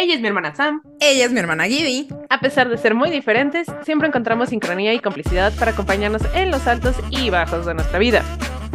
Ella 0.00 0.14
es 0.14 0.22
mi 0.22 0.28
hermana 0.28 0.54
Sam. 0.54 0.80
Ella 0.98 1.26
es 1.26 1.30
mi 1.30 1.40
hermana 1.40 1.64
Gibby. 1.64 2.08
A 2.30 2.40
pesar 2.40 2.70
de 2.70 2.78
ser 2.78 2.94
muy 2.94 3.10
diferentes, 3.10 3.66
siempre 3.84 4.08
encontramos 4.08 4.48
sincronía 4.48 4.94
y 4.94 4.98
complicidad 4.98 5.52
para 5.58 5.72
acompañarnos 5.72 6.22
en 6.32 6.50
los 6.50 6.66
altos 6.66 6.96
y 7.10 7.28
bajos 7.28 7.66
de 7.66 7.74
nuestra 7.74 7.98
vida. 7.98 8.24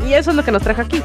Y 0.07 0.13
eso 0.13 0.29
es 0.29 0.35
lo 0.35 0.45
que 0.45 0.51
nos 0.51 0.61
trajo 0.61 0.83
aquí. 0.83 1.01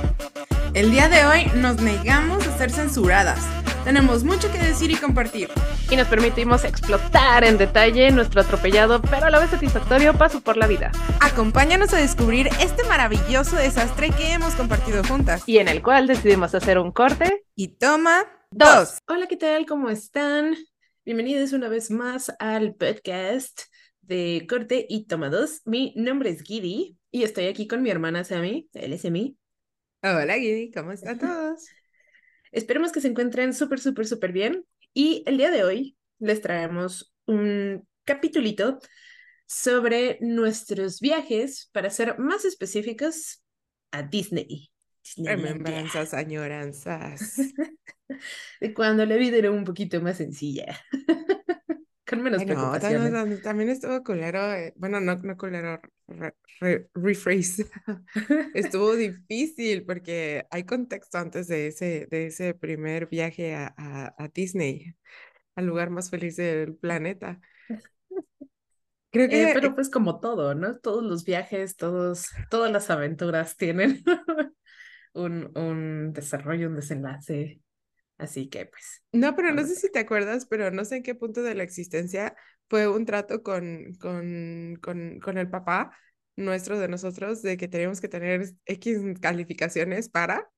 El 0.74 0.90
día 0.90 1.08
de 1.08 1.24
hoy 1.24 1.50
nos 1.54 1.80
negamos 1.80 2.46
a 2.46 2.58
ser 2.58 2.70
censuradas. 2.70 3.40
Tenemos 3.82 4.22
mucho 4.22 4.52
que 4.52 4.58
decir 4.58 4.90
y 4.90 4.96
compartir. 4.96 5.48
Y 5.90 5.96
nos 5.96 6.06
permitimos 6.06 6.64
explotar 6.64 7.42
en 7.42 7.56
detalle 7.56 8.10
nuestro 8.10 8.42
atropellado, 8.42 9.00
pero 9.00 9.24
a 9.24 9.30
la 9.30 9.38
vez 9.38 9.48
satisfactorio 9.48 10.12
paso 10.12 10.42
por 10.42 10.58
la 10.58 10.66
vida. 10.66 10.92
Acompáñanos 11.20 11.94
a 11.94 11.96
descubrir 11.96 12.50
este 12.60 12.84
maravilloso 12.84 13.56
desastre 13.56 14.10
que 14.10 14.34
hemos 14.34 14.54
compartido 14.54 15.02
juntas. 15.02 15.44
Y 15.46 15.60
en 15.60 15.68
el 15.68 15.80
cual 15.80 16.06
decidimos 16.06 16.54
hacer 16.54 16.78
un 16.78 16.92
corte. 16.92 17.46
Y 17.56 17.68
toma 17.78 18.26
dos. 18.50 18.98
Hola, 19.06 19.28
¿qué 19.28 19.36
tal? 19.36 19.64
¿Cómo 19.64 19.90
están? 19.90 20.56
Bienvenidos 21.04 21.52
una 21.52 21.68
vez 21.68 21.90
más 21.90 22.32
al 22.40 22.74
podcast 22.74 23.62
de 24.00 24.44
Corte 24.48 24.86
y 24.88 25.06
Toma 25.06 25.30
dos. 25.30 25.62
Mi 25.66 25.94
nombre 25.96 26.30
es 26.30 26.42
Giddy 26.42 26.96
y 27.12 27.22
estoy 27.22 27.46
aquí 27.46 27.68
con 27.68 27.80
mi 27.80 27.90
hermana 27.90 28.24
Sammy. 28.24 28.68
Él 28.72 28.92
es. 28.92 29.04
Hola, 29.04 30.34
Giddy. 30.34 30.72
¿Cómo 30.72 30.90
están 30.90 31.18
todos? 31.18 31.68
Esperemos 32.50 32.90
que 32.90 33.00
se 33.00 33.08
encuentren 33.08 33.54
súper, 33.54 33.78
súper, 33.78 34.06
súper 34.06 34.32
bien. 34.32 34.64
Y 34.92 35.22
el 35.26 35.38
día 35.38 35.52
de 35.52 35.62
hoy 35.62 35.96
les 36.18 36.40
traemos 36.40 37.14
un 37.26 37.86
capitulito 38.04 38.80
sobre 39.46 40.18
nuestros 40.20 40.98
viajes, 40.98 41.70
para 41.72 41.88
ser 41.90 42.18
más 42.18 42.44
específicos, 42.44 43.44
a 43.92 44.02
Disney. 44.02 44.72
Remembranzas, 45.16 46.14
añoranzas. 46.14 47.36
de 48.60 48.74
cuando 48.74 49.06
la 49.06 49.16
vida 49.16 49.36
era 49.36 49.50
un 49.50 49.64
poquito 49.64 50.00
más 50.00 50.18
sencilla. 50.18 50.78
Con 52.10 52.22
menos 52.22 52.42
preocupaciones. 52.42 53.12
También, 53.12 53.42
también, 53.42 53.68
estuvo 53.68 54.02
culero, 54.02 54.52
eh, 54.52 54.74
bueno, 54.76 55.00
no, 55.00 55.14
no 55.14 55.36
culero, 55.36 55.80
rephrase. 56.92 57.66
estuvo 58.54 58.96
difícil 58.96 59.84
porque 59.84 60.44
hay 60.50 60.64
contexto 60.64 61.18
antes 61.18 61.46
de 61.46 61.68
ese, 61.68 62.08
de 62.10 62.26
ese 62.26 62.54
primer 62.54 63.06
viaje 63.06 63.54
a, 63.54 63.72
a, 64.18 64.28
Disney, 64.34 64.96
al 65.54 65.66
lugar 65.66 65.90
más 65.90 66.10
feliz 66.10 66.34
del 66.34 66.74
planeta. 66.74 67.38
Creo 69.12 69.28
que... 69.28 69.42
Eh, 69.42 69.50
pero 69.54 69.76
pues 69.76 69.88
como 69.88 70.18
todo, 70.18 70.56
¿no? 70.56 70.78
Todos 70.78 71.04
los 71.04 71.24
viajes, 71.24 71.76
todos, 71.76 72.26
todas 72.50 72.72
las 72.72 72.90
aventuras 72.90 73.56
tienen 73.56 74.02
un, 75.12 75.56
un 75.56 76.12
desarrollo, 76.12 76.68
un 76.68 76.76
desenlace. 76.76 77.60
Así 78.20 78.48
que 78.48 78.66
pues. 78.66 79.02
No, 79.12 79.34
pero 79.34 79.52
no 79.54 79.66
sé 79.66 79.74
si 79.74 79.90
te 79.90 79.98
acuerdas, 79.98 80.44
pero 80.44 80.70
no 80.70 80.84
sé 80.84 80.96
en 80.96 81.02
qué 81.02 81.14
punto 81.14 81.42
de 81.42 81.54
la 81.54 81.62
existencia 81.62 82.36
fue 82.68 82.86
un 82.86 83.06
trato 83.06 83.42
con, 83.42 83.94
con, 83.98 84.78
con, 84.82 85.20
con 85.20 85.38
el 85.38 85.48
papá 85.48 85.96
nuestro 86.36 86.78
de 86.78 86.88
nosotros 86.88 87.40
de 87.40 87.56
que 87.56 87.66
teníamos 87.66 88.00
que 88.00 88.08
tener 88.08 88.50
X 88.66 88.98
calificaciones 89.20 90.10
para. 90.10 90.50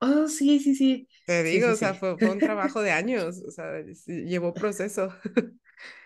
Oh, 0.00 0.28
sí, 0.28 0.60
sí, 0.60 0.74
sí. 0.74 1.08
Te 1.26 1.42
digo, 1.42 1.70
o 1.70 1.74
sea, 1.74 1.94
Fue, 1.94 2.18
fue, 2.18 2.28
un 2.28 2.38
trabajo 2.38 2.82
de 2.82 2.90
años, 2.90 3.42
o 3.46 3.50
sea, 3.50 3.82
llevó 4.06 4.52
proceso. 4.52 5.08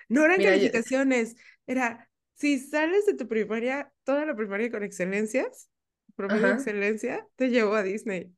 no 0.08 0.24
eran 0.24 0.40
calificaciones, 0.40 1.34
era, 1.66 2.08
si 2.34 2.60
sales 2.60 3.04
de 3.06 3.14
tu 3.14 3.26
primaria, 3.26 3.92
toda 4.04 4.24
la 4.24 4.36
primaria 4.36 4.70
con 4.70 4.84
excelencias, 4.84 5.68
promedio 6.14 6.46
de 6.46 6.52
excelencia, 6.54 7.26
te 7.34 7.48
llevó 7.48 7.74
a 7.74 7.82
Disney. 7.82 8.32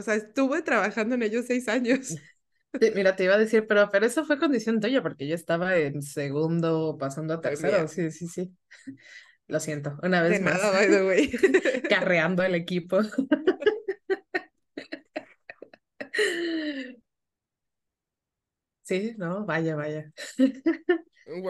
O 0.00 0.02
sea, 0.02 0.14
estuve 0.14 0.62
trabajando 0.62 1.14
en 1.14 1.22
ellos 1.22 1.44
seis 1.46 1.68
años. 1.68 2.16
mira, 2.94 3.14
te 3.16 3.24
iba 3.24 3.34
a 3.34 3.38
decir, 3.38 3.66
pero, 3.66 3.90
pero 3.92 4.06
eso 4.06 4.24
fue 4.24 4.38
condición 4.38 4.80
tuya, 4.80 5.02
porque 5.02 5.28
yo 5.28 5.34
estaba 5.34 5.76
en 5.76 6.00
segundo, 6.00 6.96
pasando 6.98 7.34
a 7.34 7.40
tercero. 7.42 7.86
Sí, 7.86 8.10
sí, 8.10 8.26
sí. 8.26 8.50
Lo 9.46 9.60
siento, 9.60 9.98
una 10.02 10.22
vez 10.22 10.40
más. 10.40 10.54
Nada, 10.54 10.70
by 10.72 10.88
the 10.88 11.04
way. 11.04 11.30
Carreando 11.90 12.42
el 12.42 12.54
equipo. 12.54 13.00
Sí, 18.82 19.14
no, 19.18 19.46
vaya, 19.46 19.76
vaya. 19.76 20.10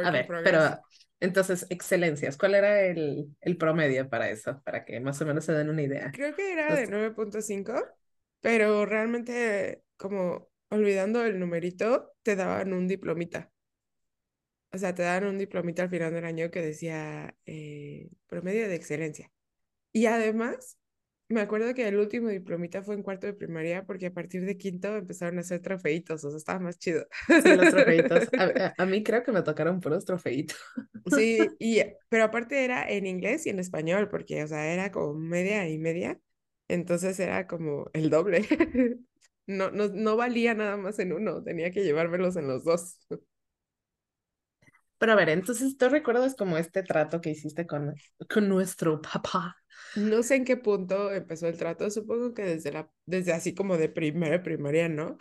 A 0.05 0.11
ver, 0.11 0.27
pero 0.45 0.79
entonces, 1.21 1.67
excelencias, 1.71 2.37
¿cuál 2.37 2.55
era 2.55 2.83
el, 2.83 3.35
el 3.41 3.57
promedio 3.57 4.09
para 4.09 4.31
eso? 4.31 4.61
Para 4.63 4.85
que 4.85 5.01
más 5.01 5.21
o 5.21 5.27
menos 5.27 5.45
se 5.45 5.53
den 5.53 5.69
una 5.69 5.83
idea. 5.83 6.11
Creo 6.13 6.35
que 6.35 6.53
era 6.53 6.75
de 6.75 6.87
9.5 6.87 7.75
pero 8.41 8.87
realmente 8.87 9.83
como 9.97 10.49
olvidando 10.71 11.25
el 11.25 11.39
numerito, 11.39 12.13
te 12.23 12.37
daban 12.37 12.73
un 12.73 12.89
diplomita. 12.89 13.53
O 14.73 14.79
sea, 14.79 14.95
te 14.95 15.03
daban 15.03 15.27
un 15.27 15.39
diplomita 15.39 15.83
al 15.83 15.91
final 15.91 16.13
del 16.15 16.25
año 16.25 16.51
que 16.51 16.63
decía 16.63 17.35
eh, 17.45 18.09
promedio 18.29 18.69
de 18.69 18.77
excelencia. 18.77 19.31
Y 19.93 20.07
además, 20.07 20.79
me 21.29 21.41
acuerdo 21.41 21.75
que 21.75 21.87
el 21.87 21.97
último 21.97 22.29
diplomita 22.29 22.83
fue 22.83 22.95
en 22.95 23.03
cuarto 23.03 23.27
de 23.27 23.35
primaria 23.35 23.85
porque 23.85 24.07
a 24.07 24.13
partir 24.13 24.45
de 24.45 24.57
quinto 24.57 24.97
empezaron 24.97 25.39
a 25.39 25.41
hacer 25.41 25.61
trofeitos, 25.61 26.25
o 26.25 26.31
sea, 26.31 26.39
estaba 26.39 26.61
más 26.61 26.79
chido. 26.79 27.07
Sí, 27.27 27.57
los 27.57 27.71
trofeitos. 27.71 28.29
A, 28.79 28.87
mí 28.87 29.03
creo 29.03 29.25
que 29.25 29.33
me 29.33 29.43
tocaron 29.43 29.81
puros 29.81 30.05
trofeitos. 30.05 30.57
Sí, 31.15 31.39
y, 31.59 31.83
pero 32.09 32.25
aparte 32.25 32.65
era 32.65 32.89
en 32.89 33.07
inglés 33.07 33.47
y 33.47 33.51
en 33.51 33.59
español, 33.59 34.09
porque, 34.09 34.45
o 34.45 34.47
sea, 34.47 34.73
era 34.73 34.93
como 34.93 35.15
media 35.15 35.69
y 35.69 35.79
media. 35.79 36.21
Entonces 36.71 37.19
era 37.21 37.47
como 37.47 37.91
el 37.93 38.11
doble. 38.11 38.47
No, 39.47 39.69
no, 39.73 39.89
no 39.89 40.17
valía 40.17 40.55
nada 40.55 40.77
más 40.77 41.01
en 41.01 41.13
uno, 41.13 41.43
tenía 41.43 41.73
que 41.73 41.83
llevármelos 41.83 42.37
en 42.37 42.47
los 42.47 42.63
dos. 42.63 42.99
Pero 44.99 45.13
a 45.13 45.15
ver, 45.17 45.31
entonces 45.31 45.77
tú 45.79 45.89
recuerdas 45.89 46.35
como 46.37 46.59
este 46.59 46.83
trato 46.83 47.21
que 47.21 47.31
hiciste 47.31 47.67
con, 47.67 47.95
con 48.29 48.49
nuestro 48.49 49.01
papá. 49.01 49.57
No 49.95 50.23
sé 50.23 50.37
en 50.37 50.45
qué 50.45 50.57
punto 50.59 51.11
empezó 51.13 51.49
el 51.49 51.57
trato, 51.57 51.91
supongo 51.91 52.35
que 52.35 52.43
desde 52.45 52.71
la, 52.73 52.91
desde 53.07 53.33
así 53.33 53.55
como 53.55 53.77
de 53.79 53.89
primera 53.89 54.43
primaria, 54.43 54.89
¿no? 54.89 55.17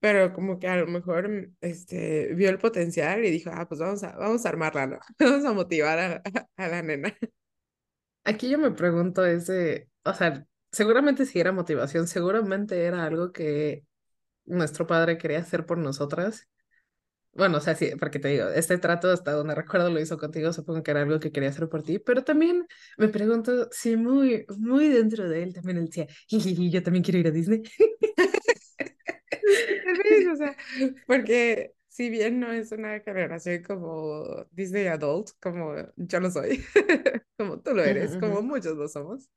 Pero 0.00 0.32
como 0.34 0.58
que 0.58 0.68
a 0.68 0.76
lo 0.76 0.86
mejor 0.86 1.50
este, 1.60 2.34
vio 2.34 2.50
el 2.50 2.58
potencial 2.58 3.24
y 3.24 3.30
dijo, 3.30 3.50
ah, 3.54 3.66
pues 3.68 3.80
vamos 3.80 4.02
a, 4.04 4.16
vamos 4.16 4.44
a 4.44 4.48
armarla, 4.50 4.86
¿no? 4.86 4.98
Vamos 5.18 5.44
a 5.44 5.52
motivar 5.52 5.98
a, 5.98 6.22
a 6.56 6.68
la 6.68 6.82
nena. 6.82 7.16
Aquí 8.24 8.48
yo 8.50 8.58
me 8.58 8.70
pregunto 8.70 9.24
ese, 9.24 9.88
o 10.04 10.14
sea, 10.14 10.46
seguramente 10.72 11.26
si 11.26 11.38
era 11.38 11.52
motivación, 11.52 12.08
seguramente 12.08 12.84
era 12.84 13.04
algo 13.04 13.32
que 13.32 13.84
nuestro 14.44 14.86
padre 14.86 15.18
quería 15.18 15.40
hacer 15.40 15.66
por 15.66 15.78
nosotras. 15.78 16.48
Bueno, 17.34 17.58
o 17.58 17.60
sea, 17.60 17.74
sí, 17.74 17.92
porque 17.98 18.18
te 18.18 18.28
digo, 18.28 18.48
este 18.48 18.76
trato 18.78 19.10
hasta 19.10 19.32
donde 19.32 19.54
recuerdo 19.54 19.90
lo 19.90 20.00
hizo 20.00 20.18
contigo, 20.18 20.52
supongo 20.52 20.82
que 20.82 20.90
era 20.90 21.02
algo 21.02 21.18
que 21.18 21.32
quería 21.32 21.48
hacer 21.48 21.68
por 21.68 21.82
ti, 21.82 21.98
pero 21.98 22.24
también 22.24 22.66
me 22.98 23.08
pregunto 23.08 23.68
si 23.70 23.96
muy, 23.96 24.44
muy 24.58 24.88
dentro 24.88 25.28
de 25.28 25.42
él 25.42 25.54
también 25.54 25.78
él 25.78 25.86
decía, 25.86 26.06
yo 26.28 26.82
también 26.82 27.02
quiero 27.04 27.20
ir 27.20 27.28
a 27.28 27.30
Disney. 27.30 27.62
o 30.32 30.36
sea, 30.36 30.56
porque 31.06 31.74
si 31.88 32.10
bien 32.10 32.40
no 32.40 32.52
es 32.52 32.72
una 32.72 33.00
generación 33.00 33.62
como 33.62 34.46
Disney 34.50 34.86
Adult, 34.86 35.30
como 35.40 35.74
yo 35.96 36.20
lo 36.20 36.30
soy, 36.30 36.64
como 37.38 37.60
tú 37.60 37.74
lo 37.74 37.82
eres, 37.82 38.16
como 38.18 38.42
muchos 38.42 38.76
lo 38.76 38.88
somos, 38.88 39.30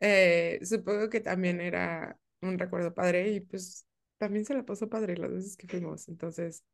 eh, 0.00 0.60
supongo 0.64 1.08
que 1.10 1.20
también 1.20 1.60
era 1.60 2.18
un 2.40 2.58
recuerdo 2.58 2.94
padre 2.94 3.30
y 3.30 3.40
pues 3.40 3.86
también 4.18 4.44
se 4.44 4.54
la 4.54 4.64
pasó 4.64 4.88
padre 4.88 5.16
las 5.16 5.30
veces 5.32 5.56
que 5.56 5.68
fuimos. 5.68 6.08
Entonces, 6.08 6.64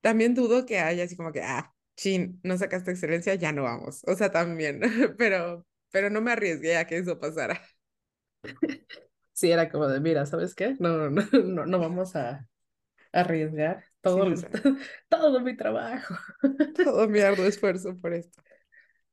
también 0.00 0.34
dudo 0.34 0.66
que 0.66 0.78
haya 0.80 1.04
así 1.04 1.16
como 1.16 1.32
que, 1.32 1.42
ah, 1.42 1.74
chin, 1.96 2.40
no 2.42 2.56
sacaste 2.58 2.92
excelencia, 2.92 3.34
ya 3.34 3.52
no 3.52 3.64
vamos. 3.64 4.02
O 4.06 4.14
sea, 4.16 4.30
también, 4.30 4.80
pero, 5.18 5.66
pero 5.90 6.10
no 6.10 6.20
me 6.20 6.32
arriesgué 6.32 6.76
a 6.76 6.86
que 6.86 6.98
eso 6.98 7.18
pasara. 7.18 7.60
Sí, 9.32 9.52
era 9.52 9.70
como 9.70 9.86
de, 9.86 10.00
mira, 10.00 10.26
¿sabes 10.26 10.52
qué? 10.56 10.74
No, 10.80 11.10
no, 11.10 11.22
no, 11.44 11.64
no 11.64 11.78
vamos 11.78 12.16
a 12.16 12.48
arriesgar 13.12 13.84
todo, 14.00 14.34
todo 15.08 15.40
mi 15.40 15.56
trabajo. 15.56 16.14
Todo 16.74 17.08
mi 17.08 17.20
arduo 17.20 17.46
esfuerzo 17.46 17.96
por 18.00 18.14
esto. 18.14 18.42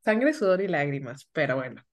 Sangre, 0.04 0.34
sudor 0.34 0.62
y 0.62 0.68
lágrimas, 0.68 1.30
pero 1.34 1.58
bueno, 1.58 1.84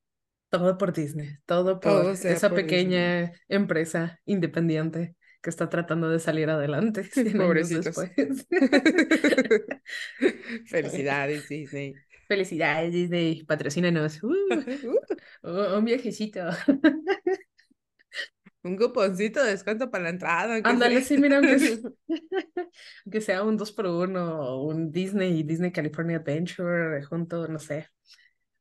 todo 0.53 0.77
por 0.77 0.93
Disney, 0.93 1.39
todo 1.47 1.81
por 1.81 2.13
esa 2.13 2.51
pequeña 2.51 3.33
empresa 3.49 4.21
independiente 4.27 5.17
que 5.41 5.49
está 5.49 5.71
tratando 5.71 6.11
de 6.11 6.19
salir 6.21 6.51
adelante. 6.51 7.09
Pobrecitos. 7.37 7.97
Felicidades, 10.67 11.49
Disney. 11.49 11.95
Felicidades, 12.29 12.93
Disney. 12.93 13.43
Patrocínanos. 13.45 14.23
Uh, 14.23 14.29
uh, 15.49 15.79
un 15.79 15.87
viajecito. 15.87 16.43
Un 18.63 18.77
cuponcito 18.77 19.43
de 19.43 19.53
descuento 19.53 19.91
para 19.91 20.05
la 20.05 20.11
entrada. 20.11 20.61
Ándale, 20.63 21.01
sí, 21.01 21.17
mira, 21.17 21.39
aunque, 21.39 21.59
sea, 21.59 21.79
sea 23.23 23.43
un 23.43 23.57
2 23.57 23.73
por 23.73 23.87
1 23.87 24.65
un 24.65 24.93
Disney 24.93 25.41
y 25.41 25.45
Disney 25.45 25.73
California 25.73 26.19
Adventure 26.19 27.03
junto, 27.05 27.49
no 27.49 27.59
sé 27.59 27.89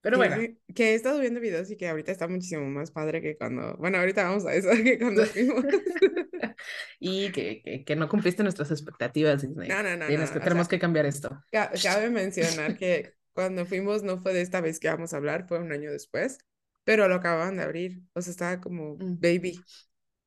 Pero 0.02 0.18
bueno. 0.18 0.36
Que, 0.36 0.58
que 0.74 0.92
he 0.92 0.94
estado 0.96 1.20
viendo 1.20 1.40
videos 1.40 1.70
y 1.70 1.78
que 1.78 1.88
ahorita 1.88 2.12
está 2.12 2.28
muchísimo 2.28 2.66
más 2.68 2.92
padre 2.92 3.22
que 3.22 3.38
cuando, 3.38 3.76
bueno, 3.78 4.00
ahorita 4.00 4.24
vamos 4.24 4.46
a 4.46 4.54
eso, 4.54 4.70
que 4.84 4.98
cuando 4.98 5.26
fuimos. 5.26 5.64
y 7.00 7.32
que, 7.32 7.62
que, 7.62 7.84
que, 7.86 7.96
no 7.96 8.10
cumpliste 8.10 8.44
nuestras 8.44 8.72
expectativas, 8.72 9.42
Disney. 9.42 9.70
No, 9.70 9.84
no, 9.84 9.96
no. 9.98 10.08
Tienes 10.08 10.30
no, 10.30 10.34
que, 10.34 10.40
tenemos 10.40 10.68
sea, 10.68 10.78
que 10.78 10.80
cambiar 10.80 11.06
esto. 11.06 11.44
Cabe 11.52 12.10
mencionar 12.10 12.78
que 12.78 13.14
cuando 13.34 13.66
fuimos 13.66 14.04
no 14.04 14.18
fue 14.18 14.34
de 14.34 14.42
esta 14.42 14.62
vez 14.62 14.80
que 14.80 14.90
vamos 14.90 15.14
a 15.14 15.18
hablar, 15.18 15.48
fue 15.48 15.60
un 15.60 15.72
año 15.72 15.92
después, 15.92 16.40
pero 16.84 17.08
lo 17.08 17.16
acababan 17.16 17.58
de 17.58 17.64
abrir, 17.64 18.02
o 18.14 18.22
sea, 18.22 18.32
estaba 18.32 18.62
como 18.62 18.96
Mm. 18.98 19.20
baby. 19.20 19.66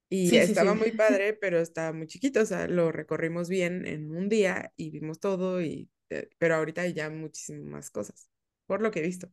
Y 0.08 0.28
Sí, 0.28 0.36
sí, 0.46 0.52
estaba 0.52 0.72
sí. 0.72 0.78
muy 0.78 0.92
padre, 0.92 1.34
pero 1.34 1.58
estaba 1.60 1.92
muy 1.92 2.06
chiquito, 2.06 2.40
o 2.42 2.46
sea, 2.46 2.68
lo 2.68 2.92
recorrimos 2.92 3.48
bien 3.48 3.86
en 3.86 4.10
un 4.14 4.28
día 4.28 4.72
y 4.76 4.90
vimos 4.90 5.18
todo, 5.20 5.60
y, 5.62 5.90
eh, 6.10 6.28
pero 6.38 6.56
ahorita 6.56 6.82
hay 6.82 6.92
ya 6.94 7.10
muchísimas 7.10 7.64
más 7.64 7.90
cosas, 7.90 8.28
por 8.66 8.80
lo 8.82 8.90
que 8.90 9.00
he 9.00 9.02
visto. 9.02 9.32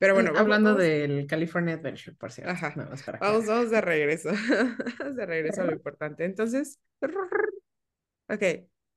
Pero 0.00 0.14
bueno, 0.14 0.32
Hablando 0.34 0.70
vamos- 0.70 0.82
del 0.82 1.26
California 1.26 1.74
Adventure, 1.74 2.16
por 2.16 2.32
cierto. 2.32 2.50
Ajá. 2.52 2.72
Más 2.74 3.02
para 3.02 3.18
Vamos, 3.18 3.44
vamos 3.46 3.70
de 3.70 3.80
regreso. 3.82 4.30
De 5.14 5.26
regreso 5.26 5.60
a 5.60 5.64
lo 5.66 5.72
importante. 5.74 6.24
Entonces, 6.24 6.80
ok, 8.28 8.42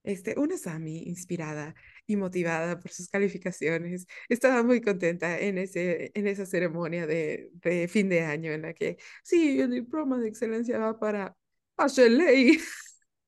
este, 0.04 0.40
una 0.40 0.58
Sami 0.58 1.04
inspirada 1.04 1.76
y 2.08 2.16
motivada 2.16 2.80
por 2.80 2.90
sus 2.92 3.10
calificaciones, 3.10 4.06
estaba 4.30 4.64
muy 4.64 4.80
contenta 4.82 5.38
en, 5.40 5.58
ese, 5.58 6.12
en 6.14 6.26
esa 6.28 6.46
ceremonia 6.46 7.06
de, 7.06 7.50
de 7.54 7.88
fin 7.90 8.08
de 8.10 8.22
año 8.22 8.52
en 8.54 8.62
la 8.64 8.74
que, 8.74 8.98
sí, 9.24 9.60
el 9.60 9.72
diploma 9.72 10.20
de 10.20 10.30
excelencia 10.30 10.78
va 10.80 10.98
para 11.00 11.36
Ashley. 11.78 12.60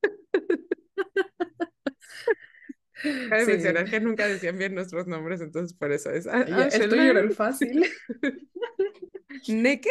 Cabe 3.02 3.44
Sí. 3.44 3.50
mencionar 3.52 3.90
que 3.90 4.00
nunca 4.00 4.26
decían 4.26 4.58
bien 4.58 4.74
nuestros 4.74 5.06
nombres, 5.06 5.40
entonces 5.40 5.76
por 5.76 5.92
eso 5.92 6.10
es 6.10 6.26
A- 6.26 6.46
Ya, 6.46 6.66
el 6.68 6.88
tuyo 6.88 7.02
era 7.02 7.20
el 7.20 7.32
fácil. 7.32 7.84
Neke 9.48 9.90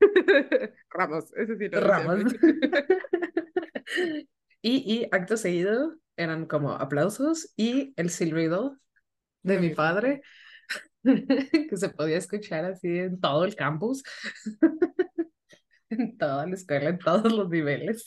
Ramos, 0.90 1.32
ese 1.36 1.56
sí 1.58 1.68
lo 1.68 1.80
Ramos. 1.80 2.32
y, 4.62 5.02
y 5.02 5.08
acto 5.12 5.36
seguido 5.36 5.94
eran 6.16 6.46
como 6.46 6.72
aplausos 6.72 7.52
y 7.56 7.92
el 7.96 8.10
silbido 8.10 8.78
de 9.42 9.58
mi 9.58 9.70
padre, 9.70 10.22
que 11.04 11.76
se 11.76 11.88
podía 11.90 12.18
escuchar 12.18 12.64
así 12.64 12.98
en 12.98 13.20
todo 13.20 13.44
el 13.44 13.54
campus, 13.54 14.02
en 15.90 16.18
toda 16.18 16.46
la 16.46 16.54
escuela, 16.54 16.90
en 16.90 16.98
todos 16.98 17.32
los 17.32 17.48
niveles. 17.48 18.04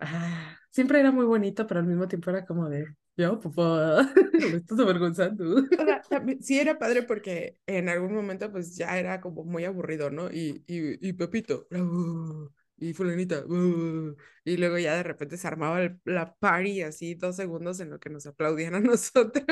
Ah, 0.00 0.58
siempre 0.78 1.00
era 1.00 1.10
muy 1.12 1.24
bonito, 1.26 1.66
pero 1.66 1.80
al 1.80 1.86
mismo 1.86 2.06
tiempo 2.08 2.30
era 2.30 2.46
como 2.46 2.68
de, 2.68 2.86
yo, 3.16 3.40
papá, 3.40 4.08
me 4.32 4.56
estás 4.58 4.78
avergonzando. 4.80 5.56
O 5.76 5.84
sea, 5.84 6.06
también- 6.08 6.42
sí 6.42 6.58
era 6.58 6.78
padre 6.78 7.02
porque 7.04 7.58
en 7.66 7.88
algún 7.88 8.14
momento 8.14 8.50
pues 8.50 8.76
ya 8.76 8.98
era 8.98 9.20
como 9.20 9.44
muy 9.44 9.64
aburrido, 9.64 10.10
¿no? 10.10 10.30
Y, 10.30 10.64
y, 10.66 11.08
y 11.08 11.12
Pepito, 11.14 11.66
"Uh", 11.70 12.48
y 12.78 12.92
fulanita, 12.94 13.44
"Uh", 13.46 14.16
y 14.44 14.56
luego 14.56 14.78
ya 14.78 14.94
de 14.96 15.02
repente 15.04 15.36
se 15.36 15.46
armaba 15.48 15.82
el- 15.82 16.00
la 16.04 16.34
party 16.36 16.82
así 16.82 17.14
dos 17.14 17.36
segundos 17.36 17.80
en 17.80 17.90
lo 17.90 17.98
que 18.00 18.10
nos 18.10 18.26
aplaudían 18.26 18.74
a 18.74 18.80
nosotros. 18.80 19.44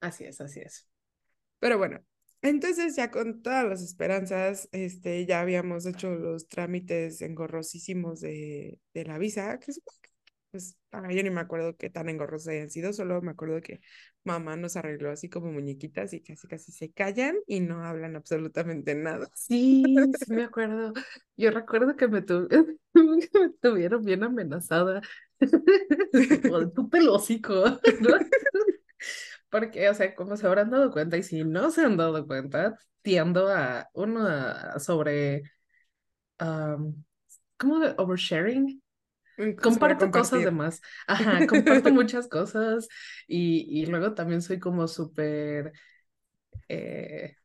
Así 0.00 0.24
es, 0.24 0.40
así 0.40 0.60
es. 0.60 0.88
Pero 1.60 1.78
bueno, 1.78 2.00
entonces 2.44 2.96
ya 2.96 3.10
con 3.10 3.42
todas 3.42 3.64
las 3.66 3.82
esperanzas, 3.82 4.68
este, 4.72 5.26
ya 5.26 5.40
habíamos 5.40 5.86
hecho 5.86 6.10
los 6.14 6.48
trámites 6.48 7.22
engorrosísimos 7.22 8.20
de, 8.20 8.80
de 8.94 9.04
la 9.04 9.18
visa, 9.18 9.58
que 9.60 9.72
que, 9.72 10.10
pues, 10.52 10.76
ah, 10.92 11.10
yo 11.12 11.22
ni 11.22 11.30
me 11.30 11.40
acuerdo 11.40 11.76
qué 11.76 11.90
tan 11.90 12.08
engorrosos 12.08 12.48
hayan 12.48 12.70
sido, 12.70 12.92
solo 12.92 13.20
me 13.22 13.32
acuerdo 13.32 13.60
que 13.62 13.80
mamá 14.24 14.56
nos 14.56 14.76
arregló 14.76 15.10
así 15.10 15.28
como 15.28 15.52
muñequitas 15.52 16.12
y 16.14 16.22
casi 16.22 16.46
casi 16.48 16.72
se 16.72 16.92
callan 16.92 17.36
y 17.48 17.60
no 17.60 17.84
hablan 17.84 18.16
absolutamente 18.16 18.94
nada. 18.94 19.28
Sí, 19.34 20.14
sí 20.14 20.32
me 20.32 20.44
acuerdo. 20.44 20.92
Yo 21.36 21.50
recuerdo 21.50 21.96
que 21.96 22.08
me, 22.08 22.22
tu- 22.22 22.48
me 22.94 23.50
tuvieron 23.60 24.04
bien 24.04 24.22
amenazada. 24.24 25.02
Como 26.42 26.70
tu 26.72 26.88
pelocico, 26.88 27.52
¿no? 28.00 28.10
Porque, 29.54 29.88
o 29.88 29.94
sea, 29.94 30.14
como 30.16 30.36
se 30.36 30.46
habrán 30.46 30.70
dado 30.70 30.90
cuenta, 30.92 31.16
y 31.16 31.22
si 31.22 31.44
no 31.44 31.70
se 31.70 31.82
han 31.82 31.96
dado 31.96 32.26
cuenta, 32.26 32.76
tiendo 33.02 33.48
a 33.48 33.88
uno 33.94 34.26
a 34.28 34.80
sobre 34.80 35.44
¿cómo 37.56 37.78
de 37.80 37.94
oversharing? 37.98 38.82
Mm, 39.36 39.54
Comparto 39.56 40.10
cosas 40.10 40.44
de 40.44 40.50
más. 40.50 40.80
Ajá, 41.06 41.46
comparto 41.46 41.90
muchas 41.90 42.28
cosas 42.28 42.88
y, 43.26 43.66
y 43.82 43.86
luego 43.86 44.14
también 44.14 44.42
soy 44.42 44.58
como 44.60 44.88
súper 44.88 45.72
eh, 46.68 47.36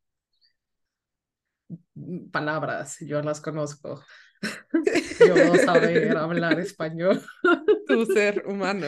palabras, 2.31 2.97
yo 3.01 3.21
las 3.21 3.41
conozco. 3.41 4.03
Yo 5.27 5.56
saber 5.57 6.15
hablar 6.18 6.59
español. 6.59 7.21
Tu 7.88 8.06
ser 8.06 8.44
humano. 8.45 8.88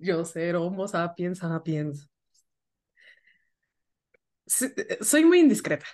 Yo 0.00 0.24
ser 0.24 0.56
homo 0.56 0.88
sapiens 0.88 1.38
sapiens. 1.38 2.08
Eh, 4.62 4.98
Soy 5.02 5.24
muy 5.24 5.40
indiscreta. 5.40 5.86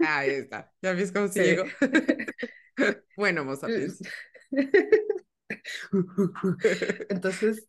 Ahí 0.00 0.30
está. 0.30 0.72
¿Ya 0.82 0.92
ves 0.92 1.12
cómo 1.12 1.28
sí 1.28 1.40
llegó? 1.40 1.64
Bueno, 3.16 3.42
a 3.50 3.66
ver. 3.66 3.88
Entonces, 7.08 7.68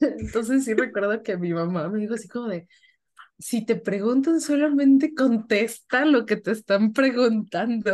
entonces 0.00 0.64
sí 0.64 0.74
recuerdo 0.74 1.22
que 1.22 1.36
mi 1.36 1.52
mamá 1.52 1.88
me 1.88 2.00
dijo 2.00 2.14
así 2.14 2.28
como 2.28 2.48
de, 2.48 2.68
si 3.38 3.64
te 3.66 3.76
preguntan 3.76 4.40
solamente 4.40 5.14
contesta 5.14 6.04
lo 6.04 6.26
que 6.26 6.36
te 6.36 6.52
están 6.52 6.92
preguntando. 6.92 7.92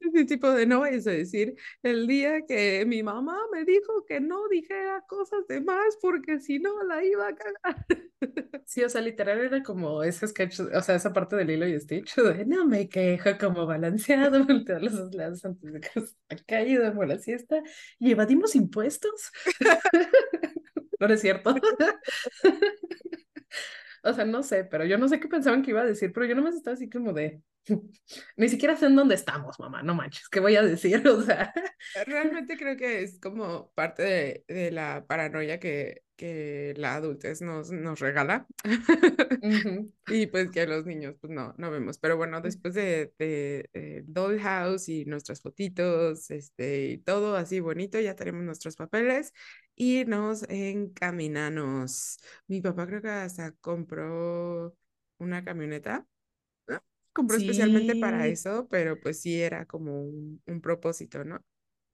Ese 0.00 0.24
tipo 0.26 0.48
de 0.52 0.64
no 0.64 0.80
vayas 0.80 1.06
a 1.08 1.10
decir 1.10 1.56
el 1.82 2.06
día 2.06 2.42
que 2.46 2.84
mi 2.86 3.02
mamá 3.02 3.36
me 3.52 3.64
dijo 3.64 4.04
que 4.06 4.20
no 4.20 4.48
dijera 4.48 5.02
cosas 5.08 5.46
de 5.48 5.60
más 5.60 5.98
porque 6.00 6.38
si 6.40 6.60
no 6.60 6.82
la 6.84 7.04
iba 7.04 7.28
a 7.28 7.34
cagar. 7.34 7.86
Sí, 8.66 8.82
o 8.84 8.88
sea, 8.90 9.00
literal 9.00 9.38
era 9.40 9.62
como 9.62 10.02
ese 10.02 10.26
sketch, 10.28 10.60
o 10.60 10.82
sea, 10.82 10.94
esa 10.96 11.12
parte 11.12 11.36
de 11.36 11.44
Lilo 11.46 11.66
y 11.66 11.80
Stitch, 11.80 12.14
de 12.16 12.44
no 12.44 12.66
me 12.66 12.86
quejo 12.88 13.30
como 13.38 13.64
balanceado, 13.64 14.44
volteo 14.46 14.78
los 14.78 14.92
dos 14.94 15.14
lados 15.14 15.42
antes 15.46 15.72
de 15.72 15.80
que 15.80 15.88
se 16.02 16.44
caído 16.46 16.92
por 16.94 17.08
la 17.08 17.18
siesta 17.18 17.62
y 17.98 18.10
evadimos 18.12 18.54
impuestos. 18.54 19.30
No 21.00 21.06
es 21.06 21.20
cierto. 21.20 21.54
O 24.10 24.14
sea, 24.14 24.24
no 24.24 24.42
sé, 24.42 24.64
pero 24.64 24.84
yo 24.84 24.98
no 24.98 25.08
sé 25.08 25.20
qué 25.20 25.28
pensaban 25.28 25.62
que 25.62 25.70
iba 25.70 25.82
a 25.82 25.86
decir, 25.86 26.12
pero 26.12 26.26
yo 26.26 26.34
nomás 26.34 26.54
estaba 26.54 26.74
así 26.74 26.88
como 26.88 27.12
de, 27.12 27.42
ni 28.36 28.48
siquiera 28.48 28.76
sé 28.76 28.86
en 28.86 28.96
dónde 28.96 29.14
estamos, 29.14 29.58
mamá, 29.60 29.82
no 29.82 29.94
manches, 29.94 30.28
¿qué 30.28 30.40
voy 30.40 30.56
a 30.56 30.62
decir? 30.62 31.02
O 31.08 31.22
sea, 31.22 31.52
Realmente 32.06 32.56
creo 32.56 32.76
que 32.76 33.02
es 33.02 33.18
como 33.20 33.70
parte 33.72 34.02
de, 34.02 34.44
de 34.48 34.70
la 34.70 35.04
paranoia 35.06 35.58
que, 35.58 36.02
que 36.18 36.74
la 36.76 36.96
adultez 36.96 37.40
nos, 37.40 37.70
nos 37.70 38.00
regala. 38.00 38.46
Y 40.08 40.26
pues 40.26 40.50
que 40.50 40.66
los 40.66 40.84
niños, 40.84 41.14
pues 41.20 41.32
no, 41.32 41.54
no 41.58 41.70
vemos. 41.70 41.98
Pero 41.98 42.16
bueno, 42.16 42.40
después 42.40 42.74
de, 42.74 43.12
de, 43.18 43.70
eh, 43.72 44.02
Dollhouse 44.06 44.88
y 44.88 45.04
nuestras 45.04 45.40
fotitos, 45.40 46.30
este, 46.30 46.88
y 46.88 46.98
todo 46.98 47.36
así 47.36 47.60
bonito, 47.60 48.00
ya 48.00 48.16
tenemos 48.16 48.42
nuestros 48.42 48.74
papeles 48.74 49.32
y 49.76 50.04
nos 50.06 50.44
encaminamos. 50.48 52.18
Mi 52.48 52.60
papá 52.60 52.86
creo 52.86 53.00
que 53.00 53.08
hasta 53.08 53.52
compró 53.52 54.74
una 55.18 55.44
camioneta, 55.44 56.04
¿no? 56.66 56.82
Compró 57.12 57.36
especialmente 57.36 57.94
para 57.96 58.26
eso, 58.26 58.66
pero 58.68 58.98
pues 59.00 59.20
sí 59.20 59.40
era 59.40 59.66
como 59.66 60.02
un, 60.02 60.42
un 60.46 60.60
propósito, 60.60 61.22
¿no? 61.24 61.44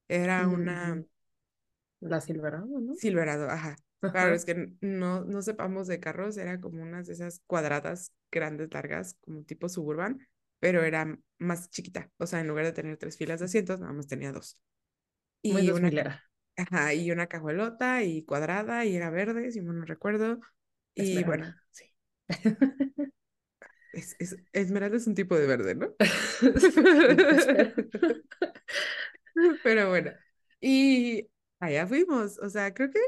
Era 0.07 0.47
una. 0.47 1.03
La 1.99 2.21
Silverado, 2.21 2.79
¿no? 2.79 2.95
Silverado, 2.95 3.49
ajá. 3.49 3.75
Ajá. 4.01 4.29
los 4.29 4.45
que 4.45 4.71
no, 4.81 5.23
no 5.25 5.41
sepamos 5.41 5.87
de 5.87 5.99
carros, 5.99 6.37
era 6.37 6.59
como 6.59 6.81
unas 6.83 7.07
de 7.07 7.13
esas 7.13 7.41
cuadradas 7.47 8.13
grandes, 8.31 8.73
largas, 8.73 9.17
como 9.21 9.43
tipo 9.43 9.69
suburban, 9.69 10.19
pero 10.59 10.83
era 10.83 11.17
más 11.37 11.69
chiquita. 11.69 12.11
O 12.17 12.27
sea, 12.27 12.39
en 12.41 12.47
lugar 12.47 12.65
de 12.65 12.73
tener 12.73 12.97
tres 12.97 13.17
filas 13.17 13.39
de 13.39 13.45
asientos, 13.45 13.79
nada 13.79 13.93
más 13.93 14.07
tenía 14.07 14.31
dos. 14.31 14.59
Muy 15.47 15.61
Y 15.61 15.65
dos 15.65 15.81
una, 15.81 15.81
milera. 15.81 16.23
ajá, 16.57 16.93
y 16.93 17.11
una 17.11 17.27
cajuelota 17.27 18.03
y 18.03 18.23
cuadrada 18.25 18.85
y 18.85 18.95
era 18.95 19.09
verde, 19.09 19.51
si 19.51 19.61
mal 19.61 19.79
no 19.79 19.85
recuerdo. 19.85 20.39
Y 20.95 21.23
bueno, 21.23 21.45
Esmeralda, 21.45 21.63
sí. 21.71 21.85
es, 23.91 24.15
es, 24.19 24.37
esmeralda 24.53 24.97
es 24.97 25.07
un 25.07 25.15
tipo 25.15 25.35
de 25.37 25.47
verde, 25.47 25.75
¿no? 25.75 25.89
Pero 29.63 29.89
bueno, 29.89 30.11
y 30.59 31.29
allá 31.59 31.87
fuimos. 31.87 32.37
O 32.39 32.49
sea, 32.49 32.73
creo 32.73 32.89
que 32.91 32.99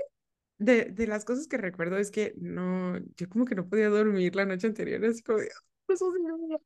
de, 0.58 0.86
de 0.86 1.08
las 1.08 1.26
cosas 1.26 1.48
que 1.48 1.58
recuerdo 1.58 1.98
es 1.98 2.12
que 2.12 2.34
no, 2.38 2.98
yo 3.18 3.30
como 3.30 3.46
que 3.46 3.56
no 3.56 3.68
podía 3.70 3.90
dormir 3.90 4.36
la 4.36 4.46
noche 4.46 4.68
anterior, 4.68 5.04
así 5.06 5.24
como 5.24 5.40
de, 5.40 5.50
"Ah, 5.56 5.94
eso 5.94 6.12
sí 6.14 6.20
me 6.22 6.32
da". 6.50 6.60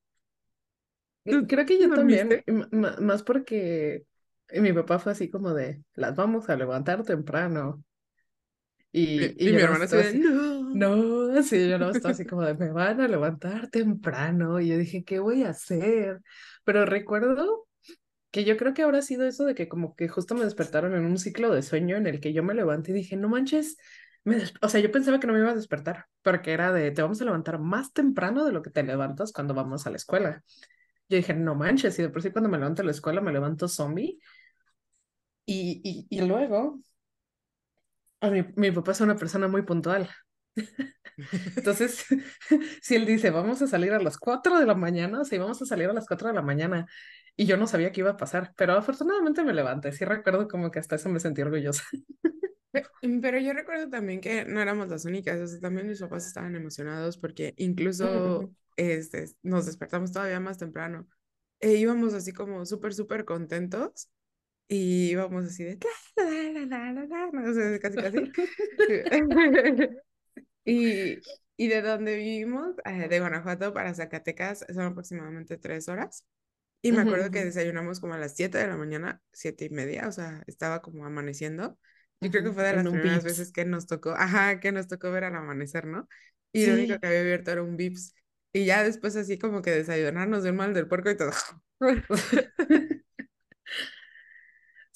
¿Tú, 1.27 1.47
Creo 1.47 1.65
que 1.65 1.79
yo 1.79 1.93
también, 1.93 2.43
dormiste? 2.43 2.45
más 2.71 3.23
porque 3.23 4.05
mi 4.53 4.73
papá 4.73 4.99
fue 4.99 5.13
así 5.13 5.29
como 5.29 5.53
de, 5.53 5.83
las 5.93 6.15
vamos 6.15 6.49
a 6.49 6.55
levantar 6.57 7.03
temprano. 7.03 7.83
Y, 9.17 9.33
y, 9.37 9.49
y 9.49 9.53
yo 9.53 9.53
mi 9.53 9.61
no 9.61 9.63
hermana 9.63 9.85
estaba 9.85 10.01
así 10.01 10.19
no. 10.19 10.73
no, 10.73 11.41
sí, 11.43 11.69
yo 11.69 11.77
no 11.79 11.89
estaba 11.89 12.11
así 12.13 12.25
como 12.25 12.43
de, 12.43 12.53
me 12.55 12.71
van 12.71 13.01
a 13.01 13.07
levantar 13.07 13.69
temprano. 13.69 14.59
Y 14.59 14.69
yo 14.69 14.77
dije, 14.77 15.03
¿qué 15.03 15.19
voy 15.19 15.43
a 15.43 15.49
hacer? 15.51 16.21
Pero 16.63 16.85
recuerdo 16.85 17.67
que 18.31 18.43
yo 18.45 18.57
creo 18.57 18.73
que 18.73 18.83
habrá 18.83 19.01
sido 19.01 19.25
eso 19.27 19.45
de 19.45 19.55
que 19.55 19.67
como 19.69 19.95
que 19.95 20.07
justo 20.07 20.35
me 20.35 20.45
despertaron 20.45 20.93
en 20.95 21.05
un 21.05 21.17
ciclo 21.17 21.53
de 21.53 21.61
sueño 21.63 21.97
en 21.97 22.07
el 22.07 22.19
que 22.21 22.33
yo 22.33 22.43
me 22.43 22.53
levanté 22.53 22.91
y 22.91 22.95
dije, 22.95 23.15
no 23.17 23.29
manches, 23.29 23.77
me 24.23 24.37
des-". 24.37 24.53
o 24.61 24.69
sea, 24.69 24.79
yo 24.81 24.91
pensaba 24.91 25.19
que 25.19 25.27
no 25.27 25.33
me 25.33 25.39
iba 25.39 25.51
a 25.51 25.55
despertar, 25.55 26.05
porque 26.21 26.53
era 26.53 26.71
de, 26.73 26.91
te 26.91 27.01
vamos 27.01 27.21
a 27.21 27.25
levantar 27.25 27.59
más 27.59 27.93
temprano 27.93 28.45
de 28.45 28.51
lo 28.53 28.61
que 28.61 28.69
te 28.71 28.83
levantas 28.83 29.31
cuando 29.33 29.53
vamos 29.53 29.85
a 29.87 29.89
la 29.91 29.97
escuela. 29.97 30.43
Yo 31.09 31.17
dije, 31.17 31.33
no 31.33 31.55
manches, 31.55 31.99
y 31.99 32.03
de 32.03 32.09
por 32.09 32.21
sí 32.23 32.31
cuando 32.31 32.49
me 32.49 32.57
levanto 32.57 32.81
a 32.83 32.85
la 32.85 32.91
escuela 32.91 33.21
me 33.21 33.33
levanto 33.33 33.67
zombie. 33.67 34.19
Y, 35.45 35.81
y, 35.83 36.07
y 36.17 36.21
luego, 36.27 36.79
a 38.21 38.29
mi, 38.29 38.43
mi 38.55 38.71
papá 38.71 38.91
es 38.91 39.01
una 39.01 39.15
persona 39.15 39.47
muy 39.47 39.63
puntual. 39.63 40.09
Entonces, 41.55 42.05
si 42.81 42.95
él 42.95 43.05
dice, 43.05 43.29
vamos 43.31 43.61
a 43.61 43.67
salir 43.67 43.93
a 43.93 43.99
las 43.99 44.17
4 44.17 44.59
de 44.59 44.65
la 44.65 44.75
mañana, 44.75 45.23
sí, 45.25 45.37
vamos 45.37 45.61
a 45.61 45.65
salir 45.65 45.89
a 45.89 45.93
las 45.93 46.07
4 46.07 46.27
de 46.29 46.33
la 46.35 46.41
mañana. 46.41 46.87
Y 47.37 47.45
yo 47.47 47.57
no 47.57 47.67
sabía 47.67 47.91
qué 47.91 48.01
iba 48.01 48.11
a 48.11 48.17
pasar, 48.17 48.53
pero 48.55 48.73
afortunadamente 48.73 49.43
me 49.43 49.53
levanté. 49.53 49.91
Sí 49.91 50.05
recuerdo 50.05 50.47
como 50.47 50.69
que 50.71 50.79
hasta 50.79 50.95
eso 50.95 51.09
me 51.09 51.19
sentí 51.19 51.41
orgullosa. 51.41 51.83
Pe- 52.71 52.91
Pero 53.21 53.39
yo 53.39 53.53
recuerdo 53.53 53.89
también 53.89 54.21
que 54.21 54.45
no 54.45 54.61
éramos 54.61 54.87
las 54.89 55.05
únicas, 55.05 55.39
o 55.39 55.47
sea, 55.47 55.59
también 55.59 55.87
mis 55.87 55.99
papás 55.99 56.27
estaban 56.27 56.55
emocionados 56.55 57.17
porque 57.17 57.53
incluso 57.57 58.51
este, 58.77 59.25
nos 59.43 59.65
despertamos 59.65 60.11
todavía 60.11 60.39
más 60.39 60.57
temprano. 60.57 61.07
E 61.59 61.73
íbamos 61.75 62.13
así 62.13 62.33
como 62.33 62.65
súper, 62.65 62.93
súper 62.93 63.25
contentos 63.25 64.09
y 64.69 65.11
íbamos 65.11 65.45
así 65.45 65.63
de... 65.65 65.79
"La, 66.17 66.65
la, 66.65 66.93
la, 66.93 66.93
la, 66.93 67.05
la", 67.07 67.31
¿no? 67.33 67.53
Sea, 67.53 67.79
casi, 67.79 67.99
casi. 67.99 68.31
Y, 70.65 71.25
y 71.57 71.67
de 71.67 71.81
donde 71.81 72.15
vivimos, 72.17 72.75
eh, 72.85 73.07
de 73.09 73.19
Guanajuato 73.19 73.73
para 73.73 73.93
Zacatecas, 73.93 74.65
son 74.73 74.81
aproximadamente 74.85 75.57
tres 75.57 75.87
horas. 75.89 76.25
Y 76.81 76.91
me 76.93 77.01
acuerdo 77.01 77.29
que 77.31 77.45
desayunamos 77.45 77.99
como 77.99 78.13
a 78.15 78.17
las 78.17 78.35
7 78.35 78.57
de 78.57 78.67
la 78.67 78.75
mañana, 78.77 79.21
siete 79.33 79.65
y 79.65 79.69
media, 79.69 80.07
o 80.07 80.11
sea, 80.11 80.43
estaba 80.47 80.81
como 80.81 81.05
amaneciendo. 81.05 81.77
Yo 82.21 82.31
creo 82.31 82.43
que 82.43 82.51
fue 82.53 82.63
de 82.63 82.73
las 82.73 82.87
primeras 82.89 83.23
veces 83.23 83.51
que 83.51 83.65
nos 83.65 83.87
tocó, 83.87 84.11
ajá, 84.11 84.59
que 84.59 84.71
nos 84.71 84.87
tocó 84.87 85.11
ver 85.11 85.23
al 85.25 85.35
amanecer, 85.35 85.85
¿no? 85.85 86.07
Y 86.53 86.65
lo 86.67 86.73
único 86.73 86.99
que 86.99 87.07
había 87.07 87.21
abierto 87.21 87.51
era 87.51 87.63
un 87.63 87.77
Vips. 87.77 88.15
Y 88.53 88.65
ya 88.65 88.83
después 88.83 89.15
así 89.15 89.37
como 89.39 89.61
que 89.61 89.71
desayunarnos 89.71 90.43
de 90.43 90.51
un 90.51 90.57
mal 90.57 90.73
del 90.73 90.87
puerco 90.87 91.09
y 91.11 91.17
todo. 91.17 91.31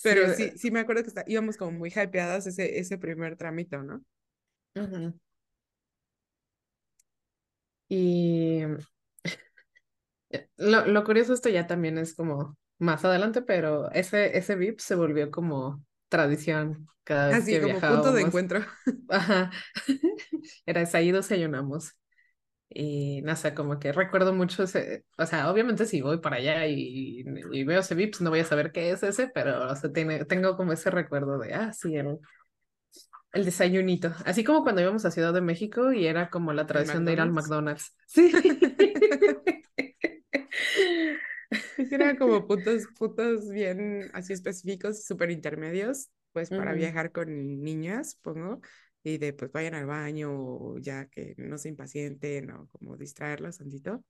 Pero 0.01 0.29
sí, 0.29 0.53
sí 0.57 0.71
me 0.71 0.79
acuerdo 0.79 1.03
que 1.03 1.09
está, 1.09 1.23
íbamos 1.27 1.57
como 1.57 1.71
muy 1.71 1.89
hypeadas 1.89 2.47
ese, 2.47 2.79
ese 2.79 2.97
primer 2.97 3.35
trámite, 3.37 3.77
¿no? 3.79 4.03
ujú. 4.75 5.13
Y 7.89 8.61
lo, 10.57 10.85
lo 10.85 11.03
curioso 11.03 11.33
esto 11.33 11.49
ya 11.49 11.67
también 11.67 11.97
es 11.97 12.15
como 12.15 12.57
más 12.77 13.05
adelante, 13.05 13.41
pero 13.41 13.91
ese, 13.91 14.37
ese 14.37 14.55
VIP 14.55 14.79
se 14.79 14.95
volvió 14.95 15.31
como 15.31 15.83
tradición 16.09 16.87
cada 17.03 17.27
vez 17.27 17.37
Así 17.37 17.51
que 17.53 17.61
como 17.61 17.79
punto 17.79 18.11
de 18.11 18.21
encuentro. 18.21 18.65
Ajá. 19.09 19.51
Era 20.65 20.81
ese, 20.81 20.97
ahí 20.97 21.11
desayunamos. 21.11 21.93
Y 22.67 23.21
no 23.21 23.35
sé, 23.35 23.53
como 23.53 23.79
que 23.79 23.91
recuerdo 23.93 24.33
mucho 24.33 24.63
ese, 24.63 25.05
o 25.17 25.25
sea, 25.25 25.49
obviamente 25.51 25.85
si 25.85 26.01
voy 26.01 26.17
para 26.17 26.37
allá 26.37 26.65
y, 26.67 27.23
y 27.51 27.63
veo 27.63 27.79
ese 27.79 27.95
Vips, 27.95 28.21
no 28.21 28.31
voy 28.31 28.39
a 28.39 28.45
saber 28.45 28.71
qué 28.71 28.91
es 28.91 29.03
ese, 29.03 29.29
pero 29.29 29.69
o 29.71 29.75
sea, 29.75 29.91
tiene, 29.93 30.25
tengo 30.25 30.57
como 30.57 30.73
ese 30.73 30.89
recuerdo 30.89 31.37
de, 31.37 31.53
ah, 31.53 31.71
sí, 31.71 31.95
el, 31.95 32.17
el 33.33 33.45
desayunito. 33.45 34.13
Así 34.25 34.43
como 34.43 34.63
cuando 34.63 34.81
íbamos 34.81 35.05
a 35.05 35.11
Ciudad 35.11 35.33
de 35.33 35.41
México 35.41 35.93
y 35.93 36.07
era 36.07 36.29
como 36.29 36.53
la 36.53 36.65
tradición 36.65 37.05
de 37.05 37.13
ir 37.13 37.21
al 37.21 37.31
McDonald's. 37.31 37.93
McDonald's. 37.93 37.95
Sí. 38.07 38.31
Sí, 41.97 42.03
eran 42.03 42.17
como 42.17 42.47
puntos, 42.47 42.87
puntos 42.97 43.49
bien 43.49 44.09
así 44.13 44.33
específicos, 44.33 45.05
súper 45.05 45.31
intermedios, 45.31 46.09
pues 46.33 46.51
para 46.51 46.73
Ujú, 46.73 46.73
viajar 46.73 47.11
con 47.11 47.63
niñas, 47.63 48.15
pongo, 48.21 48.61
y 49.03 49.17
de 49.17 49.33
pues 49.33 49.51
vayan 49.51 49.75
al 49.75 49.85
baño 49.85 50.31
o 50.33 50.77
ya 50.79 51.07
que 51.07 51.35
no 51.37 51.57
se 51.57 51.69
impacienten 51.69 52.51
o 52.51 52.67
como 52.69 52.97
distraerlos 52.97 53.57
tantito. 53.59 54.03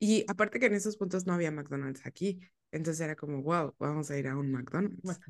Y 0.00 0.24
aparte 0.28 0.60
que 0.60 0.66
en 0.66 0.74
esos 0.74 0.96
puntos 0.96 1.26
no 1.26 1.34
había 1.34 1.50
McDonald's 1.52 2.06
aquí, 2.06 2.40
entonces 2.72 3.00
era 3.02 3.16
como, 3.16 3.42
wow, 3.42 3.74
vamos 3.78 4.10
a 4.10 4.18
ir 4.18 4.28
a 4.28 4.36
un 4.36 4.52
McDonald's. 4.52 5.02
bueno. 5.02 5.22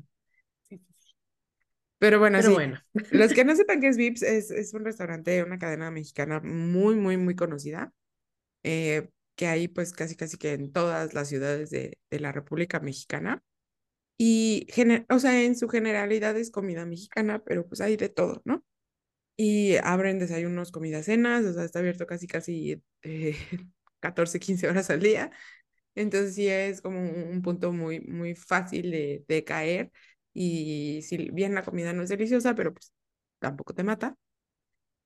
Pero 1.97 2.19
bueno, 2.19 2.41
Pero 2.41 2.43
sí, 2.43 2.53
bueno. 2.53 2.81
los 3.09 3.33
que 3.33 3.43
no 3.45 3.55
sepan 3.55 3.81
qué 3.81 3.87
es 3.89 3.97
Vips, 3.97 4.21
es, 4.23 4.51
es 4.51 4.73
un 4.73 4.85
restaurante, 4.85 5.43
una 5.43 5.59
cadena 5.59 5.91
mexicana 5.91 6.39
muy, 6.41 6.95
muy, 6.95 7.17
muy 7.17 7.35
conocida 7.35 7.93
eh, 8.63 9.09
que 9.39 9.47
hay 9.47 9.69
pues 9.69 9.93
casi 9.93 10.17
casi 10.17 10.37
que 10.37 10.53
en 10.53 10.73
todas 10.73 11.15
las 11.15 11.29
ciudades 11.29 11.71
de, 11.71 11.97
de 12.11 12.19
la 12.19 12.33
República 12.33 12.81
Mexicana. 12.81 13.41
Y, 14.17 14.67
o 15.09 15.19
sea, 15.19 15.43
en 15.43 15.55
su 15.57 15.69
generalidad 15.69 16.37
es 16.37 16.51
comida 16.51 16.85
mexicana, 16.85 17.39
pero 17.45 17.67
pues 17.67 17.81
hay 17.81 17.97
de 17.97 18.09
todo, 18.09 18.41
¿no? 18.45 18.63
Y 19.37 19.77
abren 19.83 20.19
desayunos, 20.19 20.71
comidas, 20.71 21.05
cenas, 21.05 21.45
o 21.45 21.53
sea, 21.53 21.63
está 21.65 21.79
abierto 21.79 22.07
casi 22.07 22.27
casi 22.27 22.83
eh, 23.03 23.35
14, 24.01 24.39
15 24.39 24.69
horas 24.69 24.89
al 24.89 25.01
día. 25.01 25.31
Entonces 25.95 26.35
sí 26.35 26.47
es 26.49 26.81
como 26.81 27.01
un 27.01 27.41
punto 27.41 27.71
muy, 27.73 28.01
muy 28.01 28.35
fácil 28.35 28.91
de, 28.91 29.25
de 29.27 29.43
caer. 29.45 29.91
Y 30.33 31.01
si 31.03 31.31
bien 31.31 31.55
la 31.55 31.63
comida 31.65 31.93
no 31.93 32.03
es 32.03 32.09
deliciosa, 32.09 32.55
pero 32.55 32.73
pues 32.73 32.93
tampoco 33.39 33.73
te 33.75 33.83
mata. 33.83 34.17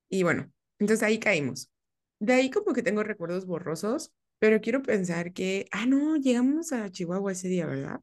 Y 0.09 0.23
bueno, 0.23 0.51
entonces 0.79 1.03
ahí 1.03 1.19
caímos. 1.19 1.71
De 2.19 2.33
ahí 2.33 2.49
como 2.49 2.73
que 2.73 2.83
tengo 2.83 3.03
recuerdos 3.03 3.45
borrosos, 3.45 4.13
pero 4.43 4.59
quiero 4.59 4.83
pensar 4.83 5.31
que, 5.31 5.67
ah, 5.71 5.85
no, 5.85 6.17
llegamos 6.17 6.73
a 6.73 6.91
Chihuahua 6.91 7.31
ese 7.31 7.47
día, 7.47 7.65
¿verdad? 7.65 8.01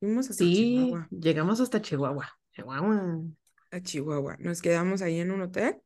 Fuimos 0.00 0.28
hasta 0.28 0.44
Sí, 0.44 0.54
Chihuahua, 0.54 1.08
llegamos 1.10 1.60
hasta 1.62 1.80
Chihuahua. 1.80 2.28
Chihuahua. 2.52 3.22
a 3.70 3.80
Chihuahua. 3.80 4.36
Nos 4.38 4.60
quedamos 4.60 5.00
ahí 5.00 5.18
en 5.18 5.30
un 5.30 5.40
hotel 5.40 5.76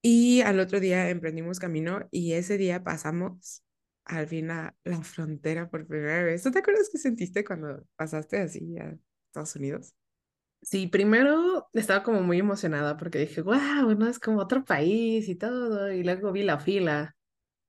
y 0.00 0.40
al 0.40 0.58
otro 0.58 0.80
día 0.80 1.10
emprendimos 1.10 1.58
camino 1.58 2.08
y 2.10 2.32
ese 2.32 2.56
día 2.56 2.82
pasamos 2.82 3.62
al 4.06 4.26
fin 4.26 4.50
a 4.50 4.74
la 4.84 5.02
frontera 5.02 5.68
por 5.68 5.86
primera 5.86 6.22
vez. 6.22 6.42
¿Tú 6.42 6.50
te 6.50 6.60
acuerdas 6.60 6.88
qué 6.90 6.96
sentiste 6.96 7.44
cuando 7.44 7.84
pasaste 7.96 8.38
así 8.38 8.78
a 8.78 8.96
Estados 9.26 9.54
Unidos? 9.54 9.94
Sí, 10.62 10.86
primero 10.86 11.68
estaba 11.74 12.02
como 12.02 12.22
muy 12.22 12.38
emocionada 12.38 12.96
porque 12.96 13.18
dije, 13.18 13.42
wow, 13.42 13.94
no 13.98 14.08
es 14.08 14.18
como 14.18 14.38
otro 14.38 14.64
país 14.64 15.28
y 15.28 15.34
todo. 15.34 15.92
Y 15.92 16.02
luego 16.02 16.32
vi 16.32 16.42
la 16.42 16.58
fila 16.58 17.14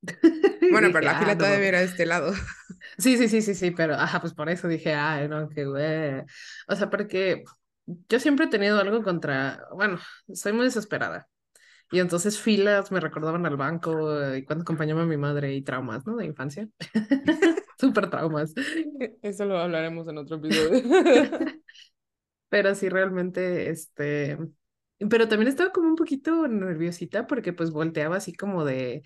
Bueno, 0.70 0.90
pero 0.92 1.02
dije, 1.02 1.06
la 1.06 1.12
ah, 1.12 1.16
fila 1.18 1.36
no 1.36 1.38
todavía 1.38 1.60
mames. 1.60 1.68
era 1.68 1.80
de 1.80 1.86
este 1.86 2.06
lado. 2.06 2.34
Sí, 2.98 3.18
sí, 3.18 3.28
sí, 3.28 3.42
sí, 3.42 3.56
sí, 3.56 3.72
pero 3.72 3.96
ajá, 3.96 4.22
pues 4.22 4.34
por 4.34 4.50
eso 4.50 4.68
dije, 4.70 4.94
ay, 4.94 5.28
no, 5.28 5.50
qué 5.50 5.66
güey. 5.66 6.22
O 6.68 6.76
sea, 6.76 6.90
porque 6.90 7.44
yo 7.86 8.20
siempre 8.20 8.46
he 8.46 8.50
tenido 8.50 8.80
algo 8.80 9.04
contra, 9.04 9.66
bueno, 9.74 10.00
soy 10.34 10.54
muy 10.54 10.66
desesperada. 10.66 11.28
Y 11.92 12.00
entonces 12.00 12.40
filas 12.40 12.92
me 12.92 13.00
recordaban 13.00 13.46
al 13.46 13.58
banco 13.58 14.22
eh, 14.24 14.40
y 14.40 14.46
cuando 14.46 14.64
acompañaba 14.64 15.04
a 15.04 15.06
mi 15.06 15.18
madre 15.18 15.54
y 15.54 15.62
traumas, 15.62 16.06
¿no? 16.08 16.16
De 16.16 16.26
infancia. 16.26 16.70
Súper 17.80 18.10
traumas. 18.10 18.54
Eso 19.22 19.46
lo 19.46 19.60
hablaremos 19.60 20.08
en 20.08 20.18
otro 20.18 20.38
episodio. 20.38 20.82
Pero 22.50 22.76
sí, 22.76 22.90
realmente, 22.90 23.70
este, 23.70 24.38
pero 25.10 25.28
también 25.28 25.50
estaba 25.50 25.72
como 25.72 25.90
un 25.90 25.96
poquito 25.96 26.48
nerviosita 26.48 27.28
porque 27.28 27.54
pues 27.54 27.72
volteaba 27.72 28.18
así 28.18 28.34
como 28.34 28.64
de, 28.64 29.04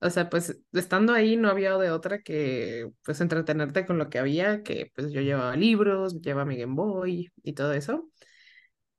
o 0.00 0.10
sea, 0.10 0.30
pues 0.30 0.58
estando 0.72 1.12
ahí 1.12 1.36
no 1.36 1.48
había 1.48 1.76
de 1.78 1.90
otra 1.90 2.20
que 2.22 2.90
pues 3.04 3.20
entretenerte 3.20 3.86
con 3.86 3.98
lo 3.98 4.08
que 4.10 4.18
había, 4.18 4.62
que 4.62 4.90
pues 4.94 5.12
yo 5.12 5.20
llevaba 5.22 5.56
libros, 5.56 6.20
llevaba 6.22 6.44
mi 6.46 6.56
Game 6.58 6.74
Boy 6.74 7.32
y 7.42 7.52
todo 7.54 7.72
eso. 7.72 8.08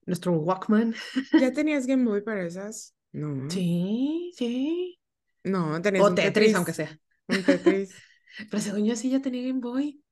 Nuestro 0.06 0.34
Walkman. 0.34 0.96
¿Ya 1.36 1.52
tenías 1.54 1.88
Game 1.88 2.06
Boy 2.06 2.22
para 2.22 2.46
esas? 2.46 2.96
No. 3.12 3.30
Sí, 3.48 4.32
sí. 4.38 5.00
No, 5.44 5.82
tenías 5.82 6.06
O 6.06 6.10
un 6.10 6.20
Tetris, 6.20 6.54
aunque 6.56 6.74
Tetris. 6.74 6.74
sea. 6.74 7.00
Un 7.28 7.44
Tetris. 7.46 8.04
Pero 8.50 8.62
según 8.62 8.86
yo 8.86 8.96
sí 8.96 9.10
ya 9.10 9.22
tenía 9.22 9.48
Game 9.48 9.60
Boy. 9.62 10.04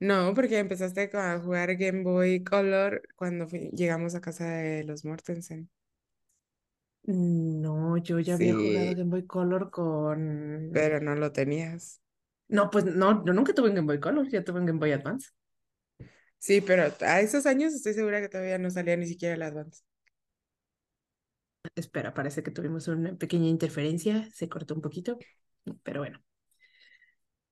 No, 0.00 0.34
porque 0.34 0.58
empezaste 0.58 1.10
a 1.14 1.40
jugar 1.40 1.74
Game 1.76 2.02
Boy 2.02 2.44
Color 2.44 3.02
cuando 3.16 3.46
llegamos 3.48 4.14
a 4.14 4.20
casa 4.20 4.46
de 4.48 4.84
los 4.84 5.04
Mortensen. 5.04 5.70
No, 7.06 7.98
yo 7.98 8.18
ya 8.18 8.34
había 8.34 8.54
jugado 8.54 8.90
Game 8.96 9.10
Boy 9.10 9.26
Color 9.26 9.70
con... 9.70 10.70
pero 10.72 11.00
no 11.00 11.14
lo 11.14 11.32
tenías. 11.32 12.00
No, 12.48 12.70
pues 12.70 12.84
no, 12.84 13.24
yo 13.24 13.32
nunca 13.32 13.52
tuve 13.52 13.68
un 13.68 13.74
Game 13.74 13.86
Boy 13.86 14.00
Color, 14.00 14.28
ya 14.28 14.42
tuve 14.42 14.60
un 14.60 14.66
Game 14.66 14.78
Boy 14.78 14.92
Advance. 14.92 15.30
Sí, 16.38 16.60
pero 16.60 16.92
a 17.00 17.20
esos 17.20 17.46
años 17.46 17.74
estoy 17.74 17.94
segura 17.94 18.20
que 18.20 18.28
todavía 18.28 18.58
no 18.58 18.70
salía 18.70 18.96
ni 18.96 19.06
siquiera 19.06 19.34
el 19.34 19.42
Advance. 19.42 19.82
Espera, 21.74 22.12
parece 22.12 22.42
que 22.42 22.50
tuvimos 22.50 22.88
una 22.88 23.16
pequeña 23.16 23.48
interferencia, 23.48 24.28
se 24.30 24.48
cortó 24.48 24.74
un 24.74 24.82
poquito, 24.82 25.18
pero 25.82 26.00
bueno. 26.00 26.22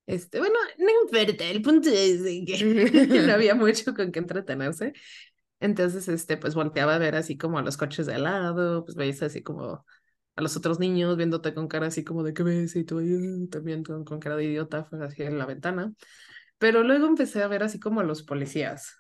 Este, 0.07 0.39
bueno, 0.39 0.57
no 0.79 0.89
importa, 1.05 1.45
el 1.45 1.63
punto 1.63 1.89
es 1.89 2.23
de 2.23 2.45
que 2.45 2.65
no 3.27 3.33
había 3.33 3.55
mucho 3.55 3.95
con 3.95 4.13
qué 4.13 4.19
entretenerse. 4.19 4.93
Entonces, 5.63 6.09
este, 6.09 6.37
pues 6.37 6.55
volteaba 6.55 6.95
a 6.97 6.99
ver 6.99 7.17
así 7.17 7.39
como 7.39 7.59
a 7.59 7.63
los 7.63 7.77
coches 7.77 8.07
de 8.07 8.15
al 8.15 8.25
lado, 8.25 8.85
pues 8.85 8.97
veías 8.97 9.23
así 9.23 9.43
como 9.43 9.85
a 10.37 10.43
los 10.43 10.57
otros 10.57 10.81
niños 10.81 11.17
viéndote 11.17 11.55
con 11.55 11.69
cara 11.69 11.87
así 11.89 12.05
como 12.05 12.23
de 12.25 12.35
qué 12.35 12.43
ves 12.43 12.77
y 12.77 12.85
tú 12.85 12.99
ahí, 12.99 13.49
también 13.49 13.85
con, 13.85 14.05
con 14.05 14.21
cara 14.21 14.37
de 14.37 14.45
idiota, 14.45 14.85
fue 14.85 15.05
así 15.05 15.23
en 15.23 15.39
la 15.39 15.47
ventana. 15.47 15.93
Pero 16.59 16.83
luego 16.85 17.07
empecé 17.07 17.43
a 17.43 17.49
ver 17.49 17.63
así 17.63 17.81
como 17.81 18.01
a 18.01 18.05
los 18.05 18.23
policías. 18.25 18.97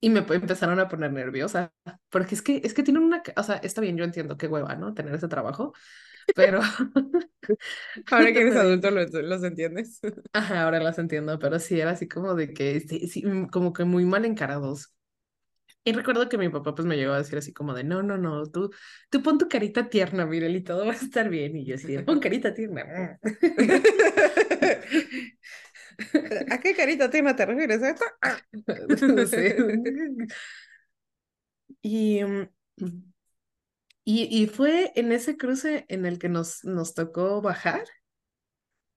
Y 0.00 0.10
me 0.10 0.20
empezaron 0.20 0.78
a 0.78 0.88
poner 0.88 1.12
nerviosa, 1.12 1.72
porque 2.10 2.34
es 2.34 2.42
que, 2.42 2.60
es 2.62 2.74
que 2.74 2.82
tienen 2.82 3.02
una, 3.02 3.22
o 3.36 3.42
sea, 3.42 3.56
está 3.56 3.80
bien, 3.80 3.96
yo 3.96 4.04
entiendo 4.04 4.36
qué 4.36 4.46
hueva, 4.46 4.76
¿no? 4.76 4.94
Tener 4.94 5.14
ese 5.14 5.28
trabajo, 5.28 5.72
pero... 6.34 6.60
ahora 8.10 8.32
que 8.32 8.40
eres 8.40 8.56
adulto 8.56 8.90
los, 8.90 9.12
los 9.12 9.42
entiendes. 9.44 10.00
Ajá, 10.32 10.64
ahora 10.64 10.80
las 10.80 10.98
entiendo, 10.98 11.38
pero 11.38 11.58
sí 11.58 11.80
era 11.80 11.92
así 11.92 12.08
como 12.08 12.34
de 12.34 12.52
que, 12.52 12.80
sí, 12.80 13.08
sí, 13.08 13.24
como 13.50 13.72
que 13.72 13.84
muy 13.84 14.04
mal 14.04 14.24
encarados. 14.24 14.95
Y 15.86 15.92
recuerdo 15.92 16.28
que 16.28 16.36
mi 16.36 16.48
papá 16.48 16.74
pues 16.74 16.84
me 16.84 16.96
llegó 16.96 17.12
a 17.12 17.18
decir 17.18 17.38
así 17.38 17.52
como 17.52 17.72
de, 17.72 17.84
no, 17.84 18.02
no, 18.02 18.18
no, 18.18 18.44
tú, 18.50 18.72
tú 19.08 19.22
pon 19.22 19.38
tu 19.38 19.48
carita 19.48 19.88
tierna, 19.88 20.26
Mirel, 20.26 20.56
y 20.56 20.64
todo 20.64 20.84
va 20.84 20.90
a 20.92 20.96
estar 20.96 21.28
bien. 21.28 21.56
Y 21.56 21.64
yo 21.64 21.76
así, 21.76 21.96
pon 22.00 22.18
carita 22.18 22.52
tierna. 22.52 23.20
¿A 26.50 26.58
qué 26.60 26.74
carita 26.74 27.10
tierna 27.10 27.36
te 27.36 27.46
refieres? 27.46 27.82
¿A 27.82 27.90
esto? 27.90 28.04
sí. 29.30 30.26
Y, 31.82 32.22
mm, 32.24 32.48
y, 34.04 34.42
y 34.42 34.46
fue 34.46 34.92
en 34.96 35.12
ese 35.12 35.36
cruce 35.36 35.84
en 35.88 36.06
el 36.06 36.18
que 36.18 36.28
nos, 36.28 36.64
nos 36.64 36.94
tocó 36.94 37.42
bajar. 37.42 37.84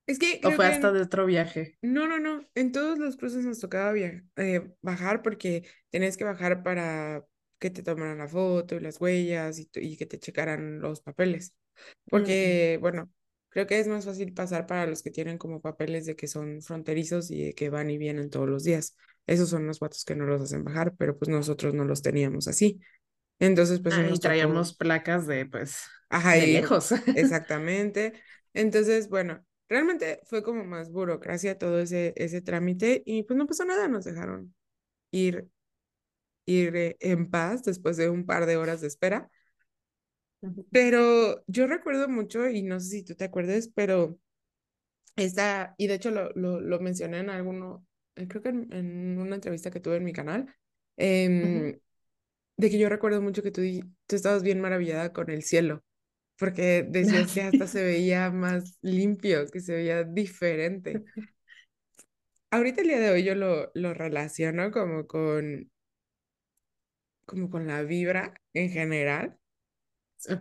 Es 0.09 0.17
que 0.17 0.41
¿O 0.43 0.49
fue 0.49 0.65
que... 0.65 0.71
hasta 0.73 0.91
de 0.91 1.01
otro 1.01 1.27
viaje? 1.27 1.77
No, 1.83 2.07
no, 2.07 2.17
no. 2.17 2.43
En 2.55 2.71
todos 2.71 2.97
los 2.97 3.15
cruces 3.15 3.45
nos 3.45 3.59
tocaba 3.59 3.93
eh, 3.95 4.73
bajar 4.81 5.21
porque 5.21 5.67
tenías 5.91 6.17
que 6.17 6.23
bajar 6.23 6.63
para 6.63 7.23
que 7.59 7.69
te 7.69 7.83
tomaran 7.83 8.17
la 8.17 8.27
foto 8.27 8.75
y 8.75 8.79
las 8.79 8.99
huellas 8.99 9.59
y, 9.59 9.69
y 9.75 9.97
que 9.97 10.07
te 10.07 10.17
checaran 10.17 10.79
los 10.79 11.01
papeles. 11.01 11.53
Porque, 12.09 12.79
bueno, 12.81 13.11
creo 13.49 13.67
que 13.67 13.79
es 13.79 13.87
más 13.87 14.05
fácil 14.05 14.33
pasar 14.33 14.65
para 14.65 14.87
los 14.87 15.03
que 15.03 15.11
tienen 15.11 15.37
como 15.37 15.61
papeles 15.61 16.07
de 16.07 16.15
que 16.15 16.27
son 16.27 16.63
fronterizos 16.63 17.29
y 17.29 17.43
de 17.43 17.53
que 17.53 17.69
van 17.69 17.91
y 17.91 17.99
vienen 17.99 18.31
todos 18.31 18.49
los 18.49 18.63
días. 18.63 18.97
Esos 19.27 19.49
son 19.49 19.67
los 19.67 19.79
vatos 19.79 20.05
que 20.05 20.15
no 20.15 20.25
los 20.25 20.41
hacen 20.41 20.63
bajar, 20.63 20.95
pero 20.97 21.19
pues 21.19 21.29
nosotros 21.29 21.75
no 21.75 21.85
los 21.85 22.01
teníamos 22.01 22.47
así. 22.47 22.79
Entonces, 23.37 23.79
pues... 23.79 23.93
Ah, 23.93 24.09
y 24.11 24.17
traíamos 24.17 24.75
placas 24.75 25.27
de, 25.27 25.45
pues, 25.45 25.83
Ajá, 26.09 26.33
de 26.33 26.47
lejos. 26.47 26.93
Exactamente. 27.15 28.13
Entonces, 28.53 29.07
bueno, 29.07 29.45
realmente 29.69 30.19
fue 30.25 30.43
como 30.43 30.65
más 30.65 30.91
burocracia 30.91 31.57
todo 31.57 31.79
ese, 31.79 32.13
ese 32.17 32.41
trámite 32.41 33.03
y 33.05 33.23
pues 33.23 33.37
no 33.37 33.45
pasó 33.45 33.63
nada, 33.65 33.87
nos 33.87 34.03
dejaron 34.03 34.53
ir, 35.11 35.47
ir 36.45 36.97
en 36.99 37.29
paz 37.29 37.63
después 37.63 37.95
de 37.97 38.09
un 38.09 38.25
par 38.25 38.45
de 38.45 38.57
horas 38.57 38.81
de 38.81 38.87
espera. 38.87 39.29
Pero 40.71 41.43
yo 41.47 41.67
recuerdo 41.67 42.07
mucho, 42.07 42.49
y 42.49 42.63
no 42.63 42.79
sé 42.79 42.89
si 42.89 43.03
tú 43.03 43.13
te 43.15 43.25
acuerdes, 43.25 43.69
pero 43.75 44.17
esta, 45.17 45.75
y 45.77 45.87
de 45.87 45.95
hecho 45.95 46.11
lo, 46.11 46.31
lo, 46.31 46.61
lo 46.61 46.79
mencioné 46.79 47.19
en 47.19 47.29
alguno, 47.29 47.85
creo 48.15 48.41
que 48.41 48.49
en, 48.49 48.71
en, 48.71 49.17
una 49.19 49.35
entrevista 49.35 49.69
que 49.69 49.81
tuve 49.81 49.97
en 49.97 50.05
mi 50.05 50.13
canal, 50.13 50.55
eh, 50.95 51.79
de 52.57 52.69
que 52.69 52.79
yo 52.79 52.89
recuerdo 52.89 53.21
mucho 53.21 53.43
que 53.43 53.51
tú, 53.51 53.61
tú 54.07 54.15
estabas 54.15 54.43
bien 54.43 54.61
maravillada 54.61 55.11
con 55.11 55.29
el 55.29 55.43
cielo 55.43 55.83
porque 56.39 56.85
decías 56.87 57.33
que 57.33 57.41
hasta 57.41 57.67
se 57.67 57.83
veía 57.83 58.31
más 58.31 58.77
limpio, 58.81 59.45
que 59.47 59.59
se 59.59 59.73
veía 59.73 60.03
diferente. 60.03 61.03
Ahorita 62.51 62.81
el 62.81 62.87
día 62.87 62.99
de 62.99 63.11
hoy 63.11 63.23
yo 63.23 63.35
lo, 63.35 63.69
lo 63.75 63.93
relaciono 63.93 64.71
como 64.71 65.05
con, 65.05 65.69
como 67.25 67.49
con 67.49 67.67
la 67.67 67.83
vibra 67.83 68.33
en 68.53 68.69
general. 68.69 69.37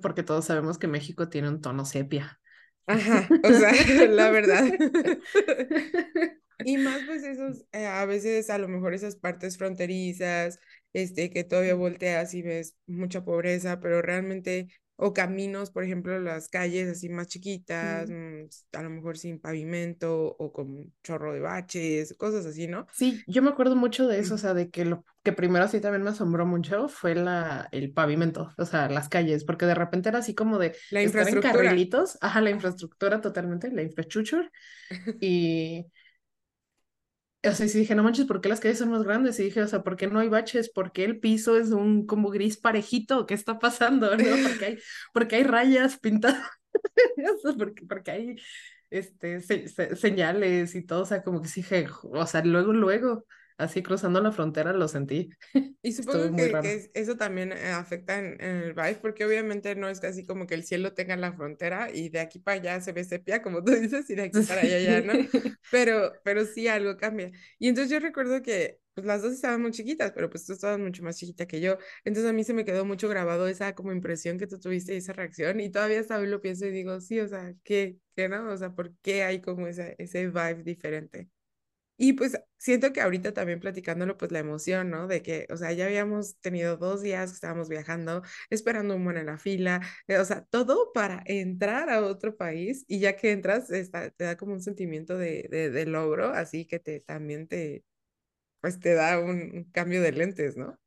Porque 0.01 0.23
todos 0.23 0.47
sabemos 0.47 0.79
que 0.79 0.87
México 0.87 1.29
tiene 1.29 1.49
un 1.49 1.61
tono 1.61 1.85
sepia. 1.85 2.41
Ajá, 2.87 3.29
o 3.45 3.53
sea, 3.53 3.73
la 4.09 4.31
verdad. 4.31 4.65
y 6.65 6.79
más 6.79 7.03
pues 7.07 7.23
esos, 7.25 7.65
eh, 7.73 7.87
a 7.87 8.07
veces 8.07 8.49
a 8.51 8.59
lo 8.59 8.69
mejor 8.69 8.95
esas 8.95 9.17
partes 9.17 9.59
fronterizas, 9.59 10.59
este, 10.93 11.31
que 11.31 11.45
todavía 11.45 11.75
volteas 11.75 12.33
y 12.35 12.43
ves 12.43 12.77
mucha 12.87 13.25
pobreza, 13.25 13.81
pero 13.81 14.01
realmente 14.01 14.69
o 15.01 15.15
caminos, 15.15 15.71
por 15.71 15.85
ejemplo, 15.85 16.19
las 16.19 16.49
calles 16.49 16.89
así 16.89 17.09
más 17.09 17.29
chiquitas, 17.29 18.11
mm. 18.11 18.77
a 18.77 18.83
lo 18.83 18.91
mejor 18.91 19.17
sin 19.17 19.39
pavimento 19.39 20.35
o 20.37 20.53
con 20.53 20.93
chorro 21.05 21.33
de 21.33 21.39
baches, 21.39 22.17
cosas 22.19 22.45
así, 22.45 22.67
¿no? 22.67 22.85
Sí, 22.93 23.23
yo 23.29 23.41
me 23.41 23.51
acuerdo 23.51 23.77
mucho 23.77 24.09
de 24.09 24.19
eso, 24.19 24.35
o 24.35 24.39
sea, 24.39 24.55
de 24.55 24.71
que 24.71 24.85
lo 24.85 25.05
que 25.23 25.33
primero 25.33 25.65
así 25.65 25.81
también 25.81 26.03
me 26.03 26.11
asombró 26.11 26.47
mucho 26.47 26.89
fue 26.89 27.15
la, 27.15 27.69
el 27.71 27.93
pavimento, 27.93 28.53
o 28.59 28.65
sea, 28.65 28.89
las 28.89 29.09
calles, 29.09 29.45
porque 29.45 29.67
de 29.67 29.77
repente 29.77 30.09
era 30.09 30.19
así 30.19 30.35
como 30.35 30.59
de 30.59 30.75
la 30.91 31.01
infraestructura. 31.01 31.55
En 31.55 31.67
carrilitos, 31.67 32.19
ajá, 32.21 32.41
la 32.41 32.51
infraestructura 32.51 33.21
totalmente, 33.21 33.71
la 33.71 33.83
infraestructura, 33.83 34.51
y 35.21 35.87
o 37.45 37.53
sea, 37.53 37.69
sí 37.69 37.79
dije, 37.79 37.95
no 37.95 38.03
manches, 38.03 38.27
¿por 38.27 38.41
qué 38.41 38.49
las 38.49 38.61
calles 38.61 38.79
son 38.79 38.91
más 38.91 39.05
grandes? 39.05 39.39
Y 39.39 39.45
dije, 39.45 39.63
o 39.63 39.69
sea, 39.69 39.83
¿por 39.83 39.97
qué 39.97 40.09
no 40.09 40.19
hay 40.19 40.29
baches? 40.29 40.71
¿Por 40.71 40.93
qué 40.93 41.05
el 41.05 41.21
piso 41.21 41.57
es 41.57 41.71
un 41.71 42.07
como 42.07 42.31
gris 42.31 42.57
parejito? 42.59 43.27
¿Qué 43.27 43.35
está 43.35 43.59
pasando? 43.59 44.17
¿No? 44.17 44.25
Porque 44.43 44.65
hay, 44.65 44.79
porque 45.13 45.37
hay 45.37 45.45
rayas 45.45 45.99
pintadas, 45.99 46.49
porque, 47.59 47.87
porque 47.87 48.11
hay 48.11 48.37
este, 48.91 49.41
se, 49.41 49.69
se, 49.69 49.97
señales 49.97 50.75
y 50.75 50.85
todo, 50.85 51.03
o 51.03 51.07
sea, 51.07 51.23
como 51.23 51.43
que 51.43 51.49
sí 51.49 51.61
dije, 51.61 51.87
o 52.03 52.27
sea, 52.27 52.43
luego, 52.45 52.73
luego, 52.73 53.27
así 53.59 53.83
cruzando 53.83 54.21
la 54.23 54.33
frontera 54.33 54.73
lo 54.73 54.89
sentí. 54.89 55.29
Y 55.81 55.93
supongo 55.93 56.35
que, 56.35 56.53
que, 56.61 56.91
eso 56.95 57.17
también 57.17 57.53
eh, 57.53 57.69
afecta 57.69 58.19
en, 58.19 58.41
en, 58.43 58.57
el 58.57 58.75
vibe, 58.75 58.99
porque 59.01 59.25
obviamente 59.25 59.77
no 59.77 59.89
es 59.89 60.01
casi 60.01 60.27
como 60.27 60.47
que 60.47 60.55
el 60.55 60.65
cielo 60.65 60.93
tenga 60.93 61.17
la 61.17 61.33
frontera 61.33 61.89
y 61.93 62.09
de 62.09 62.19
aquí 62.19 62.41
para 62.41 62.61
allá 62.61 62.81
se 62.81 62.93
ve 62.93 63.05
sepia, 63.05 63.43
como 63.43 63.63
tú 63.63 63.73
dices, 63.81 64.09
y 64.11 64.15
de 64.17 64.23
aquí 64.23 64.41
para 64.41 64.63
allá 64.63 64.81
ya, 64.81 65.01
¿no? 65.03 65.13
Pero, 65.71 66.13
pero 66.25 66.47
sí 66.47 66.67
algo 66.67 66.97
cambia. 66.97 67.31
Y 67.59 67.69
entonces 67.69 67.93
yo 67.93 68.01
recuerdo 68.01 68.41
que 68.43 68.79
pues 68.95 69.07
las 69.07 69.23
dos 69.23 69.33
estaban 69.33 69.63
muy 69.63 69.71
chiquitas, 69.71 70.13
pero 70.13 70.29
pues 70.31 70.45
tú 70.45 70.55
estabas 70.55 70.79
mucho 70.79 71.03
más 71.05 71.17
chiquita 71.17 71.47
que 71.47 71.61
yo. 71.61 71.77
Entonces 72.05 72.29
a 72.31 72.33
mí 72.33 72.43
se 72.43 72.55
me 72.55 72.65
quedó 72.65 72.85
mucho 72.85 73.09
grabado 73.09 73.47
esa 73.47 73.75
como 73.75 73.93
impresión 73.93 74.39
que 74.39 74.47
tú 74.47 74.59
tuviste 74.59 74.95
y 74.95 74.97
esa 74.97 75.13
reacción. 75.13 75.61
Y 75.61 75.71
todavía 75.71 76.01
hasta 76.01 76.19
hoy 76.19 76.27
lo 76.27 76.41
pienso 76.41 76.67
y 76.67 76.71
digo, 76.71 77.01
sí, 77.01 77.21
o 77.21 77.29
sea, 77.29 77.55
¿qué, 77.63 77.99
qué 78.17 78.29
no? 78.29 78.51
O 78.51 78.57
sea, 78.57 78.75
¿por 78.75 78.93
qué 79.03 79.23
hay 79.23 79.41
como 79.41 79.69
ese, 79.69 79.95
ese 79.99 80.27
vibe 80.29 80.63
diferente? 80.65 81.29
Y 82.01 82.13
pues 82.15 82.39
siento 82.59 82.93
que 82.93 83.01
ahorita 83.01 83.35
también 83.35 83.59
platicándolo, 83.61 84.17
pues 84.17 84.31
la 84.31 84.39
emoción, 84.39 84.89
¿no? 84.91 85.09
De 85.09 85.21
que, 85.23 85.47
o 85.51 85.57
sea, 85.57 85.73
ya 85.73 85.87
habíamos 85.87 86.39
tenido 86.41 86.77
dos 86.77 87.03
días 87.03 87.31
que 87.31 87.35
estábamos 87.35 87.69
viajando, 87.69 88.23
esperando 88.51 88.95
un 88.97 89.05
buen 89.05 89.17
en 89.17 89.27
la 89.27 89.37
fila, 89.39 89.81
eh, 90.07 90.19
o 90.19 90.25
sea, 90.25 90.45
todo 90.45 90.93
para 90.93 91.23
entrar 91.27 91.91
a 91.91 92.05
otro 92.05 92.37
país 92.37 92.85
y 92.89 93.01
ya 93.01 93.17
que 93.17 93.33
entras, 93.33 93.71
está, 93.71 94.11
te 94.11 94.25
da 94.25 94.37
como 94.37 94.53
un 94.53 94.61
sentimiento 94.63 95.19
de, 95.19 95.49
de, 95.51 95.71
de, 95.71 95.87
logro, 95.87 96.29
así 96.29 96.67
que 96.67 96.79
te, 96.79 97.01
también 97.01 97.49
te, 97.49 97.85
pues 98.61 98.81
te 98.81 98.95
da 98.95 99.21
un, 99.21 99.53
un 99.55 99.65
cambio 99.73 100.03
de 100.03 100.13
lentes, 100.13 100.57
¿no? 100.57 100.79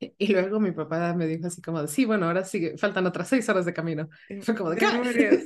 Y 0.18 0.28
luego 0.28 0.60
mi 0.60 0.72
papá 0.72 1.14
me 1.14 1.26
dijo 1.26 1.46
así 1.46 1.60
como, 1.60 1.82
de, 1.82 1.88
sí, 1.88 2.04
bueno, 2.04 2.26
ahora 2.26 2.44
sí, 2.44 2.72
faltan 2.76 3.06
otras 3.06 3.28
seis 3.28 3.48
horas 3.48 3.64
de 3.64 3.72
camino. 3.72 4.08
Fue 4.42 4.54
como 4.54 4.70
de, 4.70 4.76
¿qué? 4.76 5.44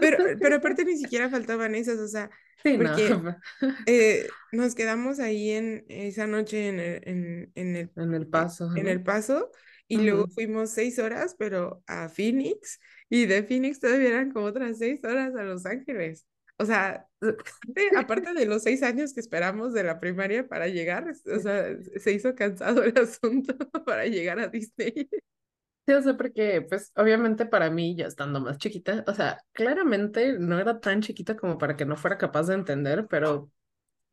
Pero, 0.00 0.18
pero 0.40 0.56
aparte 0.56 0.84
ni 0.84 0.96
siquiera 0.96 1.30
faltaban 1.30 1.74
esas, 1.74 1.98
o 1.98 2.08
sea, 2.08 2.30
sí, 2.62 2.76
porque 2.76 3.10
no. 3.10 3.36
eh, 3.86 4.26
nos 4.52 4.74
quedamos 4.74 5.20
ahí 5.20 5.50
en 5.50 5.84
esa 5.88 6.26
noche 6.26 6.68
en 6.68 6.80
el, 6.80 7.00
en, 7.04 7.52
en 7.54 7.76
el, 7.76 7.90
en 7.96 8.14
el 8.14 8.26
paso. 8.26 8.70
En, 8.76 8.88
el 8.88 9.02
paso, 9.02 9.50
y 9.88 9.96
uh 9.96 10.00
-huh. 10.00 10.04
luego 10.04 10.28
fuimos 10.28 10.70
seis 10.70 10.98
horas, 10.98 11.34
pero 11.38 11.82
a 11.86 12.08
Phoenix, 12.08 12.80
y 13.08 13.26
de 13.26 13.42
Phoenix 13.42 13.80
todavía 13.80 14.08
eran 14.08 14.32
como 14.32 14.46
otras 14.46 14.78
seis 14.78 15.00
horas 15.04 15.34
a 15.34 15.42
Los 15.44 15.66
Ángeles. 15.66 16.26
O 16.56 16.64
sea, 16.64 17.08
aparte 17.96 18.32
de 18.32 18.46
los 18.46 18.62
seis 18.62 18.82
años 18.82 19.12
que 19.12 19.20
esperamos 19.20 19.72
de 19.72 19.84
la 19.84 19.98
primaria 19.98 20.46
para 20.46 20.68
llegar, 20.68 21.10
o 21.10 21.38
sea, 21.40 21.66
se 21.96 22.12
hizo 22.12 22.34
cansado 22.34 22.82
el 22.84 22.96
asunto 22.98 23.54
para 23.84 24.06
llegar 24.06 24.38
a 24.38 24.48
Disney. 24.48 25.08
Sí, 25.86 25.92
o 25.92 26.02
sea, 26.02 26.16
porque, 26.16 26.62
pues, 26.62 26.92
obviamente 26.96 27.44
para 27.44 27.68
mí, 27.70 27.94
ya 27.94 28.06
estando 28.06 28.40
más 28.40 28.56
chiquita, 28.58 29.04
o 29.06 29.14
sea, 29.14 29.38
claramente 29.52 30.38
no 30.38 30.58
era 30.58 30.80
tan 30.80 31.02
chiquita 31.02 31.36
como 31.36 31.58
para 31.58 31.76
que 31.76 31.84
no 31.84 31.96
fuera 31.96 32.16
capaz 32.16 32.44
de 32.46 32.54
entender, 32.54 33.06
pero 33.08 33.50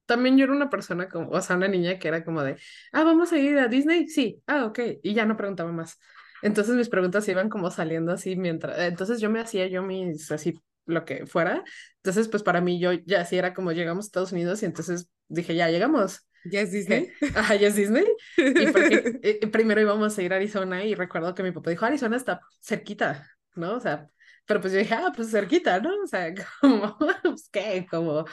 también 0.05 0.37
yo 0.37 0.45
era 0.45 0.53
una 0.53 0.69
persona 0.69 1.09
como, 1.09 1.29
o 1.29 1.41
sea, 1.41 1.55
una 1.57 1.67
niña 1.69 1.99
que 1.99 2.07
era 2.09 2.23
como 2.25 2.43
de, 2.43 2.57
ah, 2.93 3.03
vamos 3.03 3.31
a 3.33 3.37
ir 3.39 3.57
a 3.59 3.67
Disney, 3.67 4.07
sí, 4.09 4.43
ah, 4.47 4.65
ok, 4.65 4.79
y 5.03 5.13
ya 5.13 5.25
no 5.25 5.37
preguntaba 5.37 5.71
más. 5.71 5.99
Entonces 6.41 6.75
mis 6.75 6.89
preguntas 6.89 7.27
iban 7.29 7.49
como 7.49 7.71
saliendo 7.71 8.11
así 8.11 8.35
mientras, 8.35 8.79
entonces 8.79 9.21
yo 9.21 9.29
me 9.29 9.39
hacía 9.41 9.67
yo 9.67 9.83
mis 9.83 10.31
así 10.31 10.59
lo 10.85 11.05
que 11.05 11.25
fuera. 11.25 11.63
Entonces, 11.97 12.27
pues 12.27 12.43
para 12.43 12.61
mí 12.61 12.79
yo 12.79 12.93
ya 12.93 13.21
así 13.21 13.37
era 13.37 13.53
como 13.53 13.71
llegamos 13.71 14.05
a 14.05 14.07
Estados 14.07 14.31
Unidos 14.31 14.61
y 14.63 14.65
entonces 14.65 15.09
dije, 15.27 15.55
ya 15.55 15.69
llegamos. 15.69 16.27
¿Ya 16.45 16.61
es 16.61 16.71
Disney? 16.71 17.09
Ajá, 17.35 17.55
ya 17.55 17.67
es 17.67 17.75
Disney. 17.75 18.05
Y 18.37 18.71
porque 18.71 19.19
eh, 19.23 19.47
primero 19.47 19.81
íbamos 19.81 20.17
a 20.17 20.21
ir 20.21 20.33
a 20.33 20.37
Arizona 20.37 20.83
y 20.83 20.95
recuerdo 20.95 21.35
que 21.35 21.43
mi 21.43 21.51
papá 21.51 21.69
dijo, 21.69 21.85
Arizona 21.85 22.17
está 22.17 22.41
cerquita, 22.59 23.27
¿no? 23.55 23.75
O 23.75 23.79
sea, 23.79 24.09
pero 24.45 24.59
pues 24.59 24.73
yo 24.73 24.79
dije, 24.79 24.93
ah, 24.93 25.11
pues 25.15 25.29
cerquita, 25.31 25.79
¿no? 25.79 25.91
O 26.03 26.07
sea, 26.07 26.33
como, 26.61 26.97
pues 27.23 27.49
qué, 27.51 27.85
como 27.89 28.25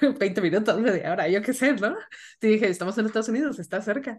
20 0.00 0.40
minutos, 0.40 0.80
media 0.80 1.12
hora, 1.12 1.28
yo 1.28 1.42
qué 1.42 1.52
sé, 1.52 1.72
¿no? 1.74 1.96
Y 2.40 2.48
dije, 2.48 2.68
estamos 2.68 2.96
en 2.98 3.06
Estados 3.06 3.28
Unidos, 3.28 3.58
está 3.58 3.80
cerca. 3.80 4.18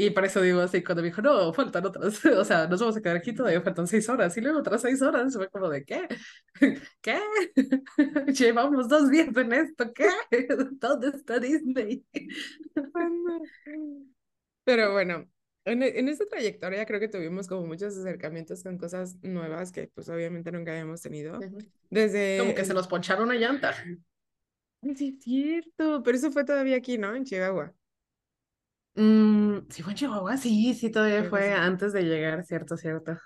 Y 0.00 0.10
para 0.10 0.28
eso 0.28 0.40
digo 0.40 0.60
así, 0.60 0.84
cuando 0.84 1.02
me 1.02 1.08
dijo, 1.08 1.20
no, 1.20 1.52
faltan 1.52 1.84
otras, 1.84 2.24
o 2.24 2.44
sea, 2.44 2.68
nos 2.68 2.78
vamos 2.78 2.96
a 2.96 3.00
quedar 3.00 3.16
aquí 3.16 3.32
todavía, 3.32 3.60
faltan 3.60 3.88
seis 3.88 4.08
horas, 4.08 4.36
y 4.36 4.40
luego 4.40 4.60
otras 4.60 4.80
seis 4.80 5.02
horas, 5.02 5.34
fue 5.34 5.50
como 5.50 5.68
de, 5.68 5.84
¿qué? 5.84 6.06
¿Qué? 7.00 7.18
Llevamos 8.32 8.88
dos 8.88 9.10
días 9.10 9.36
en 9.36 9.52
esto, 9.52 9.92
¿qué? 9.92 10.06
¿Dónde 10.78 11.08
está 11.08 11.40
Disney? 11.40 12.06
Pero 14.62 14.92
bueno, 14.92 15.28
en, 15.64 15.82
en 15.82 16.08
esta 16.08 16.26
trayectoria 16.26 16.86
creo 16.86 17.00
que 17.00 17.08
tuvimos 17.08 17.48
como 17.48 17.66
muchos 17.66 17.98
acercamientos 17.98 18.62
con 18.62 18.78
cosas 18.78 19.16
nuevas 19.22 19.72
que 19.72 19.88
pues 19.88 20.08
obviamente 20.10 20.52
nunca 20.52 20.70
habíamos 20.70 21.02
tenido. 21.02 21.40
Desde... 21.90 22.38
Como 22.38 22.54
que 22.54 22.64
se 22.64 22.72
nos 22.72 22.86
poncharon 22.86 23.24
una 23.24 23.34
llanta. 23.34 23.74
Sí, 24.94 25.16
es 25.18 25.24
cierto, 25.24 26.04
pero 26.04 26.16
eso 26.16 26.30
fue 26.30 26.44
todavía 26.44 26.76
aquí, 26.76 26.98
¿no? 26.98 27.16
En 27.16 27.24
Chihuahua. 27.24 27.74
Mm, 28.94 29.60
¿Sí 29.70 29.82
fue 29.82 29.92
en 29.92 29.96
Chihuahua? 29.98 30.36
Sí, 30.36 30.74
sí, 30.74 30.90
todavía 30.90 31.24
Creo 31.24 31.24
fue 31.24 31.52
sí. 31.52 31.54
antes 31.54 31.92
de 31.92 32.02
llegar, 32.02 32.44
cierto, 32.44 32.76
cierto. 32.76 33.16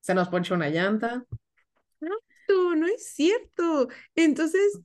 Se 0.00 0.14
nos 0.14 0.28
ponchó 0.30 0.54
una 0.54 0.70
llanta. 0.70 1.24
No, 2.00 2.10
no, 2.48 2.76
no 2.76 2.86
es 2.86 3.08
cierto. 3.14 3.88
Entonces, 4.14 4.82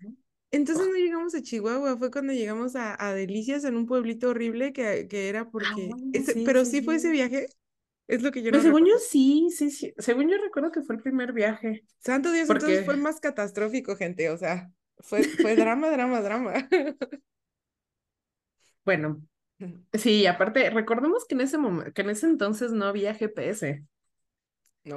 entonces 0.51 0.87
no 0.87 0.95
llegamos 0.95 1.35
a 1.35 1.41
Chihuahua, 1.41 1.97
fue 1.97 2.11
cuando 2.11 2.33
llegamos 2.33 2.75
a, 2.75 2.95
a 3.05 3.13
Delicias 3.13 3.63
en 3.65 3.75
un 3.75 3.85
pueblito 3.87 4.29
horrible 4.29 4.73
que, 4.73 5.07
que 5.09 5.29
era 5.29 5.49
Ah, 5.59 5.77
porque, 5.79 5.83
bueno, 5.85 6.13
ese, 6.13 6.35
sí, 6.35 6.41
pero 6.43 6.65
sí, 6.65 6.81
sí 6.81 6.81
fue 6.81 6.95
ese 6.95 7.11
viaje, 7.11 7.47
es 8.07 8.21
lo 8.23 8.31
que 8.31 8.43
yo 8.43 8.51
no 8.51 8.59
Pues 8.59 8.63
según 8.63 8.85
yo 8.85 8.93
sí, 8.99 9.49
sí, 9.51 9.71
sí. 9.71 9.93
Según 9.97 10.29
yo 10.29 10.37
recuerdo 10.37 10.71
que 10.71 10.81
fue 10.81 10.95
el 10.95 11.01
primer 11.01 11.33
viaje. 11.33 11.85
Santo 11.99 12.31
Dios, 12.31 12.49
entonces 12.49 12.83
fue 12.83 12.97
más 12.97 13.19
catastrófico, 13.19 13.95
gente, 13.95 14.29
o 14.29 14.37
sea, 14.37 14.71
fue, 14.99 15.33
fue 15.37 15.55
drama, 15.55 15.89
drama, 15.91 16.21
drama. 16.21 16.53
bueno, 18.85 19.21
sí, 19.93 20.25
aparte, 20.27 20.69
recordemos 20.69 21.25
que 21.25 21.35
en 21.35 21.41
ese 21.41 21.57
momento, 21.57 21.93
que 21.93 22.01
en 22.01 22.09
ese 22.11 22.27
entonces 22.27 22.71
no 22.71 22.85
había 22.85 23.13
GPS. 23.15 23.85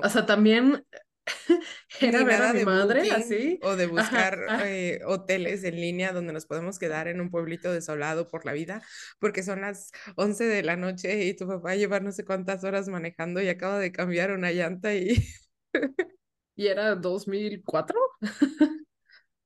O 0.02 0.08
No. 0.08 0.10
sea, 0.10 0.26
también 0.26 0.86
era 2.00 2.22
Ni 2.22 2.24
ver 2.24 2.42
a 2.42 2.48
nada 2.48 2.52
mi 2.52 2.60
de 2.60 2.64
madre 2.64 3.06
booking 3.06 3.08
así. 3.10 3.60
o 3.60 3.76
de 3.76 3.86
Ajá, 3.96 4.26
buscar 4.26 4.52
eh, 4.58 5.00
hoteles 5.06 5.64
en 5.64 5.76
línea 5.76 6.12
donde 6.12 6.32
nos 6.34 6.44
podemos 6.46 6.78
quedar 6.78 7.08
en 7.08 7.20
un 7.20 7.30
pueblito 7.30 7.72
desolado 7.72 8.28
por 8.28 8.44
la 8.44 8.52
vida, 8.52 8.82
porque 9.20 9.42
son 9.42 9.62
las 9.62 9.90
11 10.16 10.44
de 10.44 10.62
la 10.62 10.76
noche 10.76 11.24
y 11.24 11.34
tu 11.34 11.46
papá 11.48 11.74
lleva 11.76 12.00
no 12.00 12.12
sé 12.12 12.24
cuántas 12.24 12.62
horas 12.64 12.88
manejando 12.88 13.40
y 13.40 13.48
acaba 13.48 13.78
de 13.78 13.92
cambiar 13.92 14.32
una 14.32 14.50
llanta 14.52 14.94
y 14.94 15.14
y 16.56 16.66
era 16.68 16.94
2004. 16.96 17.98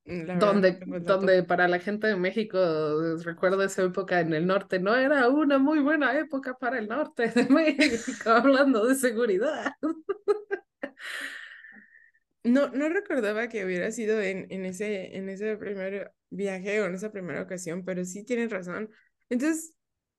la 0.08 0.34
no 0.36 0.46
donde, 0.46 0.78
donde 1.02 1.42
para 1.42 1.68
la 1.68 1.78
gente 1.80 2.06
de 2.06 2.16
México, 2.16 2.58
eh, 2.58 3.16
recuerdo 3.24 3.62
esa 3.62 3.82
época 3.82 4.20
en 4.20 4.32
el 4.32 4.46
norte, 4.46 4.78
no 4.80 4.94
era 4.94 5.28
una 5.28 5.58
muy 5.58 5.80
buena 5.80 6.18
época 6.18 6.54
para 6.58 6.78
el 6.78 6.88
norte 6.88 7.28
de 7.28 7.44
México, 7.50 8.30
hablando 8.30 8.86
de 8.86 8.94
seguridad. 8.94 9.72
No, 12.44 12.68
no 12.70 12.88
recordaba 12.88 13.48
que 13.48 13.64
hubiera 13.64 13.90
sido 13.92 14.20
en, 14.22 14.46
en 14.50 14.64
ese, 14.64 15.16
en 15.16 15.28
ese 15.28 15.56
primer 15.56 16.12
viaje 16.30 16.80
o 16.80 16.86
en 16.86 16.94
esa 16.94 17.10
primera 17.12 17.42
ocasión, 17.42 17.84
pero 17.84 18.04
sí 18.04 18.24
tienes 18.24 18.50
razón. 18.50 18.90
Entonces, 19.28 19.74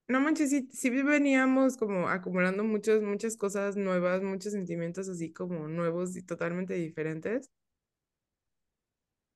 no 0.08 0.20
manches, 0.20 0.50
sí, 0.52 0.70
sí 0.72 0.90
veníamos 0.90 1.78
como 1.78 2.10
acumulando 2.10 2.64
muchas, 2.64 3.02
muchas 3.02 3.38
cosas 3.38 3.78
nuevas, 3.78 4.22
muchos 4.22 4.54
sentimientos 4.54 5.10
así 5.10 5.32
como 5.34 5.68
nuevos 5.68 6.16
y 6.18 6.24
totalmente 6.24 6.74
diferentes. 6.76 7.50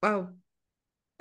¡Wow! 0.01 0.42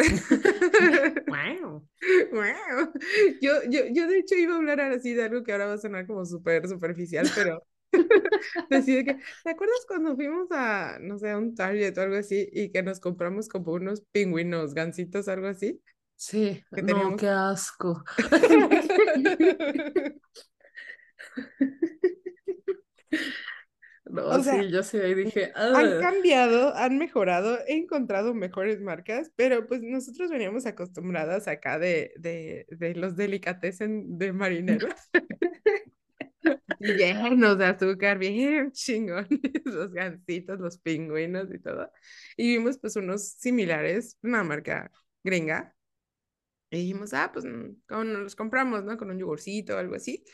Wow. 1.28 1.86
¡Wow! 2.32 2.92
Yo, 3.40 3.62
yo, 3.68 3.80
yo 3.92 4.08
de 4.08 4.18
hecho 4.18 4.34
iba 4.34 4.54
a 4.54 4.56
hablar 4.56 4.80
ahora 4.80 4.98
sí 4.98 5.14
de 5.14 5.24
algo 5.24 5.42
que 5.42 5.52
ahora 5.52 5.66
va 5.66 5.74
a 5.74 5.78
sonar 5.78 6.06
como 6.06 6.24
súper 6.24 6.66
superficial, 6.68 7.28
pero 7.34 7.64
Así 8.70 8.96
de 8.96 9.04
que, 9.04 9.18
¿te 9.44 9.50
acuerdas 9.50 9.84
cuando 9.86 10.16
fuimos 10.16 10.48
a, 10.50 10.98
no 11.00 11.18
sé, 11.18 11.30
a 11.30 11.38
un 11.38 11.54
Target 11.54 11.96
o 11.98 12.02
algo 12.02 12.16
así 12.16 12.48
y 12.52 12.70
que 12.70 12.82
nos 12.82 13.00
compramos 13.00 13.48
como 13.48 13.72
unos 13.72 14.02
pingüinos, 14.12 14.74
gansitos, 14.74 15.28
algo 15.28 15.48
así? 15.48 15.80
Sí, 16.16 16.62
Que 16.74 16.82
no, 16.82 17.16
qué 17.16 17.28
asco. 17.28 18.02
No, 24.12 24.38
O 24.38 24.42
sea, 24.42 24.54
sí, 24.58 24.70
yo 24.70 24.82
sí 24.82 24.98
ahí 24.98 25.14
dije, 25.14 25.52
han 25.72 25.94
"Ugh". 25.94 25.96
cambiado, 25.96 26.74
han 26.76 26.98
mejorado, 26.98 27.58
he 27.66 27.74
encontrado 27.76 28.34
mejores 28.34 28.80
marcas, 28.80 29.30
pero 29.36 29.66
pues 29.66 29.80
nosotros 29.82 30.30
veníamos 30.30 30.66
acostumbradas 30.66 31.48
acá 31.48 31.78
de, 31.78 32.12
de, 32.18 32.66
de 32.70 32.94
los 32.94 33.16
delicatessen 33.16 34.18
de 34.18 34.32
marineros, 34.34 34.92
llenos 36.78 37.58
de 37.58 37.66
azúcar, 37.66 38.18
bien 38.18 38.72
chingones, 38.72 39.28
los 39.64 39.92
gansitos, 39.92 40.58
los 40.60 40.78
pingüinos 40.78 41.52
y 41.52 41.58
todo. 41.58 41.90
Y 42.36 42.56
vimos 42.58 42.78
pues 42.78 42.96
unos 42.96 43.28
similares, 43.34 44.18
una 44.22 44.42
marca 44.44 44.90
gringa. 45.24 45.74
Y 46.70 46.78
dijimos, 46.78 47.12
ah, 47.14 47.30
pues, 47.32 47.44
mm, 47.44 47.82
¿cómo 47.88 48.04
no 48.04 48.20
los 48.20 48.36
compramos, 48.36 48.84
no? 48.84 48.96
Con 48.96 49.10
un 49.10 49.18
yogurcito 49.18 49.76
o 49.76 49.78
algo 49.78 49.94
así. 49.96 50.24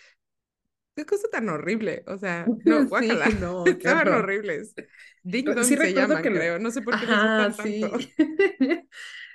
Qué 0.98 1.06
cosa 1.06 1.28
tan 1.30 1.48
horrible. 1.48 2.02
O 2.08 2.18
sea, 2.18 2.56
no, 2.64 2.84
Sí, 2.86 2.86
guácala. 2.86 3.30
no, 3.38 3.76
qué 3.78 3.88
Estaban 3.88 4.12
horribles. 4.12 4.74
Ding 5.22 5.54
Sí 5.62 5.76
se 5.76 5.76
recuerdo 5.76 5.92
llaman, 5.94 6.30
que, 6.30 6.30
creo. 6.30 6.58
No 6.58 6.70
sé 6.72 6.82
por 6.82 6.96
qué 6.98 7.06
ajá, 7.06 7.20
gustan 7.20 7.54
tanto. 7.56 7.90
sí. 7.92 8.14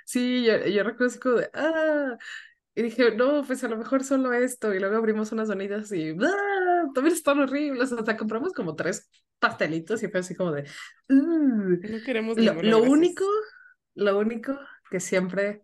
Sí, 0.05 0.43
yo, 0.45 0.57
yo 0.67 0.83
recuerdo 0.83 1.07
así 1.07 1.19
como 1.19 1.35
de, 1.37 1.49
ah, 1.53 2.17
y 2.75 2.83
dije, 2.83 3.11
no, 3.15 3.43
pues 3.45 3.63
a 3.63 3.69
lo 3.69 3.77
mejor 3.77 4.03
solo 4.03 4.33
esto, 4.33 4.73
y 4.73 4.79
luego 4.79 4.97
abrimos 4.97 5.31
unas 5.31 5.47
donitas 5.49 5.91
y, 5.93 6.11
ah, 6.11 6.85
también 6.93 7.15
están 7.15 7.39
horribles, 7.39 7.91
o 7.93 8.05
sea, 8.05 8.17
compramos 8.17 8.53
como 8.53 8.75
tres 8.75 9.09
pastelitos 9.39 10.03
y 10.03 10.09
fue 10.09 10.19
así 10.21 10.35
como 10.35 10.51
de, 10.53 10.63
"Uh". 11.09 11.77
No 11.85 12.01
queremos 12.01 12.37
Lo, 12.37 12.57
lo 12.63 12.83
único, 12.83 13.25
lo 13.95 14.19
único 14.19 14.59
que 14.91 14.99
siempre 14.99 15.63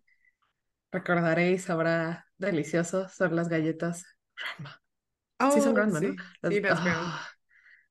recordaré 0.92 1.52
y 1.54 1.60
sabrá 1.60 2.28
delicioso 2.38 3.10
son 3.10 3.36
las 3.36 3.50
galletas 3.50 4.06
Grandma. 5.40 5.46
Sí 5.48 5.62
son 5.62 5.74
Oh, 5.74 5.74
Grandma, 5.74 6.02
¿no? 6.02 6.16
sí, 6.16 6.26
Las, 6.42 6.56
sí, 6.56 6.62
las 6.68 6.82
ah, 6.82 7.28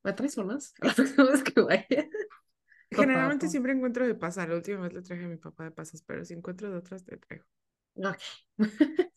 ¿me 0.02 0.12
traes 0.12 0.37
unas? 0.38 0.74
La 0.80 0.94
próxima 0.94 1.24
vez 1.30 1.42
que 1.44 1.61
vaya, 1.61 2.08
Generalmente 2.90 3.48
siempre 3.48 3.72
encuentro 3.72 4.06
de 4.06 4.14
pasas. 4.14 4.48
La 4.48 4.54
última 4.56 4.80
vez 4.80 4.92
le 4.92 5.02
traje 5.02 5.24
a 5.24 5.28
mi 5.28 5.37
papá 5.37 5.64
de 5.64 5.70
pasas, 5.70 6.02
pero 6.02 6.24
si 6.24 6.34
encuentro 6.34 6.70
de 6.70 6.76
otras, 6.78 7.04
te 7.04 7.16
traigo. 7.16 7.44
Ok. 7.96 8.22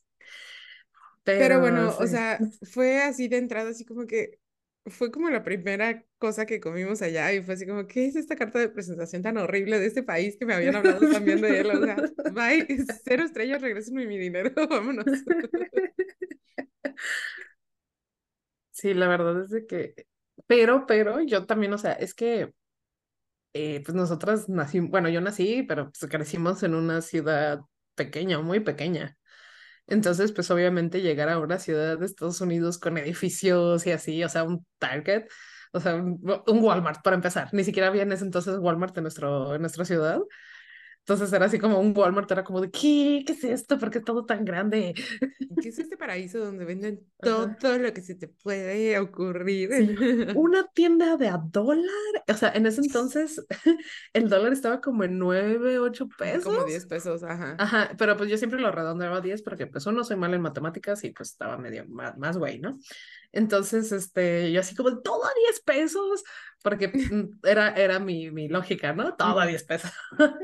Pero 1.36 1.60
Pero 1.60 1.60
bueno, 1.60 1.96
o 1.98 2.08
sí. 2.08 2.08
sea, 2.08 2.50
fue 2.62 3.02
así 3.02 3.28
de 3.28 3.38
entrada, 3.38 3.72
así 3.72 3.86
como 3.86 4.06
que 4.06 4.40
fue 4.88 5.12
como 5.12 5.30
la 5.30 5.44
primera 5.44 6.06
cosa 6.18 6.46
que 6.46 6.60
comimos 6.60 7.02
allá 7.02 7.32
y 7.34 7.42
fue 7.44 7.54
así 7.56 7.66
como, 7.68 7.88
¿qué 7.88 8.06
es 8.08 8.16
esta 8.16 8.36
carta 8.36 8.60
de 8.60 8.70
presentación 8.70 9.22
tan 9.22 9.38
horrible 9.38 9.80
de 9.80 9.86
este 9.88 10.04
país 10.04 10.38
que 10.38 10.46
me 10.46 10.54
habían 10.54 10.76
hablado 10.76 11.08
también 11.08 11.42
de 11.42 11.62
él? 11.62 11.72
O 11.72 11.82
sea, 11.82 12.06
bye, 12.26 12.66
cero 13.04 13.24
estrellas, 13.24 13.62
regrésenme 13.62 14.06
mi 14.08 14.18
dinero, 14.18 14.52
vámonos. 14.70 15.06
Sí, 18.82 18.94
la 18.96 19.08
verdad 19.08 19.42
es 19.44 19.50
de 19.52 19.66
que, 19.68 19.94
pero, 20.48 20.86
pero 20.88 21.22
yo 21.22 21.46
también, 21.46 21.72
o 21.74 21.78
sea, 21.78 21.94
es 21.94 22.14
que, 22.16 22.52
eh, 23.54 23.82
pues 23.86 23.96
nosotras 23.96 24.50
nacimos, 24.50 24.90
bueno, 24.92 25.10
yo 25.10 25.22
nací, 25.22 25.64
pero 25.64 25.92
pues 25.92 26.10
crecimos 26.12 26.64
en 26.64 26.76
una 26.76 27.02
ciudad 27.02 27.60
pequeña, 27.96 28.40
muy 28.40 28.60
pequeña. 28.62 29.18
Entonces, 29.88 30.32
pues 30.34 30.52
obviamente 30.52 31.02
llegar 31.02 31.30
a 31.30 31.40
una 31.40 31.60
ciudad 31.60 32.00
de 32.00 32.06
Estados 32.08 32.42
Unidos 32.42 32.80
con 32.80 32.98
edificios 32.98 33.88
y 33.88 33.92
así, 33.94 34.24
o 34.24 34.30
sea, 34.30 34.44
un 34.46 34.66
Target, 34.80 35.26
o 35.74 35.80
sea, 35.82 35.96
un, 35.96 36.22
un 36.48 36.60
Walmart 36.64 37.04
para 37.04 37.16
empezar. 37.18 37.50
Ni 37.54 37.64
siquiera 37.66 37.90
había 37.90 38.04
en 38.04 38.14
ese 38.14 38.26
entonces 38.26 38.58
Walmart 38.60 38.98
en 38.98 39.04
nuestro, 39.06 39.56
en 39.56 39.62
nuestra 39.62 39.86
ciudad. 39.86 40.20
Entonces 41.02 41.34
era 41.34 41.46
así 41.48 41.58
como 41.58 41.80
un 41.80 41.98
Walmart, 41.98 42.32
era 42.32 42.44
como 42.44 42.62
de, 42.62 42.70
¿qué? 42.70 43.24
¿Qué 43.26 43.34
es 43.34 43.44
esto? 43.44 43.80
¿Por 43.80 43.90
qué 43.90 43.98
es 43.98 44.06
todo 44.06 44.24
tan 44.26 44.46
grande? 44.46 44.94
¿Qué 45.62 45.70
es 45.70 45.80
este 45.80 45.98
paraíso 45.98 46.40
donde 46.40 46.64
venden 46.64 47.02
Ajá. 47.22 47.58
todo 47.60 47.78
lo 47.80 47.92
que 47.92 48.02
se 48.02 48.16
te 48.16 48.28
puede 48.28 49.00
ocurrir? 49.00 49.70
Sí, 49.74 49.96
una 50.36 50.68
tienda 50.68 51.18
de 51.18 51.28
a 51.28 51.38
dólar. 51.38 51.86
O 52.28 52.34
sea, 52.36 52.52
en 52.54 52.68
ese 52.68 52.82
entonces 52.86 53.44
el 54.14 54.30
dólar 54.30 54.54
estaba 54.54 54.80
como 54.80 55.04
en 55.04 55.18
9 55.18 55.80
8 55.80 56.08
pesos. 56.18 56.44
Como 56.44 56.64
10 56.66 56.86
pesos, 56.86 57.24
ajá. 57.24 57.56
Ajá, 57.58 57.92
pero 57.98 58.16
pues 58.16 58.30
yo 58.30 58.38
siempre 58.38 58.60
lo 58.60 58.72
redondeaba 58.72 59.18
a 59.18 59.22
10 59.22 59.42
porque 59.42 59.68
pues 59.68 59.86
uno 59.88 60.04
soy 60.04 60.18
mal 60.18 60.34
en 60.34 60.42
matemáticas 60.42 61.04
y 61.04 61.12
pues 61.12 61.32
estaba 61.32 61.58
medio 61.58 61.86
más, 61.88 62.18
más 62.18 62.38
güey, 62.38 62.60
¿no? 62.60 62.78
Entonces, 63.34 63.92
este, 63.92 64.52
yo 64.52 64.60
así 64.62 64.76
como, 64.76 65.02
todo 65.02 65.26
a 65.26 65.30
10 65.46 65.62
pesos, 65.62 66.24
porque 66.64 66.90
mm, 67.10 67.40
era, 67.48 67.70
era 67.76 68.00
mi, 68.00 68.32
mi 68.32 68.48
lógica, 68.50 68.94
¿no? 68.94 69.16
Todo 69.16 69.40
a 69.40 69.46
Ujú. 69.46 69.48
10 69.48 69.64
pesos. 69.64 69.92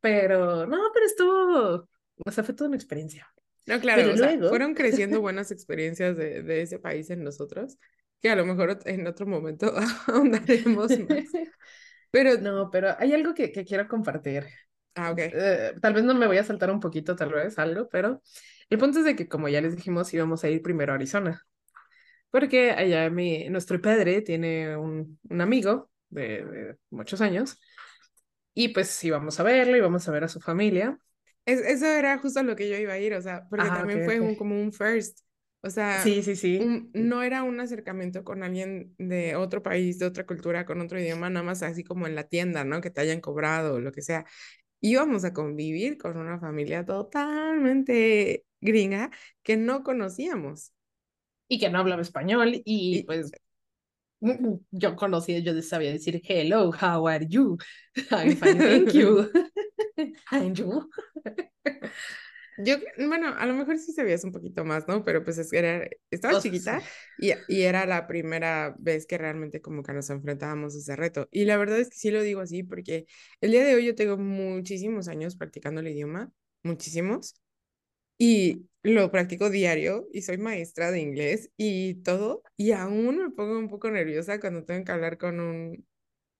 Pero, 0.00 0.66
no, 0.66 0.78
pero 0.94 1.06
estuvo, 1.06 1.88
o 2.26 2.30
sea, 2.30 2.44
fue 2.44 2.54
toda 2.54 2.68
una 2.68 2.76
experiencia. 2.76 3.32
No, 3.66 3.80
claro, 3.80 4.02
Pero 4.02 4.12
o 4.12 4.16
sea, 4.16 4.34
luego, 4.34 4.48
fueron 4.48 4.74
creciendo 4.74 5.20
buenas 5.20 5.50
experiencias 5.52 6.16
de, 6.16 6.42
de 6.42 6.62
ese 6.62 6.78
país 6.78 7.10
en 7.10 7.22
nosotros, 7.22 7.78
que 8.20 8.30
a 8.30 8.36
lo 8.36 8.44
mejor 8.44 8.78
en 8.84 9.06
otro 9.06 9.26
momento 9.26 9.72
ahondaremos 10.08 10.98
más. 10.98 11.38
Pero 12.10 12.38
no, 12.40 12.70
pero 12.70 12.96
hay 12.98 13.14
algo 13.14 13.34
que, 13.34 13.52
que 13.52 13.64
quiero 13.64 13.88
compartir. 13.88 14.46
Ah, 14.94 15.10
ok. 15.12 15.20
Eh, 15.32 15.74
tal 15.80 15.94
vez 15.94 16.04
no 16.04 16.14
me 16.14 16.26
voy 16.26 16.38
a 16.38 16.44
saltar 16.44 16.70
un 16.70 16.80
poquito, 16.80 17.16
tal 17.16 17.32
vez 17.32 17.58
algo, 17.58 17.88
pero 17.88 18.22
el 18.70 18.78
punto 18.78 19.00
es 19.00 19.04
de 19.04 19.16
que, 19.16 19.28
como 19.28 19.48
ya 19.48 19.60
les 19.60 19.76
dijimos, 19.76 20.12
íbamos 20.14 20.44
a 20.44 20.48
ir 20.50 20.62
primero 20.62 20.92
a 20.92 20.96
Arizona, 20.96 21.46
porque 22.30 22.72
allá 22.72 23.10
mi, 23.10 23.48
nuestro 23.50 23.80
padre 23.82 24.22
tiene 24.22 24.76
un, 24.76 25.18
un 25.30 25.40
amigo 25.42 25.90
de, 26.10 26.44
de 26.44 26.78
muchos 26.90 27.20
años, 27.22 27.60
y 28.54 28.68
pues 28.68 29.02
íbamos 29.04 29.40
a 29.40 29.42
verlo, 29.44 29.76
íbamos 29.76 30.08
a 30.08 30.12
ver 30.12 30.24
a 30.24 30.28
su 30.28 30.40
familia. 30.40 30.98
Es, 31.46 31.60
eso 31.60 31.86
era 31.86 32.18
justo 32.18 32.42
lo 32.42 32.54
que 32.56 32.68
yo 32.68 32.76
iba 32.76 32.92
a 32.92 32.98
ir, 32.98 33.14
o 33.14 33.22
sea, 33.22 33.46
porque 33.48 33.70
Ah, 33.70 33.72
también 33.72 34.02
ok, 34.02 34.02
fue 34.02 34.20
ok. 34.20 34.20
un, 34.20 34.36
como 34.36 34.60
un 34.60 34.72
first. 34.72 35.20
O 35.62 35.70
sea, 35.70 36.14
Sí, 36.14 36.22
sí, 36.22 36.36
sí. 36.36 36.58
un- 36.58 36.90
no 36.94 37.22
era 37.22 37.42
un 37.42 37.60
acercamiento 37.60 38.24
con 38.24 38.42
alguien 38.42 38.94
de 38.98 39.36
otro 39.36 39.62
país, 39.62 39.98
de 39.98 40.06
otra 40.06 40.26
cultura, 40.26 40.64
con 40.66 40.80
otro 40.80 41.00
idioma, 41.00 41.30
nada 41.30 41.44
más 41.44 41.62
así 41.62 41.82
como 41.84 42.06
en 42.06 42.14
la 42.14 42.24
tienda, 42.28 42.64
¿no? 42.64 42.80
Que 42.80 42.90
te 42.90 43.00
hayan 43.00 43.20
cobrado 43.20 43.74
o 43.74 43.80
lo 43.80 43.92
que 43.92 44.02
sea. 44.02 44.24
Íbamos 44.80 45.24
a 45.24 45.32
convivir 45.34 45.98
con 45.98 46.16
una 46.18 46.40
familia 46.40 46.84
totalmente 46.86 48.46
gringa 48.60 49.10
que 49.42 49.56
no 49.56 49.82
conocíamos. 49.82 50.72
Y 51.48 51.58
que 51.58 51.68
no 51.70 51.78
hablaba 51.78 52.02
español, 52.02 52.62
y 52.64 53.00
Y 53.00 53.02
pues 53.04 53.32
mm, 54.20 54.54
yo 54.70 54.96
conocía, 54.96 55.38
yo 55.40 55.60
sabía 55.62 55.92
decir 55.92 56.20
hello, 56.24 56.70
how 56.70 57.08
are 57.08 57.26
you? 57.28 57.56
I'm 58.10 58.36
fine, 58.36 58.58
thank 58.58 58.92
you. 58.92 59.30
And 60.30 60.56
you? 60.56 60.88
yo, 62.58 62.76
bueno, 62.98 63.28
a 63.36 63.46
lo 63.46 63.54
mejor 63.54 63.78
sí 63.78 63.92
sabías 63.92 64.24
un 64.24 64.32
poquito 64.32 64.64
más, 64.64 64.86
¿no? 64.86 65.04
Pero 65.04 65.24
pues 65.24 65.38
es 65.38 65.50
que 65.50 65.58
era, 65.58 65.88
estaba 66.10 66.36
O 66.36 66.40
sea, 66.40 66.50
chiquita 66.50 66.80
sí. 66.80 66.86
y, 67.18 67.32
y 67.48 67.62
era 67.62 67.86
la 67.86 68.06
primera 68.06 68.74
vez 68.78 69.06
que 69.06 69.18
realmente 69.18 69.60
como 69.60 69.82
que 69.82 69.92
nos 69.92 70.10
enfrentábamos 70.10 70.74
a 70.74 70.78
ese 70.78 70.96
reto. 70.96 71.28
Y 71.30 71.44
la 71.44 71.56
verdad 71.56 71.80
es 71.80 71.90
que 71.90 71.96
sí 71.96 72.10
lo 72.10 72.22
digo 72.22 72.40
así 72.40 72.62
porque 72.62 73.06
el 73.40 73.50
día 73.52 73.64
de 73.64 73.74
hoy 73.74 73.86
yo 73.86 73.94
tengo 73.94 74.16
muchísimos 74.18 75.08
años 75.08 75.36
practicando 75.36 75.80
el 75.80 75.88
idioma, 75.88 76.30
muchísimos, 76.62 77.34
y 78.20 78.68
lo 78.84 79.10
practico 79.12 79.50
diario 79.50 80.08
y 80.14 80.22
soy 80.22 80.38
maestra 80.38 80.92
de 80.92 81.00
inglés 81.00 81.52
y 81.58 81.96
todo, 82.04 82.44
y 82.58 82.72
aún 82.72 83.18
me 83.18 83.30
pongo 83.32 83.58
un 83.58 83.70
poco 83.70 83.90
nerviosa 83.90 84.40
cuando 84.40 84.64
tengo 84.66 84.84
que 84.84 84.92
hablar 84.92 85.18
con 85.18 85.40
un, 85.40 85.88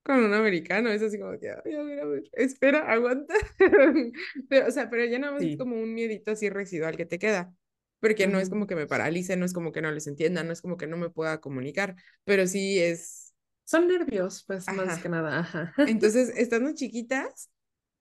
con 0.03 0.25
un 0.25 0.35
americano, 0.35 0.91
es 0.91 1.03
así 1.03 1.19
como 1.21 1.39
que, 1.39 1.51
a 1.51 1.63
ver, 1.65 2.01
a 2.01 2.05
ver, 2.07 2.25
espera, 2.33 2.91
aguanta. 2.93 3.35
Pero, 4.49 4.69
o 4.69 4.71
sea, 4.71 4.91
pero 4.91 5.05
ya 5.07 5.19
nada 5.19 5.35
más 5.35 5.45
es 5.45 5.57
Sí. 5.57 5.57
como 5.57 5.77
un 5.81 5.95
miedito 5.95 6.33
así 6.33 6.51
residual 6.51 6.97
que 6.97 7.07
te 7.07 7.19
queda, 7.19 7.55
porque 8.01 8.27
no 8.27 8.41
es 8.41 8.51
como 8.51 8.67
que 8.67 8.77
me 8.77 8.87
paralice, 8.87 9.37
no 9.37 9.45
es 9.47 9.53
como 9.55 9.73
que 9.73 9.83
no 9.83 9.91
les 9.93 10.07
entienda, 10.07 10.43
no 10.45 10.53
es 10.53 10.63
como 10.63 10.77
que 10.79 10.87
no 10.87 10.97
me 10.97 11.11
pueda 11.11 11.41
comunicar, 11.41 11.97
pero 12.25 12.47
sí 12.47 12.79
es, 12.81 13.35
Son 13.65 13.87
nervios, 13.89 14.45
pues 14.47 14.71
más 14.71 14.99
que 14.99 15.09
ajá. 15.09 15.09
nada, 15.09 15.39
ajá. 15.41 15.75
Entonces, 15.85 16.31
estando 16.37 16.75
chiquitas, 16.75 17.51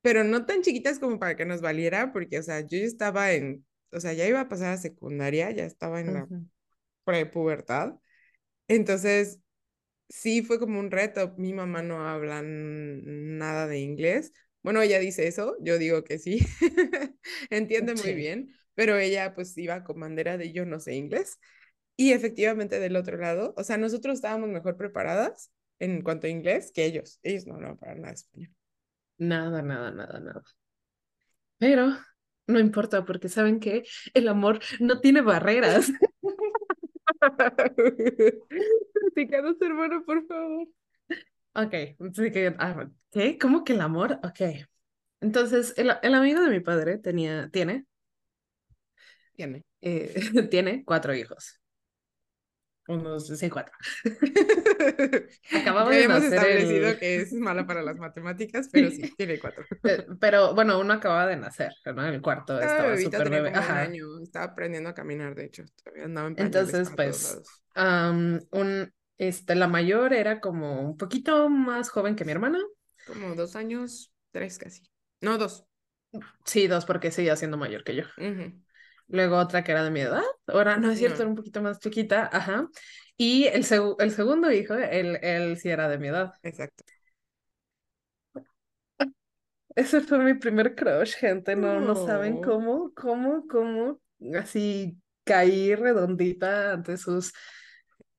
pero 0.02 0.24
no 0.26 0.46
tan 0.48 0.62
chiquitas 0.64 1.00
como 1.00 1.20
para 1.20 1.36
que 1.38 1.46
nos 1.46 1.62
valiera, 1.62 2.14
porque, 2.14 2.40
o 2.40 2.44
sea, 2.44 2.62
yo 2.62 2.80
estaba 2.80 3.34
en, 3.34 3.66
o 3.92 4.00
sea, 4.00 4.14
ya 4.14 4.28
iba 4.28 4.42
a 4.42 4.50
pasar 4.50 4.74
a 4.74 4.78
secundaria, 4.78 5.52
ya 5.52 5.66
estaba 5.66 6.00
en 6.02 6.14
la 6.14 6.30
Ujú. 6.30 6.46
prepubertad, 7.06 7.96
entonces 8.68 9.40
sí 10.10 10.42
fue 10.44 10.60
como 10.60 10.80
un 10.80 10.92
reto. 10.92 11.34
Mi 11.38 11.54
mamá 11.54 11.82
no 11.84 12.08
habla 12.08 12.42
nada 12.44 13.68
de 13.68 13.80
inglés. 13.80 14.34
Bueno, 14.64 14.82
ella 14.82 15.00
dice 15.00 15.28
eso, 15.28 15.56
yo 15.62 15.78
digo 15.78 16.04
que 16.04 16.20
sí. 16.20 16.40
Entiende 17.50 17.94
muy 17.96 18.14
Sí. 18.14 18.16
bien, 18.16 18.54
pero 18.76 18.98
ella 18.98 19.34
pues 19.36 19.58
iba 19.58 19.84
con 19.84 20.00
bandera 20.00 20.38
de 20.38 20.52
yo 20.54 20.66
no 20.66 20.80
sé 20.80 20.96
inglés. 20.96 21.40
Y 21.98 22.14
efectivamente 22.14 22.80
del 22.80 22.96
otro 22.96 23.18
lado, 23.18 23.54
o 23.58 23.64
sea, 23.64 23.78
nosotros 23.78 24.16
estábamos 24.16 24.50
mejor 24.50 24.78
preparadas 24.78 25.52
en 25.80 26.02
cuanto 26.02 26.28
a 26.28 26.30
inglés 26.30 26.72
que 26.74 26.86
ellos. 26.86 27.20
Ellos 27.24 27.46
no 27.48 27.56
hablaban 27.56 27.78
para 27.78 27.96
nada 27.96 28.14
español. 28.14 28.52
Nada, 29.20 29.62
nada, 29.62 29.92
nada, 29.92 30.20
nada. 30.20 30.44
Pero 31.58 31.98
no 32.50 32.60
importa 32.60 33.06
porque 33.06 33.30
saben 33.30 33.60
que 33.60 33.84
el 34.14 34.28
amor 34.28 34.60
no 34.80 35.00
tiene 35.00 35.22
barreras. 35.22 35.92
Platícanos, 38.94 39.56
hermano, 39.62 40.04
por 40.06 40.26
favor. 40.28 40.68
Ok, 41.56 41.74
ah, 42.60 42.88
¿qué? 43.12 43.38
¿Cómo 43.38 43.64
que 43.64 43.74
el 43.74 43.82
amor? 43.82 44.20
Ok. 44.24 44.42
Entonces, 45.22 45.74
el, 45.78 45.92
el 46.02 46.14
amigo 46.14 46.42
de 46.42 46.50
mi 46.50 46.60
padre 46.60 46.98
tenía, 46.98 47.50
tiene, 47.52 47.86
Tiene. 49.36 49.64
eh, 49.82 50.14
tiene 50.50 50.84
cuatro 50.86 51.14
hijos. 51.14 51.60
Unos, 52.90 53.28
sí, 53.28 53.50
cuatro. 53.52 53.74
Acababa 55.52 55.92
Ya 55.92 55.96
de 55.96 56.04
habíamos 56.04 56.24
nacer 56.24 56.34
establecido 56.34 56.98
el... 56.98 57.00
que 57.00 57.18
es 57.22 57.34
mala 57.34 57.66
para 57.68 57.84
las 57.84 57.98
matemáticas, 57.98 58.70
pero 58.72 58.90
sí, 58.92 59.04
tiene 59.18 59.40
cuatro. 59.40 59.66
Pero 60.20 60.54
bueno, 60.56 60.80
uno 60.80 60.94
acababa 60.94 61.28
de 61.28 61.38
nacer, 61.38 61.72
¿no? 61.96 62.06
El 62.06 62.22
cuarto 62.22 62.58
Estaba 62.60 62.98
súper 62.98 63.24
tenía 63.24 63.42
bebé. 63.42 63.50
como 63.50 63.60
un 63.60 63.64
Ajá. 63.64 63.82
año, 63.82 64.20
estaba 64.22 64.46
aprendiendo 64.46 64.90
a 64.90 64.94
caminar, 64.94 65.36
de 65.36 65.46
hecho, 65.46 65.64
todavía 65.84 66.06
andaba 66.06 66.28
en 66.28 66.36
Entonces, 66.38 66.90
pues, 66.96 67.38
am, 67.76 68.42
un, 68.52 68.94
este, 69.18 69.56
la 69.56 69.68
mayor 69.68 70.14
era 70.14 70.40
como 70.42 70.82
un 70.82 70.98
poquito 70.98 71.50
más 71.50 71.90
joven 71.90 72.16
que 72.16 72.26
mi 72.26 72.32
hermana. 72.32 72.60
Como 73.04 73.36
dos 73.36 73.56
años, 73.58 74.14
tres 74.32 74.58
casi. 74.58 74.84
No, 75.22 75.38
dos. 75.38 75.66
Sí, 76.46 76.68
dos, 76.68 76.86
porque 76.86 77.12
seguía 77.12 77.36
siendo 77.36 77.58
mayor 77.58 77.84
que 77.84 77.96
yo. 77.96 78.04
Ujú. 78.18 78.54
Luego 79.10 79.38
otra 79.38 79.64
que 79.64 79.72
era 79.74 79.84
de 79.84 79.92
mi 79.92 80.00
edad. 80.02 80.22
Ahora, 80.48 80.78
no 80.78 80.90
es 80.92 81.00
cierto, 81.00 81.18
No, 81.18 81.22
era 81.24 81.30
un 81.32 81.36
poquito 81.36 81.62
más 81.62 81.80
chiquita. 81.80 82.30
Ajá. 82.32 82.70
Y 83.18 83.46
el, 83.48 83.64
segu- 83.66 83.96
el 84.00 84.12
segundo 84.12 84.52
hijo, 84.52 84.76
él, 84.76 85.20
él 85.22 85.58
sí 85.58 85.70
era 85.70 85.90
de 85.90 85.98
mi 86.00 86.08
edad. 86.10 86.34
exacto. 86.44 86.84
Ese 89.76 90.02
fue 90.02 90.20
mi 90.20 90.34
primer 90.34 90.76
crush, 90.76 91.16
gente. 91.16 91.56
No, 91.56 91.80
no 91.80 91.96
saben 91.96 92.40
cómo, 92.40 92.92
cómo, 92.96 93.46
cómo 93.48 94.02
así 94.38 94.98
caí 95.24 95.76
redondita 95.76 96.74
ante 96.74 96.98
sus 96.98 97.32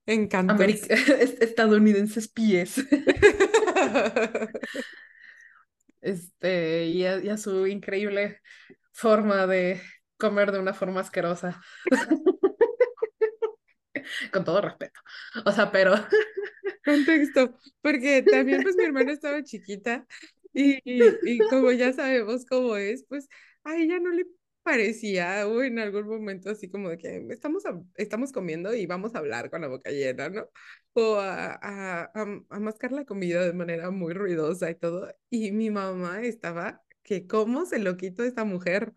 encantos. 0.07 0.89
estadounidenses 1.41 2.29
pies. 2.29 2.77
Este, 6.01 6.87
y 6.87 7.05
a, 7.07 7.19
y 7.23 7.29
a 7.29 7.37
su 7.37 7.67
increíble 7.67 8.41
forma 8.93 9.47
de 9.47 9.81
comer 10.21 10.53
de 10.53 10.61
una 10.61 10.75
forma 10.75 11.01
asquerosa, 11.03 11.61
con 14.33 14.45
todo 14.45 14.61
respeto. 14.61 15.01
O 15.45 15.53
sea, 15.53 15.71
pero 15.73 15.95
Contexto, 16.85 17.55
porque 17.83 18.23
también 18.23 18.63
pues 18.63 18.77
mi 18.77 18.85
hermana 18.85 19.13
estaba 19.13 19.43
chiquita 19.45 20.07
y, 20.55 20.81
y, 20.85 21.21
y 21.23 21.47
como 21.47 21.73
ya 21.73 21.93
sabemos 21.93 22.47
cómo 22.47 22.77
es, 22.77 23.05
pues 23.09 23.29
a 23.65 23.77
ella 23.77 23.99
no 24.01 24.11
le 24.11 24.27
parecía 24.63 25.47
o 25.49 25.63
en 25.63 25.79
algún 25.79 26.09
momento 26.09 26.51
así 26.51 26.71
como 26.71 26.91
de 26.91 26.99
que 26.99 27.27
estamos, 27.31 27.67
a- 27.67 27.81
estamos 27.97 28.33
comiendo 28.33 28.75
y 28.75 28.87
vamos 28.87 29.15
a 29.15 29.19
hablar 29.19 29.51
con 29.51 29.63
la 29.63 29.69
boca 29.69 29.91
llena, 29.91 30.29
¿no? 30.31 30.49
O 30.95 31.17
a, 31.17 31.59
a, 31.63 32.13
a, 32.51 32.61
mascar 32.61 32.93
la 32.93 33.05
comida 33.05 33.45
de 33.47 33.53
manera 33.55 33.91
muy 33.91 34.15
ruidosa 34.15 34.71
y 34.71 34.77
todo. 34.77 35.13
Y 35.31 35.53
mi 35.53 35.71
mamá 35.71 36.23
estaba 36.23 36.83
que 37.03 37.27
cómo 37.27 37.67
se 37.67 37.79
lo 37.79 37.97
quitó 37.97 38.25
esta 38.25 38.45
mujer. 38.45 38.95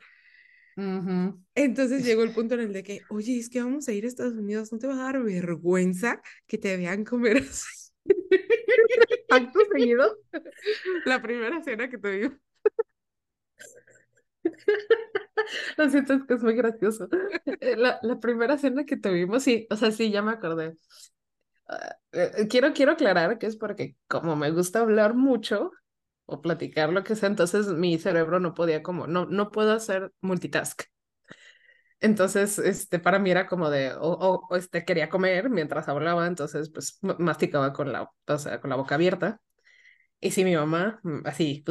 Entonces 1.55 2.03
llegó 2.05 2.23
el 2.23 2.33
punto 2.33 2.55
en 2.55 2.61
el 2.61 2.73
de 2.73 2.83
que, 2.83 3.01
oye, 3.09 3.37
es 3.37 3.49
que 3.49 3.61
vamos 3.61 3.87
a 3.87 3.93
ir 3.93 4.05
a 4.05 4.07
Estados 4.07 4.33
Unidos, 4.35 4.71
¿no 4.71 4.79
te 4.79 4.87
va 4.87 4.93
a 4.95 4.97
dar 5.13 5.21
vergüenza 5.23 6.21
que 6.47 6.57
te 6.57 6.77
vean 6.77 7.03
comer 7.03 7.37
así? 7.37 7.91
acto 9.29 9.59
seguido. 9.71 10.17
La 11.05 11.21
primera 11.21 11.61
cena 11.63 11.89
que 11.89 11.97
tuvimos. 11.97 12.37
Lo 15.77 15.89
siento, 15.89 16.13
es 16.13 16.23
que 16.25 16.33
es 16.35 16.43
muy 16.43 16.55
gracioso. 16.55 17.07
Eh, 17.45 17.75
La, 17.77 17.99
la 18.01 18.19
primera 18.19 18.57
cena 18.57 18.85
que 18.85 18.97
tuvimos, 18.97 19.43
sí, 19.43 19.67
o 19.69 19.75
sea, 19.75 19.91
sí, 19.91 20.11
ya 20.11 20.21
me 20.21 20.31
acordé. 20.31 20.77
Ah, 21.67 21.97
eh, 22.11 22.47
quiero, 22.49 22.73
quiero 22.73 22.93
aclarar 22.93 23.37
que 23.39 23.47
es 23.47 23.57
porque 23.57 23.95
como 24.07 24.35
me 24.35 24.51
gusta 24.51 24.81
hablar 24.81 25.15
mucho 25.15 25.71
o 26.25 26.41
platicar 26.41 26.91
lo 26.91 27.03
que 27.03 27.15
sea, 27.15 27.29
entonces 27.29 27.67
mi 27.67 27.97
cerebro 27.99 28.39
no 28.39 28.53
podía 28.53 28.83
como, 28.83 29.07
no, 29.07 29.25
no 29.25 29.51
puedo 29.51 29.73
hacer 29.73 30.11
multitask. 30.21 30.83
Entonces, 31.99 32.59
este, 32.59 32.99
para 32.99 33.17
mí 33.19 33.31
era 33.31 33.47
como 33.47 33.69
de, 33.69 33.93
o, 33.93 33.99
o- 34.01 34.47
o, 34.49 34.55
este, 34.57 34.83
quería 34.85 35.09
comer 35.09 35.49
mientras 35.49 35.87
hablaba, 35.87 36.27
entonces, 36.27 36.69
pues, 36.69 36.97
ma- 37.01 37.15
masticaba 37.19 37.71
con 37.73 37.91
la, 37.93 38.09
o 38.27 38.37
sea, 38.37 38.59
con 38.59 38.69
la 38.69 38.75
boca 38.75 38.95
abierta. 38.95 39.39
Y 40.21 40.31
sí, 40.31 40.45
mi 40.45 40.55
mamá, 40.55 40.99
mm, 41.03 41.21
así, 41.27 41.63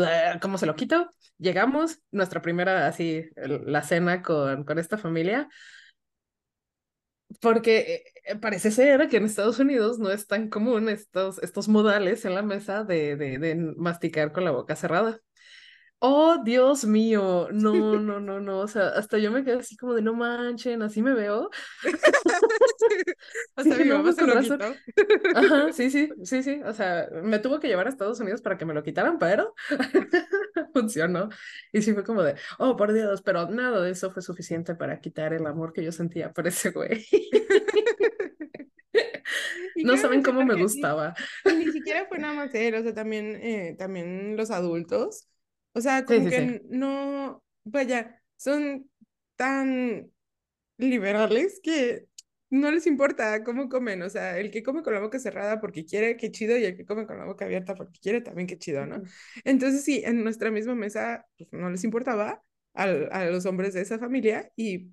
¿cómo 0.42 0.58
se 0.58 0.66
lo 0.66 0.76
quito? 0.76 1.08
Llegamos, 1.38 2.00
nuestra 2.12 2.42
primera, 2.42 2.86
así, 2.88 3.24
la 3.36 3.82
cena 3.82 4.22
con, 4.22 4.64
con 4.64 4.78
esta 4.78 4.98
familia, 4.98 5.48
porque 7.40 8.04
eh, 8.26 8.36
parece 8.36 8.70
ser 8.70 9.08
que 9.08 9.16
en 9.18 9.24
Estados 9.24 9.58
Unidos 9.58 9.98
no 9.98 10.10
es 10.10 10.26
tan 10.26 10.48
común 10.48 10.88
estos, 10.88 11.38
estos 11.42 11.68
modales 11.68 12.24
en 12.24 12.34
la 12.34 12.42
mesa 12.42 12.84
de, 12.84 13.16
de, 13.16 13.38
de 13.38 13.54
masticar 13.56 14.32
con 14.32 14.44
la 14.44 14.50
boca 14.50 14.76
cerrada. 14.76 15.20
Oh, 16.04 16.38
Dios 16.42 16.84
mío, 16.84 17.46
no, 17.52 17.72
no, 18.00 18.18
no, 18.18 18.40
no, 18.40 18.58
o 18.58 18.66
sea, 18.66 18.88
hasta 18.88 19.18
yo 19.18 19.30
me 19.30 19.44
quedé 19.44 19.60
así 19.60 19.76
como 19.76 19.94
de 19.94 20.02
no 20.02 20.14
manchen, 20.14 20.82
así 20.82 21.00
me 21.00 21.14
veo. 21.14 21.48
O 23.54 23.62
sea, 23.62 23.76
Dije, 23.76 23.84
mi 23.84 23.90
no, 23.90 23.98
mamá 23.98 24.12
pues 24.12 24.16
se 24.16 24.26
lo 24.26 24.40
quitó. 24.40 24.74
Ajá, 25.38 25.72
sí, 25.72 25.90
sí, 25.90 26.10
sí, 26.24 26.42
sí, 26.42 26.60
o 26.64 26.72
sea, 26.72 27.08
me 27.22 27.38
tuvo 27.38 27.60
que 27.60 27.68
llevar 27.68 27.86
a 27.86 27.90
Estados 27.90 28.18
Unidos 28.18 28.42
para 28.42 28.58
que 28.58 28.64
me 28.64 28.74
lo 28.74 28.82
quitaran, 28.82 29.18
pero 29.18 29.54
funcionó. 30.72 31.28
Y 31.72 31.82
sí 31.82 31.92
fue 31.94 32.02
como 32.02 32.22
de, 32.22 32.34
oh, 32.58 32.76
por 32.76 32.92
Dios, 32.92 33.22
pero 33.22 33.48
nada 33.48 33.80
de 33.80 33.90
eso 33.90 34.10
fue 34.10 34.22
suficiente 34.22 34.74
para 34.74 35.00
quitar 35.00 35.32
el 35.34 35.46
amor 35.46 35.72
que 35.72 35.84
yo 35.84 35.92
sentía 35.92 36.32
por 36.32 36.48
ese 36.48 36.70
güey. 36.70 37.06
No 39.76 39.96
saben 39.96 40.22
cómo 40.22 40.44
me 40.44 40.54
sí. 40.54 40.62
gustaba. 40.62 41.14
Y 41.44 41.52
ni 41.54 41.72
siquiera 41.72 42.06
fue 42.06 42.18
nada 42.18 42.34
más 42.34 42.54
él, 42.54 42.74
o 42.74 42.82
sea, 42.82 42.94
también, 42.94 43.36
eh, 43.36 43.74
también 43.78 44.36
los 44.36 44.50
adultos. 44.50 45.28
O 45.74 45.80
sea, 45.80 46.04
como 46.06 46.24
sí, 46.24 46.32
sí. 46.32 46.58
que 46.58 46.62
no, 46.68 47.42
vaya, 47.64 48.22
son 48.36 48.90
tan 49.36 50.10
liberales 50.78 51.60
que 51.62 52.06
no 52.50 52.70
les 52.70 52.86
importa 52.86 53.44
cómo 53.44 53.68
comen. 53.68 54.02
O 54.02 54.10
sea, 54.10 54.38
el 54.38 54.50
que 54.50 54.62
come 54.62 54.82
con 54.82 54.94
la 54.94 55.00
boca 55.00 55.18
cerrada 55.18 55.60
porque 55.60 55.84
quiere, 55.86 56.16
qué 56.16 56.30
chido, 56.30 56.56
y 56.58 56.64
el 56.64 56.76
que 56.76 56.86
come 56.86 57.06
con 57.06 57.18
la 57.18 57.24
boca 57.26 57.44
abierta 57.46 57.74
porque 57.74 57.98
quiere, 58.00 58.20
también 58.22 58.46
qué 58.48 58.58
chido, 58.58 58.86
¿no? 58.86 59.02
Entonces, 59.44 59.84
sí, 59.84 60.02
en 60.04 60.24
nuestra 60.24 60.50
misma 60.50 60.74
mesa, 60.74 61.26
pues 61.38 61.50
no 61.52 61.70
les 61.70 61.84
importaba 61.84 62.42
al- 62.74 63.08
a 63.12 63.26
los 63.26 63.46
hombres 63.46 63.74
de 63.74 63.82
esa 63.82 63.98
familia 63.98 64.50
y 64.56 64.90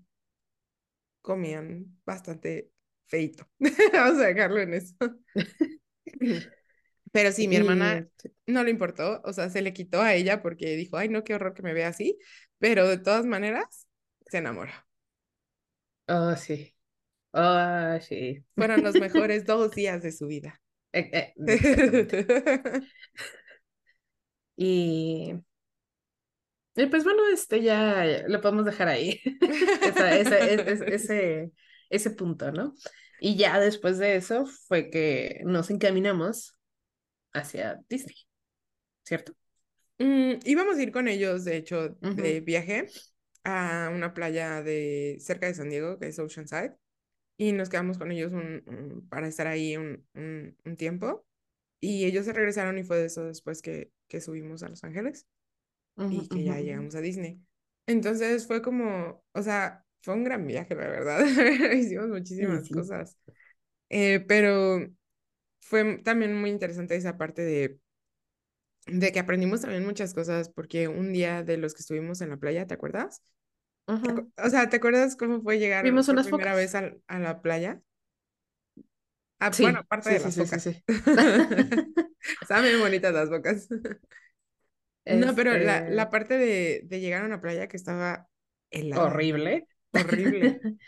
comían 1.21 1.99
bastante 2.05 2.71
feito. 3.07 3.47
Vamos 3.93 4.19
a 4.21 4.27
dejarlo 4.27 4.59
en 4.61 4.73
eso. 4.73 4.95
Pero 7.11 7.31
sí, 7.31 7.47
mi 7.47 7.55
hermana 7.55 8.07
no 8.47 8.63
le 8.63 8.71
importó, 8.71 9.21
o 9.25 9.33
sea, 9.33 9.49
se 9.49 9.61
le 9.61 9.73
quitó 9.73 10.01
a 10.01 10.13
ella 10.13 10.41
porque 10.41 10.75
dijo, 10.75 10.97
ay, 10.97 11.09
no, 11.09 11.23
qué 11.23 11.35
horror 11.35 11.53
que 11.53 11.63
me 11.63 11.73
vea 11.73 11.87
así, 11.89 12.17
pero 12.59 12.87
de 12.87 12.97
todas 12.99 13.25
maneras 13.25 13.87
se 14.27 14.37
enamoró. 14.39 14.71
oh, 16.07 16.35
sí, 16.35 16.75
oh, 17.33 17.99
sí. 18.01 18.45
Fueron 18.55 18.83
los 18.83 18.95
mejores 18.99 19.45
dos 19.45 19.73
días 19.73 20.03
de 20.03 20.11
su 20.11 20.27
vida. 20.27 20.61
Eh, 20.93 21.09
eh. 21.13 21.33
Y, 24.57 25.33
y 26.75 26.85
pues 26.87 27.03
bueno, 27.03 27.21
este 27.33 27.61
ya, 27.61 28.23
lo 28.27 28.41
podemos 28.41 28.65
dejar 28.65 28.87
ahí. 28.87 29.19
Esa, 29.81 30.15
esa- 30.17 30.39
es- 30.39 30.67
es- 30.67 30.81
ese, 30.81 31.51
ese 31.89 32.09
punto, 32.11 32.51
¿no? 32.51 32.73
Y 33.19 33.35
ya 33.37 33.59
después 33.59 33.97
de 33.97 34.15
eso 34.15 34.45
fue 34.67 34.89
que 34.89 35.41
nos 35.45 35.69
encaminamos 35.71 36.55
hacia 37.33 37.81
Disney, 37.89 38.15
¿cierto? 39.03 39.33
Mm, 39.97 40.39
íbamos 40.45 40.77
a 40.77 40.83
ir 40.83 40.91
con 40.91 41.07
ellos, 41.07 41.43
de 41.45 41.57
hecho, 41.57 41.97
de 42.15 42.39
viaje 42.41 42.93
a 43.43 43.91
una 43.93 44.13
playa 44.13 44.61
de 44.63 45.17
cerca 45.19 45.47
de 45.47 45.53
San 45.53 45.69
Diego, 45.69 45.99
que 45.99 46.07
es 46.07 46.19
Oceanside, 46.19 46.75
y 47.37 47.53
nos 47.53 47.69
quedamos 47.69 47.97
con 47.97 48.11
ellos 48.11 48.33
un, 48.33 48.63
un- 48.67 49.07
para 49.09 49.27
estar 49.27 49.47
ahí 49.47 49.77
un, 49.77 50.05
un, 50.15 50.77
tiempo. 50.77 51.25
Y 51.81 52.05
ellos 52.05 52.25
se 52.25 52.33
regresaron 52.33 52.77
y 52.79 52.83
fue 52.83 52.97
de 52.99 53.05
eso 53.07 53.25
después 53.25 53.61
que, 53.61 53.91
que 54.07 54.21
subimos 54.21 54.63
a 54.63 54.69
Los 54.69 54.83
Ángeles. 54.85 55.27
y 56.09 56.29
que 56.29 56.43
ya 56.43 56.59
llegamos 56.61 56.95
a 56.95 57.01
Disney. 57.01 57.41
Entonces 57.87 58.47
fue 58.47 58.61
como, 58.61 59.23
o 59.33 59.41
sea, 59.43 59.85
fue 60.01 60.13
un 60.15 60.23
gran 60.23 60.45
viaje, 60.47 60.75
la 60.75 60.87
verdad. 60.87 61.21
Hicimos 61.73 62.07
Sí, 62.37 62.45
muchísimas 62.47 62.69
sí. 62.69 62.69
cosas, 62.69 63.17
Eh, 63.89 64.19
pero 64.27 64.79
fue 65.59 65.99
también 66.03 66.35
muy 66.39 66.49
interesante 66.49 66.95
esa 66.95 67.17
parte 67.17 67.41
de, 67.43 67.79
de 68.87 69.11
que 69.11 69.19
aprendimos 69.19 69.61
también 69.61 69.85
muchas 69.85 70.13
cosas, 70.13 70.49
porque 70.49 70.87
un 70.87 71.13
día 71.13 71.43
de 71.43 71.57
los 71.57 71.73
que 71.73 71.81
estuvimos 71.81 72.21
en 72.21 72.29
la 72.29 72.37
playa, 72.37 72.65
¿te 72.67 72.73
acuerdas? 72.73 73.21
¿Te 74.01 74.13
Ujú. 74.13 74.13
acu- 74.15 74.45
O 74.45 74.49
sea, 74.51 74.69
¿te 74.69 74.77
acuerdas 74.77 75.15
cómo 75.17 75.41
fue 75.43 75.59
llegar 75.59 75.87
Vimos 75.87 76.07
por 76.07 76.21
unas 76.21 76.29
primera 76.29 76.55
vez 76.55 76.75
focas. 76.75 76.75
al- 76.75 77.01
a, 77.07 77.19
la 77.19 77.41
playa? 77.41 77.81
Ah, 79.39 79.57
bueno, 79.59 79.79
Sí, 79.79 79.79
aparte 79.79 80.09
sí, 80.09 80.15
de 80.15 80.19
las 80.19 80.35
sí, 80.45 80.45
focas. 80.47 80.61
sí. 80.61 80.83
Estaban 82.41 82.63
bien 82.65 82.79
bonitas 82.79 83.13
las 83.13 83.29
focas. 83.29 83.67
No, 85.07 85.33
pero 85.35 85.57
la, 85.57 85.85
la 85.87 86.09
Este, 86.09 86.11
parte 86.11 86.37
de, 86.37 86.81
de 86.85 86.99
llegar 86.99 87.23
a 87.23 87.25
una 87.25 87.41
playa 87.41 87.67
que 87.67 87.77
estaba 87.77 88.29
helada, 88.69 89.27
horrible. 89.33 89.67
horrible. 89.93 90.63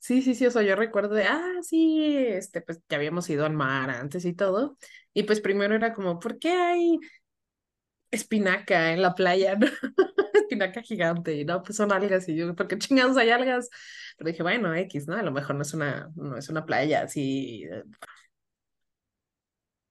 Sí, 0.00 0.22
sí, 0.22 0.34
sí, 0.34 0.46
o 0.46 0.50
sea, 0.50 0.62
yo 0.62 0.76
recuerdo 0.76 1.14
de, 1.14 1.24
ah, 1.24 1.42
sí, 1.62 2.06
este, 2.28 2.60
pues 2.62 2.80
ya 2.88 2.96
habíamos 2.96 3.28
ido 3.30 3.44
al 3.44 3.52
mar 3.52 3.90
antes 3.90 4.24
y 4.24 4.32
todo, 4.32 4.78
y 5.12 5.24
pues 5.24 5.40
primero 5.40 5.74
era 5.74 5.92
como, 5.92 6.18
¿por 6.20 6.38
qué 6.38 6.50
hay 6.52 6.98
espinaca 8.10 8.92
en 8.92 9.02
la 9.02 9.14
playa, 9.14 9.56
no? 9.60 9.66
Espinaca 10.34 10.82
gigante, 10.82 11.34
y 11.34 11.44
no, 11.44 11.62
pues 11.62 11.76
son 11.76 11.92
algas, 11.92 12.28
y 12.28 12.36
yo, 12.36 12.54
¿por 12.54 12.68
qué 12.68 12.78
chingados 12.78 13.16
hay 13.16 13.30
algas? 13.30 13.68
Pero 14.16 14.30
dije, 14.30 14.42
bueno, 14.42 14.74
X, 14.74 15.06
¿no? 15.08 15.16
A 15.16 15.22
lo 15.22 15.32
mejor 15.32 15.56
no 15.56 15.62
es 15.62 15.74
una, 15.74 16.10
no 16.16 16.36
es 16.36 16.48
una 16.48 16.64
playa 16.66 17.02
así. 17.02 17.64
eh, 17.70 17.82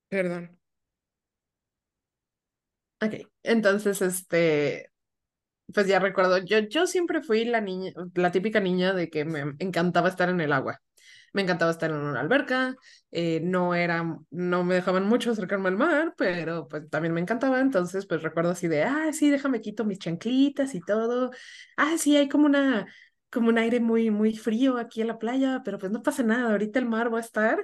Perdón. 0.10 0.58
Ok, 3.02 3.14
entonces, 3.44 4.02
este, 4.02 4.92
pues 5.74 5.88
ya 5.88 6.00
recuerdo, 6.00 6.38
yo, 6.40 6.60
yo 6.60 6.88
siempre 6.88 7.22
fui 7.22 7.46
la 7.46 7.62
niña, 7.62 7.92
la 8.16 8.32
típica 8.32 8.60
niña 8.60 8.94
de 8.94 9.10
que 9.10 9.26
me 9.26 9.56
encantaba 9.60 10.10
estar 10.10 10.30
en 10.30 10.42
el 10.42 10.54
agua. 10.54 10.82
Me 11.34 11.42
encantaba 11.44 11.72
estar 11.72 11.92
en 11.92 11.98
una 11.98 12.22
alberca, 12.22 12.76
eh, 13.12 13.42
no 13.44 13.76
era, 13.76 14.18
no 14.32 14.64
me 14.64 14.76
dejaban 14.76 15.08
mucho 15.08 15.32
acercarme 15.32 15.70
al 15.70 15.78
mar, 15.78 16.14
pero 16.18 16.68
pues 16.68 16.90
también 16.90 17.14
me 17.14 17.22
encantaba, 17.22 17.60
entonces 17.60 18.06
pues 18.08 18.24
recuerdo 18.24 18.52
así 18.52 18.68
de, 18.68 18.84
ah, 18.84 19.12
sí, 19.14 19.30
déjame 19.30 19.62
quito 19.62 19.86
mis 19.86 20.00
chanclitas 20.00 20.74
y 20.74 20.82
todo, 20.82 21.32
ah, 21.78 21.96
sí, 21.98 22.16
hay 22.18 22.30
como 22.30 22.46
una, 22.48 22.88
como 23.32 23.50
un 23.50 23.58
aire 23.58 23.80
muy, 23.80 24.10
muy 24.10 24.36
frío 24.38 24.78
aquí 24.78 25.02
en 25.02 25.08
la 25.08 25.20
playa, 25.20 25.62
pero 25.66 25.78
pues 25.78 25.92
no 25.92 26.02
pasa 26.02 26.24
nada, 26.24 26.52
ahorita 26.52 26.80
el 26.80 26.86
mar 26.88 27.14
va 27.14 27.18
a 27.20 27.22
estar 27.22 27.64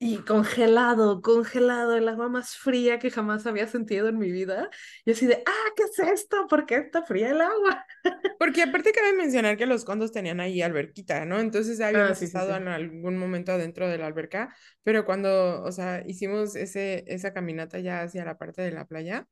y 0.00 0.18
congelado, 0.24 1.22
congelado, 1.22 1.96
el 1.96 2.08
agua 2.08 2.28
más 2.30 2.56
fría 2.56 2.98
que 3.00 3.10
jamás 3.12 3.46
había 3.46 3.68
sentido 3.68 4.08
en 4.08 4.18
mi 4.18 4.32
vida, 4.32 4.70
y 5.06 5.12
así 5.12 5.26
de, 5.26 5.44
ah, 5.46 5.70
¿qué 5.76 5.84
es 5.84 5.98
esto? 6.00 6.46
¿Por 6.48 6.66
qué 6.66 6.76
está 6.78 7.04
fría 7.04 7.30
el 7.32 7.42
agua? 7.42 7.86
Porque 8.38 8.62
aparte 8.62 8.92
cabe 8.92 9.12
mencionar 9.14 9.56
que 9.58 9.66
los 9.66 9.84
condos 9.84 10.12
tenían 10.12 10.40
ahí 10.40 10.62
alberquita, 10.62 11.26
¿no? 11.26 11.38
Entonces 11.40 11.76
ya 11.78 11.88
Ah, 11.92 12.14
habíamos 12.14 12.14
sí, 12.14 12.26
sí, 12.28 12.40
estado 12.40 12.56
sí. 12.56 12.56
en 12.56 12.68
algún 12.68 13.18
momento 13.18 13.52
adentro 13.52 13.86
de 13.88 13.98
la 13.98 14.06
alberca, 14.06 14.54
pero 14.82 15.04
cuando, 15.04 15.62
o 15.62 15.70
sea, 15.72 16.02
hicimos 16.06 16.56
ese, 16.56 17.04
esa 17.06 17.34
caminata 17.34 17.78
ya 17.80 18.00
hacia 18.02 18.24
la 18.24 18.38
parte 18.38 18.62
de 18.62 18.70
la 18.72 18.86
playa, 18.86 19.28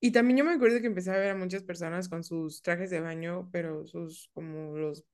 y 0.00 0.12
también 0.12 0.38
yo 0.38 0.44
me 0.44 0.52
acuerdo 0.52 0.80
que 0.80 0.86
empecé 0.86 1.10
a 1.12 1.18
ver 1.18 1.30
a 1.30 1.34
muchas 1.36 1.62
personas 1.64 2.08
con 2.08 2.22
sus 2.24 2.62
trajes 2.62 2.90
de 2.90 3.00
baño, 3.00 3.48
pero 3.52 3.84
sus, 3.86 4.30
como 4.32 4.76
los 4.76 5.04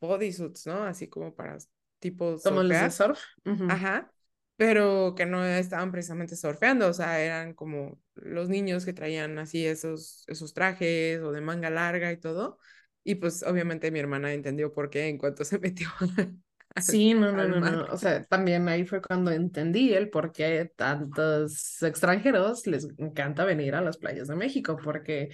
bodysuits, 0.00 0.66
¿no? 0.66 0.84
Así 0.84 1.08
como 1.08 1.34
para 1.34 1.58
tipo 2.00 2.38
Como 2.42 2.62
los 2.62 2.68
de 2.68 2.90
surf. 2.90 3.20
Ujú. 3.44 3.66
Ajá, 3.66 4.12
pero 4.58 5.14
que 5.16 5.24
no 5.24 5.44
estaban 5.44 5.92
precisamente 5.92 6.34
surfeando, 6.34 6.88
o 6.88 6.92
sea, 6.92 7.20
eran 7.20 7.54
como 7.54 8.00
los 8.16 8.48
niños 8.48 8.84
que 8.84 8.92
traían 8.92 9.38
así 9.38 9.64
esos, 9.64 10.24
esos 10.26 10.52
trajes 10.52 11.20
o 11.20 11.30
de 11.30 11.40
manga 11.40 11.70
larga 11.70 12.10
y 12.10 12.16
todo. 12.16 12.58
Y 13.04 13.14
pues 13.14 13.44
obviamente 13.44 13.92
mi 13.92 14.00
hermana 14.00 14.32
entendió 14.32 14.74
por 14.74 14.90
qué 14.90 15.06
en 15.06 15.16
cuanto 15.16 15.44
se 15.44 15.60
metió 15.60 15.86
al, 16.00 16.82
Sí, 16.82 17.14
no, 17.14 17.30
no, 17.30 17.46
no, 17.46 17.60
no. 17.60 17.84
O 17.92 17.96
sea, 17.96 18.24
también 18.24 18.68
ahí 18.68 18.84
fue 18.84 19.00
cuando 19.00 19.30
entendí 19.30 19.94
el 19.94 20.10
por 20.10 20.32
qué 20.32 20.72
tantos 20.74 21.80
extranjeros 21.80 22.66
les 22.66 22.88
encanta 22.98 23.44
venir 23.44 23.76
a 23.76 23.80
las 23.80 23.96
playas 23.96 24.26
de 24.26 24.34
México, 24.34 24.76
porque 24.82 25.30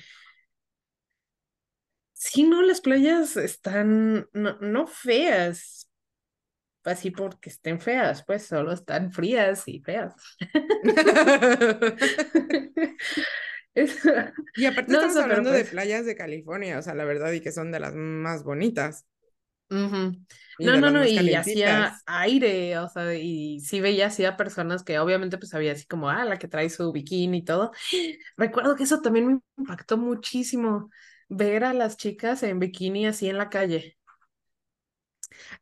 si 2.13 2.45
no, 2.45 2.61
las 2.61 2.83
playas 2.83 3.39
están 3.39 4.29
no, 4.35 4.59
no 4.61 4.87
feas, 4.87 5.91
así 6.85 7.11
porque 7.11 7.51
estén 7.51 7.81
feas, 7.81 8.25
pues 8.27 8.47
solo 8.47 8.73
están 8.73 9.12
frías 9.12 9.64
y 9.68 9.81
feas. 9.81 10.14
Y 14.55 14.66
aparte 14.66 14.92
No, 14.92 15.01
estamos 15.01 15.16
hablando 15.16 15.51
de 15.51 15.64
pues. 15.64 15.70
playas 15.70 16.07
de 16.07 16.16
California, 16.16 16.79
o 16.79 16.83
sea, 16.83 16.94
la 16.94 17.05
verdad, 17.05 17.33
y 17.33 17.40
que 17.40 17.53
son 17.53 17.73
de 17.73 17.81
las 17.81 17.94
más 17.94 18.44
bonitas 18.44 19.07
No, 20.59 20.77
no, 20.77 20.90
no, 20.90 21.05
y 21.05 21.35
hacía 21.35 22.01
aire, 22.07 22.79
o 22.79 22.88
sea, 22.88 23.14
y 23.14 23.61
sí 23.61 23.81
veía 23.81 24.07
así 24.07 24.25
a 24.25 24.37
personas 24.37 24.85
que 24.85 24.99
obviamente 24.99 25.37
pues 25.38 25.53
había 25.55 25.73
así 25.73 25.85
como, 25.87 26.09
ah, 26.09 26.25
la 26.25 26.38
que 26.38 26.49
trae 26.49 26.70
su 26.70 26.92
bikini 26.92 27.38
y 27.38 27.44
todo. 27.44 27.73
Recuerdo 28.37 28.77
que 28.77 28.85
eso 28.85 29.01
también 29.03 29.27
me 29.27 29.40
impactó 29.59 29.99
muchísimo, 29.99 30.90
ver 31.29 31.64
a 31.64 31.75
las 31.75 31.97
chicas 31.97 32.42
en 32.44 32.61
bikini 32.61 33.07
así 33.07 33.29
en 33.29 33.38
la 33.38 33.51
calle. 33.51 33.99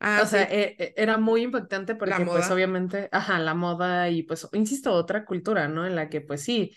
Ah, 0.00 0.20
O 0.24 0.26
sea, 0.26 0.44
sí, 0.44 0.48
e- 0.50 0.76
e- 0.78 0.94
era 0.96 1.18
muy 1.18 1.42
impactante 1.42 1.94
la 1.94 1.98
porque 1.98 2.26
pues 2.26 2.50
obviamente, 2.50 3.08
ajá, 3.12 3.38
la 3.38 3.54
moda 3.54 4.08
y 4.10 4.22
pues, 4.24 4.46
insisto, 4.52 4.92
otra 4.92 5.24
cultura, 5.24 5.68
¿no? 5.68 5.86
En 5.86 5.96
la 5.96 6.08
que 6.08 6.20
pues 6.20 6.42
sí, 6.42 6.74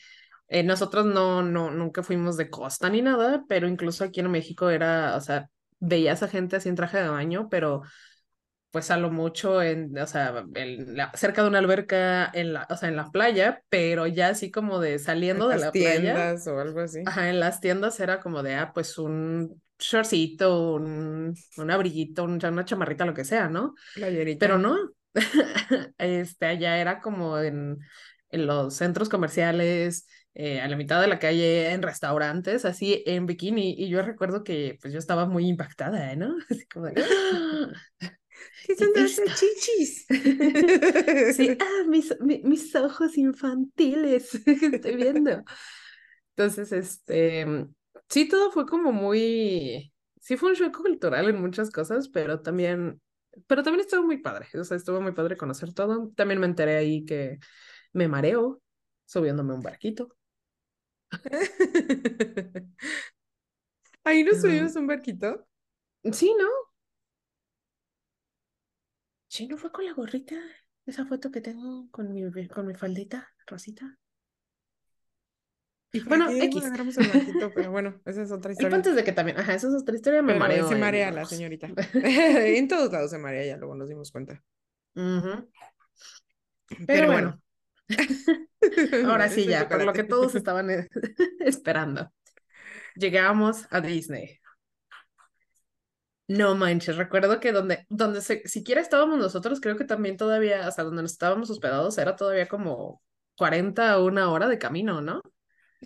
eh, 0.48 0.64
nosotros 0.64 1.06
no, 1.06 1.42
no, 1.44 1.72
nunca 1.72 2.04
fuimos 2.04 2.38
de 2.38 2.50
costa 2.50 2.90
ni 2.90 3.02
nada, 3.02 3.44
pero 3.48 3.68
incluso 3.68 4.04
aquí 4.04 4.20
en 4.20 4.32
México 4.32 4.70
era, 4.70 5.16
o 5.16 5.22
sea, 5.22 5.50
veías 5.80 6.24
a 6.24 6.28
gente 6.28 6.56
así 6.56 6.70
en 6.70 6.76
traje 6.76 7.00
de 7.00 7.10
baño, 7.10 7.50
pero 7.50 7.82
pues 8.72 8.92
a 8.92 8.98
lo 8.98 9.10
mucho 9.10 9.62
en, 9.62 9.98
o 9.98 10.08
sea, 10.08 10.44
cerca 11.14 11.42
de 11.44 11.48
una 11.48 11.60
alberca, 11.60 12.30
en 12.34 12.54
la, 12.54 12.68
o 12.70 12.76
sea, 12.76 12.90
en 12.90 12.98
la 12.98 13.10
playa, 13.12 13.64
pero 13.70 14.06
ya 14.08 14.30
así 14.30 14.52
como 14.52 14.80
de 14.80 15.00
saliendo 15.00 15.48
de 15.48 15.58
la 15.58 15.72
tiendas 15.72 16.48
o 16.48 16.60
algo 16.60 16.82
así. 16.82 17.00
Ajá, 17.06 17.30
en 17.30 17.40
las 17.40 17.62
tiendas 17.62 18.00
era 18.00 18.20
como 18.20 18.44
de, 18.44 18.56
ah, 18.56 18.72
pues 18.74 18.98
un 18.98 19.62
shortcito, 19.80 20.74
un, 20.76 21.36
un 21.58 21.72
abriguito, 21.72 22.24
una 22.24 22.66
chamarrita, 22.66 23.06
lo 23.06 23.14
que 23.14 23.26
sea, 23.26 23.50
¿no? 23.50 23.76
Playerita. 23.96 24.40
Pero 24.40 24.58
no, 24.58 24.78
este, 25.98 26.46
allá 26.46 26.78
era 26.78 27.00
como 27.02 27.40
en, 27.40 27.78
en 28.30 28.48
los 28.48 28.76
centros 28.76 29.10
comerciales, 29.10 30.08
eh, 30.34 30.60
a 30.60 30.68
la 30.68 30.76
mitad 30.76 31.00
de 31.00 31.08
la 31.08 31.20
calle, 31.20 31.72
en 31.72 31.82
restaurantes, 31.82 32.66
así 32.66 33.04
en 33.06 33.26
bikini. 33.26 33.76
Y 33.78 33.88
yo 33.88 34.02
recuerdo 34.02 34.44
que 34.44 34.78
pues 34.82 34.94
yo 34.94 35.00
estaba 35.00 35.26
muy 35.26 35.48
impactada, 35.48 36.16
¿no? 36.16 36.36
Así 36.50 36.66
como 36.68 36.88
de, 36.88 36.96
¿Qué 38.66 38.76
son 38.76 38.90
esas 38.96 39.40
chichis? 39.40 40.06
sí, 41.36 41.58
ah, 41.60 41.84
mis, 41.88 42.14
mis 42.20 42.76
ojos 42.76 43.18
infantiles 43.18 44.36
estoy 44.36 44.96
viendo. 44.96 45.44
Entonces, 46.36 46.72
este, 46.72 47.68
sí, 48.10 48.28
todo 48.28 48.52
fue 48.52 48.66
como 48.66 48.92
muy, 48.92 49.94
sí 50.20 50.38
fue 50.38 50.50
un 50.50 50.56
shock 50.56 50.78
cultural 50.78 51.30
en 51.30 51.42
muchas 51.42 51.72
cosas, 51.72 52.10
pero 52.10 52.42
también, 52.42 53.02
pero 53.48 53.64
también 53.64 53.82
estuvo 53.86 54.04
muy 54.04 54.18
padre, 54.18 54.48
o 54.60 54.64
sea, 54.64 54.78
estuvo 54.78 55.02
muy 55.02 55.14
padre 55.14 55.38
conocer 55.38 55.74
todo. 55.74 56.12
También 56.16 56.40
me 56.40 56.46
enteré 56.48 56.78
ahí 56.78 57.06
que 57.06 57.40
me 57.94 58.08
mareo 58.08 58.62
subiéndome 59.06 59.54
un 59.54 59.62
barquito. 59.62 60.16
¿Ahí 64.04 64.24
nos 64.24 64.42
subimos 64.42 64.76
un 64.76 64.88
barquito? 64.88 65.46
Sí, 66.14 66.34
¿no? 66.40 66.48
Sí, 69.28 69.48
¿no 69.48 69.58
fue 69.58 69.72
con 69.72 69.86
la 69.86 69.94
gorrita? 69.94 70.36
Esa 70.88 71.06
foto 71.06 71.30
que 71.32 71.40
tengo 71.42 71.88
con 71.92 72.12
mi, 72.12 72.24
con 72.48 72.66
mi 72.68 72.74
faldita 72.74 73.30
rosita. 73.46 74.00
Bueno, 76.06 76.30
X. 76.30 76.64
el 76.64 77.08
barquito, 77.08 77.52
pero 77.54 77.72
bueno, 77.72 78.02
esa 78.06 78.24
es 78.24 78.32
otra 78.32 78.52
historia. 78.54 78.78
De 78.80 79.04
que 79.04 79.12
también, 79.12 79.40
ajá, 79.40 79.54
esa 79.54 79.68
es 79.68 79.74
otra 79.74 79.96
historia, 79.96 80.22
me 80.22 80.36
mareo. 80.36 80.68
Se 80.68 80.76
marea 80.76 81.12
la 81.12 81.26
señorita. 81.26 81.70
en 81.94 82.68
todos 82.68 82.92
lados 82.92 83.12
se 83.12 83.18
marea, 83.18 83.46
ya 83.46 83.58
luego 83.58 83.76
nos 83.76 83.90
dimos 83.90 84.12
cuenta. 84.12 84.44
Pero, 86.88 87.12
bueno. 87.12 87.42
Ahora 89.06 89.30
sí, 89.30 89.46
ya, 89.46 89.70
por 89.70 89.84
lo 89.84 89.94
que 89.94 90.04
todos 90.04 90.36
estaban 90.36 90.70
esperando. 91.40 92.12
Llegamos 92.96 93.68
a 93.70 93.82
Disney. 93.82 94.40
No 96.28 96.56
manches, 96.56 96.98
recuerdo 96.98 97.40
que 97.40 97.52
donde, 97.52 97.86
donde 97.88 98.22
se, 98.22 98.48
siquiera 98.48 98.82
estábamos 98.82 99.20
nosotros, 99.20 99.62
creo 99.62 99.78
que 99.78 99.84
también 99.84 100.18
todavía, 100.18 100.66
hasta 100.66 100.84
donde 100.84 101.04
nos 101.04 101.12
estábamos 101.12 101.52
hospedados, 101.52 102.00
era 102.00 102.16
todavía 102.16 102.48
como 102.48 103.04
40 103.38 104.00
o 104.00 104.06
una 104.06 104.32
hora 104.32 104.48
de 104.48 104.58
camino, 104.58 105.02
¿no? 105.02 105.22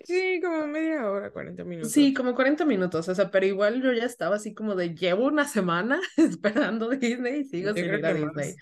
Sí, 0.04 0.40
como 0.44 0.66
media 0.66 1.10
hora, 1.10 1.30
40 1.30 1.64
minutos. 1.64 1.92
Sí, 1.92 2.14
como 2.14 2.34
40 2.34 2.64
minutos, 2.64 3.08
o 3.08 3.14
sea, 3.14 3.30
pero 3.30 3.46
igual 3.46 3.82
yo 3.82 3.92
ya 3.92 4.04
estaba 4.04 4.36
así 4.36 4.54
como 4.54 4.74
de 4.74 4.94
llevo 4.94 5.26
una 5.26 5.46
semana 5.46 6.00
esperando 6.16 6.88
Disney 6.90 7.40
y 7.40 7.44
sigo 7.44 7.74
sin 7.74 7.84
ir 7.86 8.04
a 8.04 8.14
Disney. 8.14 8.54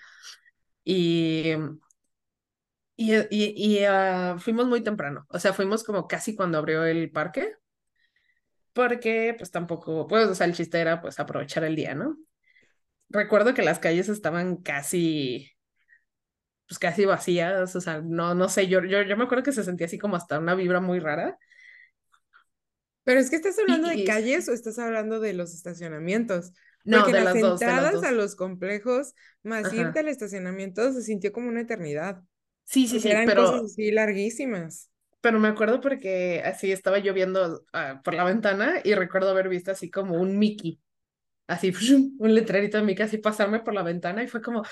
Y, 0.83 1.53
y, 2.95 3.15
y, 3.29 3.83
ah, 3.85 4.35
fuimos 4.39 4.67
muy 4.67 4.81
temprano, 4.81 5.25
o 5.29 5.39
sea, 5.39 5.53
fuimos 5.53 5.83
como 5.83 6.07
casi 6.07 6.35
cuando 6.35 6.57
abrió 6.57 6.83
el 6.85 7.11
parque, 7.11 7.53
porque 8.73 9.35
pues 9.37 9.51
tampoco, 9.51 10.07
pues, 10.07 10.27
o 10.27 10.35
sea, 10.35 10.47
el 10.47 10.53
chiste 10.53 10.79
era 10.79 11.01
pues 11.01 11.19
aprovechar 11.19 11.63
el 11.63 11.75
día, 11.75 11.95
¿no? 11.95 12.17
Recuerdo 13.09 13.53
que 13.53 13.61
las 13.61 13.79
calles 13.79 14.09
estaban 14.09 14.57
casi, 14.57 15.51
pues 16.69 16.77
casi 16.79 17.03
vacías, 17.05 17.75
o 17.75 17.81
sea, 17.81 18.01
no, 18.01 18.35
no 18.35 18.47
sé, 18.47 18.67
yo, 18.67 18.83
yo, 18.85 19.01
yo 19.01 19.17
me 19.17 19.23
acuerdo 19.23 19.43
que 19.43 19.51
se 19.51 19.63
sentía 19.63 19.87
así 19.87 19.97
como 19.97 20.15
hasta 20.15 20.37
una 20.37 20.53
vibra 20.53 20.79
muy 20.79 20.99
rara. 20.99 21.37
Pero 23.03 23.19
es 23.19 23.31
que 23.31 23.37
estás 23.37 23.57
hablando 23.57 23.89
de 23.89 24.03
calles 24.03 24.47
o 24.47 24.53
estás 24.53 24.77
hablando 24.77 25.19
de 25.19 25.33
los 25.33 25.55
estacionamientos. 25.55 26.53
No, 26.83 26.99
Porque 26.99 27.13
de 27.13 27.23
las, 27.23 27.35
entradas 27.35 28.03
a 28.03 28.11
los 28.11 28.35
complejos, 28.35 29.15
más 29.41 29.73
irte 29.73 29.99
al 29.99 30.07
estacionamiento, 30.07 30.93
se 30.93 31.01
sintió 31.01 31.31
como 31.31 31.49
una 31.49 31.61
eternidad. 31.61 32.21
Sí, 32.65 32.87
sí, 32.87 32.99
sí, 32.99 33.09
eran 33.09 33.25
pero... 33.25 33.45
cosas 33.45 33.71
así 33.71 33.91
larguísimas 33.91 34.89
pero 35.21 35.39
me 35.39 35.49
acuerdo 35.49 35.81
porque 35.81 36.41
así 36.45 36.71
estaba 36.71 36.99
yo 36.99 37.13
viendo 37.13 37.65
ah, 37.73 38.01
por 38.03 38.13
la 38.13 38.23
ventana 38.23 38.75
y 38.83 38.93
recuerdo 38.93 39.29
haber 39.29 39.49
visto 39.49 39.71
así 39.71 39.89
como 39.89 40.15
un 40.15 40.37
Mickey, 40.39 40.79
así 41.47 41.73
un 42.19 42.33
letrerito 42.33 42.77
de 42.77 42.83
Mickey, 42.83 43.05
así 43.05 43.17
pasarme 43.17 43.59
por 43.59 43.73
la 43.73 43.83
ventana 43.83 44.23
y 44.23 44.27
fue 44.27 44.41
como, 44.41 44.63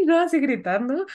y 0.00 0.06
no, 0.06 0.20
así 0.20 0.40
gritando. 0.40 1.06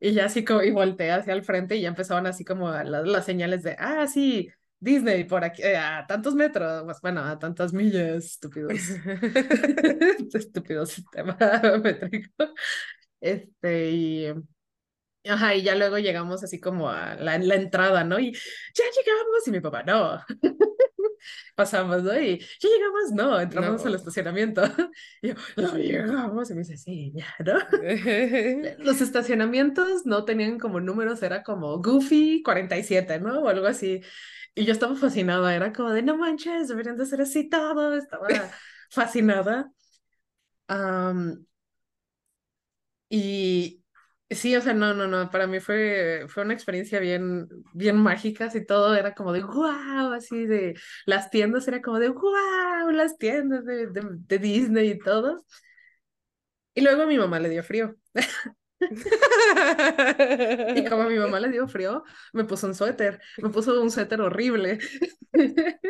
Y 0.00 0.12
ya 0.12 0.26
así 0.26 0.44
como, 0.44 0.62
y 0.62 0.70
volteé 0.72 1.12
hacia 1.12 1.32
el 1.34 1.44
frente 1.44 1.76
y 1.76 1.82
ya 1.82 1.88
empezaban 1.88 2.26
así 2.26 2.44
como 2.44 2.70
las, 2.70 3.06
las 3.06 3.24
señales 3.24 3.62
de, 3.62 3.76
ah, 3.78 4.06
sí, 4.08 4.50
Disney 4.80 5.24
por 5.24 5.44
aquí, 5.44 5.62
eh, 5.62 5.76
a 5.76 6.06
tantos 6.08 6.34
metros, 6.34 6.84
pues, 6.84 7.00
bueno, 7.00 7.22
a 7.24 7.38
tantas 7.38 7.72
millas, 7.72 8.24
estúpidos. 8.24 8.72
estúpido 10.34 10.86
sistema 10.86 11.36
métrico. 11.82 12.30
Este, 13.20 13.90
y 13.90 14.26
Ajá, 15.24 15.54
y 15.54 15.62
ya 15.62 15.76
luego 15.76 15.98
llegamos 15.98 16.42
así 16.42 16.58
como 16.60 16.88
a 16.90 17.14
la, 17.14 17.38
la 17.38 17.54
entrada, 17.54 18.02
¿no? 18.04 18.18
Y 18.18 18.32
ya 18.32 18.84
llegamos, 18.96 19.46
y 19.46 19.50
mi 19.52 19.60
papá, 19.60 19.82
no. 19.84 20.20
Pasamos, 21.54 22.02
¿no? 22.02 22.18
Y 22.18 22.38
ya 22.38 22.68
llegamos, 22.68 23.12
no, 23.12 23.40
entramos 23.40 23.84
al 23.86 23.94
estacionamiento. 23.94 24.62
Y 25.22 25.28
yo, 25.28 25.34
no 25.56 25.76
llegamos, 25.76 26.50
y 26.50 26.54
me 26.54 26.60
dice, 26.60 26.76
sí, 26.76 27.12
ya, 27.14 27.26
¿no? 27.44 27.58
Los 28.84 29.00
estacionamientos 29.00 30.06
no 30.06 30.24
tenían 30.24 30.58
como 30.58 30.80
números, 30.80 31.22
era 31.22 31.42
como 31.42 31.78
Goofy 31.80 32.42
47, 32.42 33.20
¿no? 33.20 33.40
O 33.40 33.48
algo 33.48 33.66
así. 33.66 34.00
Y 34.54 34.64
yo 34.64 34.72
estaba 34.72 34.96
fascinada, 34.96 35.54
era 35.54 35.72
como 35.72 35.90
de, 35.90 36.02
no 36.02 36.16
manches, 36.16 36.68
deberían 36.68 36.96
de 36.96 37.06
ser 37.06 37.22
así 37.22 37.48
todo, 37.48 37.94
estaba 37.96 38.26
fascinada. 38.90 39.72
y, 43.08 43.81
Sí, 44.34 44.56
o 44.56 44.60
sea, 44.60 44.72
no, 44.72 44.94
no, 44.94 45.06
no, 45.06 45.30
para 45.30 45.46
mí 45.46 45.60
fue, 45.60 46.24
fue 46.28 46.44
una 46.44 46.54
experiencia 46.54 47.00
bien, 47.00 47.48
bien 47.74 47.96
mágica, 47.96 48.46
así 48.46 48.64
todo 48.64 48.94
era 48.94 49.14
como 49.14 49.32
de 49.32 49.42
wow, 49.42 50.12
así 50.12 50.46
de 50.46 50.74
las 51.06 51.30
tiendas 51.30 51.66
era 51.68 51.82
como 51.82 51.98
de 51.98 52.08
wow, 52.08 52.90
las 52.90 53.18
tiendas 53.18 53.64
de, 53.64 53.88
de, 53.88 54.38
Disney 54.38 54.90
y 54.90 54.98
todo. 54.98 55.44
Y 56.74 56.80
luego 56.80 57.02
a 57.02 57.06
mi 57.06 57.18
mamá 57.18 57.38
le 57.40 57.48
dio 57.48 57.62
frío. 57.62 57.96
y 60.76 60.84
como 60.88 61.02
a 61.02 61.08
mi 61.08 61.18
mamá 61.18 61.40
le 61.40 61.50
dio 61.50 61.68
frío, 61.68 62.04
me 62.32 62.44
puso 62.44 62.66
un 62.66 62.74
suéter, 62.74 63.20
me 63.38 63.50
puso 63.50 63.80
un 63.82 63.90
suéter 63.90 64.20
horrible. 64.20 64.78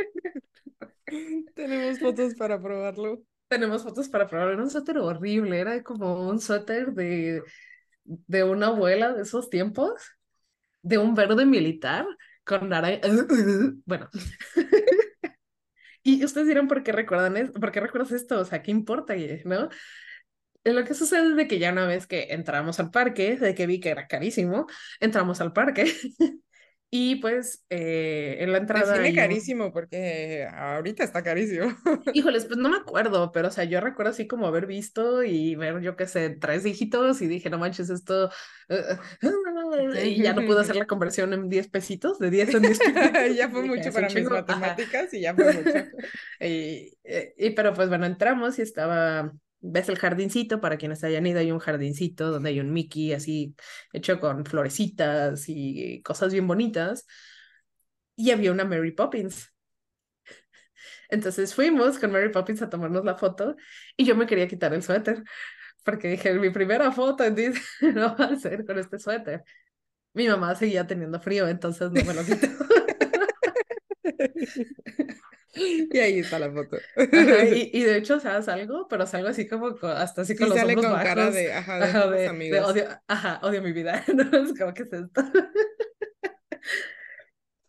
Tenemos 1.55 2.01
fotos 2.01 2.35
para 2.35 2.61
probarlo. 2.61 3.23
Tenemos 3.49 3.83
fotos 3.83 4.09
para 4.09 4.27
probarlo, 4.27 4.55
era 4.55 4.63
un 4.63 4.71
suéter 4.71 4.99
horrible, 4.99 5.61
era 5.61 5.83
como 5.83 6.29
un 6.29 6.41
suéter 6.41 6.93
de 6.93 7.43
de 8.05 8.45
una 8.45 8.69
abuela 8.69 9.13
de 9.13 9.23
esos 9.23 9.51
tiempos, 9.51 9.93
de 10.83 10.99
un 10.99 11.15
verde 11.15 11.47
militar 11.47 12.07
con 12.45 12.69
naranja. 12.69 13.01
Bueno. 13.87 14.09
y 16.03 16.25
ustedes 16.25 16.49
dirán, 16.49 16.69
¿por 16.69 16.83
qué 16.83 16.93
recuerdan 16.93 17.37
esto? 17.37 17.61
¿Por 17.61 17.73
qué 17.73 17.81
recuerdas 17.81 18.13
esto? 18.13 18.41
O 18.41 18.45
sea, 18.45 18.63
¿qué 18.63 18.71
importa? 18.71 19.15
¿No? 19.45 19.69
Lo 20.65 20.85
que 20.85 20.95
sucede 20.95 21.31
es 21.31 21.37
de 21.37 21.49
que 21.49 21.59
ya 21.59 21.73
una 21.73 21.87
vez 21.87 22.07
que 22.07 22.29
entramos 22.31 22.79
al 22.79 22.91
parque, 22.91 23.37
de 23.37 23.55
que 23.55 23.67
vi 23.67 23.81
que 23.81 23.91
era 23.91 24.07
carísimo, 24.07 24.67
entramos 25.01 25.41
al 25.41 25.53
parque 25.53 25.85
Y 26.95 27.17
pues 27.17 27.65
eh, 27.71 28.37
en 28.41 28.53
la 28.53 28.59
entrada. 28.59 28.93
Define 28.99 29.15
carísimo, 29.15 29.73
porque 29.73 30.47
ahorita 30.47 31.03
está 31.03 31.23
carísimo. 31.23 31.75
Híjoles, 32.13 32.45
pues 32.45 32.59
no 32.59 32.69
me 32.69 32.77
acuerdo, 32.77 33.33
pero 33.33 33.49
o 33.49 33.51
sea, 33.51 33.65
yo 33.65 33.81
recuerdo 33.81 34.11
así 34.11 34.27
como 34.27 34.47
haber 34.47 34.67
visto 34.67 35.23
y 35.23 35.55
ver, 35.55 35.81
yo 35.81 35.97
qué 35.97 36.07
sé, 36.07 36.29
tres 36.39 36.65
dígitos 36.65 37.23
y 37.23 37.29
dije, 37.29 37.49
no 37.49 37.57
manches, 37.57 37.89
esto. 37.89 38.29
y 40.05 40.23
ya 40.23 40.35
no 40.35 40.45
pude 40.45 40.61
hacer 40.61 40.77
la 40.77 40.87
conversión 40.87 41.33
en 41.33 41.49
10 41.49 41.69
pesitos, 41.69 42.19
de 42.19 42.29
10 42.29 42.57
en 42.57 42.61
10 42.63 42.79
pesitos. 42.95 43.37
ya 43.37 43.49
fue 43.49 43.63
mucho 43.63 43.91
para 43.91 44.11
mis 44.11 44.29
matemáticas 44.29 45.15
y 45.15 45.23
ya 45.23 45.35
fue 45.35 45.51
mucho. 45.51 45.79
y, 46.41 46.93
y, 47.39 47.51
pero 47.53 47.73
pues 47.73 47.89
bueno, 47.89 48.05
entramos 48.05 48.59
y 48.59 48.63
estaba 48.63 49.33
ves 49.63 49.89
el 49.89 49.99
jardincito, 49.99 50.61
para 50.61 50.77
quienes 50.77 51.05
hayan 51.05 51.27
ido, 51.27 51.41
hay 51.41 51.53
un 51.53 51.59
jardincito 51.61 52.31
donde 52.31 52.51
hay 52.51 52.61
un 52.61 52.73
Mickey 52.73 53.13
así 53.13 53.55
hecho 53.93 54.21
con 54.21 54.45
florecitas 54.45 55.45
y 55.49 56.03
cosas 56.03 56.33
bien 56.33 56.47
bonitas. 56.47 57.07
Y 58.17 58.31
había 58.31 58.53
una 58.53 58.65
Mary 58.65 58.93
Poppins. 58.93 59.53
Entonces 61.09 61.55
fuimos 61.55 61.99
con 61.99 62.11
Mary 62.13 62.31
Poppins 62.31 62.63
a 62.63 62.71
tomarnos 62.71 63.05
la 63.05 63.17
foto 63.17 63.57
y 63.97 64.05
yo 64.05 64.17
me 64.17 64.27
quería 64.27 64.49
quitar 64.49 64.75
el 64.75 64.83
suéter 64.83 65.23
porque 65.85 66.09
dije, 66.09 66.33
mi 66.35 66.51
primera 66.51 66.93
foto 66.93 67.25
en 67.25 67.35
Disney 67.35 67.63
no 67.95 68.17
va 68.17 68.27
a 68.27 68.37
ser 68.37 68.65
con 68.65 68.79
este 68.79 68.99
suéter. 68.99 69.45
Mi 70.15 70.29
mamá 70.29 70.55
seguía 70.55 70.87
teniendo 70.87 71.21
frío, 71.21 71.49
entonces 71.49 71.91
no 71.91 72.05
me 72.05 72.15
lo 72.15 72.25
quito. 72.25 72.47
Y 75.63 75.99
ahí 75.99 76.19
está 76.21 76.39
la 76.39 76.51
foto. 76.51 76.77
Ajá, 76.97 77.45
y, 77.47 77.71
y, 77.73 77.83
de 77.83 77.99
hecho, 77.99 78.21
¿sabes 78.21 78.49
algo? 78.49 78.87
Pero 78.89 79.07
salgo 79.07 79.29
así 79.29 79.47
como 79.47 79.77
hasta 79.83 80.23
así 80.23 80.37
con 80.37 80.49
sí, 80.49 80.51
los 80.51 80.59
sale 80.59 80.75
hombros 80.75 80.87
con 80.87 80.93
bajos. 80.93 81.09
cara 81.09 81.31
de, 81.31 81.53
ajá, 81.53 81.79
de, 81.79 81.85
ajá, 81.85 82.11
de, 82.11 82.29
amigos. 82.29 82.75
de 82.75 82.83
odio, 82.83 83.01
ajá, 83.07 83.41
odio 83.43 83.63
mi 83.63 83.73
vida. 83.73 84.05
¿no? 84.15 84.23
Es 84.39 84.59
como 84.59 84.75
que 84.75 84.83
es 84.83 84.93
esto. 84.93 85.23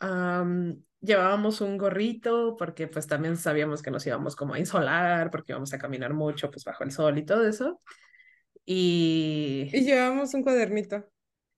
um, 0.02 0.82
llevábamos 1.00 1.60
un 1.60 1.78
gorrito 1.78 2.56
porque 2.56 2.88
pues 2.88 3.06
también 3.06 3.36
sabíamos 3.36 3.82
que 3.82 3.90
nos 3.90 4.06
íbamos 4.06 4.36
como 4.36 4.54
a 4.54 4.58
insolar, 4.58 5.30
porque 5.30 5.52
íbamos 5.52 5.72
a 5.72 5.78
caminar 5.78 6.14
mucho 6.14 6.50
pues 6.50 6.64
bajo 6.64 6.84
el 6.84 6.92
sol 6.92 7.18
y 7.18 7.24
todo 7.24 7.46
eso. 7.46 7.80
Y... 8.64 9.70
Y 9.72 9.84
llevamos 9.84 10.32
un 10.34 10.42
cuadernito. 10.42 11.13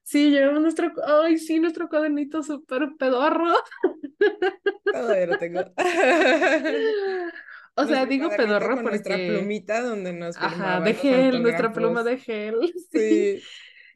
Sí, 0.07 0.31
llevamos 0.31 0.63
nuestro, 0.63 0.93
ay, 1.05 1.37
sí, 1.37 1.59
nuestro 1.59 1.89
cuadernito 1.89 2.41
súper 2.41 2.91
pedorro. 2.97 3.53
Todavía 4.85 5.27
lo 5.27 5.39
tengo. 5.39 5.65
O 7.79 7.85
sea, 7.85 8.07
digo 8.07 8.31
pedorro 8.31 8.77
con 8.77 8.85
porque... 8.85 8.91
nuestra 8.91 9.17
plumita 9.17 9.83
donde 9.83 10.15
nos 10.15 10.35
Ajá, 10.39 10.81
de 10.81 10.95
gel, 10.95 11.43
nuestra 11.43 11.73
pluma 11.73 12.03
de 12.03 12.17
gel. 12.17 12.55
Sí. 12.91 13.43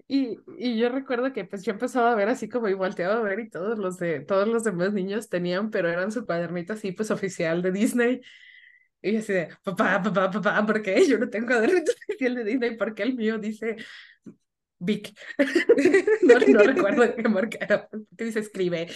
Y, 0.06 0.36
y 0.58 0.76
yo 0.76 0.90
recuerdo 0.90 1.32
que 1.32 1.44
pues 1.44 1.62
yo 1.62 1.72
empezaba 1.72 2.12
a 2.12 2.14
ver 2.16 2.28
así 2.28 2.48
como 2.48 2.68
y 2.68 2.74
volteaba 2.74 3.14
a 3.14 3.22
ver 3.22 3.38
y 3.38 3.48
todos 3.48 3.78
los 3.78 3.96
de 3.96 4.20
todos 4.20 4.48
los 4.48 4.64
demás 4.64 4.92
niños 4.92 5.28
tenían, 5.30 5.70
pero 5.70 5.88
eran 5.88 6.12
su 6.12 6.26
cuadernito 6.26 6.72
así 6.72 6.92
pues 6.92 7.10
oficial 7.10 7.62
de 7.62 7.70
Disney. 7.72 8.20
Y 9.00 9.12
yo 9.12 9.20
así 9.20 9.32
de, 9.32 9.48
papá, 9.62 10.02
papá, 10.02 10.30
papá, 10.30 10.66
¿por 10.66 10.82
qué 10.82 11.06
yo 11.08 11.16
no 11.16 11.30
tengo 11.30 11.46
cuadernito 11.46 11.92
oficial 11.92 12.34
de 12.34 12.44
Disney? 12.44 12.76
Porque 12.76 13.02
el 13.04 13.14
mío 13.14 13.38
dice 13.38 13.76
Vic. 14.80 15.14
no, 16.22 16.38
no 16.38 16.62
recuerdo 16.62 17.14
qué 17.14 17.28
marca 17.28 17.58
era, 17.60 17.86
porque 17.88 18.24
dice 18.24 18.40
escribe. 18.40 18.88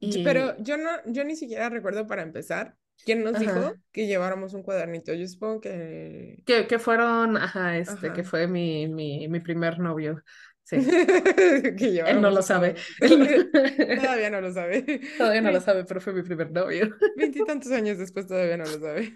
y... 0.00 0.24
Pero 0.24 0.56
yo 0.58 0.76
no, 0.76 0.90
yo 1.06 1.24
ni 1.24 1.36
siquiera 1.36 1.68
recuerdo 1.70 2.06
para 2.08 2.22
empezar 2.22 2.76
quién 3.04 3.22
nos 3.22 3.36
ajá. 3.36 3.40
dijo 3.40 3.74
que 3.92 4.08
lleváramos 4.08 4.54
un 4.54 4.64
cuadernito. 4.64 5.14
Yo 5.14 5.28
supongo 5.28 5.60
que. 5.60 6.42
Que, 6.44 6.66
que 6.66 6.78
fueron, 6.80 7.36
ajá, 7.36 7.78
este, 7.78 8.08
ajá. 8.08 8.12
que 8.12 8.24
fue 8.24 8.48
mi, 8.48 8.88
mi, 8.88 9.28
mi 9.28 9.38
primer 9.38 9.78
novio. 9.78 10.22
Sí. 10.64 10.76
Él 12.06 12.20
no 12.20 12.30
lo 12.30 12.42
sabe. 12.42 12.74
todavía 13.00 14.30
no 14.30 14.40
lo 14.40 14.52
sabe. 14.52 15.00
Todavía 15.16 15.40
no 15.40 15.52
lo 15.52 15.60
sabe, 15.60 15.84
pero 15.84 16.00
fue 16.00 16.12
mi 16.12 16.22
primer 16.22 16.50
novio. 16.50 16.94
Veintitantos 17.16 17.70
años 17.70 17.98
después 17.98 18.26
todavía 18.26 18.56
no 18.56 18.64
lo 18.64 18.78
sabe. 18.78 19.14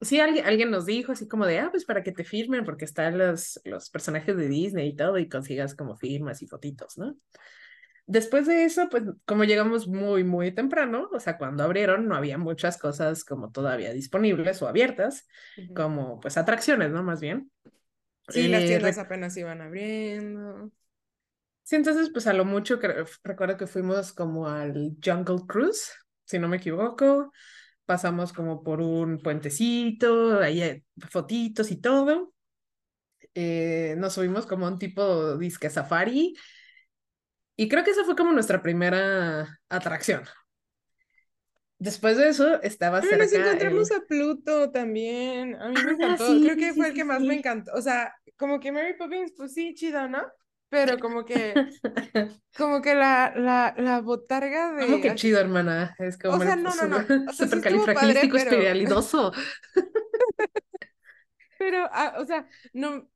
Sí, 0.00 0.20
alguien, 0.20 0.46
alguien 0.46 0.70
nos 0.70 0.86
dijo 0.86 1.12
así 1.12 1.26
como 1.26 1.44
de, 1.44 1.58
ah, 1.58 1.68
pues 1.70 1.84
para 1.84 2.02
que 2.02 2.12
te 2.12 2.22
firmen, 2.22 2.64
porque 2.64 2.84
están 2.84 3.18
los, 3.18 3.60
los 3.64 3.90
personajes 3.90 4.36
de 4.36 4.48
Disney 4.48 4.90
y 4.90 4.96
todo, 4.96 5.18
y 5.18 5.28
consigas 5.28 5.74
como 5.74 5.96
firmas 5.96 6.40
y 6.42 6.46
fotitos, 6.46 6.98
¿no? 6.98 7.16
Después 8.06 8.46
de 8.46 8.64
eso, 8.64 8.88
pues 8.88 9.02
como 9.26 9.44
llegamos 9.44 9.86
muy, 9.86 10.24
muy 10.24 10.50
temprano, 10.52 11.10
o 11.12 11.20
sea, 11.20 11.36
cuando 11.36 11.62
abrieron 11.62 12.08
no 12.08 12.14
había 12.16 12.38
muchas 12.38 12.78
cosas 12.78 13.22
como 13.22 13.50
todavía 13.50 13.92
disponibles 13.92 14.62
o 14.62 14.68
abiertas, 14.68 15.26
uh 15.58 15.60
-huh. 15.60 15.74
como 15.74 16.20
pues 16.20 16.38
atracciones, 16.38 16.90
¿no? 16.90 17.02
Más 17.02 17.20
bien. 17.20 17.50
Sí, 18.28 18.46
eh, 18.46 18.48
las 18.48 18.64
tiendas 18.64 18.96
apenas 18.96 19.36
iban 19.36 19.60
abriendo. 19.60 20.70
Sí, 21.64 21.76
entonces 21.76 22.08
pues 22.10 22.26
a 22.26 22.32
lo 22.32 22.46
mucho 22.46 22.78
que 22.78 23.04
recuerdo 23.24 23.58
que 23.58 23.66
fuimos 23.66 24.14
como 24.14 24.48
al 24.48 24.96
Jungle 25.04 25.44
Cruise, 25.46 25.92
si 26.24 26.38
no 26.38 26.48
me 26.48 26.56
equivoco, 26.56 27.30
pasamos 27.88 28.34
como 28.34 28.62
por 28.62 28.82
un 28.82 29.18
puentecito, 29.18 30.40
ahí 30.40 30.60
hay 30.60 30.84
fotitos 31.08 31.70
y 31.70 31.80
todo. 31.80 32.34
Eh, 33.34 33.94
nos 33.96 34.12
subimos 34.12 34.44
como 34.44 34.66
a 34.66 34.70
un 34.70 34.78
tipo 34.78 35.38
disque 35.38 35.70
safari, 35.70 36.34
y 37.56 37.68
creo 37.68 37.82
que 37.82 37.92
esa 37.92 38.04
fue 38.04 38.14
como 38.14 38.32
nuestra 38.32 38.62
primera 38.62 39.58
atracción. 39.70 40.22
Después 41.78 42.18
de 42.18 42.28
eso 42.28 42.60
estaba 42.62 43.00
Pero 43.00 43.24
cerca. 43.24 43.24
nos 43.24 43.46
encontramos 43.46 43.90
el... 43.90 43.96
a 43.96 44.00
Pluto 44.02 44.70
también. 44.70 45.56
A 45.56 45.68
mí 45.68 45.74
me 45.84 45.92
encantó. 45.92 46.24
Ah, 46.24 46.26
sí, 46.28 46.42
creo 46.44 46.56
que 46.56 46.72
sí, 46.72 46.76
fue 46.76 46.88
el 46.88 46.94
que 46.94 47.04
más 47.04 47.20
sí. 47.20 47.26
me 47.26 47.34
encantó. 47.36 47.72
O 47.72 47.80
sea, 47.80 48.14
como 48.36 48.60
que 48.60 48.70
Mary 48.70 48.94
Poppins, 48.98 49.32
pues 49.36 49.54
sí, 49.54 49.74
chido, 49.74 50.08
¿no? 50.08 50.22
Pero 50.70 50.98
como 50.98 51.24
que, 51.24 51.54
como 52.56 52.82
que 52.82 52.94
la, 52.94 53.32
la, 53.36 53.74
la 53.78 54.00
botarga 54.00 54.72
de. 54.72 54.86
Como 54.86 55.00
que 55.00 55.14
chido, 55.14 55.40
hermana. 55.40 55.94
Es 55.98 56.18
como. 56.18 56.36
O 56.36 56.40
sea, 56.40 56.56
no, 56.56 56.74
no, 56.74 56.86
no. 56.86 56.96
O 57.28 57.32
sea, 57.32 57.48
califragilístico 57.60 58.36
pero... 58.36 59.32
pero, 61.58 61.88
ah, 61.90 62.16
o 62.18 62.24
sea, 62.26 62.46
no, 62.74 63.08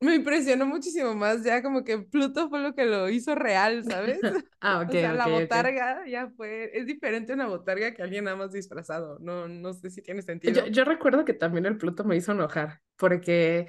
me 0.00 0.14
impresionó 0.14 0.64
muchísimo 0.64 1.14
más, 1.14 1.44
ya 1.44 1.62
como 1.62 1.84
que 1.84 1.98
Pluto 1.98 2.48
fue 2.48 2.60
lo 2.60 2.74
que 2.74 2.86
lo 2.86 3.08
hizo 3.10 3.34
real, 3.34 3.84
¿sabes? 3.84 4.18
ah, 4.60 4.80
ok. 4.80 4.88
O 4.88 4.92
sea, 4.92 5.12
okay, 5.12 5.16
la 5.16 5.26
okay. 5.26 5.40
botarga 5.40 6.06
ya 6.06 6.30
fue, 6.36 6.70
es 6.72 6.86
diferente 6.86 7.34
una 7.34 7.46
botarga 7.46 7.92
que 7.92 8.02
alguien 8.02 8.24
nada 8.24 8.36
más 8.36 8.52
disfrazado, 8.52 9.18
no, 9.20 9.46
no 9.46 9.74
sé 9.74 9.90
si 9.90 10.02
tiene 10.02 10.22
sentido. 10.22 10.64
Yo, 10.64 10.66
yo 10.72 10.84
recuerdo 10.84 11.24
que 11.24 11.34
también 11.34 11.66
el 11.66 11.76
Pluto 11.76 12.04
me 12.04 12.16
hizo 12.16 12.32
enojar, 12.32 12.80
porque, 12.96 13.68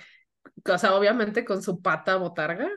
o 0.64 0.78
sea, 0.78 0.96
obviamente 0.96 1.44
con 1.44 1.62
su 1.62 1.82
pata 1.82 2.16
botarga, 2.16 2.70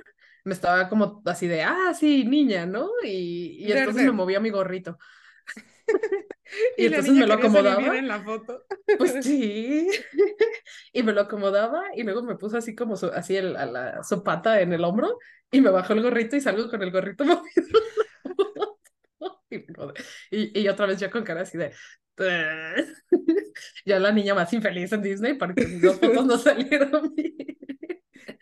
me 0.44 0.52
estaba 0.52 0.88
como 0.88 1.22
así 1.24 1.46
de, 1.48 1.62
ah, 1.62 1.94
sí, 1.98 2.24
niña, 2.24 2.66
¿no? 2.66 2.90
Y, 3.02 3.56
y 3.66 3.72
entonces 3.72 4.04
me 4.04 4.12
movía 4.12 4.40
mi 4.40 4.50
gorrito. 4.50 4.98
y, 6.76 6.84
y 6.84 6.86
entonces 6.86 7.12
me 7.14 7.26
lo 7.26 7.34
acomodaba. 7.34 7.98
en 7.98 8.08
la 8.08 8.20
foto. 8.20 8.64
Pues 8.98 9.14
sí. 9.24 9.88
y 10.92 11.02
me 11.02 11.12
lo 11.12 11.22
acomodaba 11.22 11.84
y 11.94 12.02
luego 12.02 12.22
me 12.22 12.36
puso 12.36 12.58
así 12.58 12.74
como 12.74 12.96
su, 12.96 13.06
así 13.06 13.36
el, 13.36 13.56
a 13.56 13.66
la, 13.66 14.02
su 14.04 14.22
pata 14.22 14.60
en 14.60 14.72
el 14.72 14.84
hombro 14.84 15.18
y 15.50 15.60
me 15.60 15.70
bajó 15.70 15.94
el 15.94 16.02
gorrito 16.02 16.36
y 16.36 16.40
salgo 16.40 16.68
con 16.68 16.82
el 16.82 16.90
gorrito 16.90 17.24
movido. 17.24 17.78
y, 20.30 20.60
y 20.60 20.68
otra 20.68 20.86
vez 20.86 21.00
yo 21.00 21.10
con 21.10 21.24
cara 21.24 21.42
así 21.42 21.56
de 21.56 21.72
ya 23.84 23.98
la 23.98 24.12
niña 24.12 24.34
más 24.34 24.52
infeliz 24.52 24.92
en 24.92 25.02
Disney 25.02 25.34
porque 25.34 25.66
mis 25.66 25.82
dos 25.82 25.98
fotos 25.98 26.26
no 26.26 26.38
salieron 26.38 27.14
bien. 27.14 27.58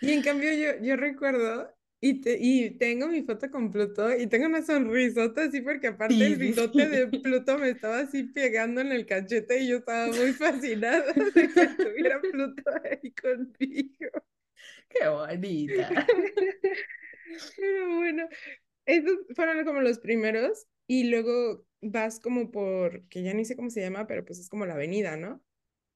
Y 0.00 0.12
en 0.12 0.22
cambio 0.22 0.52
yo, 0.52 0.82
yo 0.82 0.96
recuerdo 0.96 1.72
y, 2.04 2.20
te, 2.20 2.36
y 2.40 2.70
tengo 2.70 3.06
mi 3.06 3.22
foto 3.22 3.48
con 3.48 3.70
Pluto 3.70 4.12
y 4.16 4.26
tengo 4.26 4.46
una 4.46 4.60
sonrisota 4.60 5.44
así 5.44 5.60
porque 5.60 5.86
aparte 5.86 6.16
sí, 6.16 6.22
el 6.24 6.36
bigote 6.36 6.84
sí. 6.84 6.90
de 6.90 7.06
Pluto 7.06 7.58
me 7.58 7.70
estaba 7.70 8.00
así 8.00 8.24
pegando 8.24 8.80
en 8.80 8.90
el 8.90 9.06
cachete 9.06 9.60
y 9.60 9.68
yo 9.68 9.76
estaba 9.76 10.08
muy 10.08 10.32
fascinada 10.32 11.12
de 11.12 11.48
que 11.48 11.60
estuviera 11.62 12.20
Pluto 12.20 12.62
ahí 12.82 13.12
conmigo. 13.12 14.10
Qué 14.88 15.08
bonita. 15.08 16.06
Pero 17.56 17.94
bueno, 17.94 18.28
esos 18.84 19.18
fueron 19.36 19.64
como 19.64 19.80
los 19.80 20.00
primeros 20.00 20.66
y 20.88 21.08
luego 21.08 21.64
vas 21.82 22.18
como 22.18 22.50
por, 22.50 23.06
que 23.10 23.22
ya 23.22 23.32
ni 23.32 23.44
sé 23.44 23.54
cómo 23.54 23.70
se 23.70 23.80
llama, 23.80 24.08
pero 24.08 24.24
pues 24.24 24.40
es 24.40 24.48
como 24.48 24.66
la 24.66 24.74
avenida, 24.74 25.16
¿no? 25.16 25.40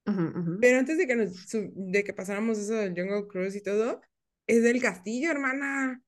Uh 0.06 0.12
-huh, 0.12 0.30
uh 0.30 0.38
-huh. 0.38 0.58
Pero 0.60 0.78
antes 0.78 0.98
de 0.98 1.06
que, 1.08 1.16
nos, 1.16 1.48
de 1.50 2.04
que 2.04 2.14
pasáramos 2.14 2.58
eso 2.58 2.74
del 2.74 2.94
Jungle 2.94 3.26
Cruise 3.26 3.56
y 3.56 3.60
todo, 3.60 4.00
es 4.46 4.62
del 4.62 4.80
castillo, 4.80 5.30
hermana. 5.30 6.02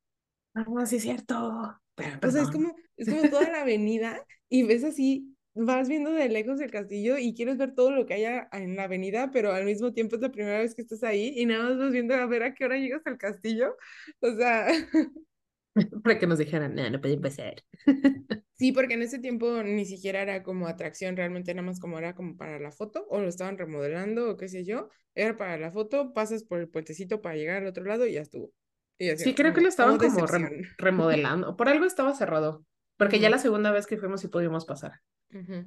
Ah, 0.55 0.87
sí, 0.87 0.97
es 0.97 1.03
cierto. 1.03 1.79
Pero, 1.95 2.19
o 2.27 2.31
sea, 2.31 2.43
es 2.43 2.51
como, 2.51 2.75
es 2.97 3.09
como 3.09 3.23
toda 3.31 3.51
la 3.51 3.63
avenida 3.63 4.25
y 4.49 4.63
ves 4.63 4.85
así, 4.85 5.37
vas 5.55 5.89
viendo 5.89 6.13
de 6.13 6.29
lejos 6.29 6.61
el 6.61 6.71
castillo 6.71 7.19
y 7.19 7.35
quieres 7.35 7.57
ver 7.59 7.75
todo 7.75 7.91
lo 7.91 8.07
que 8.07 8.15
haya 8.15 8.49
en 8.53 8.77
la 8.77 8.85
avenida, 8.85 9.31
pero 9.33 9.53
al 9.53 9.65
mismo 9.65 9.93
tiempo 9.93 10.17
es 10.17 10.23
la 10.23 10.31
primera 10.31 10.61
vez 10.61 10.75
que 10.75 10.83
estás 10.83 11.03
ahí 11.03 11.33
y 11.37 11.47
nada 11.47 11.65
más 11.65 11.79
vas 11.79 11.93
viendo 11.93 12.15
a 12.15 12.27
ver 12.27 12.43
a 12.43 12.55
qué 12.55 12.65
hora 12.65 12.79
llegas 12.79 13.07
al 13.07 13.19
castillo. 13.19 13.77
O 14.21 14.35
sea... 14.35 14.69
Para 16.03 16.19
que 16.19 16.27
nos 16.27 16.39
dijeran, 16.39 16.75
no, 16.75 16.89
no 16.91 17.01
puede 17.01 17.15
empezar. 17.15 17.63
Sí, 18.59 18.73
porque 18.73 18.95
en 18.95 19.03
ese 19.03 19.21
tiempo 19.21 19.63
ni 19.63 19.85
siquiera 19.85 20.21
era 20.21 20.43
como 20.43 20.67
atracción, 20.67 21.17
realmente 21.17 21.55
nada 21.55 21.65
más 21.65 21.79
como 21.79 21.97
era 21.97 22.17
como 22.17 22.37
para 22.37 22.59
la 22.59 22.73
foto, 22.73 23.07
o 23.09 23.21
lo 23.21 23.29
estaban 23.29 23.57
remodelando, 23.57 24.31
o 24.31 24.37
qué 24.37 24.49
sé 24.49 24.65
yo, 24.65 24.89
era 25.15 25.37
para 25.37 25.57
la 25.59 25.71
foto, 25.71 26.13
pasas 26.13 26.43
por 26.43 26.59
el 26.59 26.69
puentecito 26.69 27.23
para 27.23 27.37
llegar 27.37 27.59
al 27.59 27.69
otro 27.69 27.85
lado 27.85 28.05
y 28.05 28.15
ya 28.15 28.21
estuvo. 28.21 28.53
Y 28.99 29.11
así, 29.11 29.23
sí, 29.23 29.35
creo 29.35 29.55
que 29.55 29.61
lo 29.61 29.69
estaban 29.69 29.97
como 29.97 30.27
re 30.27 30.63
remodelando, 30.77 31.57
por 31.57 31.69
algo 31.69 31.85
estaba 31.85 32.15
cerrado, 32.15 32.65
porque 32.97 33.15
uh 33.15 33.19
-huh. 33.21 33.23
ya 33.23 33.31
la 33.31 33.39
segunda 33.39 33.71
vez 33.71 33.87
que 33.87 33.97
fuimos 33.97 34.21
sí 34.23 34.27
pudimos 34.27 34.65
pasar. 34.65 34.95
Uh 35.33 35.37
-huh. 35.37 35.67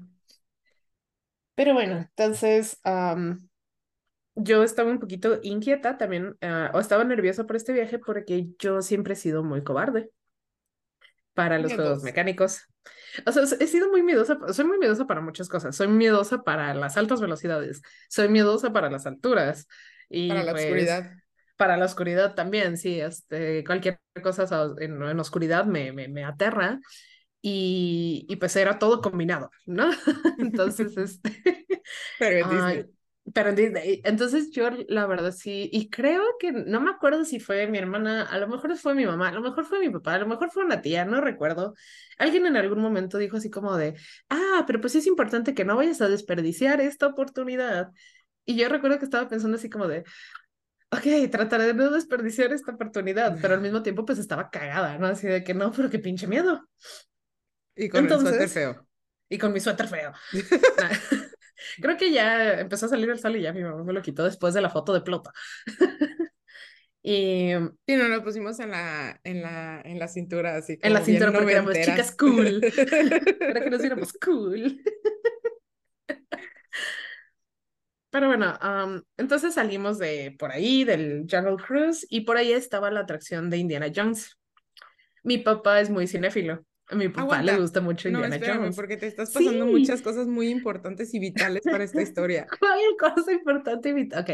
Pero 1.56 1.74
bueno, 1.74 1.98
entonces 1.98 2.78
um, 2.84 3.48
yo 4.36 4.64
estaba 4.64 4.90
un 4.90 5.00
poquito 5.00 5.40
inquieta 5.44 5.98
también, 5.98 6.38
uh, 6.42 6.74
o 6.76 6.80
estaba 6.80 7.04
nerviosa 7.04 7.46
por 7.46 7.56
este 7.56 7.74
viaje 7.74 8.00
porque 8.00 8.48
yo 8.60 8.82
siempre 8.82 9.14
he 9.14 9.18
sido 9.18 9.44
muy 9.44 9.64
cobarde 9.64 10.10
para 11.34 11.58
los 11.58 11.72
Miedos. 11.72 11.86
juegos 11.86 12.04
mecánicos. 12.04 12.62
O 13.26 13.32
sea, 13.32 13.44
he 13.60 13.68
sido 13.68 13.90
muy 13.90 14.04
miedosa, 14.04 14.38
soy 14.54 14.66
muy 14.66 14.78
miedosa 14.78 15.06
para 15.06 15.22
muchas 15.22 15.50
cosas. 15.50 15.76
Soy 15.76 15.88
miedosa 15.88 16.44
para 16.44 16.74
las 16.74 16.98
altas 16.98 17.22
velocidades, 17.22 17.82
soy 18.10 18.30
miedosa 18.30 18.74
para 18.74 18.90
las 18.90 19.06
alturas. 19.06 19.68
Y 20.10 20.30
para 20.30 20.44
la 20.44 20.52
pues, 20.52 20.66
oscuridad. 20.66 21.12
Para 21.56 21.78
la 21.78 21.86
oscuridad 21.86 22.36
también, 22.36 22.78
sí. 22.78 23.00
Este, 23.00 23.64
cualquier 23.64 24.00
cosa 24.22 24.46
en, 24.80 25.02
en 25.02 25.20
oscuridad 25.20 25.66
me, 25.66 25.92
me, 25.92 26.08
me 26.08 26.24
aterra. 26.24 26.80
Y, 27.44 28.28
y, 28.30 28.36
pues 28.36 28.56
era 28.56 28.78
todo 28.78 29.02
combinado, 29.02 29.50
¿no? 29.66 29.90
Entonces, 30.38 30.96
este... 30.96 31.66
Pero 32.20 32.46
en 32.46 32.50
Disney. 32.52 32.86
Pero 33.34 33.50
en 33.50 33.56
Disney. 33.56 34.02
Entonces 34.04 34.52
yo, 34.52 34.70
la 34.88 35.06
verdad, 35.06 35.32
sí, 35.32 35.70
y 35.72 35.90
creo 35.90 36.24
que, 36.40 36.52
no 36.52 36.82
me 36.82 36.90
acuerdo 36.90 37.24
si 37.24 37.40
fue 37.40 37.68
mi 37.68 37.78
hermana, 37.78 38.24
a 38.24 38.38
lo 38.40 38.48
mejor 38.48 38.76
fue 38.78 38.96
mi 38.96 39.06
mamá, 39.06 39.30
a 39.30 39.32
lo 39.32 39.42
mejor 39.42 39.66
fue 39.66 39.80
mi 39.80 39.90
papá, 39.90 40.16
a 40.16 40.20
lo 40.20 40.28
mejor 40.28 40.52
fue 40.52 40.66
una 40.66 40.82
tía, 40.82 41.06
no 41.06 41.22
recuerdo. 41.22 41.76
Alguien 42.18 42.46
en 42.46 42.58
algún 42.58 42.80
momento 42.80 43.18
dijo 43.18 43.38
así 43.38 43.50
como 43.50 43.78
de, 43.78 43.96
ah, 44.30 44.64
pero 44.66 44.82
pues 44.82 44.96
es 44.96 45.06
importante 45.08 45.54
que 45.54 45.66
no 45.66 45.76
vayas 45.76 46.02
a 46.02 46.10
desperdiciar 46.10 46.82
esta 46.82 47.08
oportunidad. 47.08 47.92
Y 48.46 48.56
yo 48.56 48.70
recuerdo 48.70 48.98
que 48.98 49.06
estaba 49.06 49.30
pensando 49.30 49.58
así 49.58 49.70
como 49.70 49.88
de, 49.88 50.04
ok, 50.90 51.30
trataré 51.30 51.68
de 51.68 51.74
no 51.74 51.92
desperdiciar 51.92 52.52
esta 52.52 52.72
oportunidad, 52.72 53.38
pero 53.42 53.54
al 53.54 53.62
mismo 53.62 53.84
tiempo 53.84 54.04
pues 54.04 54.18
estaba 54.18 54.50
cagada, 54.50 54.98
¿no? 54.98 55.08
Así 55.08 55.28
de 55.28 55.44
que 55.44 55.54
no, 55.54 55.72
pero 55.72 55.90
qué 55.90 56.00
pinche 56.00 56.28
miedo. 56.28 56.68
Y 57.76 57.88
con 57.88 58.02
Entonces, 58.02 58.30
el 58.30 58.34
suéter 58.34 58.50
feo. 58.50 58.88
Y 59.30 59.38
con 59.38 59.54
mi 59.54 59.60
suéter 59.60 59.88
feo. 59.88 60.12
Creo 61.82 61.98
que 61.98 62.12
ya 62.12 62.60
empezó 62.60 62.86
a 62.86 62.90
salir 62.90 63.10
el 63.10 63.20
sol 63.20 63.36
y 63.36 63.42
ya 63.42 63.54
mi 63.54 63.64
mamá 63.64 63.84
me 63.84 63.94
lo 63.94 64.02
quitó 64.02 64.24
después 64.24 64.54
de 64.54 64.62
la 64.62 64.70
foto 64.70 64.94
de 64.94 65.02
Plota. 65.02 65.32
y 67.04 67.52
sí, 67.86 67.96
no, 67.96 68.08
lo 68.08 68.24
pusimos 68.24 68.60
en 68.60 68.72
la, 68.72 69.20
en 69.24 69.42
la, 69.42 69.82
en 69.84 70.00
la 70.00 70.08
cintura, 70.08 70.56
así 70.58 70.78
En 70.82 70.94
la 70.94 71.02
cintura 71.02 71.32
porque 71.32 71.52
éramos 71.52 71.74
chicas 71.74 72.16
cool. 72.16 72.62
Para 73.40 73.62
que 73.62 73.70
nos 73.70 73.82
viéramos 73.82 74.14
cool. 74.14 74.82
Pero 78.12 78.28
bueno, 78.28 78.58
entonces 79.16 79.54
salimos 79.54 79.98
de 79.98 80.36
por 80.38 80.52
ahí, 80.52 80.84
del 80.84 81.28
Jungle 81.32 81.56
Cruise, 81.56 82.06
y 82.10 82.22
por 82.22 82.36
ahí 82.36 82.52
estaba 82.52 82.92
la 82.92 83.00
atracción 83.00 83.50
de 83.50 83.58
Indiana 83.58 83.88
Jones. 83.96 84.38
Mi 85.24 85.38
papá 85.38 85.80
es 85.80 85.90
muy 85.90 86.08
cinéfilo. 86.08 86.66
A 86.92 86.96
mi 86.96 87.08
papá 87.08 87.42
le 87.42 87.58
gusta 87.58 87.80
mucho 87.80 88.10
Indiana 88.10 88.38
no, 88.38 88.46
Jones. 88.46 88.76
porque 88.76 88.98
te 88.98 89.08
estás 89.08 89.32
pasando 89.32 89.66
muchas 89.66 90.02
cosas 90.02 90.28
muy 90.28 90.50
importantes 90.50 91.14
y 91.14 91.20
vitales 91.20 91.64
para 91.64 91.86
esta 91.86 92.02
historia. 92.02 92.46
¿Cuál 92.60 92.80
cosa 93.00 93.32
importante 93.32 93.90
y 93.90 93.94
vital? 93.94 94.22
Ok. 94.24 94.30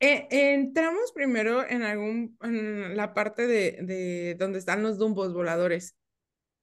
Eh, 0.00 0.26
entramos 0.30 1.12
primero 1.14 1.68
en 1.68 1.82
algún, 1.82 2.38
en 2.40 2.96
la 2.96 3.12
parte 3.12 3.46
de, 3.46 3.78
de 3.82 4.34
donde 4.38 4.58
están 4.58 4.82
los 4.82 4.96
dumbos 4.96 5.34
voladores 5.34 5.94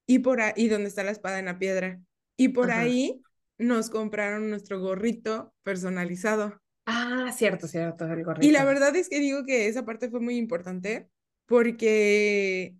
y 0.07 0.19
por 0.19 0.41
ahí, 0.41 0.67
donde 0.69 0.87
está 0.87 1.03
la 1.03 1.11
espada 1.11 1.37
en 1.37 1.45
la 1.45 1.59
piedra. 1.59 1.99
Y 2.35 2.49
por 2.49 2.71
ahí 2.71 3.21
nos 3.59 3.89
compraron 3.91 4.49
nuestro 4.49 4.79
gorrito 4.79 5.53
personalizado. 5.63 6.59
Ah, 6.85 7.31
cierto, 7.35 7.67
cierto, 7.67 8.05
el 8.05 8.23
gorrito. 8.23 8.47
Y 8.47 8.51
la 8.51 8.63
verdad 8.63 8.95
es 8.95 9.09
que 9.09 9.19
digo 9.19 9.43
que 9.43 9.67
esa 9.67 9.85
parte 9.85 10.09
fue 10.09 10.19
muy 10.19 10.37
importante 10.37 11.09
porque 11.45 12.75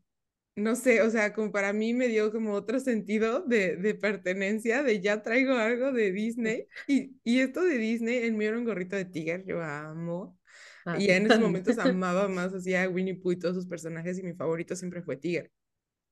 no 0.58 0.76
sé, 0.76 1.04
o 1.04 1.10
sea, 1.12 1.34
como 1.34 1.52
para 1.52 1.72
mí 1.72 1.94
me 1.94 2.08
dio 2.08 2.32
como 2.32 2.54
otro 2.54 2.80
sentido 2.80 3.42
de, 3.42 3.76
de 3.76 3.94
pertenencia, 3.94 4.82
de 4.82 5.00
ya 5.02 5.22
traigo 5.22 5.54
algo 5.54 5.92
de 5.92 6.12
Disney. 6.12 6.68
Y, 6.88 7.16
y 7.24 7.40
esto 7.42 7.64
de 7.64 7.78
Disney, 7.78 8.18
el 8.18 8.34
mío 8.34 8.50
era 8.50 8.58
un 8.58 8.66
gorrito 8.66 8.96
de 8.96 9.06
Tiger, 9.06 9.46
yo 9.46 9.62
amo. 9.62 10.38
Ah. 10.84 10.98
Y 11.00 11.12
en 11.12 11.28
esos 11.28 11.40
momentos 11.42 11.78
amaba 11.78 12.28
más 12.28 12.54
así 12.54 12.74
a 12.74 12.90
Winnie 12.90 13.16
Pooh 13.16 13.34
y 13.34 13.40
todos 13.40 13.56
sus 13.56 13.68
personajes 13.68 14.18
y 14.18 14.24
mi 14.24 14.34
favorito 14.34 14.76
siempre 14.76 15.04
fue 15.04 15.18
Tiger. 15.18 15.52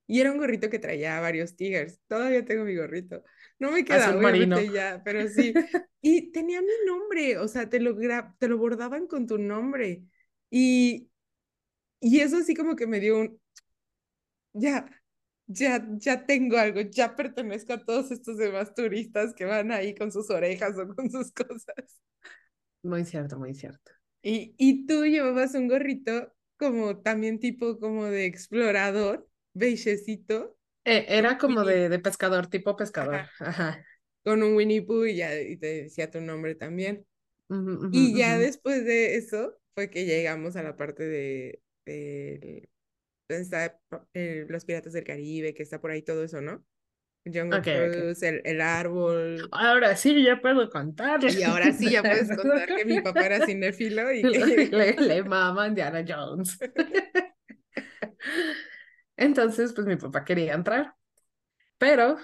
Y 0.08 0.22
era 0.22 0.32
un 0.32 0.38
gorrito 0.38 0.70
que 0.70 0.78
traía 0.78 1.20
varios 1.20 1.56
Tigers. 1.56 2.00
Todavía 2.08 2.46
tengo 2.46 2.66
mi 2.66 2.76
gorrito. 2.76 3.24
No 3.58 3.72
me 3.72 3.84
queda 3.84 4.16
obviamente 4.16 4.70
ya, 4.72 5.02
pero 5.04 5.28
sí. 5.28 5.54
Y 6.02 6.32
tenía 6.32 6.62
mi 6.62 6.68
nombre, 6.86 7.40
o 7.40 7.48
sea, 7.48 7.68
te 7.68 7.80
lo, 7.80 7.98
te 8.38 8.48
lo 8.48 8.60
bordaban 8.60 9.08
con 9.08 9.26
tu 9.26 9.40
nombre. 9.40 10.04
Y, 10.52 11.10
y 12.00 12.20
eso 12.20 12.38
así 12.38 12.54
como 12.54 12.76
que 12.76 12.86
me 12.86 13.00
dio 13.00 13.18
un, 13.18 13.42
ya, 14.56 14.90
ya, 15.48 15.86
ya 15.98 16.26
tengo 16.26 16.58
algo, 16.58 16.82
ya 16.82 17.16
pertenezco 17.16 17.74
a 17.74 17.84
todos 17.84 18.12
estos 18.12 18.38
demás 18.38 18.74
turistas 18.74 19.34
que 19.34 19.46
van 19.46 19.72
ahí 19.72 19.94
con 19.94 20.12
sus 20.12 20.30
orejas 20.30 20.78
o 20.78 20.88
con 20.96 21.10
sus 21.10 21.32
cosas. 21.34 22.02
Muy 22.82 23.06
cierto, 23.06 23.38
muy 23.38 23.54
cierto. 23.54 23.92
Y, 24.22 24.56
y 24.58 24.88
tú 24.88 25.06
llevabas 25.06 25.54
un 25.54 25.68
gorrito 25.68 26.34
como 26.58 27.02
también 27.02 27.40
tipo 27.40 27.80
como 27.80 28.06
de 28.06 28.26
explorador, 28.26 29.28
beigecito. 29.54 30.58
Eh, 30.86 31.06
era 31.10 31.38
como 31.38 31.64
de, 31.64 31.90
de, 31.90 32.00
pescador, 32.00 32.48
tipo 32.48 32.76
pescador. 32.76 33.28
Ajá. 33.40 33.84
Con 34.24 34.42
un 34.42 34.56
Winnie 34.56 34.82
Pooh 34.82 35.06
y 35.06 35.18
ya 35.18 35.40
y 35.40 35.58
te 35.58 35.84
decía 35.84 36.10
tu 36.10 36.22
nombre 36.22 36.56
también. 36.56 37.06
y 37.92 38.18
ya 38.18 38.40
después 38.40 38.86
de 38.86 39.18
eso 39.18 39.56
fue 39.76 39.90
que 39.90 40.06
llegamos 40.06 40.56
a 40.56 40.64
la 40.64 40.76
parte 40.76 41.04
de, 41.04 41.62
de 41.86 42.70
está 43.30 43.80
eh, 44.14 44.46
Los 44.50 44.66
Piratas 44.66 44.94
del 44.94 45.04
Caribe, 45.04 45.54
que 45.54 45.64
está 45.64 45.80
por 45.80 45.92
ahí 45.92 46.02
todo 46.02 46.24
eso, 46.24 46.42
¿no? 46.42 46.64
Jungle 47.26 47.62
Cruise, 47.62 48.22
El, 48.22 48.42
el, 48.46 48.62
árbol. 48.62 49.50
Ahora 49.52 49.96
sí 49.96 50.24
ya 50.24 50.40
puedo 50.40 50.70
contar. 50.70 51.24
Y 51.24 51.42
ahora 51.42 51.74
sí 51.74 51.90
ya 51.90 52.04
puedes 52.04 52.28
contar 52.36 52.68
que 52.68 52.86
mi 52.86 53.02
papá 53.02 53.26
era 53.26 53.46
cinéfilo 53.46 54.12
y 54.14 54.22
que... 54.22 54.70
le, 54.72 54.94
le 54.94 55.24
mama 55.24 55.68
Indiana 55.68 56.06
Jones. 56.08 56.60
Entonces, 59.18 59.74
pues 59.74 59.88
mi 59.88 59.96
papá 59.96 60.24
quería 60.24 60.54
entrar, 60.54 60.94
pero 61.78 62.18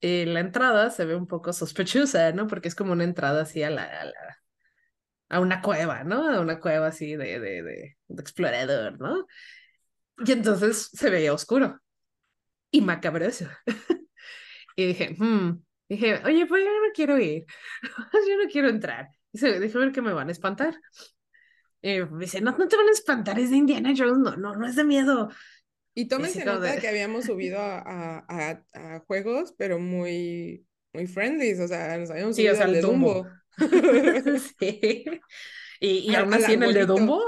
eh, 0.00 0.26
la 0.26 0.40
entrada 0.40 0.90
se 0.90 1.04
ve 1.04 1.14
un 1.14 1.26
poco 1.26 1.52
sospechosa, 1.52 2.32
¿no? 2.32 2.46
Porque 2.46 2.68
es 2.68 2.74
como 2.74 2.92
una 2.92 3.04
entrada 3.04 3.42
así 3.42 3.62
a 3.62 3.70
la, 3.70 3.84
a, 3.84 4.04
la, 4.06 4.38
a 5.28 5.40
una 5.40 5.60
cueva, 5.60 6.02
¿no? 6.02 6.28
A 6.28 6.40
una 6.40 6.58
cueva 6.58 6.88
así 6.88 7.14
de, 7.14 7.38
de, 7.38 7.62
de, 7.62 7.98
de 8.08 8.22
explorador, 8.22 8.98
¿no? 8.98 9.26
Y 10.24 10.32
entonces 10.32 10.90
se 10.92 11.10
veía 11.10 11.32
oscuro 11.32 11.80
y 12.70 12.80
macabroso. 12.80 13.46
y 14.76 14.86
dije, 14.86 15.14
hmm. 15.18 15.62
dije, 15.88 16.20
oye, 16.24 16.46
pues 16.46 16.64
yo 16.64 16.70
no 16.70 16.92
quiero 16.94 17.18
ir, 17.18 17.46
yo 18.28 18.42
no 18.42 18.50
quiero 18.50 18.68
entrar. 18.68 19.08
Dije, 19.32 19.46
a 19.46 19.78
ver 19.78 19.92
que 19.92 20.02
me 20.02 20.12
van 20.12 20.28
a 20.28 20.32
espantar. 20.32 20.74
Y 21.82 22.00
me 22.00 22.24
dice, 22.24 22.40
no, 22.40 22.56
no 22.56 22.68
te 22.68 22.76
van 22.76 22.88
a 22.88 22.92
espantar, 22.92 23.38
es 23.38 23.50
de 23.50 23.56
Indiana 23.56 23.94
Jones, 23.96 24.18
no, 24.18 24.36
no, 24.36 24.54
no 24.54 24.66
es 24.66 24.76
de 24.76 24.84
miedo. 24.84 25.30
Y 25.94 26.06
tómense 26.06 26.44
nota 26.44 26.78
que 26.78 26.88
habíamos 26.88 27.24
subido 27.24 27.58
a, 27.58 28.24
a, 28.28 28.62
a, 28.74 29.00
juegos, 29.00 29.54
pero 29.56 29.78
muy, 29.78 30.66
muy 30.92 31.06
friendly, 31.06 31.52
o 31.54 31.66
sea, 31.66 31.96
nos 31.98 32.10
habíamos 32.10 32.36
subido 32.36 32.54
sí, 32.54 32.60
o 32.60 32.64
sea, 32.64 32.72
de 32.72 32.80
Dumbo. 32.80 33.26
sí. 34.58 35.04
Y, 35.80 35.88
y 36.10 36.14
aún 36.14 36.34
así 36.34 36.52
en 36.52 36.62
el 36.62 36.74
de 36.74 36.86
Dumbo, 36.86 37.24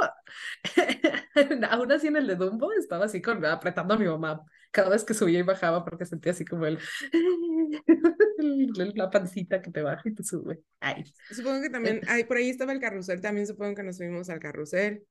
aún 1.70 1.92
así 1.92 2.06
en 2.08 2.16
el 2.16 2.26
de 2.26 2.36
Dumbo 2.36 2.72
estaba 2.72 3.06
así 3.06 3.20
con, 3.22 3.44
apretando 3.44 3.94
a 3.94 3.98
mi 3.98 4.06
mamá 4.06 4.44
cada 4.70 4.88
vez 4.88 5.04
que 5.04 5.14
subía 5.14 5.38
y 5.38 5.42
bajaba 5.42 5.84
porque 5.84 6.06
sentía 6.06 6.32
así 6.32 6.44
como 6.44 6.66
el, 6.66 6.78
la 8.94 9.10
pancita 9.10 9.60
que 9.60 9.70
te 9.70 9.82
baja 9.82 10.02
y 10.04 10.14
te 10.14 10.24
sube. 10.24 10.60
Ay. 10.80 11.04
Supongo 11.30 11.60
que 11.60 11.70
también, 11.70 12.00
ay, 12.08 12.24
por 12.24 12.38
ahí 12.38 12.48
estaba 12.48 12.72
el 12.72 12.80
carrusel, 12.80 13.20
también 13.20 13.46
supongo 13.46 13.74
que 13.74 13.82
nos 13.82 13.98
subimos 13.98 14.30
al 14.30 14.40
carrusel. 14.40 15.04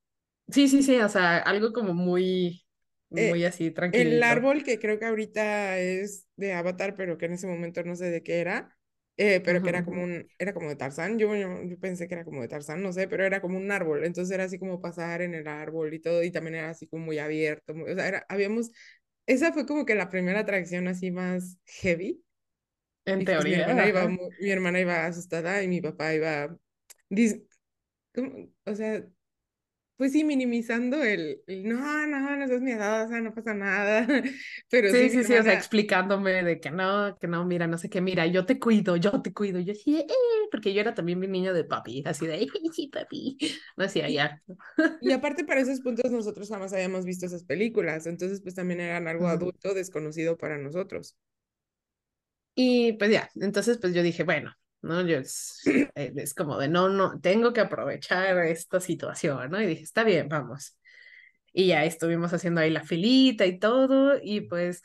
Sí, 0.50 0.68
sí, 0.68 0.84
sí, 0.84 0.98
o 0.98 1.08
sea, 1.08 1.38
algo 1.38 1.72
como 1.72 1.94
muy, 1.94 2.66
eh, 3.12 3.30
muy 3.30 3.46
así 3.46 3.72
tranquilo. 3.72 4.10
El 4.10 4.24
árbol 4.24 4.64
que 4.64 4.80
creo 4.80 5.00
que 5.00 5.06
ahorita 5.06 5.78
es 5.78 6.28
de 6.36 6.54
Avatar, 6.54 6.96
pero 6.96 7.18
que 7.18 7.28
en 7.28 7.34
ese 7.34 7.48
momento 7.48 7.84
no 7.84 7.96
sé 7.96 8.10
de 8.10 8.24
qué 8.24 8.40
era, 8.42 8.76
eh, 9.18 9.42
pero 9.44 9.62
que 9.62 9.70
era 9.70 9.86
como 9.86 10.04
un, 10.04 10.28
era 10.40 10.54
como 10.54 10.70
de 10.70 10.76
Tarzán, 10.76 11.20
yo, 11.20 11.36
yo, 11.36 11.80
pensé 11.80 12.08
que 12.08 12.16
era 12.16 12.26
como 12.26 12.42
de 12.42 12.48
Tarzán, 12.48 12.82
no 12.82 12.94
sé, 12.94 13.08
pero 13.08 13.26
era 13.26 13.42
como 13.42 13.58
un 13.58 13.72
árbol, 13.72 14.06
entonces 14.06 14.34
era 14.34 14.46
así 14.46 14.58
como 14.58 14.82
pasar 14.82 15.22
en 15.22 15.34
el 15.34 15.48
árbol 15.48 15.94
y 15.94 16.00
todo, 16.00 16.24
y 16.24 16.32
también 16.32 16.56
era 16.56 16.70
así 16.70 16.88
como 16.88 17.06
muy 17.06 17.20
abierto, 17.20 17.74
o 17.74 17.96
sea, 17.96 18.08
era, 18.08 18.26
habíamos, 18.30 18.72
esa 19.26 19.54
fue 19.54 19.66
como 19.66 19.86
que 19.86 19.96
la 19.96 20.10
primera 20.10 20.40
atracción 20.40 20.88
así 20.88 21.12
más 21.12 21.58
heavy. 21.66 22.24
En 23.06 23.26
pues, 23.26 23.26
teoría. 23.26 23.58
mi, 23.58 23.64
hermana 23.64 23.88
iba, 23.88 24.08
mi 24.08 24.50
hermana 24.50 24.80
iba 24.80 25.06
asustada 25.06 25.64
y 25.64 25.68
mi 25.68 25.82
papá 25.82 26.14
iba, 26.14 26.58
o 28.66 28.76
sea, 28.76 29.06
pues 30.02 30.14
sí, 30.14 30.24
minimizando 30.24 31.04
el, 31.04 31.44
no, 31.46 32.08
no, 32.08 32.36
no 32.36 32.48
seas 32.48 32.62
miedosa, 32.62 33.22
no 33.22 33.36
pasa 33.36 33.54
nada. 33.54 34.08
Pero 34.72 34.90
sí, 34.90 35.12
sí, 35.12 35.24
sí, 35.24 35.36
o 35.36 35.44
sea, 35.44 35.54
explicándome 35.54 36.42
de 36.42 36.60
que 36.60 36.72
no, 36.72 37.16
que 37.20 37.28
no, 37.28 37.46
mira, 37.46 37.68
no 37.68 37.78
sé 37.78 37.88
qué, 37.88 38.02
mira, 38.02 38.26
yo 38.26 38.48
te 38.48 38.58
cuido, 38.58 38.96
yo 38.96 39.22
te 39.22 39.32
cuido. 39.32 39.60
Yo 39.60 39.76
sí, 39.76 40.00
eh, 40.00 40.08
porque 40.50 40.74
yo 40.74 40.82
era 40.82 40.96
también 40.96 41.20
mi 41.20 41.28
niño 41.28 41.54
de 41.54 41.66
papi, 41.66 42.02
así 42.04 42.26
de, 42.26 42.48
sí, 42.74 42.88
papi. 42.88 43.38
No 43.78 43.84
decía, 43.84 44.10
ya. 44.10 44.42
Y 45.02 45.12
aparte, 45.12 45.46
para 45.46 45.62
esos 45.62 45.82
puntos, 45.82 46.10
nosotros 46.12 46.50
jamás 46.50 46.74
habíamos 46.74 47.06
visto 47.06 47.28
esas 47.28 47.44
películas, 47.44 48.08
entonces, 48.08 48.42
pues 48.42 48.56
también 48.56 48.80
eran 48.80 49.08
algo 49.08 49.28
adulto, 49.28 49.76
desconocido 49.76 50.36
para 50.36 50.58
nosotros. 50.58 51.16
Y 52.56 52.94
pues 52.94 53.12
ya, 53.12 53.30
entonces, 53.36 53.78
pues 53.78 53.94
yo 53.94 54.02
dije, 54.02 54.24
bueno, 54.24 54.52
¿no? 54.82 55.02
Yo 55.02 55.18
es, 55.18 55.62
eh, 55.96 56.14
es, 56.16 56.34
como 56.34 56.58
de, 56.58 56.68
no, 56.68 56.90
no, 56.90 57.20
tengo 57.20 57.54
que 57.54 57.62
aprovechar 57.62 58.38
esta 58.46 58.80
situación, 58.80 59.52
¿no? 59.52 59.62
Y 59.62 59.68
dije, 59.68 59.84
está 59.84 60.04
bien, 60.04 60.30
vamos. 60.30 60.78
Y 61.54 61.68
ya 61.68 61.86
estuvimos 61.86 62.34
haciendo 62.34 62.62
ahí 62.62 62.70
la 62.72 62.84
filita 62.84 63.46
y 63.46 63.60
todo, 63.60 64.18
y 64.22 64.42
pues 64.42 64.84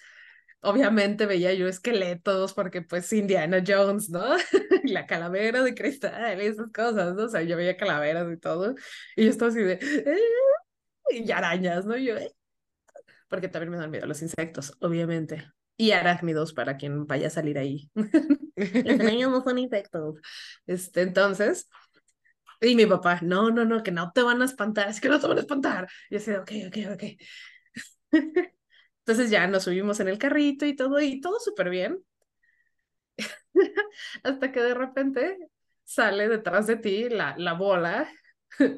obviamente 0.61 1.27
veía 1.27 1.55
yo 1.55 1.69
esqueletos 1.69 2.53
porque 2.55 2.83
pues 2.83 3.13
Indiana 3.13 3.63
Jones, 3.67 4.11
¿no? 4.11 4.25
y 4.85 4.93
la 4.93 5.07
calavera 5.07 5.63
de 5.63 5.75
cristal 5.75 6.43
y 6.43 6.47
esas 6.47 6.73
cosas, 6.73 7.15
¿no? 7.15 7.25
O 7.25 7.29
sea, 7.29 7.43
yo 7.43 7.57
veía 7.57 7.77
calaveras 7.77 8.33
y 8.33 8.39
todo, 8.39 8.75
y 9.17 9.25
yo 9.25 9.31
estaba 9.31 9.51
así 9.51 9.61
de, 9.63 9.75
eh", 9.83 10.19
y 11.11 11.31
arañas, 11.31 11.87
¿no? 11.87 11.97
yo, 11.97 12.17
eh", 12.17 12.33
porque 13.29 13.49
también 13.49 13.71
me 13.73 13.79
dan 13.79 13.91
miedo 13.91 14.07
los 14.07 14.23
insectos, 14.23 14.77
obviamente. 14.81 15.45
Y 15.77 15.93
arácnidos 15.93 16.55
para 16.55 16.77
quien 16.77 17.07
vaya 17.07 17.27
a 17.29 17.31
salir 17.31 17.59
ahí. 17.59 17.91
Los 18.57 18.99
niños 18.99 19.31
no 19.31 19.43
son 19.43 19.59
insectos. 19.59 20.17
Este, 20.67 21.03
entonces, 21.03 21.69
Y 22.61 22.75
mi 22.77 22.87
papá, 22.87 23.21
no, 23.23 23.51
no, 23.51 23.65
no, 23.65 23.83
que 23.83 23.91
no 23.93 24.13
te 24.13 24.23
van 24.23 24.43
a 24.43 24.45
espantar, 24.47 24.89
es 24.89 25.01
que 25.01 25.09
no 25.09 25.21
te 25.21 25.27
van 25.29 25.37
a 25.39 25.41
espantar. 25.41 25.89
Y 26.11 26.15
yo 26.15 26.19
así, 26.21 26.33
ok, 26.33 26.53
ok, 26.69 26.79
ok. 26.95 27.03
Entonces 29.01 29.31
ya 29.31 29.47
nos 29.47 29.65
subimos 29.65 30.01
en 30.01 30.09
el 30.09 30.19
carrito 30.19 30.67
y 30.67 30.75
todo, 30.77 31.01
y 31.01 31.21
todo 31.21 31.39
súper 31.41 31.71
bien. 31.71 31.99
Hasta 34.23 34.53
que 34.53 34.61
de 34.61 34.75
repente 34.75 35.39
sale 35.85 36.29
detrás 36.29 36.67
de 36.67 36.77
ti 36.77 37.09
la, 37.09 37.35
la 37.39 37.55
bola, 37.55 38.09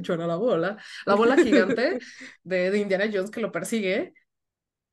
yo 0.00 0.16
no 0.16 0.26
la 0.26 0.36
bola, 0.36 0.76
la 1.06 1.14
bola 1.14 1.36
gigante 1.36 1.98
de, 2.42 2.70
de 2.70 2.78
Indiana 2.78 3.06
Jones 3.12 3.30
que 3.30 3.40
lo 3.40 3.52
persigue. 3.52 4.14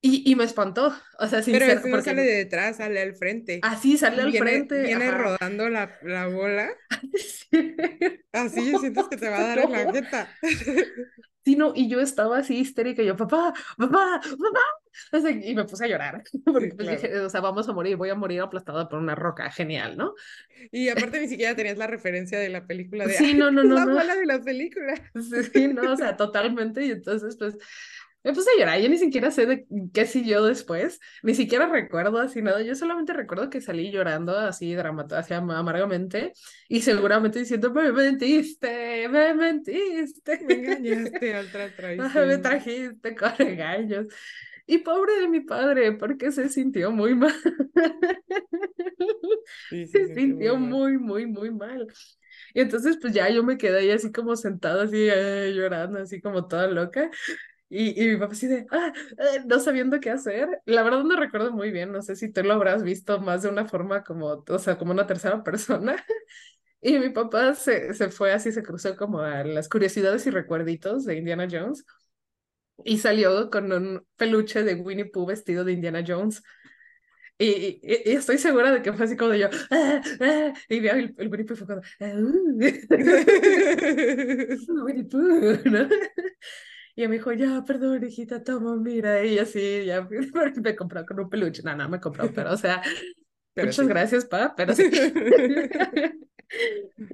Y, 0.08 0.30
y 0.32 0.36
me 0.36 0.44
espantó, 0.44 0.94
o 1.20 1.28
sea, 1.28 1.42
sin 1.42 1.54
Pero 1.54 1.66
ser, 1.66 1.76
no 1.78 1.82
porque 1.90 2.04
sale 2.04 2.22
de 2.24 2.36
detrás, 2.38 2.78
sale 2.78 3.02
al 3.02 3.16
frente. 3.16 3.60
así 3.64 3.98
sale 3.98 4.18
Y 4.18 4.20
al 4.22 4.32
viene, 4.32 4.46
frente. 4.46 4.82
viene 4.84 5.06
ajá. 5.08 5.18
rodando 5.18 5.70
la, 5.70 5.98
la 6.04 6.28
bola. 6.28 6.70
Sí. 7.18 7.48
Así 8.34 8.76
sientes 8.80 9.08
que 9.08 9.18
te 9.18 9.30
va 9.30 9.38
a 9.40 9.48
dar 9.48 9.60
en 9.60 9.72
la 9.72 9.92
jeta. 9.92 10.30
Sí, 11.46 11.56
no, 11.56 11.74
y 11.76 11.88
yo 11.88 12.00
estaba 12.00 12.40
así 12.40 12.58
histérica, 12.58 13.04
y 13.04 13.06
yo, 13.06 13.16
papá, 13.16 13.54
papá, 13.78 14.20
papá, 14.20 14.60
O 15.14 15.20
sea, 15.20 15.30
y 15.30 15.54
me 15.54 15.64
puse 15.66 15.86
a 15.86 15.88
llorar, 15.88 16.24
porque 16.44 16.72
Sí, 16.72 16.76
pues 16.76 16.88
claro. 16.90 17.02
dije, 17.02 17.20
o 17.20 17.30
sea, 17.30 17.40
vamos 17.40 17.70
a 17.70 17.74
morir, 17.74 17.98
voy 17.98 18.10
a 18.10 18.16
morir 18.16 18.42
aplastada 18.42 18.90
por 18.90 18.98
una 18.98 19.14
roca, 19.14 19.52
genial, 19.52 19.96
¿no? 19.96 20.16
Y 20.72 20.90
aparte 20.90 21.22
ni 21.22 21.28
siquiera 21.28 21.56
tenías 21.56 21.78
la 21.78 21.86
referencia 21.86 22.40
de 22.40 22.50
la 22.50 22.66
película 22.66 23.06
de, 23.06 23.14
Sí, 23.14 23.26
"Ay, 23.26 23.34
no, 23.36 23.52
no, 23.52 23.64
no, 23.64 23.76
la 23.76 23.86
no, 23.86 23.94
bola 23.94 24.16
de 24.16 24.26
la 24.26 24.42
película. 24.42 24.96
sí, 25.54 25.68
no, 25.68 25.94
o 25.94 25.96
sea, 25.96 26.18
totalmente, 26.18 26.84
y 26.84 26.90
entonces, 26.92 27.36
pues, 27.38 27.56
me 28.26 28.34
puse 28.34 28.50
a 28.50 28.60
llorar, 28.60 28.82
yo 28.82 28.90
ni 28.90 28.98
siquiera 28.98 29.30
sé 29.30 29.46
de 29.46 29.68
qué 29.94 30.08
siguió 30.08 30.44
después, 30.44 31.00
ni 31.22 31.36
siquiera 31.36 31.68
recuerdo 31.68 32.18
así 32.18 32.42
nada, 32.42 32.64
yo 32.64 32.74
solamente 32.74 33.14
recuerdo 33.14 33.52
que 33.52 33.62
salí 33.62 33.92
llorando 33.92 34.36
así, 34.36 34.74
dramática, 34.74 35.38
amargamente, 35.38 36.34
y 36.68 36.82
seguramente 36.82 37.38
diciendo, 37.38 37.72
me 37.72 37.92
mentiste, 37.92 39.08
me 39.10 39.36
mentiste. 39.36 40.40
Me 40.44 40.54
engañaste, 40.56 41.38
otra 41.40 41.76
traición. 41.76 42.28
me 42.28 42.38
trajiste 42.40 43.16
con 43.16 43.38
regaños. 43.38 44.08
Y 44.66 44.80
pobre 44.80 45.20
de 45.20 45.28
mi 45.28 45.42
padre, 45.42 45.92
porque 45.92 46.32
se 46.32 46.50
sintió 46.50 46.90
muy 46.90 47.14
mal. 47.14 47.32
Sí, 49.70 49.86
sí, 49.86 49.88
Se 49.88 50.08
sentí 50.08 50.22
sintió 50.22 50.58
muy 50.58 50.98
muy, 50.98 51.26
muy, 51.26 51.28
muy 51.28 51.52
mal. 51.52 51.88
Y 52.56 52.62
entonces, 52.62 52.98
pues 53.00 53.14
ya 53.14 53.30
yo 53.30 53.44
me 53.44 53.58
quedé 53.58 53.80
ahí 53.80 53.92
así 53.92 54.12
como 54.12 54.36
sentada, 54.36 54.84
así 54.86 54.98
eh, 54.98 55.54
llorando, 55.56 56.00
así 56.00 56.20
como 56.22 56.48
toda 56.48 56.68
loca. 56.68 57.12
Y, 57.70 58.02
y 58.04 58.08
mi 58.10 58.18
papá 58.18 58.34
así 58.34 58.48
de, 58.48 58.68
ah, 58.72 58.94
eh, 59.18 59.44
no 59.48 59.60
sabiendo 59.60 60.00
qué 60.00 60.12
hacer. 60.12 60.62
La 60.66 60.84
verdad 60.84 61.04
no 61.04 61.16
recuerdo 61.18 61.52
muy 61.52 61.72
bien, 61.72 61.92
no 61.92 62.02
sé 62.02 62.16
si 62.16 62.32
tú 62.32 62.44
lo 62.44 62.54
habrás 62.54 62.84
visto 62.84 63.20
más 63.20 63.42
de 63.44 63.50
una 63.50 63.66
forma 63.66 64.04
como, 64.04 64.44
o 64.48 64.60
sea, 64.60 64.78
como 64.78 64.92
una 64.92 65.08
tercera 65.08 65.44
persona. 65.44 65.96
Y 66.82 67.00
mi 67.00 67.10
papá 67.10 67.56
se, 67.56 67.94
se 67.96 68.10
fue 68.10 68.32
así, 68.34 68.52
se 68.52 68.62
cruzó 68.64 68.96
como 68.98 69.20
a 69.22 69.44
las 69.44 69.68
curiosidades 69.70 70.28
y 70.28 70.30
recuerditos 70.32 71.04
de 71.06 71.16
Indiana 71.18 71.48
Jones 71.52 71.84
y 72.84 72.98
salió 73.00 73.50
con 73.50 73.72
un 73.72 74.06
peluche 74.18 74.64
de 74.64 74.76
Winnie 74.76 75.06
Pooh 75.06 75.26
vestido 75.26 75.64
de 75.64 75.74
Indiana 75.74 76.04
Jones. 76.08 76.44
Y, 77.38 77.80
y- 77.84 78.02
y 78.06 78.12
estoy 78.14 78.38
segura 78.38 78.72
de 78.72 78.82
que 78.82 78.94
fue 78.94 79.06
así 79.06 79.18
como 79.18 79.32
de 79.32 79.40
yo, 79.40 79.50
"Ah, 79.72 80.02
ah", 80.22 80.54
y 80.70 80.80
vio 80.80 80.94
el, 80.94 81.14
el 81.18 81.28
Winnie 81.30 81.46
Pooh 81.46 81.56
fue 81.58 81.68
como, 81.68 81.82
"Ah, 82.02 82.14
uh". 82.16 82.60
Winnie 84.86 85.04
Pooh, 85.06 85.60
¿no? 85.66 85.90
Y 86.96 87.02
ella 87.02 87.10
me 87.10 87.16
dijo, 87.16 87.34
ya, 87.34 87.64
perdón, 87.66 88.06
hijita, 88.06 88.44
toma, 88.44 88.76
mira, 88.78 89.24
y 89.26 89.38
así, 89.38 89.86
ya 89.86 90.08
me 90.64 90.76
compró 90.76 91.06
con 91.06 91.20
un 91.20 91.30
peluche, 91.30 91.62
no, 91.64 91.76
no 91.76 91.90
me 91.90 92.00
compró, 92.00 92.32
pero 92.34 92.54
o 92.54 92.58
sea, 92.58 92.82
Pero 93.54 93.68
muchas 93.68 93.86
sí. 93.86 93.90
gracias, 93.90 94.26
pa, 94.26 94.54
pero 94.56 94.74
sí. 94.74 94.90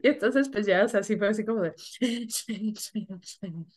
Y 0.03 0.07
entonces, 0.09 0.49
pues 0.49 0.65
ya, 0.65 0.83
o 0.85 0.87
sea, 0.89 0.99
así 0.99 1.15
fue 1.17 1.29
así 1.29 1.45
como 1.45 1.61
de... 1.61 1.73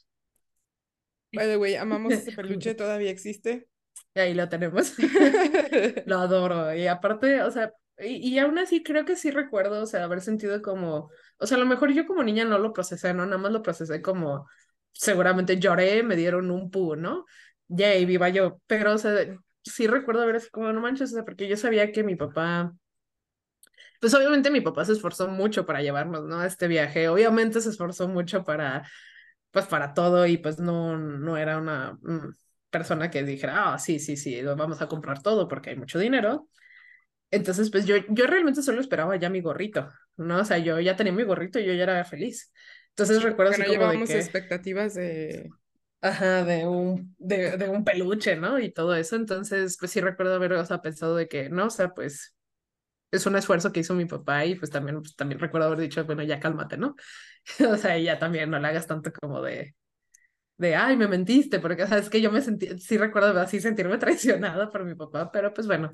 By 1.33 1.47
the 1.47 1.57
way, 1.57 1.75
amamos 1.77 2.13
ese 2.13 2.33
peluche, 2.33 2.75
todavía 2.75 3.11
existe. 3.11 3.69
Y 4.15 4.21
ahí 4.21 4.35
lo 4.35 4.49
tenemos. 4.49 4.95
Lo 6.07 6.19
adoro. 6.19 6.75
Y 6.75 6.87
aparte, 6.87 7.43
o 7.43 7.51
sea, 7.51 7.73
y, 7.99 8.29
y 8.35 8.39
aún 8.39 8.59
así 8.59 8.83
creo 8.83 9.05
que 9.05 9.17
sí 9.17 9.31
recuerdo, 9.31 9.83
o 9.83 9.87
sea, 9.87 10.05
haber 10.05 10.21
sentido 10.21 10.63
como, 10.63 11.11
o 11.39 11.47
sea, 11.47 11.57
a 11.57 11.61
lo 11.61 11.67
mejor 11.67 11.93
yo 11.93 12.07
como 12.07 12.23
niña 12.23 12.45
no 12.45 12.59
lo 12.59 12.73
procesé, 12.73 13.15
¿no? 13.15 13.25
Nada 13.27 13.39
más 13.39 13.53
lo 13.53 13.63
procesé 13.63 14.03
como, 14.03 14.47
seguramente 14.95 15.59
lloré, 15.61 16.03
me 16.03 16.17
dieron 16.17 16.51
un 16.51 16.71
pu, 16.71 16.97
¿no? 16.97 17.27
Yay, 17.69 18.07
viva 18.07 18.29
yo. 18.31 18.61
Pero, 18.67 18.95
o 18.95 18.99
sí 19.63 19.87
recuerdo 19.87 20.23
haber 20.23 20.37
así 20.37 20.51
como, 20.51 20.73
no 20.73 20.81
manches, 20.81 21.15
porque 21.27 21.49
yo 21.49 21.57
sabía 21.57 21.93
que 21.93 22.05
mi 22.05 22.17
papá, 22.17 22.75
pues 24.01 24.15
obviamente 24.15 24.51
mi 24.51 24.61
papá 24.61 24.85
se 24.85 24.93
esforzó 24.93 25.29
mucho 25.29 25.65
para 25.67 25.83
llevarnos, 25.83 26.25
¿no? 26.25 26.41
A 26.41 26.47
este 26.47 26.69
viaje. 26.69 27.09
Obviamente 27.09 27.61
se 27.61 27.71
esforzó 27.71 28.09
mucho 28.09 28.45
para, 28.45 28.89
pues, 29.51 29.67
para 29.67 29.95
todo 29.95 30.27
y 30.27 30.39
pues 30.39 30.59
no, 30.59 30.97
no 30.99 31.37
era 31.37 31.59
una 31.59 31.95
mm, 32.03 32.35
persona 32.71 33.11
que 33.11 33.23
dijera, 33.25 33.75
ah, 33.75 33.79
sí, 33.79 33.99
sí, 34.01 34.17
sí, 34.17 34.43
vamos 34.43 34.83
a 34.83 34.89
comprar 34.89 35.23
todo 35.23 35.49
porque 35.49 35.71
hay 35.71 35.77
mucho 35.77 35.99
dinero. 35.99 36.49
Entonces, 37.31 37.71
pues 37.71 37.87
yo, 37.87 37.97
yo 38.11 38.27
realmente 38.27 38.63
solo 38.63 38.81
esperaba 38.81 39.17
ya 39.17 39.31
mi 39.31 39.41
gorrito, 39.41 39.89
¿no? 40.17 40.41
O 40.41 40.45
sea, 40.45 40.59
yo 40.59 40.81
ya 40.81 40.97
tenía 40.97 41.13
mi 41.13 41.25
gorrito 41.25 41.59
y 41.59 41.67
yo 41.67 41.73
ya 41.75 41.85
era 41.85 42.05
feliz. 42.05 42.53
Entonces 42.97 43.23
recuerdo 43.23 43.51
Que 43.51 43.59
así 43.59 43.65
no 43.65 43.67
como 43.67 43.89
de 43.89 44.03
que, 44.05 44.17
expectativas 44.19 44.95
de... 44.95 45.55
ajá, 46.01 46.45
de 46.45 46.67
un, 46.67 47.15
de, 47.19 47.57
de 47.57 47.69
un 47.69 47.85
peluche, 47.85 48.37
¿no? 48.37 48.59
Y 48.59 48.73
todo 48.73 48.95
eso. 48.95 49.17
Entonces, 49.17 49.77
pues 49.79 49.91
sí 49.93 50.01
recuerdo 50.01 50.35
haber, 50.35 50.53
o 50.55 50.67
sea, 50.67 50.83
pensado 50.83 51.17
de 51.17 51.29
que, 51.29 51.49
no, 51.49 51.67
o 51.67 51.71
sea, 51.71 51.95
pues 51.95 52.37
es 53.13 53.27
un 53.27 53.37
esfuerzo 53.37 53.73
que 53.73 53.81
hizo 53.81 53.95
mi 53.95 54.07
papá 54.07 54.47
y 54.47 54.57
pues 54.57 54.71
también, 54.73 55.01
pues, 55.03 55.17
también 55.17 55.41
recuerdo 55.41 55.69
haber 55.69 55.81
dicho, 55.81 56.05
bueno, 56.07 56.23
ya 56.25 56.41
cálmate, 56.41 56.77
¿no? 56.79 56.97
O 57.71 57.77
sea, 57.79 57.99
ya 57.99 58.19
también 58.19 58.51
no 58.51 58.59
le 58.61 58.69
hagas 58.69 58.87
tanto 58.89 59.13
como 59.13 59.43
de, 59.43 59.77
de, 60.59 60.77
ay, 60.77 60.97
me 60.97 61.09
mentiste, 61.09 61.61
porque, 61.61 61.85
o 61.85 61.89
sea, 61.89 61.99
es 61.99 62.11
que 62.11 62.21
yo 62.23 62.33
me 62.33 62.43
sentí, 62.43 62.79
sí 62.81 62.99
recuerdo 62.99 63.39
así 63.41 63.61
sentirme 63.61 63.99
traicionada 64.01 64.71
por 64.71 64.85
mi 64.85 64.95
papá, 64.97 65.31
pero 65.33 65.53
pues 65.55 65.67
bueno, 65.69 65.91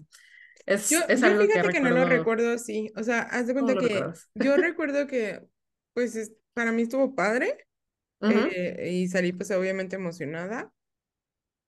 es, 0.67 0.89
Yo, 0.89 0.99
es 1.09 1.23
yo 1.23 1.25
algo 1.25 1.51
que 1.51 1.63
fíjate 1.63 1.71
que 1.71 1.81
no 1.81 1.91
lo 1.93 2.05
recuerdo, 2.05 2.05
recuerdo 2.05 2.51
así. 2.53 2.91
O 2.97 3.03
sea, 3.05 3.23
haz 3.23 3.47
de 3.47 3.53
¿cómo 3.57 3.73
cuenta 3.73 3.77
que 3.77 3.77
recuerdas? 3.77 4.29
yo 4.35 4.57
recuerdo 4.57 5.07
que, 5.07 5.47
pues, 5.95 6.17
es- 6.17 6.33
para 6.55 6.73
mí 6.73 6.83
estuvo 6.83 7.15
padre 7.15 7.67
Ujú. 8.21 8.57
eh, 8.57 8.91
y 8.93 9.09
salí, 9.09 9.33
pues, 9.33 9.51
obviamente 9.53 9.97
emocionada. 9.97 10.73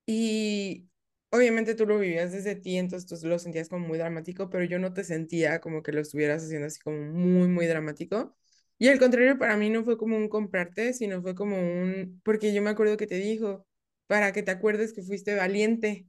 Y 0.06 0.88
obviamente 1.30 1.74
tú 1.74 1.86
lo 1.86 1.98
vivías 1.98 2.32
desde 2.32 2.56
ti, 2.56 2.76
entonces 2.76 3.20
tú 3.20 3.26
lo 3.28 3.38
sentías 3.38 3.68
como 3.68 3.86
muy 3.86 3.98
dramático, 3.98 4.50
pero 4.50 4.64
yo 4.64 4.78
no 4.78 4.92
te 4.92 5.04
sentía 5.04 5.60
como 5.60 5.82
que 5.82 5.92
lo 5.92 6.00
estuvieras 6.00 6.44
haciendo 6.44 6.66
así 6.66 6.80
como 6.80 6.98
muy, 7.12 7.48
muy 7.48 7.66
dramático. 7.66 8.36
Y 8.78 8.88
al 8.88 8.98
contrario, 8.98 9.38
para 9.38 9.56
mí 9.56 9.70
no 9.70 9.84
fue 9.84 9.96
como 9.96 10.16
un 10.16 10.28
comprarte, 10.28 10.92
sino 10.92 11.22
fue 11.22 11.34
como 11.34 11.56
un, 11.56 12.20
porque 12.24 12.52
yo 12.52 12.62
me 12.62 12.70
acuerdo 12.70 12.96
que 12.96 13.06
te 13.06 13.14
dijo, 13.16 13.64
para 14.08 14.32
que 14.32 14.42
te 14.42 14.50
acuerdes 14.50 14.92
que 14.92 15.02
fuiste 15.02 15.36
valiente. 15.36 16.06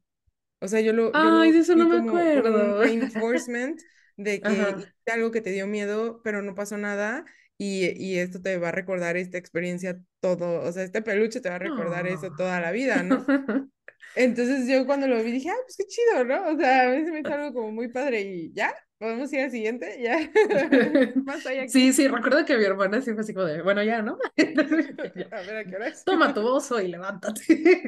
O 0.60 0.68
sea, 0.68 0.82
yo 0.82 0.94
lo, 0.94 1.16
yo 1.18 1.32
Ay, 1.32 1.52
lo 1.52 1.54
de 1.54 1.60
eso 1.60 1.76
no 1.76 1.86
me 1.88 1.98
como, 1.98 2.32
como 2.32 2.32
un 2.32 2.34
acuerdo. 2.34 2.78
reinforcement 2.78 3.82
de 4.18 4.44
que 5.06 5.12
algo 5.12 5.32
que 5.32 5.42
te 5.42 5.52
dio 5.52 5.68
miedo, 5.68 6.22
pero 6.24 6.42
no 6.42 6.56
pasó 6.56 6.78
nada. 6.78 7.26
Y, 7.58 7.90
y 8.04 8.18
esto 8.20 8.42
te 8.42 8.58
va 8.58 8.70
a 8.70 8.72
recordar 8.72 9.16
esta 9.16 9.38
experiencia 9.38 10.00
todo, 10.20 10.62
o 10.62 10.72
sea, 10.72 10.84
este 10.84 11.02
peluche 11.02 11.40
te 11.42 11.50
va 11.50 11.56
a 11.56 11.60
recordar 11.60 12.08
eso 12.08 12.30
No. 12.30 12.36
toda 12.36 12.60
la 12.60 12.72
vida, 12.72 13.04
¿no? 13.04 13.26
Entonces 14.16 14.68
yo 14.68 14.86
cuando 14.86 15.08
lo 15.08 15.24
vi 15.24 15.32
dije, 15.32 15.50
ah, 15.50 15.56
pues 15.64 15.76
qué 15.78 15.86
chido, 15.86 16.24
¿no? 16.26 16.52
O 16.52 16.58
sea, 16.58 16.88
a 16.88 16.90
mí 16.96 17.06
se 17.06 17.12
me 17.12 17.22
hizo 17.22 17.34
algo 17.34 17.54
como 17.54 17.72
muy 17.72 17.88
padre 17.90 18.22
y 18.22 18.54
ya, 18.54 18.74
podemos 18.98 19.32
ir 19.34 19.42
al 19.42 19.52
siguiente, 19.52 20.02
ya. 20.02 20.32
Sí, 21.68 21.94
sí, 21.94 22.08
recuerdo 22.08 22.46
que 22.46 22.58
mi 22.58 22.64
hermana 22.64 23.02
sí 23.02 23.12
fue 23.14 23.22
así 23.22 23.34
como 23.34 23.46
de, 23.46 23.62
bueno, 23.62 23.84
ya, 23.84 24.02
¿no? 24.02 24.18
Ya. 24.38 25.28
A 25.32 25.42
ver 25.42 25.58
a 25.58 25.66
qué 25.66 25.76
hora 25.76 25.88
es. 25.88 26.04
Toma 26.04 26.34
tu 26.34 26.42
oso 26.46 26.82
y 26.82 26.88
levántate. 26.90 27.82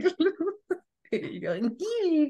Y 1.12 1.40
yo, 1.40 1.52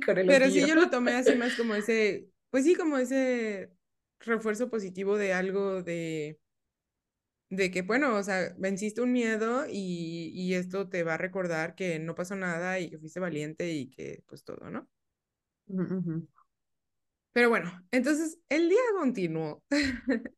con 0.06 0.18
el 0.18 0.28
Pero 0.28 0.50
sí, 0.50 0.66
yo 0.66 0.76
lo 0.76 0.90
tomé 0.90 1.14
así 1.14 1.36
más 1.36 1.56
como 1.56 1.76
ese, 1.76 2.28
pues 2.50 2.66
sí, 2.66 2.76
como 2.76 2.98
ese 2.98 3.72
refuerzo 4.20 4.70
positivo 4.70 5.18
de 5.18 5.34
algo 5.34 5.82
de, 5.82 6.40
de 7.50 7.72
que, 7.72 7.82
bueno, 7.84 8.16
o 8.16 8.24
sea, 8.24 8.54
venciste 8.58 9.02
un 9.02 9.12
miedo 9.12 9.66
y, 9.70 10.32
y 10.34 10.56
esto 10.56 10.90
te 10.90 11.04
va 11.04 11.16
a 11.16 11.18
recordar 11.18 11.76
que 11.76 12.00
no 12.00 12.16
pasó 12.16 12.36
nada 12.36 12.80
y 12.80 12.90
que 12.90 13.00
fuiste 13.00 13.20
valiente 13.20 13.72
y 13.72 13.90
que, 13.90 14.24
pues 14.28 14.44
todo, 14.44 14.70
¿no? 14.70 14.90
Pero 17.34 17.50
bueno, 17.50 17.72
entonces 17.92 18.40
el 18.50 18.70
día 18.70 18.80
continuó. 18.98 19.64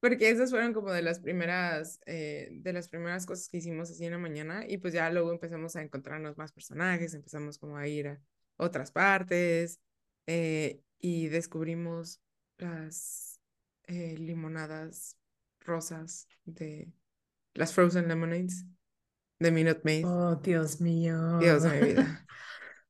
Porque 0.00 0.28
esas 0.28 0.50
fueron 0.50 0.74
como 0.74 0.92
de 0.92 1.00
las 1.00 1.20
primeras, 1.20 1.98
eh, 2.04 2.50
de 2.52 2.72
las 2.74 2.88
primeras 2.88 3.24
cosas 3.24 3.48
que 3.48 3.56
hicimos 3.56 3.90
así 3.90 4.04
en 4.04 4.12
la 4.12 4.18
mañana 4.18 4.64
y 4.68 4.76
pues 4.76 4.92
ya 4.92 5.10
luego 5.10 5.32
empezamos 5.32 5.76
a 5.76 5.82
encontrarnos 5.82 6.36
más 6.36 6.52
personajes, 6.52 7.14
empezamos 7.14 7.56
como 7.58 7.78
a 7.78 7.88
ir 7.88 8.08
a 8.08 8.20
otras 8.58 8.92
partes 8.92 9.80
eh, 10.26 10.82
y 10.98 11.28
descubrimos 11.28 12.20
las 12.58 13.40
eh, 13.86 14.16
limonadas 14.18 15.16
rosas 15.64 16.28
de 16.44 16.92
las 17.54 17.72
Frozen 17.72 18.08
Lemonades 18.08 18.64
de 19.38 19.50
Minute 19.50 19.80
Maid. 19.84 20.06
Oh, 20.06 20.36
Dios 20.36 20.80
mío. 20.80 21.38
Dios 21.38 21.62
de 21.62 21.80
mi 21.80 21.88
vida. 21.88 22.26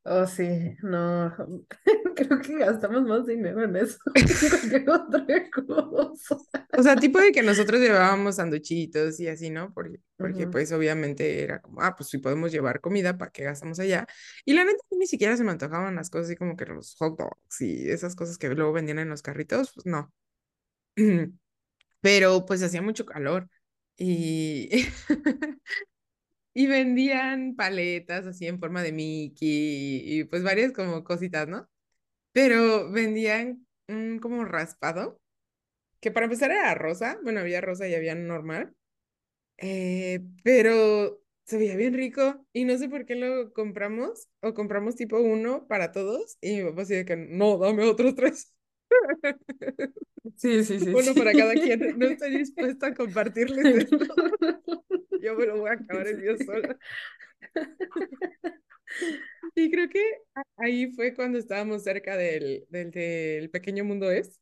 Oh, 0.07 0.27
sí, 0.27 0.77
no. 0.83 1.35
creo 2.14 2.41
que 2.41 2.59
gastamos 2.59 3.03
más 3.05 3.27
dinero 3.27 3.64
en 3.64 3.77
eso 3.77 3.99
que 4.14 4.22
cualquier 4.22 4.91
otra 4.91 5.51
cosa. 5.51 6.37
O 6.77 6.83
sea, 6.83 6.97
tipo 6.97 7.18
de 7.18 7.33
que 7.33 7.43
nosotros 7.43 7.81
llevábamos 7.81 8.37
sanduchitos 8.37 9.18
y 9.20 9.29
así, 9.29 9.51
¿no? 9.51 9.72
Porque, 9.72 10.01
porque 10.16 10.47
pues 10.47 10.72
obviamente 10.72 11.43
era 11.43 11.61
como, 11.61 11.81
ah, 11.81 11.95
pues 11.97 12.11
si 12.11 12.18
podemos 12.18 12.53
llevar 12.53 12.81
comida, 12.81 13.16
¿para 13.16 13.31
qué 13.31 13.45
gastamos 13.45 13.79
allá? 13.81 14.07
Y 14.45 14.53
la 14.53 14.64
neta 14.64 14.79
ni 14.91 15.07
siquiera 15.07 15.37
se 15.37 15.45
me 15.45 15.53
antojaban 15.53 15.95
las 15.95 16.11
cosas 16.11 16.27
así 16.27 16.37
como 16.37 16.57
que 16.57 16.66
los 16.66 16.95
hot 16.99 17.18
dogs 17.18 17.61
y 17.61 17.91
esas 17.91 18.14
cosas 18.14 18.39
que 18.39 18.49
luego 18.51 18.72
vendían 18.72 18.99
en 18.99 19.09
los 19.09 19.22
carritos, 19.22 19.72
pues 19.75 19.87
no. 19.87 20.12
Pero 22.05 22.44
pues 22.46 22.62
hacía 22.62 22.82
mucho 22.82 23.07
calor 23.07 23.48
y, 23.98 24.68
y 26.55 26.66
vendían 26.66 27.57
paletas 27.57 28.26
así 28.26 28.46
en 28.46 28.61
forma 28.61 28.82
de 28.82 28.92
Mickey 28.92 30.02
y, 30.20 30.24
pues 30.24 30.42
varias 30.42 30.72
como 30.72 31.05
cositas, 31.05 31.48
¿no? 31.48 31.68
Pero 32.32 32.90
vendían 32.92 33.66
un 33.88 34.20
como 34.20 34.44
raspado, 34.46 35.20
que 36.00 36.12
para 36.12 36.26
empezar 36.26 36.52
era 36.52 36.74
rosa, 36.76 37.18
bueno, 37.24 37.40
había 37.40 37.61
rosa 37.62 37.88
y 37.88 37.94
había 37.96 38.14
normal, 38.16 38.74
eh, 39.59 40.20
pero 40.44 41.22
se 41.46 41.59
veía 41.59 41.76
bien 41.76 41.94
rico 41.94 42.46
y 42.55 42.66
no 42.66 42.78
sé 42.78 42.90
por 42.90 43.07
qué 43.07 43.16
lo 43.16 43.52
compramos 43.55 44.28
o 44.42 44.55
compramos 44.55 44.96
tipo 44.96 45.20
uno 45.20 45.68
para 45.68 45.92
todos 45.92 46.38
y 46.42 46.59
mi 46.62 46.70
papá 46.70 46.82
así 46.84 46.94
de 46.96 47.07
que 47.07 47.16
no, 47.18 47.59
dame 47.59 47.84
otros 47.84 48.16
tres. 48.16 48.53
Sí, 50.36 50.64
sí, 50.64 50.80
sí. 50.80 50.90
Uno 50.90 51.14
para 51.14 51.32
cada 51.32 51.55
quien. 51.55 51.99
No 51.99 52.07
estoy 52.07 52.38
dispuesta 52.38 52.88
a 52.88 52.95
compartirles 52.95 53.64
esto. 53.90 53.99
Yo 55.20 55.34
me 55.34 55.47
lo 55.47 55.59
voy 55.59 55.70
a 55.70 55.74
acabar 55.74 56.07
el 56.07 56.20
día 56.20 56.36
sola. 56.45 56.78
Y 59.55 59.70
creo 59.70 59.88
que 59.88 60.01
ahí 60.57 60.92
fue 60.92 61.14
cuando 61.14 61.38
estábamos 61.38 61.82
cerca 61.84 62.16
del, 62.16 62.66
del, 62.70 62.90
del 62.90 63.51
pequeño 63.51 63.84
mundo 63.84 64.11
es. 64.11 64.40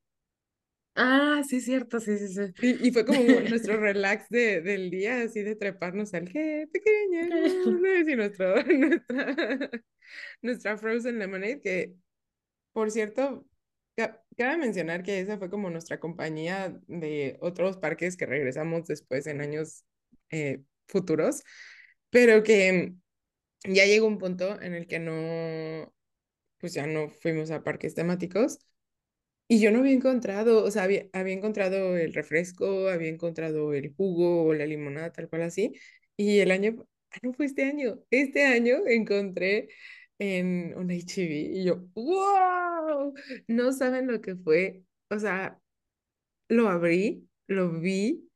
Ah, 0.94 1.40
sí, 1.48 1.60
cierto, 1.62 2.00
sí, 2.00 2.18
sí, 2.18 2.28
sí. 2.28 2.52
Y, 2.60 2.88
y 2.88 2.92
fue 2.92 3.06
como 3.06 3.18
nuestro 3.48 3.76
relax 3.80 4.28
de, 4.28 4.60
del 4.60 4.90
día, 4.90 5.22
así 5.22 5.42
de 5.42 5.56
treparnos 5.56 6.12
al 6.12 6.30
qué 6.30 6.68
pequeño 6.70 7.20
y 8.10 8.16
nuestro, 8.16 8.62
nuestra, 8.64 9.70
nuestra 10.42 10.76
Frozen 10.76 11.18
Lemonade, 11.18 11.60
que 11.60 11.94
por 12.72 12.90
cierto, 12.90 13.46
Cabe 13.96 14.56
mencionar 14.56 15.02
que 15.02 15.20
esa 15.20 15.38
fue 15.38 15.50
como 15.50 15.68
nuestra 15.70 16.00
compañía 16.00 16.80
de 16.86 17.36
otros 17.40 17.76
parques 17.76 18.16
que 18.16 18.26
regresamos 18.26 18.86
después 18.86 19.26
en 19.26 19.40
años 19.40 19.84
eh, 20.30 20.62
futuros, 20.86 21.42
pero 22.10 22.42
que 22.42 22.94
ya 23.64 23.86
llegó 23.86 24.06
un 24.06 24.18
punto 24.18 24.60
en 24.62 24.74
el 24.74 24.86
que 24.86 24.98
no, 24.98 25.92
pues 26.58 26.74
ya 26.74 26.86
no 26.86 27.10
fuimos 27.10 27.50
a 27.50 27.62
parques 27.64 27.94
temáticos 27.94 28.58
y 29.48 29.60
yo 29.60 29.70
no 29.70 29.80
había 29.80 29.92
encontrado, 29.92 30.64
o 30.64 30.70
sea, 30.70 30.84
había, 30.84 31.06
había 31.12 31.34
encontrado 31.34 31.96
el 31.96 32.14
refresco, 32.14 32.88
había 32.88 33.08
encontrado 33.10 33.74
el 33.74 33.94
jugo 33.94 34.44
o 34.46 34.54
la 34.54 34.66
limonada, 34.66 35.12
tal 35.12 35.28
cual 35.28 35.42
así, 35.42 35.74
y 36.16 36.40
el 36.40 36.50
año, 36.50 36.86
ah, 37.10 37.18
no 37.22 37.32
fue 37.34 37.46
este 37.46 37.64
año, 37.64 38.00
este 38.10 38.44
año 38.46 38.86
encontré 38.86 39.68
en 40.18 40.74
un 40.76 40.90
HIV 40.90 41.30
y 41.30 41.64
yo, 41.64 41.76
wow, 41.94 43.14
no 43.48 43.72
saben 43.72 44.06
lo 44.06 44.20
que 44.20 44.36
fue, 44.36 44.84
o 45.10 45.18
sea, 45.18 45.60
lo 46.48 46.68
abrí, 46.68 47.28
lo 47.46 47.70
vi, 47.80 48.28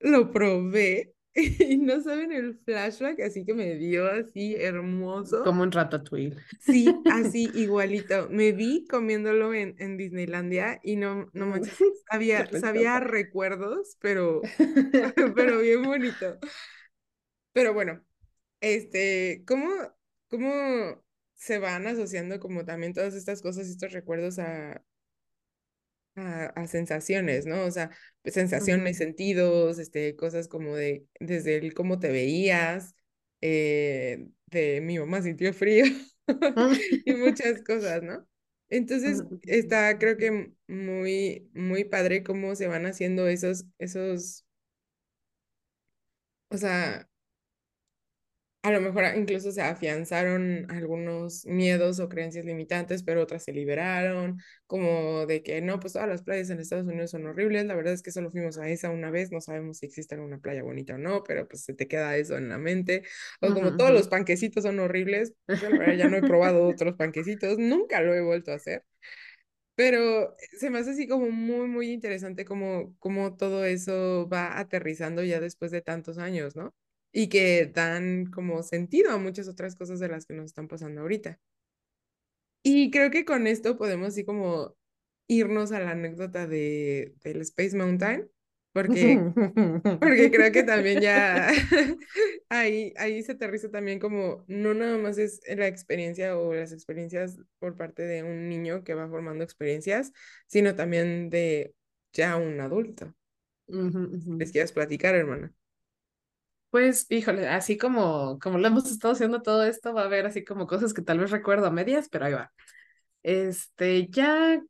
lo 0.00 0.30
probé 0.32 1.14
y 1.34 1.76
no 1.76 2.00
saben 2.00 2.32
el 2.32 2.58
flashback 2.64 3.20
así 3.20 3.44
que 3.44 3.54
me 3.54 3.76
dio 3.76 4.06
así 4.06 4.56
hermoso. 4.56 5.44
Como 5.44 5.62
un 5.62 5.70
ratatouille. 5.70 6.36
Sí, 6.60 6.92
así 7.12 7.50
igualito. 7.54 8.28
Me 8.30 8.52
vi 8.52 8.86
comiéndolo 8.86 9.54
en, 9.54 9.76
en 9.78 9.96
Disneylandia 9.96 10.80
y 10.82 10.96
no, 10.96 11.30
no 11.32 11.46
manches, 11.46 11.78
sabía, 12.10 12.46
sabía 12.58 13.00
recuerdos, 13.00 13.96
pero, 14.00 14.42
pero 15.34 15.60
bien 15.60 15.82
bonito. 15.82 16.38
Pero 17.52 17.74
bueno, 17.74 18.00
este, 18.60 19.44
¿cómo, 19.46 19.68
cómo 20.28 21.02
se 21.40 21.58
van 21.58 21.86
asociando 21.86 22.38
como 22.38 22.64
también 22.66 22.92
todas 22.92 23.14
estas 23.14 23.40
cosas, 23.42 23.68
estos 23.68 23.92
recuerdos 23.92 24.38
a, 24.38 24.82
a, 26.14 26.66
sensaciones, 26.66 27.46
¿no? 27.46 27.64
O 27.64 27.70
sea, 27.70 27.90
pues, 28.22 28.34
sensaciones, 28.34 28.98
sentidos, 28.98 29.78
este, 29.78 30.16
cosas 30.16 30.48
como 30.48 30.76
de, 30.76 31.06
desde 31.18 31.56
el 31.56 31.72
cómo 31.72 31.98
te 31.98 32.12
veías, 32.12 32.94
eh, 33.40 34.28
de 34.46 34.82
mi 34.82 34.98
mamá 34.98 35.22
sintió 35.22 35.54
frío 35.54 35.86
y 37.06 37.14
muchas 37.14 37.62
cosas, 37.62 38.02
¿no? 38.02 38.26
Entonces, 38.68 39.22
está, 39.44 39.98
creo 39.98 40.18
que 40.18 40.52
muy, 40.68 41.50
muy 41.54 41.84
padre 41.84 42.22
cómo 42.22 42.54
se 42.54 42.68
van 42.68 42.84
haciendo 42.84 43.28
esos, 43.28 43.64
esos, 43.78 44.44
o 46.50 46.58
sea, 46.58 47.09
a 48.62 48.70
lo 48.70 48.80
mejor 48.82 49.04
incluso 49.16 49.52
se 49.52 49.62
afianzaron 49.62 50.66
algunos 50.70 51.46
miedos 51.46 51.98
o 51.98 52.08
creencias 52.10 52.44
limitantes, 52.44 53.02
pero 53.02 53.22
otras 53.22 53.42
se 53.44 53.52
liberaron, 53.52 54.38
como 54.66 55.24
de 55.26 55.42
que 55.42 55.62
no, 55.62 55.80
pues 55.80 55.94
todas 55.94 56.08
las 56.08 56.22
playas 56.22 56.50
en 56.50 56.60
Estados 56.60 56.86
Unidos 56.86 57.10
son 57.10 57.26
horribles, 57.26 57.64
la 57.64 57.74
verdad 57.74 57.94
es 57.94 58.02
que 58.02 58.12
solo 58.12 58.30
fuimos 58.30 58.58
a 58.58 58.68
esa 58.68 58.90
una 58.90 59.10
vez, 59.10 59.32
no 59.32 59.40
sabemos 59.40 59.78
si 59.78 59.86
existe 59.86 60.14
alguna 60.14 60.38
playa 60.38 60.62
bonita 60.62 60.94
o 60.94 60.98
no, 60.98 61.22
pero 61.22 61.48
pues 61.48 61.64
se 61.64 61.72
te 61.72 61.88
queda 61.88 62.16
eso 62.16 62.36
en 62.36 62.50
la 62.50 62.58
mente, 62.58 63.02
o 63.40 63.54
como 63.54 63.76
todos 63.76 63.92
los 63.92 64.08
panquecitos 64.08 64.64
son 64.64 64.78
horribles, 64.78 65.32
pues 65.46 65.62
la 65.62 65.70
verdad 65.70 65.94
ya 65.94 66.08
no 66.08 66.18
he 66.18 66.22
probado 66.22 66.64
otros 66.68 66.96
panquecitos, 66.96 67.58
nunca 67.58 68.02
lo 68.02 68.14
he 68.14 68.20
vuelto 68.20 68.52
a 68.52 68.56
hacer. 68.56 68.84
Pero 69.74 70.36
se 70.58 70.70
me 70.70 70.78
hace 70.80 70.90
así 70.90 71.08
como 71.08 71.30
muy, 71.30 71.66
muy 71.66 71.90
interesante 71.92 72.44
como, 72.44 72.94
como 72.98 73.36
todo 73.36 73.64
eso 73.64 74.28
va 74.28 74.58
aterrizando 74.58 75.24
ya 75.24 75.40
después 75.40 75.70
de 75.70 75.80
tantos 75.82 76.18
años, 76.18 76.56
¿no? 76.56 76.74
Y 77.12 77.28
que 77.28 77.66
dan 77.66 78.26
como 78.26 78.62
sentido 78.62 79.10
a 79.12 79.18
muchas 79.18 79.48
otras 79.48 79.76
cosas 79.76 80.00
de 80.00 80.08
las 80.08 80.26
que 80.26 80.34
nos 80.34 80.46
están 80.46 80.68
pasando 80.68 81.00
ahorita. 81.00 81.38
Y 82.62 82.90
creo 82.90 83.10
que 83.10 83.24
con 83.24 83.46
esto 83.46 83.78
podemos 83.78 84.08
así 84.08 84.24
como 84.24 84.76
irnos 85.26 85.72
a 85.72 85.80
la 85.80 85.92
anécdota 85.92 86.46
de, 86.46 87.14
del 87.22 87.40
Space 87.42 87.76
Mountain, 87.76 88.28
porque, 88.72 89.18
porque 90.00 90.30
creo 90.30 90.52
que 90.52 90.62
también 90.62 91.00
ya 91.00 91.50
ahí, 92.48 92.92
ahí 92.96 93.22
se 93.22 93.32
aterriza 93.32 93.70
también 93.70 93.98
como 93.98 94.44
no 94.46 94.74
nada 94.74 94.98
más 94.98 95.18
es 95.18 95.40
la 95.56 95.66
experiencia 95.66 96.36
o 96.36 96.54
las 96.54 96.72
experiencias 96.72 97.38
por 97.58 97.76
parte 97.76 98.02
de 98.02 98.22
un 98.22 98.48
niño 98.48 98.84
que 98.84 98.94
va 98.94 99.08
formando 99.08 99.42
experiencias, 99.42 100.12
sino 100.46 100.74
también 100.74 101.30
de 101.30 101.74
ya 102.12 102.36
un 102.36 102.60
adulto. 102.60 103.14
¿Les 103.66 104.50
quieres 104.50 104.72
platicar, 104.72 105.14
hermana? 105.14 105.52
Pues, 106.70 107.06
híjole, 107.10 107.48
así 107.48 107.76
como, 107.76 108.38
como 108.38 108.58
lo 108.58 108.66
hemos 108.68 108.90
estado 108.90 109.14
haciendo 109.14 109.42
todo 109.42 109.64
esto, 109.64 109.92
va 109.92 110.02
a 110.02 110.04
haber 110.04 110.26
así 110.26 110.44
como 110.44 110.66
cosas 110.68 110.94
que 110.94 111.02
tal 111.02 111.18
vez 111.18 111.30
recuerdo 111.30 111.66
a 111.66 111.70
medias, 111.70 112.08
pero 112.08 112.26
ahí 112.26 112.32
va. 112.32 112.52
Este, 113.24 114.08
ya 114.08 114.60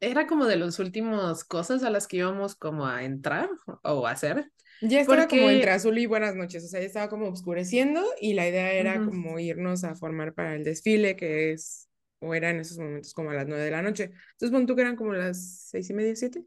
era 0.00 0.26
como 0.26 0.46
de 0.46 0.56
los 0.56 0.78
últimos 0.78 1.44
cosas 1.44 1.84
a 1.84 1.90
las 1.90 2.06
que 2.08 2.18
íbamos 2.18 2.54
como 2.56 2.86
a 2.86 3.04
entrar 3.04 3.50
o 3.82 4.06
a 4.06 4.10
hacer. 4.10 4.50
Ya 4.80 5.00
estaba 5.00 5.28
como 5.28 5.50
entre 5.50 5.70
azul 5.70 5.96
y 5.98 6.06
buenas 6.06 6.34
noches, 6.34 6.64
o 6.64 6.68
sea, 6.68 6.80
ya 6.80 6.86
estaba 6.86 7.08
como 7.08 7.28
oscureciendo 7.28 8.02
y 8.20 8.34
la 8.34 8.48
idea 8.48 8.72
era 8.72 9.04
como 9.04 9.38
irnos 9.38 9.84
a 9.84 9.94
formar 9.94 10.34
para 10.34 10.54
el 10.54 10.64
desfile, 10.64 11.16
que 11.16 11.52
es, 11.52 11.88
o 12.20 12.34
era 12.34 12.50
en 12.50 12.60
esos 12.60 12.78
momentos 12.78 13.12
como 13.14 13.30
a 13.30 13.34
las 13.34 13.46
nueve 13.46 13.64
de 13.64 13.70
la 13.70 13.82
noche. 13.82 14.04
Entonces, 14.32 14.50
bueno, 14.50 14.66
tú 14.66 14.74
que 14.74 14.82
eran 14.82 14.96
como 14.96 15.12
las 15.12 15.68
seis 15.70 15.88
y 15.90 15.94
media, 15.94 16.16
siete. 16.16 16.44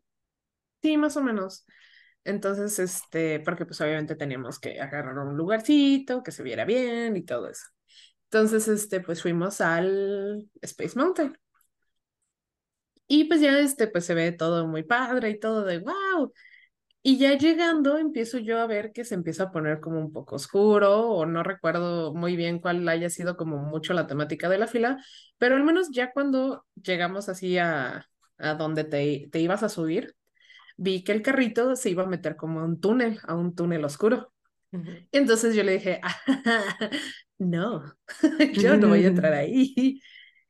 Sí, 0.81 0.97
más 0.97 1.17
o 1.17 1.23
menos. 1.23 1.65
Entonces, 2.27 2.77
este, 2.79 3.39
porque 3.39 3.65
pues 3.65 3.79
obviamente 3.81 4.15
teníamos 4.15 4.59
que 4.59 4.79
agarrar 4.81 5.17
un 5.19 5.37
lugarcito 5.37 6.23
que 6.23 6.31
se 6.31 6.43
viera 6.43 6.65
bien 6.65 7.15
y 7.17 7.23
todo 7.23 7.49
eso. 7.49 7.63
Entonces, 8.25 8.67
este, 8.67 9.01
pues 9.01 9.21
fuimos 9.21 9.61
al 9.61 10.49
Space 10.61 10.97
Mountain. 10.99 11.37
Y 13.07 13.25
pues 13.25 13.41
ya, 13.41 13.57
este, 13.59 13.87
pues 13.87 14.05
se 14.05 14.13
ve 14.13 14.31
todo 14.33 14.67
muy 14.67 14.83
padre 14.83 15.29
y 15.29 15.39
todo 15.39 15.63
de 15.63 15.79
wow. 15.79 16.33
Y 17.03 17.17
ya 17.19 17.37
llegando, 17.37 17.97
empiezo 17.97 18.39
yo 18.39 18.59
a 18.59 18.67
ver 18.67 18.91
que 18.93 19.05
se 19.05 19.15
empieza 19.15 19.45
a 19.45 19.51
poner 19.51 19.79
como 19.81 19.99
un 19.99 20.11
poco 20.13 20.35
oscuro, 20.37 21.09
o 21.09 21.25
no 21.25 21.43
recuerdo 21.43 22.13
muy 22.13 22.35
bien 22.35 22.59
cuál 22.59 22.87
haya 22.89 23.09
sido 23.09 23.37
como 23.37 23.57
mucho 23.59 23.93
la 23.93 24.07
temática 24.07 24.49
de 24.49 24.57
la 24.59 24.67
fila, 24.67 25.03
pero 25.37 25.55
al 25.55 25.63
menos 25.63 25.89
ya 25.91 26.11
cuando 26.13 26.65
llegamos 26.81 27.29
así 27.29 27.57
a, 27.59 28.07
a 28.37 28.55
donde 28.55 28.83
te, 28.85 29.29
te 29.31 29.39
ibas 29.39 29.63
a 29.63 29.69
subir, 29.69 30.15
vi 30.77 31.03
que 31.03 31.11
el 31.13 31.21
carrito 31.21 31.75
se 31.75 31.89
iba 31.91 32.03
a 32.03 32.07
meter 32.07 32.35
como 32.37 32.61
a 32.61 32.65
un 32.65 32.79
túnel, 32.79 33.19
a 33.25 33.35
un 33.35 33.55
túnel 33.55 33.85
oscuro. 33.85 34.33
Entonces 35.11 35.55
yo 35.55 35.63
le 35.63 35.73
dije, 35.73 36.01
no, 37.37 37.83
yo 38.53 38.77
no 38.77 38.89
voy 38.89 39.05
a 39.05 39.07
entrar 39.07 39.33
ahí. 39.33 40.01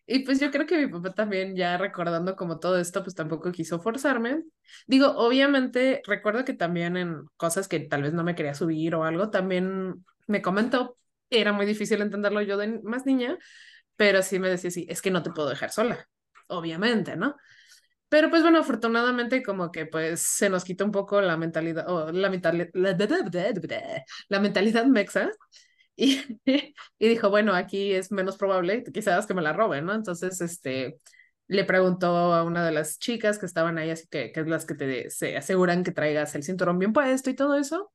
Y 0.07 0.19
pues 0.19 0.39
yo 0.39 0.51
creo 0.51 0.65
que 0.65 0.78
mi 0.78 0.88
papá 0.91 1.13
también, 1.13 1.55
ya 1.55 1.78
recordando 1.78 2.36
como 2.36 2.59
todo 2.59 2.80
esto, 2.80 3.03
pues 3.03 3.15
tampoco 3.15 3.51
quiso 3.51 3.80
forzarme. 3.80 4.43
Digo, 4.88 5.09
obviamente 5.17 6.01
recuerdo 6.07 6.45
que 6.45 6.53
también 6.53 6.97
en 6.97 7.25
cosas 7.38 7.67
que 7.67 7.80
tal 7.82 8.03
vez 8.03 8.13
no 8.13 8.23
me 8.23 8.36
quería 8.36 8.53
subir 8.55 8.95
o 8.95 9.03
algo, 9.03 9.30
también 9.32 10.05
me 10.28 10.41
comentó, 10.41 10.95
era 11.30 11.53
muy 11.53 11.65
difícil 11.65 12.01
entenderlo 12.01 12.41
yo 12.41 12.57
de 12.57 12.80
más 12.84 13.05
niña, 13.05 13.38
pero 13.97 14.23
sí 14.23 14.39
me 14.39 14.49
decía, 14.49 14.71
sí, 14.71 14.86
es 14.89 15.01
que 15.01 15.11
no 15.11 15.23
te 15.23 15.32
puedo 15.32 15.49
dejar 15.49 15.71
sola. 15.71 16.07
obviamente, 16.47 17.15
¿no? 17.17 17.36
Pero 18.09 18.29
pues 18.29 18.41
bueno, 18.41 18.59
afortunadamente 18.59 19.43
como 19.43 19.71
que 19.71 19.85
pues 19.85 20.21
se 20.21 20.49
nos 20.49 20.63
quita 20.63 20.85
un 20.85 20.91
poco 20.91 21.21
la 21.21 21.35
mentalidad, 21.37 21.89
o 21.89 22.11
la 22.11 22.29
mentalidad, 22.29 22.69
la 24.29 24.39
mentalidad 24.39 24.85
mexa. 24.85 25.31
Y, 25.99 26.21
y 26.99 27.09
dijo, 27.09 27.29
bueno, 27.29 27.55
aquí 27.55 27.91
es 27.93 28.11
menos 28.11 28.37
probable 28.37 28.83
quizás 28.93 29.25
que 29.25 29.33
me 29.33 29.41
la 29.41 29.53
roben, 29.53 29.85
¿no? 29.85 29.93
Entonces, 29.95 30.39
este, 30.41 30.99
le 31.47 31.63
preguntó 31.65 32.33
a 32.33 32.43
una 32.43 32.65
de 32.65 32.71
las 32.71 32.99
chicas 32.99 33.39
que 33.39 33.45
estaban 33.47 33.77
ahí, 33.79 33.89
así 33.89 34.07
que, 34.07 34.31
que 34.31 34.41
es 34.41 34.47
las 34.47 34.65
que 34.65 34.75
te 34.75 35.09
se 35.09 35.37
aseguran 35.37 35.83
que 35.83 35.91
traigas 35.91 36.35
el 36.35 36.43
cinturón 36.43 36.79
bien 36.79 36.93
puesto 36.93 37.29
y 37.31 37.35
todo 37.35 37.55
eso, 37.57 37.91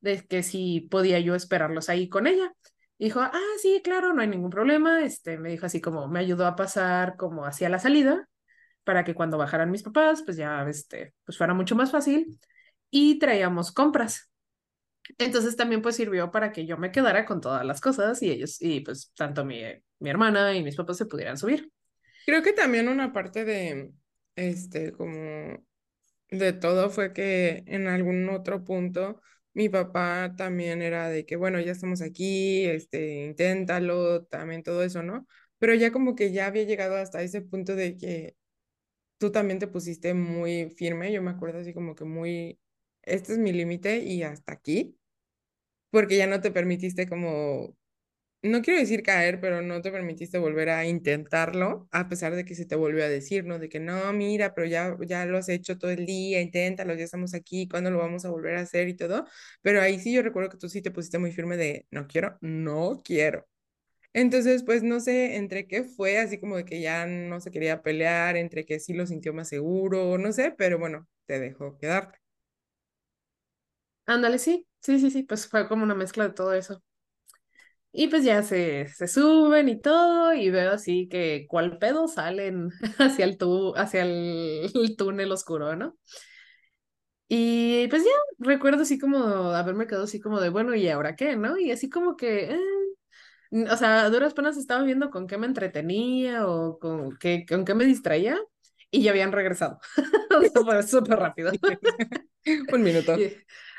de 0.00 0.26
que 0.26 0.42
si 0.42 0.82
podía 0.90 1.20
yo 1.20 1.34
esperarlos 1.34 1.88
ahí 1.88 2.08
con 2.08 2.26
ella. 2.26 2.52
dijo, 2.98 3.20
ah, 3.20 3.32
sí, 3.62 3.80
claro, 3.84 4.12
no 4.14 4.22
hay 4.22 4.28
ningún 4.28 4.50
problema. 4.50 5.04
Este, 5.04 5.38
me 5.38 5.50
dijo 5.50 5.66
así 5.66 5.80
como, 5.80 6.08
me 6.08 6.20
ayudó 6.20 6.46
a 6.46 6.56
pasar 6.56 7.16
como 7.16 7.46
hacia 7.46 7.68
la 7.68 7.78
salida 7.78 8.28
para 8.84 9.04
que 9.04 9.14
cuando 9.14 9.38
bajaran 9.38 9.70
mis 9.70 9.82
papás, 9.82 10.22
pues 10.22 10.36
ya, 10.36 10.62
este, 10.68 11.14
pues 11.24 11.38
fuera 11.38 11.54
mucho 11.54 11.74
más 11.74 11.90
fácil. 11.90 12.38
Y 12.90 13.18
traíamos 13.18 13.72
compras. 13.72 14.30
Entonces 15.18 15.56
también 15.56 15.82
pues 15.82 15.96
sirvió 15.96 16.30
para 16.30 16.52
que 16.52 16.66
yo 16.66 16.78
me 16.78 16.92
quedara 16.92 17.26
con 17.26 17.40
todas 17.40 17.64
las 17.64 17.80
cosas 17.80 18.22
y 18.22 18.30
ellos, 18.30 18.60
y 18.60 18.80
pues 18.80 19.12
tanto 19.16 19.44
mi, 19.44 19.62
mi 19.98 20.10
hermana 20.10 20.54
y 20.54 20.62
mis 20.62 20.76
papás 20.76 20.96
se 20.96 21.06
pudieran 21.06 21.36
subir. 21.36 21.70
Creo 22.26 22.42
que 22.42 22.52
también 22.52 22.88
una 22.88 23.12
parte 23.12 23.44
de, 23.44 23.92
este, 24.36 24.92
como 24.92 25.62
de 26.30 26.52
todo 26.52 26.90
fue 26.90 27.12
que 27.12 27.64
en 27.66 27.86
algún 27.86 28.28
otro 28.30 28.64
punto 28.64 29.20
mi 29.52 29.68
papá 29.68 30.34
también 30.36 30.82
era 30.82 31.08
de 31.08 31.26
que, 31.26 31.36
bueno, 31.36 31.60
ya 31.60 31.72
estamos 31.72 32.02
aquí, 32.02 32.64
este, 32.66 33.24
inténtalo, 33.26 34.24
también 34.24 34.62
todo 34.62 34.82
eso, 34.82 35.02
¿no? 35.02 35.26
Pero 35.58 35.74
ya 35.74 35.92
como 35.92 36.16
que 36.16 36.32
ya 36.32 36.46
había 36.46 36.64
llegado 36.64 36.96
hasta 36.96 37.22
ese 37.22 37.40
punto 37.40 37.76
de 37.76 37.96
que 37.96 38.36
tú 39.18 39.32
también 39.32 39.58
te 39.58 39.66
pusiste 39.68 40.14
muy 40.14 40.70
firme, 40.70 41.12
yo 41.12 41.22
me 41.22 41.30
acuerdo 41.30 41.60
así 41.60 41.74
como 41.74 41.94
que 41.94 42.04
muy, 42.04 42.60
este 43.02 43.32
es 43.34 43.38
mi 43.38 43.52
límite 43.52 43.98
y 43.98 44.22
hasta 44.22 44.52
aquí, 44.52 44.96
porque 45.90 46.16
ya 46.16 46.26
no 46.26 46.40
te 46.40 46.50
permitiste 46.50 47.08
como 47.08 47.76
no 48.42 48.62
quiero 48.62 48.80
decir 48.80 49.02
caer, 49.02 49.40
pero 49.40 49.62
no 49.62 49.82
te 49.82 49.90
permitiste 49.92 50.38
volver 50.38 50.68
a 50.70 50.86
intentarlo, 50.86 51.88
a 51.92 52.08
pesar 52.08 52.34
de 52.36 52.44
que 52.44 52.54
se 52.54 52.66
te 52.66 52.76
volvió 52.76 53.04
a 53.04 53.08
decir, 53.08 53.44
¿no? 53.46 53.58
De 53.58 53.68
que 53.70 53.80
no, 53.80 54.12
mira, 54.14 54.54
pero 54.54 54.66
ya, 54.68 54.96
ya 55.06 55.26
lo 55.26 55.38
has 55.38 55.48
hecho 55.50 55.78
todo 55.78 55.90
el 55.92 56.06
día, 56.06 56.40
inténtalo, 56.42 56.94
ya 56.94 57.04
estamos 57.04 57.34
aquí, 57.34 57.68
¿cuándo 57.68 57.90
lo 57.90 57.98
vamos 57.98 58.24
a 58.26 58.30
volver 58.30 58.56
a 58.56 58.60
hacer 58.62 58.88
y 58.88 58.94
todo? 58.96 59.26
Pero 59.62 59.80
ahí 59.82 59.98
sí 60.00 60.12
yo 60.14 60.22
recuerdo 60.22 60.50
que 60.50 60.58
tú 60.58 60.68
sí 60.68 60.82
te 60.82 60.90
pusiste 60.92 61.18
muy 61.18 61.32
firme 61.32 61.56
de, 61.56 61.86
no 61.90 62.06
quiero, 62.08 62.38
no 62.42 63.02
quiero. 63.04 63.46
Entonces, 64.14 64.62
pues 64.64 64.82
no 64.82 65.00
sé 65.00 65.36
entre 65.36 65.66
qué 65.68 65.84
fue, 65.84 66.18
así 66.18 66.40
como 66.40 66.56
de 66.56 66.64
que 66.64 66.80
ya 66.80 67.06
no 67.06 67.40
se 67.40 67.50
quería 67.52 67.82
pelear, 67.82 68.36
entre 68.36 68.64
que 68.66 68.80
sí 68.80 68.94
lo 68.94 69.06
sintió 69.06 69.34
más 69.34 69.48
seguro, 69.48 70.18
no 70.18 70.32
sé, 70.32 70.54
pero 70.56 70.78
bueno, 70.78 71.08
te 71.26 71.40
dejó 71.40 71.78
quedarte. 71.78 72.18
Ándale, 74.06 74.38
sí, 74.38 74.66
sí, 74.80 74.98
sí, 75.00 75.10
sí, 75.10 75.22
pues 75.24 75.46
fue 75.48 75.68
como 75.68 75.82
una 75.84 75.94
mezcla 75.94 76.24
de 76.28 76.34
todo 76.34 76.54
eso. 76.54 76.82
Y 77.92 78.08
pues 78.08 78.24
ya 78.24 78.42
se, 78.42 78.88
se 78.88 79.06
suben 79.06 79.68
y 79.68 79.80
todo, 79.80 80.32
y 80.34 80.50
veo 80.50 80.72
así 80.72 81.08
que 81.08 81.46
cual 81.48 81.78
pedo 81.78 82.08
salen 82.08 82.70
hacia 82.98 83.24
el, 83.24 83.38
tu, 83.38 83.72
hacia 83.76 84.02
el, 84.02 84.70
túnel 84.98 85.30
oscuro, 85.32 85.76
¿no? 85.76 85.96
Y 87.28 87.88
pues 87.88 88.04
ya 88.04 88.10
recuerdo 88.38 88.82
así 88.82 88.98
como 88.98 89.18
haberme 89.52 89.86
quedado 89.86 90.04
así 90.04 90.20
como 90.20 90.40
de, 90.40 90.50
bueno, 90.50 90.74
¿y 90.74 90.88
ahora 90.88 91.16
qué, 91.16 91.36
no? 91.36 91.58
Y 91.58 91.70
así 91.72 91.88
como 91.90 92.16
que, 92.16 92.52
eh, 92.52 92.58
o 93.70 93.76
sea, 93.76 94.04
a 94.04 94.10
duras 94.10 94.34
penas 94.34 94.56
estaba 94.56 94.82
viendo 94.82 95.10
con 95.10 95.26
qué 95.26 95.38
me 95.38 95.46
entretenía 95.46 96.46
o 96.46 96.78
con 96.78 97.16
qué, 97.18 97.46
con 97.48 97.64
qué 97.64 97.74
me 97.74 97.84
distraía, 97.84 98.38
y 98.90 99.02
ya 99.02 99.10
habían 99.10 99.32
regresado. 99.32 99.80
súper 100.86 101.18
rápido. 101.18 101.52
un 102.72 102.82
minuto. 102.82 103.16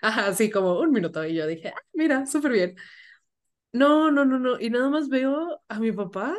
ajá, 0.01 0.33
sí, 0.33 0.49
como 0.49 0.79
un 0.79 0.91
minuto. 0.91 1.25
Y 1.25 1.35
yo 1.35 1.47
dije, 1.47 1.69
ah, 1.69 1.81
mira, 1.93 2.25
súper 2.25 2.51
bien. 2.51 2.75
No, 3.71 4.11
no, 4.11 4.25
no, 4.25 4.39
no. 4.39 4.59
Y 4.59 4.69
nada 4.69 4.89
más 4.89 5.09
veo 5.09 5.61
a 5.67 5.79
mi 5.79 5.91
papá 5.91 6.35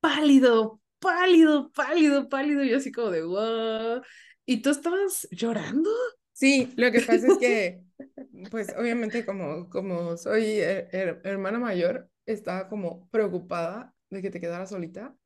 pálido, 0.00 0.80
pálido, 0.98 1.70
pálido, 1.72 2.28
pálido. 2.28 2.62
Y 2.64 2.70
yo 2.70 2.76
así 2.78 2.92
como 2.92 3.10
de, 3.10 3.22
wow. 3.22 4.02
¿Y 4.44 4.62
tú 4.62 4.70
estabas 4.70 5.26
llorando? 5.32 5.90
Sí, 6.36 6.70
lo 6.76 6.92
que 6.92 7.00
pasa 7.00 7.28
es 7.28 7.38
que, 7.38 7.82
pues 8.50 8.74
obviamente 8.78 9.24
como, 9.24 9.70
como 9.70 10.18
soy 10.18 10.58
hermana 10.60 11.58
mayor, 11.58 12.10
estaba 12.26 12.68
como 12.68 13.08
preocupada 13.08 13.94
de 14.10 14.20
que 14.20 14.30
te 14.30 14.40
quedaras 14.40 14.68
solita. 14.68 15.16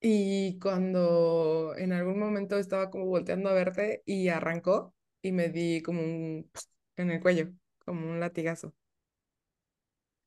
Y 0.00 0.58
cuando 0.60 1.74
en 1.78 1.92
algún 1.92 2.18
momento 2.18 2.58
estaba 2.58 2.90
como 2.90 3.06
volteando 3.06 3.50
a 3.50 3.54
verte 3.54 4.02
y 4.06 4.28
arrancó 4.28 4.94
y 5.22 5.32
me 5.32 5.48
di 5.48 5.80
como 5.82 6.02
un 6.02 6.50
en 6.96 7.10
el 7.10 7.20
cuello, 7.20 7.50
como 7.84 8.10
un 8.10 8.20
latigazo. 8.20 8.74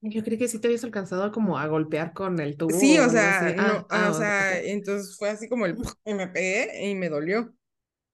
Yo 0.02 0.24
creí 0.24 0.38
que 0.38 0.48
sí 0.48 0.60
te 0.60 0.68
habías 0.68 0.84
alcanzado 0.84 1.32
como 1.32 1.58
a 1.58 1.68
golpear 1.68 2.14
con 2.14 2.40
el 2.40 2.58
tubo. 2.58 2.80
Sí, 2.80 2.98
o 3.00 3.10
sea, 3.10 3.54
no, 3.58 3.64
ah, 3.64 3.86
ah, 3.90 4.10
o 4.12 4.14
sea, 4.14 4.60
entonces 4.62 5.18
fue 5.18 5.30
así 5.30 5.50
como 5.50 5.66
el 5.66 5.76
y 6.06 6.14
me 6.14 6.28
pegué 6.28 6.88
y 6.90 6.96
me 6.96 7.10
dolió. 7.10 7.54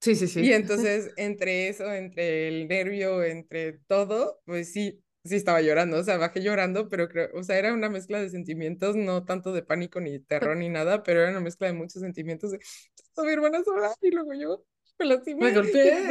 Sí, 0.02 0.16
sí, 0.16 0.28
sí. 0.28 0.41
Y 0.41 0.54
entonces 0.54 1.12
entre 1.18 1.70
eso, 1.70 1.91
entre 1.91 2.47
el 2.47 2.68
nervio, 2.68 3.24
entre 3.24 3.74
todo, 3.88 4.41
pues 4.45 4.72
sí, 4.74 5.04
sí 5.24 5.36
estaba 5.36 5.62
llorando, 5.62 5.97
o 5.97 6.04
sea, 6.04 6.18
bajé 6.18 6.41
llorando, 6.41 6.89
pero 6.89 7.08
creo, 7.08 7.30
o 7.36 7.43
sea, 7.43 7.58
era 7.58 7.74
una 7.74 7.89
mezcla 7.89 8.20
de 8.20 8.30
sentimientos, 8.30 8.95
no 8.95 9.24
tanto 9.26 9.54
de 9.54 9.62
pánico 9.64 10.02
ni 10.02 10.20
terror 10.20 10.58
ni 10.58 10.70
nada, 10.70 11.04
pero 11.04 11.22
era 11.22 11.30
una 11.30 11.39
mezcla 11.39 11.68
de 11.68 11.74
muchos 11.74 12.02
sentimientos 12.02 12.52
de, 12.52 12.60
mi 13.24 13.32
hermana 13.32 13.64
sola 13.64 13.93
y 14.02 14.10
luego 14.12 14.34
yo 14.34 14.66
me 15.02 15.08
lastimé. 15.08 15.45
Me 15.45 15.54
golpeé. 15.54 16.06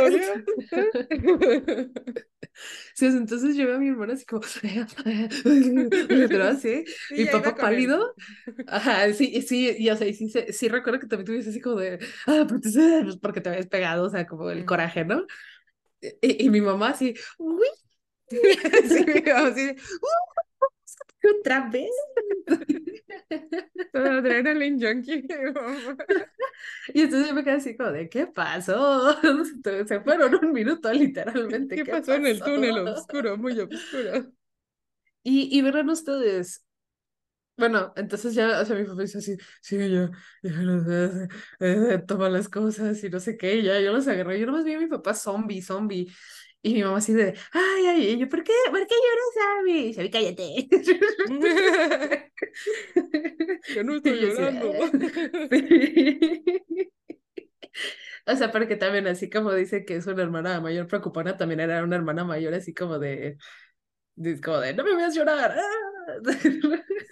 Sí, 2.94 3.06
entonces 3.06 3.56
yo 3.56 3.66
veo 3.66 3.76
a 3.76 3.78
mi 3.78 3.88
hermana 3.88 4.14
así 4.14 4.26
como, 4.26 4.42
pero 6.28 6.44
así, 6.44 6.84
mi 7.12 7.24
papá 7.26 7.54
pálido. 7.54 8.14
Ajá, 8.66 9.12
sí, 9.12 9.40
sí, 9.42 9.74
y 9.78 9.88
o 9.88 9.96
sea, 9.96 10.12
sí, 10.12 10.28
sí, 10.28 10.68
recuerdo 10.68 11.00
que 11.00 11.06
también 11.06 11.26
tuviste 11.26 11.50
así 11.50 11.60
como 11.60 11.76
de, 11.76 11.98
ah, 12.26 12.46
pues, 12.48 12.62
porque 13.22 13.40
te 13.40 13.48
habías 13.48 13.68
pegado, 13.68 14.04
o 14.04 14.10
sea, 14.10 14.26
como 14.26 14.50
el 14.50 14.64
coraje, 14.64 15.04
¿no? 15.04 15.24
Y, 16.00 16.46
y 16.46 16.50
mi 16.50 16.60
mamá 16.60 16.90
así, 16.90 17.14
uy. 17.38 17.66
sí, 18.30 19.30
así, 19.30 19.70
uh, 19.70 21.38
otra 21.40 21.68
vez. 21.68 21.90
Adrenaline 23.94 24.78
junkie. 24.80 25.26
y 26.94 27.02
entonces 27.02 27.28
yo 27.28 27.34
me 27.34 27.44
quedé 27.44 27.54
así 27.54 27.76
como 27.76 27.92
de, 27.92 28.08
¿qué 28.08 28.26
pasó? 28.26 29.16
Se 29.86 30.00
fueron 30.00 30.34
un 30.34 30.52
minuto 30.52 30.92
literalmente. 30.92 31.76
¿Qué, 31.76 31.84
pasó, 31.84 32.14
en 32.14 32.26
el 32.26 32.40
túnel 32.40 32.78
oscuro, 32.88 33.36
muy 33.36 33.58
oscuro? 33.58 34.32
Y, 35.22 35.56
y 35.56 35.62
verán 35.62 35.90
ustedes, 35.90 36.64
bueno, 37.60 37.92
entonces 37.94 38.34
ya, 38.34 38.58
o 38.60 38.64
sea, 38.64 38.74
mi 38.74 38.84
papá 38.84 39.02
dice 39.02 39.18
así, 39.18 39.36
sí, 39.60 39.76
ya, 39.76 40.10
ya, 40.42 41.28
eh, 41.60 42.02
toma 42.06 42.30
las 42.30 42.48
cosas 42.48 43.04
y 43.04 43.10
no 43.10 43.20
sé 43.20 43.36
qué, 43.36 43.62
ya, 43.62 43.78
yo 43.80 43.92
los 43.92 44.08
agarré, 44.08 44.40
yo 44.40 44.46
nomás 44.46 44.64
vi 44.64 44.72
a 44.72 44.78
mi 44.78 44.86
papá 44.86 45.12
zombie, 45.12 45.60
zombie, 45.60 46.10
y 46.62 46.74
mi 46.74 46.82
mamá 46.82 46.98
así 46.98 47.14
de, 47.14 47.34
ay, 47.52 47.86
ay, 47.86 48.10
y 48.10 48.18
yo, 48.18 48.28
¿por 48.28 48.44
qué, 48.44 48.52
¿por 48.70 48.86
qué 48.86 48.94
lloras, 48.94 49.60
Abby? 49.60 49.72
Y 49.72 49.86
dice, 49.86 50.10
cállate. 50.10 50.68
yo 53.74 53.84
no 53.84 53.96
estoy 53.96 54.20
llorando. 54.20 54.72
O 58.26 58.36
sea, 58.36 58.52
porque 58.52 58.76
también 58.76 59.06
así 59.06 59.30
como 59.30 59.52
dice 59.52 59.84
que 59.84 59.96
es 59.96 60.06
una 60.06 60.22
hermana 60.22 60.60
mayor 60.60 60.86
preocupada, 60.86 61.36
también 61.36 61.60
era 61.60 61.82
una 61.82 61.96
hermana 61.96 62.24
mayor 62.24 62.54
así 62.54 62.74
como 62.74 62.98
de, 62.98 63.38
como 64.44 64.58
de, 64.58 64.74
no 64.74 64.84
me 64.84 64.94
veas 64.94 65.14
llorar. 65.14 65.56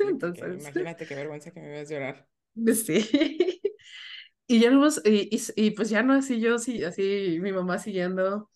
Entonces, 0.00 0.60
imagínate 0.60 1.06
qué 1.06 1.14
vergüenza 1.14 1.50
que 1.50 1.60
me 1.60 1.68
veas 1.68 1.88
llorar. 1.88 2.28
Sí. 2.74 3.60
Y 4.46 4.60
ya 4.60 4.70
no, 4.70 4.86
y, 5.04 5.34
y, 5.34 5.40
y, 5.56 5.70
pues 5.72 5.90
ya 5.90 6.02
no 6.02 6.14
así 6.14 6.40
yo, 6.40 6.58
sí, 6.58 6.84
así 6.84 7.38
mi 7.40 7.52
mamá 7.52 7.78
siguiendo 7.78 8.50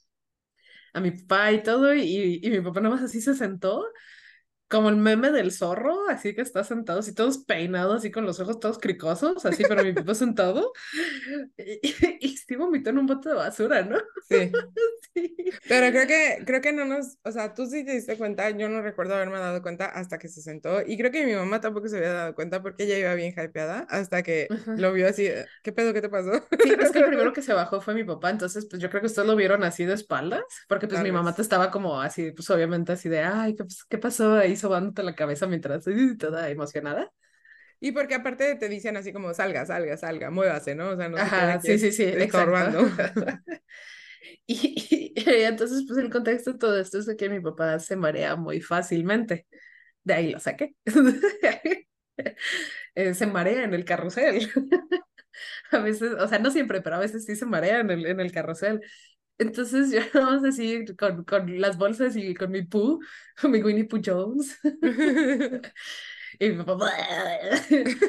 a 0.93 1.01
mi 1.01 1.11
papá 1.13 1.53
y 1.53 1.63
todo, 1.63 1.95
y, 1.95 2.41
y 2.43 2.51
mi 2.51 2.61
papá 2.61 2.81
nomás 2.81 3.03
así 3.03 3.21
se 3.21 3.35
sentó, 3.35 3.85
como 4.73 4.89
el 4.89 4.97
meme 4.97 5.31
del 5.31 5.53
zorro, 5.53 6.09
así 6.09 6.35
que 6.35 6.41
está 6.41 6.65
sentado, 6.65 7.01
así 7.01 7.15
todos 7.15 7.45
peinados, 7.45 7.97
así 7.97 8.11
con 8.11 8.25
los 8.25 8.41
ojos 8.41 8.59
todos 8.59 8.79
cricosos, 8.79 9.45
así, 9.45 9.65
pero 9.69 9.85
mi 9.85 9.93
papá 9.93 10.15
sentado, 10.15 10.73
y, 11.59 11.79
y, 12.27 12.35
y 12.49 12.57
vomitó 12.57 12.89
en 12.89 12.97
un 12.97 13.07
bote 13.07 13.29
de 13.29 13.35
basura, 13.35 13.83
¿no? 13.83 13.99
Sí. 14.31 14.51
sí. 15.15 15.37
Pero 15.69 15.91
creo 15.93 16.07
que, 16.07 16.43
creo 16.47 16.63
que 16.63 16.73
no 16.73 16.87
nos, 16.87 17.19
o 17.23 17.31
sea, 17.33 17.53
tú 17.53 17.67
sí 17.67 17.85
te 17.85 17.93
diste 17.93 18.17
cuenta, 18.17 18.49
yo 18.49 18.71
no 18.71 18.81
recuerdo 18.81 19.15
haberme 19.15 19.39
dado 19.39 19.61
cuenta 19.61 19.85
hasta 19.85 20.19
que 20.19 20.29
se 20.29 20.41
sentó, 20.41 20.81
y 20.81 20.97
creo 20.97 21.11
que 21.11 21.27
mi 21.27 21.35
mamá 21.35 21.61
tampoco 21.61 21.89
se 21.89 21.99
había 21.99 22.15
dado 22.15 22.35
cuenta 22.35 22.63
porque 22.63 22.85
ella 22.85 22.97
iba 22.97 23.15
bien 23.15 23.35
hypeada, 23.37 23.81
hasta 23.91 24.23
que 24.23 24.49
lo 24.79 24.91
vio 24.95 25.07
así, 25.07 25.29
¿qué 25.63 25.73
pedo, 25.73 25.93
qué 25.93 26.01
te 26.01 26.09
pasó? 26.09 26.33
Sí, 26.63 26.75
es 26.81 26.91
que 26.93 27.01
el 27.01 27.09
primero 27.09 27.35
que 27.35 27.43
se 27.43 27.53
bajó 27.53 27.83
fue 27.83 27.93
mi 27.93 28.05
papá, 28.05 28.31
entonces 28.31 28.67
pues 28.71 28.81
yo 28.81 28.89
creo 28.89 29.03
que 29.03 29.09
ustedes 29.09 29.29
lo 29.29 29.37
vieron 29.37 29.65
así 29.65 29.85
de 29.85 29.93
espaldas, 29.93 30.45
porque 30.67 30.89
pues 30.89 31.03
mi 31.03 31.13
mamá 31.13 31.35
te 31.35 31.43
estaba 31.43 31.71
como 31.71 32.01
así, 32.01 32.33
pues 32.33 32.49
obviamente 32.49 32.93
así 32.93 33.11
de, 33.11 33.21
ay, 33.21 33.55
¿qué, 33.55 33.65
qué 33.91 33.99
pasó 33.99 34.33
ahí 34.33 34.57
sobándote 34.63 35.03
la 35.03 35.15
cabeza 35.15 35.47
mientras 35.47 35.79
estoy 35.79 36.17
toda 36.17 36.49
emocionada? 36.49 37.13
Y 37.81 37.93
porque 37.93 38.15
aparte 38.15 38.55
te 38.55 38.69
dicen 38.69 38.97
así 38.97 39.13
como 39.13 39.35
salga, 39.35 39.67
salga, 39.67 39.97
salga, 39.97 40.31
muévase, 40.31 40.75
¿no? 40.77 40.91
O 40.91 40.97
sea, 40.97 41.09
no 41.09 41.17
se 41.17 41.23
Ajá, 41.23 41.61
sí, 41.61 41.79
sí, 41.79 41.91
sí, 41.91 42.05
estorbando. 42.05 42.81
y, 44.47 45.13
y, 45.17 45.23
entonces, 45.43 45.85
pues 45.87 45.99
el 45.99 46.09
contexto 46.09 46.53
de 46.53 46.59
todo 46.59 46.79
esto 46.79 46.99
es 46.99 47.07
de 47.07 47.17
que 47.17 47.29
mi 47.29 47.41
papá 47.41 47.81
se 47.81 47.97
marea 47.97 48.37
muy 48.37 48.61
fácilmente. 48.61 49.47
De 50.05 50.15
ahí 50.15 50.31
lo 50.31 50.41
saqué. 50.41 50.75
Eh, 52.95 53.15
se 53.15 53.27
marea 53.27 53.65
en 53.65 53.73
el 53.73 53.87
carrusel. 53.87 54.51
a 55.71 55.79
veces, 55.79 56.13
o 56.13 56.29
sea, 56.29 56.39
no 56.39 56.51
siempre, 56.51 56.83
pero 56.83 56.97
a 56.97 57.01
veces 57.01 57.25
sí 57.25 57.37
se 57.37 57.47
marea 57.47 57.81
en 57.81 57.91
el, 57.91 58.07
en 58.07 58.21
el 58.21 58.31
carrusel. 58.33 58.83
Entonces 59.43 59.91
yo 59.91 60.01
vamos 60.15 60.43
a 60.43 60.47
decir 60.47 60.97
con, 60.97 61.25
con 61.25 61.61
las 61.61 61.77
bolsas 61.77 62.17
y 62.17 62.35
con 62.35 62.51
mi 62.51 62.63
Pooh, 62.63 63.01
con 63.41 63.51
mi 63.51 63.63
Winnie 63.63 63.85
Pooh 63.85 64.01
Jones. 64.05 64.59
y 66.39 66.51
mi 66.51 66.65
papá, 66.65 66.93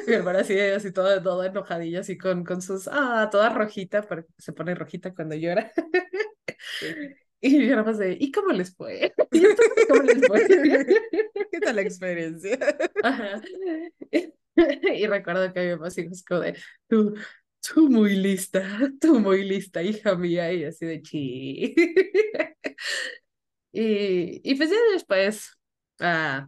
mi 0.06 0.14
hermana 0.14 0.40
así, 0.40 0.58
así 0.58 0.92
toda, 0.92 1.22
toda 1.22 1.46
enojadilla, 1.46 2.00
así 2.00 2.16
con, 2.16 2.44
con 2.44 2.62
sus, 2.62 2.88
ah, 2.90 3.28
toda 3.30 3.50
rojita, 3.50 4.02
porque 4.02 4.28
se 4.38 4.52
pone 4.52 4.74
rojita 4.74 5.12
cuando 5.12 5.34
llora. 5.34 5.72
Y 7.40 7.66
yo 7.66 7.70
nada 7.76 7.82
más 7.82 7.98
de, 7.98 8.16
¿y 8.18 8.32
cómo 8.32 8.52
les 8.52 8.74
fue? 8.74 9.12
¿Y 9.32 9.44
entonces 9.44 9.86
cómo 9.88 10.02
les 10.02 10.26
fue? 10.26 10.46
¿Qué 11.50 11.60
tal 11.60 11.76
la 11.76 11.82
experiencia? 11.82 12.58
Ajá. 13.02 13.42
Y 14.54 15.06
recuerdo 15.06 15.52
que 15.52 15.60
mi 15.66 15.74
papá 15.74 15.88
así 15.88 16.08
como 16.26 16.40
de, 16.40 16.56
tú, 16.88 17.14
tú 17.66 17.88
muy 17.90 18.16
lista, 18.16 18.62
tú 19.00 19.20
muy 19.20 19.44
lista, 19.44 19.82
hija 19.82 20.14
mía, 20.16 20.52
y 20.52 20.64
así 20.64 20.86
de 20.86 21.02
chi. 21.02 21.74
Y, 23.72 24.40
y 24.48 24.54
pues 24.56 24.70
ya 24.70 24.76
después, 24.92 25.50
ah, 26.00 26.46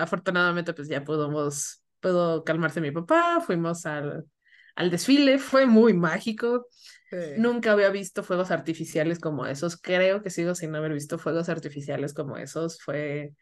afortunadamente, 0.00 0.72
pues 0.74 0.88
ya 0.88 1.04
pudimos, 1.04 1.82
pudo 2.00 2.42
calmarse 2.44 2.80
mi 2.80 2.90
papá, 2.90 3.40
fuimos 3.40 3.84
al, 3.86 4.24
al 4.76 4.90
desfile, 4.90 5.38
fue 5.38 5.66
muy 5.66 5.92
mágico. 5.94 6.66
Nunca 7.34 7.72
había 7.72 7.90
visto 7.90 8.22
fuegos 8.24 8.50
artificiales 8.50 9.20
como 9.20 9.46
esos. 9.46 9.76
Creo 9.80 10.22
que 10.22 10.30
sigo 10.30 10.54
sin 10.54 10.74
haber 10.76 10.92
visto 10.94 11.18
fuegos 11.18 11.48
artificiales 11.48 12.14
como 12.14 12.36
esos. 12.38 12.80
Fue. 12.82 13.34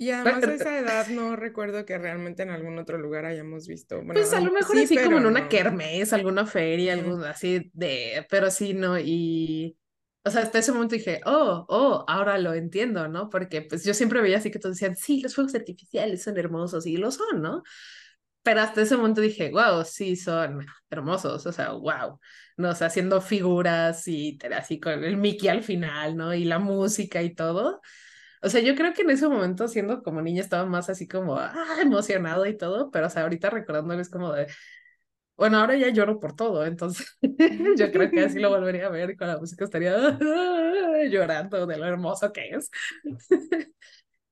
Y 0.00 0.10
además 0.10 0.44
a 0.44 0.54
esa 0.54 0.78
edad 0.78 1.08
no 1.08 1.34
recuerdo 1.34 1.84
que 1.84 1.98
realmente 1.98 2.44
en 2.44 2.50
algún 2.50 2.78
otro 2.78 2.98
lugar 2.98 3.24
hayamos 3.24 3.66
visto. 3.66 3.96
Bueno, 3.96 4.14
pues 4.14 4.32
a 4.32 4.40
lo 4.40 4.52
mejor 4.52 4.78
así 4.78 4.96
como 4.96 5.18
en 5.18 5.26
una 5.26 5.48
kermés, 5.48 6.12
alguna 6.12 6.46
feria, 6.46 6.92
algo 6.92 7.16
así 7.24 7.68
de. 7.74 8.24
Pero 8.30 8.50
sí, 8.50 8.74
no. 8.74 8.98
Y. 8.98 9.76
O 10.24 10.30
sea, 10.30 10.42
hasta 10.42 10.60
ese 10.60 10.72
momento 10.72 10.94
dije, 10.94 11.20
oh, 11.24 11.64
oh, 11.68 12.04
ahora 12.06 12.38
lo 12.38 12.54
entiendo, 12.54 13.08
¿no? 13.08 13.28
Porque 13.28 13.62
pues 13.62 13.82
yo 13.84 13.92
siempre 13.92 14.20
veía 14.20 14.38
así 14.38 14.50
que 14.50 14.58
todos 14.58 14.76
decían, 14.76 14.94
sí, 14.94 15.20
los 15.20 15.34
fuegos 15.34 15.54
artificiales 15.54 16.22
son 16.22 16.36
hermosos 16.38 16.86
y 16.86 16.96
lo 16.96 17.10
son, 17.10 17.40
¿no? 17.40 17.62
Pero 18.42 18.60
hasta 18.60 18.82
ese 18.82 18.96
momento 18.96 19.20
dije, 19.20 19.50
wow, 19.50 19.84
sí, 19.84 20.16
son 20.16 20.64
hermosos, 20.90 21.46
o 21.46 21.52
sea, 21.52 21.72
wow, 21.72 22.20
¿no? 22.56 22.70
O 22.70 22.74
sea, 22.74 22.86
haciendo 22.88 23.20
figuras 23.20 24.06
y 24.06 24.38
así 24.56 24.78
con 24.78 25.02
el 25.02 25.16
Mickey 25.16 25.48
al 25.48 25.62
final, 25.62 26.16
¿no? 26.16 26.34
Y 26.34 26.44
la 26.44 26.58
música 26.58 27.22
y 27.22 27.34
todo. 27.34 27.80
O 28.42 28.48
sea, 28.48 28.60
yo 28.60 28.74
creo 28.74 28.92
que 28.94 29.02
en 29.02 29.10
ese 29.10 29.28
momento, 29.28 29.68
siendo 29.68 30.02
como 30.02 30.22
niña, 30.22 30.40
estaba 30.42 30.66
más 30.66 30.88
así 30.90 31.08
como, 31.08 31.36
ah, 31.38 31.54
emocionado 31.82 32.46
y 32.46 32.56
todo, 32.56 32.90
pero, 32.90 33.06
o 33.06 33.10
sea, 33.10 33.22
ahorita 33.22 33.50
recordándolo 33.50 34.00
es 34.00 34.10
como 34.10 34.32
de, 34.32 34.46
bueno, 35.36 35.58
ahora 35.58 35.76
ya 35.76 35.88
lloro 35.90 36.20
por 36.20 36.34
todo, 36.34 36.66
entonces 36.66 37.16
yo 37.78 37.92
creo 37.92 38.10
que 38.10 38.20
así 38.24 38.38
lo 38.40 38.50
volvería 38.50 38.86
a 38.86 38.90
ver 38.90 39.10
y 39.10 39.16
con 39.16 39.28
la 39.28 39.38
música 39.38 39.64
estaría 39.64 40.18
llorando 41.10 41.66
de 41.66 41.78
lo 41.78 41.86
hermoso 41.86 42.32
que 42.32 42.50
es. 42.50 42.70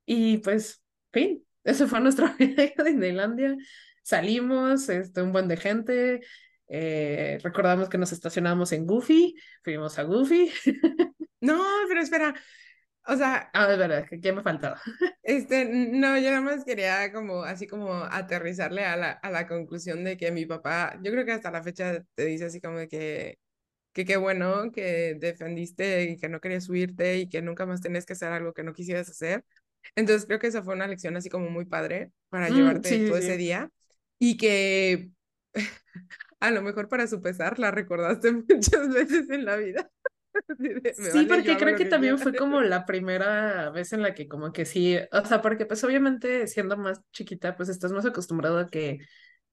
y 0.04 0.38
pues, 0.38 0.82
fin, 1.12 1.44
ese 1.64 1.86
fue 1.86 2.00
nuestro 2.00 2.28
viaje 2.38 2.74
a 2.78 2.82
Disneylandia 2.82 3.56
salimos, 4.06 4.88
este, 4.88 5.20
un 5.20 5.32
buen 5.32 5.48
de 5.48 5.56
gente, 5.56 6.20
eh, 6.68 7.40
recordamos 7.42 7.88
que 7.88 7.98
nos 7.98 8.12
estacionamos 8.12 8.70
en 8.70 8.86
Goofy, 8.86 9.34
fuimos 9.64 9.98
a 9.98 10.04
Goofy. 10.04 10.52
no, 11.40 11.64
pero 11.88 12.00
espera, 12.00 12.34
o 13.06 13.16
sea... 13.16 13.50
Ah, 13.52 13.70
es 13.70 13.78
verdad, 13.78 14.06
¿qué 14.22 14.32
me 14.32 14.42
faltaba? 14.42 14.80
este, 15.22 15.64
no, 15.64 16.18
yo 16.18 16.30
nada 16.30 16.40
más 16.40 16.64
quería 16.64 17.12
como, 17.12 17.42
así 17.42 17.66
como 17.66 17.92
aterrizarle 17.94 18.84
a 18.84 18.96
la, 18.96 19.10
a 19.12 19.30
la 19.30 19.46
conclusión 19.46 20.04
de 20.04 20.16
que 20.16 20.30
mi 20.32 20.46
papá, 20.46 20.98
yo 21.02 21.12
creo 21.12 21.24
que 21.24 21.32
hasta 21.32 21.50
la 21.50 21.62
fecha 21.62 22.02
te 22.14 22.24
dice 22.24 22.46
así 22.46 22.60
como 22.60 22.78
de 22.78 22.88
que 22.88 23.38
que 23.96 24.04
qué 24.04 24.18
bueno 24.18 24.70
que 24.72 25.16
defendiste 25.18 26.04
y 26.04 26.18
que 26.18 26.28
no 26.28 26.38
querías 26.38 26.64
subirte 26.64 27.16
y 27.16 27.30
que 27.30 27.40
nunca 27.40 27.64
más 27.64 27.80
tenías 27.80 28.04
que 28.04 28.12
hacer 28.12 28.30
algo 28.30 28.52
que 28.52 28.62
no 28.62 28.74
quisieras 28.74 29.08
hacer. 29.08 29.42
Entonces 29.94 30.26
creo 30.26 30.38
que 30.38 30.48
esa 30.48 30.62
fue 30.62 30.74
una 30.74 30.86
lección 30.86 31.16
así 31.16 31.30
como 31.30 31.48
muy 31.48 31.64
padre 31.64 32.12
para 32.28 32.50
mm, 32.50 32.54
llevarte 32.54 33.06
todo 33.08 33.16
ese 33.16 33.38
día 33.38 33.70
y 34.18 34.36
que 34.36 35.08
a 36.40 36.50
lo 36.50 36.60
mejor 36.60 36.90
para 36.90 37.06
su 37.06 37.22
pesar 37.22 37.58
la 37.58 37.70
recordaste 37.70 38.32
muchas 38.50 38.88
veces 38.90 39.30
en 39.30 39.46
la 39.46 39.56
vida. 39.56 39.90
sí, 40.94 41.26
porque 41.26 41.56
creo 41.56 41.76
que, 41.76 41.84
también 41.84 42.18
fue 42.18 42.34
como 42.34 42.60
la 42.60 42.84
primera 42.86 43.70
vez 43.70 43.92
en 43.92 44.02
la 44.02 44.14
que 44.14 44.28
como 44.28 44.52
que 44.52 44.64
sí, 44.64 44.96
o 45.12 45.24
sea, 45.24 45.42
porque 45.42 45.66
pues 45.66 45.82
obviamente 45.84 46.46
siendo 46.46 46.76
más 46.76 47.00
chiquita, 47.12 47.56
pues 47.56 47.68
estás 47.68 47.92
más 47.92 48.06
acostumbrado 48.06 48.58
a 48.58 48.68
que 48.68 48.98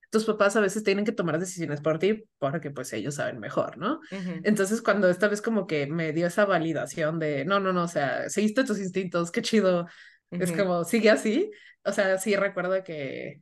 tus 0.09 0.25
papás 0.25 0.55
a 0.55 0.61
veces 0.61 0.83
tienen 0.83 1.05
que 1.05 1.11
tomar 1.11 1.39
decisiones 1.39 1.81
por 1.81 1.97
ti 1.97 2.25
porque 2.37 2.69
pues 2.69 2.93
ellos 2.93 3.15
saben 3.15 3.39
mejor, 3.39 3.77
¿no? 3.79 3.99
Entonces 4.43 4.81
cuando 4.81 5.09
esta 5.09 5.27
vez 5.27 5.41
como 5.41 5.65
que 5.65 5.87
me 5.87 6.13
dio 6.13 6.27
esa 6.27 6.45
validación 6.45 7.17
de, 7.17 7.45
no, 7.45 7.59
no, 7.59 7.73
no, 7.73 7.83
o 7.83 7.87
sea, 7.87 8.29
seguiste 8.29 8.63
tus 8.63 8.77
instintos, 8.77 9.31
qué 9.31 9.41
chido, 9.41 9.87
es 10.29 10.51
como, 10.51 10.83
sigue 10.83 11.09
así, 11.09 11.49
o 11.83 11.91
sea, 11.91 12.19
sí 12.19 12.35
recuerdo 12.35 12.83
que 12.83 13.41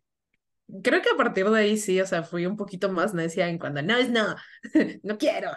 creo 0.81 1.01
que 1.01 1.09
a 1.09 1.17
partir 1.17 1.49
de 1.49 1.59
ahí 1.59 1.77
sí, 1.77 1.99
o 1.99 2.05
sea, 2.05 2.23
fui 2.23 2.45
un 2.45 2.55
poquito 2.55 2.91
más 2.91 3.13
necia 3.13 3.49
en 3.49 3.57
cuando 3.57 3.81
no 3.81 3.97
es 3.97 4.09
no, 4.09 4.35
no 5.03 5.17
quiero. 5.17 5.51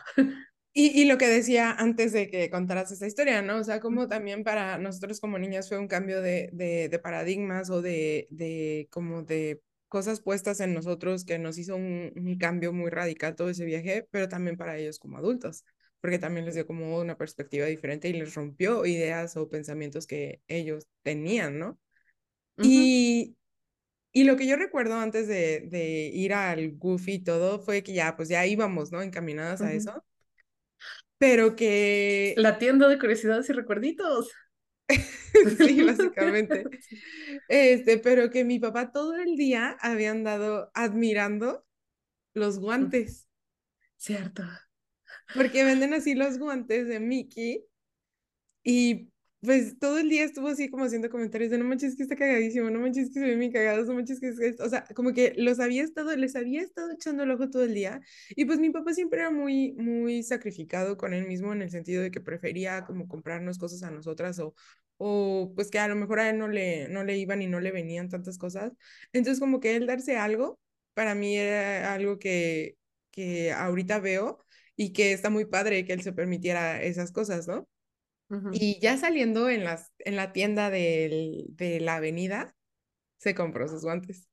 Y, 0.77 1.01
y, 1.01 1.05
lo 1.05 1.19
que 1.19 1.29
decía 1.29 1.71
antes 1.71 2.13
de 2.13 2.29
que 2.29 2.51
contaras 2.51 2.91
esa 2.91 3.07
historia, 3.07 3.43
¿no? 3.43 3.59
O 3.59 3.65
sea, 3.65 3.79
como 3.79 4.09
también 4.09 4.43
para 4.43 4.77
nosotros 4.77 5.21
como 5.21 5.39
niñas 5.39 5.69
fue 5.69 5.79
un 5.79 5.87
cambio 5.87 6.21
de, 6.21 6.51
de, 6.53 6.89
de 6.89 6.99
paradigmas 6.99 7.71
o 7.71 7.81
de, 7.81 8.27
de 8.31 8.89
como 8.91 9.23
de 9.23 9.63
cosas 9.87 10.21
puestas 10.21 10.59
en 10.59 10.75
nosotros 10.75 11.25
que 11.25 11.39
nos 11.39 11.59
hizo 11.59 11.77
un, 11.77 12.13
un, 12.17 12.39
cambio 12.39 12.73
muy 12.73 12.91
radical 12.91 13.37
todo 13.37 13.51
ese 13.51 13.65
viaje, 13.65 14.09
pero 14.11 14.29
también 14.29 14.57
para 14.57 14.77
ellos 14.77 14.99
como 14.99 15.17
adultos, 15.17 15.65
porque 16.01 16.19
también 16.19 16.45
les 16.45 16.57
dio 16.57 16.67
como 16.67 16.99
una 16.99 17.17
perspectiva 17.17 17.67
diferente 17.67 18.09
y 18.09 18.15
les 18.15 18.35
rompió 18.35 18.85
ideas 18.85 19.37
o 19.37 19.49
pensamientos 19.49 20.09
que 20.09 20.41
ellos 20.49 20.89
tenían, 21.05 21.61
¿no? 21.61 21.79
Y, 22.61 23.37
y 24.11 24.25
lo 24.25 24.37
que 24.37 24.49
yo 24.49 24.57
recuerdo 24.57 24.97
antes 24.97 25.29
de, 25.29 25.69
de 25.71 26.11
ir 26.13 26.35
al 26.35 26.73
Goofy 26.73 27.13
y 27.13 27.19
todo 27.23 27.61
fue 27.61 27.85
que 27.85 27.93
ya, 27.93 28.17
pues 28.17 28.29
ya 28.29 28.45
íbamos, 28.45 28.91
¿no? 28.91 29.03
Encaminadas 29.03 29.61
a 29.61 29.73
eso. 29.73 30.05
Pero 31.25 31.57
que... 31.57 32.35
La 32.37 32.59
tienda 32.59 32.87
de 32.87 32.99
curiosidades 32.99 33.49
y 33.49 33.55
recuerditos. 33.55 34.31
sí, 35.59 35.83
básicamente. 35.83 36.65
Este, 37.49 37.99
pero 37.99 38.31
que 38.31 38.45
mi 38.45 38.59
papá 38.59 38.93
todo 38.93 39.17
el 39.17 39.37
día 39.37 39.77
había 39.81 40.11
andado 40.11 40.71
admirando 40.75 41.65
los 42.35 42.59
guantes. 42.59 43.27
Cierto. 43.97 44.43
Porque 45.35 45.65
venden 45.65 45.95
así 45.95 46.15
los 46.15 46.39
guantes 46.39 46.89
de 46.89 47.01
Mickey 47.01 47.65
y 48.63 49.11
pues 49.45 49.79
todo 49.79 49.99
el 49.99 50.09
día 50.09 50.25
estuvo 50.25 50.49
así 50.49 50.69
como 50.71 50.85
haciendo 50.85 51.11
comentarios 51.11 51.51
de 51.51 51.59
no 51.59 51.65
manches 51.65 51.97
que 51.97 52.03
está 52.03 52.17
cagadísimo, 52.17 52.71
no 52.71 52.81
manches 52.81 53.09
que 53.09 53.15
se 53.21 53.27
ve 53.27 53.37
muy 53.37 53.51
cagado, 53.53 53.85
no 53.85 53.95
manches 53.95 54.21
que 54.21 54.29
es, 54.29 54.61
o 54.61 54.69
sea, 54.69 54.85
como 54.95 55.13
que 55.13 55.35
los 55.37 55.61
había 55.61 55.83
estado, 55.85 56.15
les 56.17 56.37
había 56.37 56.63
estado 56.63 56.91
echando 56.93 57.23
el 57.25 57.31
ojo 57.31 57.51
todo 57.51 57.65
el 57.65 57.75
día 57.75 58.01
y 58.31 58.45
pues 58.45 58.59
mi 58.59 58.71
papá 58.71 58.95
siempre 58.95 59.21
era 59.21 59.31
muy, 59.31 59.73
muy 59.75 60.23
sacrificado 60.23 60.97
con 60.97 61.15
él 61.15 61.27
mismo 61.27 61.53
en 61.53 61.63
el 61.63 61.71
sentido 61.71 62.03
de 62.03 62.11
que 62.11 62.21
prefería 62.21 62.85
como 62.85 63.09
comprarnos 63.09 63.59
cosas 63.59 63.83
a 63.83 63.91
nosotras 63.91 64.39
o, 64.41 64.55
o 64.97 65.53
pues 65.55 65.71
que 65.71 65.79
a 65.79 65.89
lo 65.89 65.97
mejor 65.97 66.21
a 66.21 66.31
él 66.31 66.39
no 66.39 66.49
le, 66.49 66.89
no 66.89 67.05
le 67.05 67.17
iban 67.19 67.43
y 67.43 67.47
no 67.47 67.61
le 67.61 67.71
venían 67.73 68.09
tantas 68.09 68.39
cosas. 68.39 68.73
Entonces 69.13 69.41
como 69.41 69.61
que 69.61 69.77
él 69.77 69.87
darse 69.87 70.17
algo, 70.17 70.59
para 70.95 71.15
mí 71.15 71.37
era 71.37 71.93
algo 71.95 72.19
que, 72.19 72.77
que 73.11 73.53
ahorita 73.53 73.99
veo 74.01 74.39
y 74.77 74.93
que 74.93 75.13
está 75.13 75.31
muy 75.31 75.45
padre 75.47 75.85
que 75.85 75.93
él 75.93 76.03
se 76.03 76.13
permitiera 76.13 76.83
esas 76.83 77.13
cosas, 77.13 77.47
¿no? 77.49 77.69
Y 78.53 78.81
ya 78.81 78.97
saliendo 78.97 79.49
en, 79.49 79.65
las, 79.65 79.93
en 79.99 80.17
la 80.17 80.33
tienda 80.33 80.71
de 80.71 81.79
la 81.81 81.97
avenida, 81.97 82.55
se 83.19 83.35
compró 83.35 83.69
sus 83.69 83.83
guantes. 83.83 84.29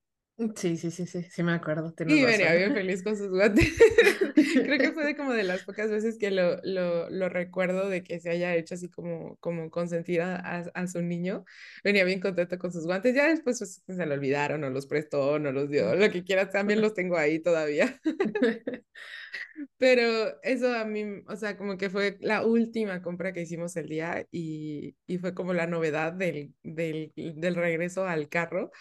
Sí, 0.56 0.78
sí, 0.78 0.90
sí, 0.92 1.06
sí, 1.06 1.24
sí 1.24 1.44
me 1.44 1.54
acuerdo. 1.54 1.94
Y 2.08 2.24
venía 2.24 2.54
bien 2.54 2.74
feliz 2.74 3.04
con 3.04 3.16
sus 3.16 3.30
guantes. 3.30 3.68
Creo 4.36 4.78
que 4.80 4.92
fue 4.92 5.06
de 5.06 5.16
como 5.16 5.34
de 5.34 5.44
las 5.44 5.64
pocas 5.64 5.92
veces 5.92 6.18
que 6.18 6.32
lo, 6.32 6.58
lo, 6.64 7.10
lo, 7.10 7.30
recuerdo 7.30 7.90
de 7.90 8.04
que 8.04 8.20
se 8.20 8.32
haya 8.32 8.56
hecho 8.56 8.76
así 8.76 8.90
como, 8.90 9.38
como 9.38 9.70
consentir 9.70 10.22
a, 10.22 10.36
a, 10.74 10.88
su 10.88 11.02
niño. 11.02 11.46
Venía 11.84 12.06
bien 12.06 12.20
contento 12.20 12.58
con 12.58 12.72
sus 12.72 12.86
guantes. 12.86 13.14
Ya 13.14 13.28
después 13.28 13.60
pues, 13.60 13.84
se 13.86 14.06
lo 14.06 14.14
olvidaron, 14.14 14.64
o 14.64 14.70
los 14.70 14.88
prestó, 14.88 15.38
no 15.38 15.52
los 15.52 15.70
dio, 15.70 15.96
lo 15.96 16.10
que 16.10 16.24
quieras. 16.24 16.50
También 16.50 16.82
los 16.82 16.94
tengo 16.94 17.18
ahí 17.18 17.40
todavía. 17.40 18.00
Pero 19.78 20.42
eso 20.44 20.74
a 20.74 20.86
mí, 20.86 21.24
o 21.28 21.36
sea, 21.36 21.58
como 21.58 21.78
que 21.78 21.90
fue 21.90 22.18
la 22.22 22.46
última 22.46 23.02
compra 23.02 23.34
que 23.34 23.42
hicimos 23.42 23.76
el 23.76 23.88
día 23.88 24.26
y, 24.32 24.96
y 25.08 25.18
fue 25.18 25.34
como 25.34 25.54
la 25.54 25.68
novedad 25.68 26.14
del, 26.14 26.54
del, 26.64 27.12
del 27.16 27.56
regreso 27.56 28.06
al 28.06 28.30
carro 28.30 28.72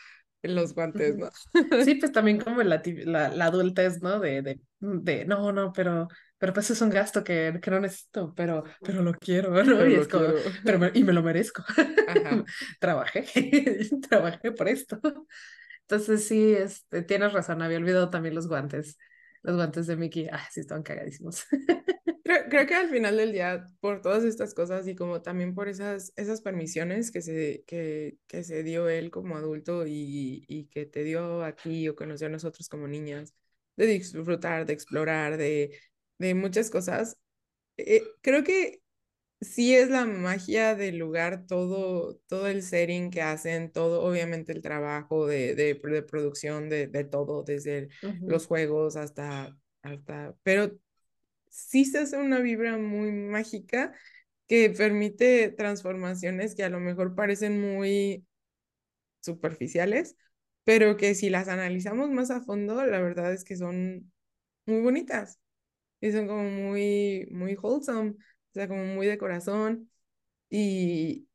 los 0.42 0.74
guantes, 0.74 1.16
¿no? 1.18 1.30
Sí, 1.78 1.94
pues 1.96 2.12
también 2.12 2.38
como 2.40 2.62
la, 2.62 2.82
la, 2.84 3.28
la 3.30 3.44
adultez, 3.46 4.02
¿no? 4.02 4.20
De, 4.20 4.42
de, 4.42 4.60
de, 4.80 5.24
no, 5.26 5.52
no, 5.52 5.72
pero, 5.72 6.08
pero 6.38 6.52
pues 6.52 6.70
es 6.70 6.80
un 6.80 6.90
gasto 6.90 7.24
que, 7.24 7.58
que 7.62 7.70
no 7.70 7.80
necesito, 7.80 8.34
pero, 8.34 8.64
pero 8.82 9.02
lo 9.02 9.14
quiero, 9.14 9.50
¿no? 9.64 9.64
Pero 9.64 9.88
y 9.88 9.94
lo 9.94 10.02
es 10.02 10.08
como, 10.08 10.26
quiero. 10.26 10.42
pero 10.64 10.78
me- 10.78 10.90
y 10.94 11.04
me 11.04 11.12
lo 11.12 11.22
merezco. 11.22 11.64
Ajá. 12.06 12.44
Trabajé, 12.80 13.24
trabajé 14.08 14.52
por 14.52 14.68
esto. 14.68 15.00
Entonces 15.82 16.26
sí, 16.28 16.54
este, 16.54 17.02
tienes 17.02 17.32
razón, 17.32 17.62
había 17.62 17.78
olvidado 17.78 18.10
también 18.10 18.34
los 18.34 18.48
guantes. 18.48 18.98
Los 19.42 19.56
guantes 19.56 19.86
de 19.86 19.96
Mickey, 19.96 20.28
ah, 20.30 20.46
sí, 20.50 20.60
estaban 20.60 20.82
cagadísimos. 20.82 21.44
Creo, 22.24 22.66
que 22.66 22.74
al 22.74 22.88
final 22.90 23.16
del 23.16 23.32
día, 23.32 23.66
por 23.80 24.02
todas 24.02 24.22
estas 24.24 24.54
cosas 24.54 24.86
y 24.86 24.94
como 24.94 25.20
también 25.22 25.54
por 25.54 25.68
esas, 25.68 26.12
esas 26.16 26.42
permisiones 26.42 27.10
que 27.10 27.22
se, 27.22 27.64
que, 27.66 28.18
que 28.28 28.44
se 28.44 28.62
dio 28.62 28.88
él 28.88 29.10
como 29.10 29.36
adulto 29.36 29.86
y, 29.86 30.44
y 30.46 30.66
que 30.66 30.86
te 30.86 31.02
dio 31.02 31.42
a 31.42 31.56
ti 31.56 31.88
o 31.88 31.96
que 31.96 32.06
nos 32.06 32.20
dio 32.20 32.28
a 32.28 32.30
nosotros 32.30 32.68
como 32.68 32.86
niñas, 32.86 33.34
de 33.76 33.86
disfrutar, 33.86 34.66
de 34.66 34.74
explorar, 34.74 35.38
de, 35.38 35.76
de 36.18 36.34
muchas 36.34 36.70
cosas, 36.70 37.16
eh, 37.76 38.02
creo 38.22 38.44
que 38.44 38.82
sí 39.40 39.74
es 39.74 39.88
la 39.90 40.04
magia 40.06 40.74
del 40.74 40.98
lugar, 40.98 41.46
todo, 41.46 42.16
todo 42.28 42.46
el 42.48 42.62
setting 42.62 43.10
que 43.10 43.22
hacen, 43.22 43.72
todo, 43.72 44.02
obviamente 44.02 44.52
el 44.52 44.62
trabajo 44.62 45.26
de, 45.26 45.54
de, 45.54 45.74
de 45.82 46.02
producción 46.02 46.68
de, 46.68 46.86
de 46.86 47.04
todo, 47.04 47.42
desde 47.42 47.88
los 48.26 48.46
juegos 48.46 48.96
hasta, 48.96 49.56
hasta, 49.82 50.36
pero 50.42 50.72
sí 51.50 51.84
se 51.84 52.00
hace 52.00 52.16
una 52.18 52.40
vibra 52.40 52.78
muy 52.78 53.12
mágica 53.12 53.92
que 54.48 54.70
permite 54.70 55.50
transformaciones 55.50 56.54
que 56.56 56.64
a 56.64 56.70
lo 56.70 56.80
mejor 56.80 57.14
parecen 57.14 57.60
muy 57.60 58.26
superficiales, 59.20 60.16
pero 60.64 60.96
que 60.96 61.14
si 61.14 61.30
las 61.30 61.48
analizamos 61.48 62.10
más 62.10 62.30
a 62.30 62.40
fondo, 62.42 62.84
la 62.86 63.00
verdad 63.00 63.32
es 63.32 63.44
que 63.44 63.56
son 63.56 64.12
muy 64.66 64.80
bonitas 64.82 65.40
y 66.00 66.12
son 66.12 66.28
como 66.28 66.44
muy, 66.44 67.28
muy 67.32 67.56
wholesome, 67.56 68.16
o 68.50 68.54
sea, 68.54 68.68
como 68.68 68.84
muy 68.84 69.06
de 69.06 69.18
corazón 69.18 69.90
y, 70.50 71.28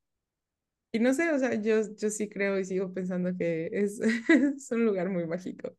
y 0.92 1.00
no 1.00 1.14
sé, 1.14 1.30
o 1.32 1.40
sea, 1.40 1.56
yo, 1.56 1.82
yo 1.98 2.10
sí 2.10 2.30
creo 2.30 2.58
y 2.60 2.66
sigo 2.66 2.94
pensando 2.94 3.36
que 3.38 3.70
es, 3.72 4.00
es 4.30 4.72
un 4.72 4.86
lugar 4.86 5.10
muy 5.10 5.26
mágico. 5.28 5.76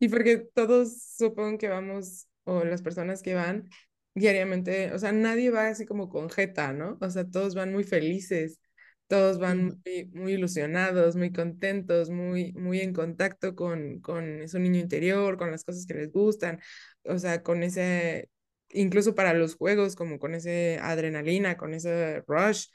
Y 0.00 0.08
porque 0.08 0.38
todos 0.54 1.02
supongo 1.16 1.58
que 1.58 1.68
vamos, 1.68 2.28
o 2.44 2.64
las 2.64 2.82
personas 2.82 3.22
que 3.22 3.34
van 3.34 3.68
diariamente, 4.14 4.92
o 4.92 4.98
sea, 4.98 5.12
nadie 5.12 5.50
va 5.50 5.68
así 5.68 5.84
como 5.86 6.08
con 6.08 6.30
jeta, 6.30 6.72
¿no? 6.72 6.98
O 7.00 7.10
sea, 7.10 7.24
todos 7.28 7.54
van 7.54 7.72
muy 7.72 7.84
felices, 7.84 8.60
todos 9.06 9.38
van 9.38 9.80
muy, 9.84 10.06
muy 10.14 10.32
ilusionados, 10.34 11.16
muy 11.16 11.32
contentos, 11.32 12.10
muy, 12.10 12.52
muy 12.54 12.80
en 12.80 12.92
contacto 12.94 13.54
con, 13.54 14.00
con 14.00 14.48
su 14.48 14.58
niño 14.58 14.80
interior, 14.80 15.36
con 15.36 15.50
las 15.50 15.64
cosas 15.64 15.84
que 15.86 15.94
les 15.94 16.12
gustan, 16.12 16.60
o 17.04 17.18
sea, 17.18 17.42
con 17.42 17.62
ese, 17.62 18.30
incluso 18.74 19.14
para 19.14 19.34
los 19.34 19.56
juegos, 19.56 19.96
como 19.96 20.18
con 20.18 20.34
ese 20.34 20.78
adrenalina, 20.82 21.56
con 21.56 21.74
ese 21.74 22.22
rush. 22.26 22.68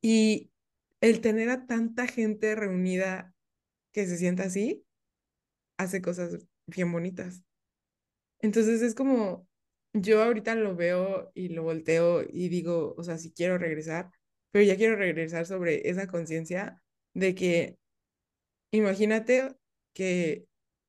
Y 0.00 0.50
el 1.00 1.20
tener 1.20 1.50
a 1.50 1.66
tanta 1.66 2.06
gente 2.06 2.54
reunida 2.54 3.34
que 3.92 4.06
se 4.06 4.18
sienta 4.18 4.44
así, 4.44 4.84
hace 5.78 6.02
cosas 6.02 6.46
bien 6.66 6.92
bonitas. 6.92 7.42
Entonces 8.40 8.82
es 8.82 8.94
como, 8.94 9.48
yo 9.92 10.22
ahorita 10.22 10.54
lo 10.54 10.76
veo 10.76 11.30
y 11.34 11.48
lo 11.50 11.62
volteo 11.62 12.22
y 12.28 12.48
digo, 12.48 12.94
o 12.96 13.02
sea, 13.04 13.18
sí 13.18 13.32
quiero 13.32 13.58
regresar, 13.58 14.10
pero 14.50 14.64
ya 14.64 14.76
quiero 14.76 14.96
regresar 14.96 15.46
sobre 15.46 15.88
esa 15.88 16.06
conciencia 16.06 16.82
de 17.14 17.34
que 17.34 17.78
Imagínate 18.70 19.54
que, 19.94 20.46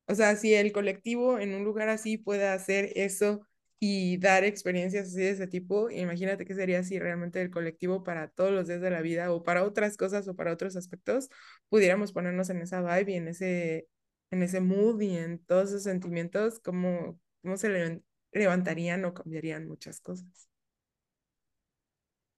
o 0.08 0.16
sea, 0.16 0.36
si 0.36 0.54
el 0.54 0.72
colectivo 0.72 1.40
en 1.40 1.54
un 1.54 1.64
lugar 1.64 1.90
así 1.90 2.18
puede 2.18 2.48
hacer 2.48 2.92
eso 2.96 3.42
y 3.80 4.18
dar 4.18 4.44
experiencias 4.44 5.08
así 5.10 5.18
de 5.20 5.30
ese 5.32 5.48
tipo, 5.48 5.90
imagínate 5.92 6.46
qué 6.46 6.56
sería 6.56 6.84
si 6.84 7.00
realmente 7.00 7.42
el 7.42 7.52
colectivo 7.52 8.04
para 8.04 8.30
todos 8.30 8.52
los 8.52 8.68
días 8.68 8.82
de 8.82 8.90
la 8.92 9.02
vida 9.02 9.32
o 9.32 9.44
para 9.44 9.64
otras 9.64 9.98
cosas 9.98 10.28
o 10.28 10.36
para 10.36 10.52
otros 10.54 10.76
aspectos 10.76 11.30
pudiéramos 11.70 12.12
ponernos 12.12 12.50
en 12.50 12.62
esa 12.62 12.82
vibe 12.82 13.12
y 13.12 13.16
en 13.16 13.28
ese, 13.28 13.88
en 14.32 14.44
ese 14.44 14.62
mood 14.62 15.00
y 15.02 15.18
en 15.18 15.40
todos 15.46 15.70
esos 15.70 15.84
sentimientos, 15.84 16.60
cómo, 16.60 17.20
cómo 17.44 17.58
se 17.58 17.70
le- 17.70 18.02
levantarían 18.32 19.06
o 19.06 19.14
cambiarían 19.14 19.68
muchas 19.68 20.00
cosas. 20.02 20.50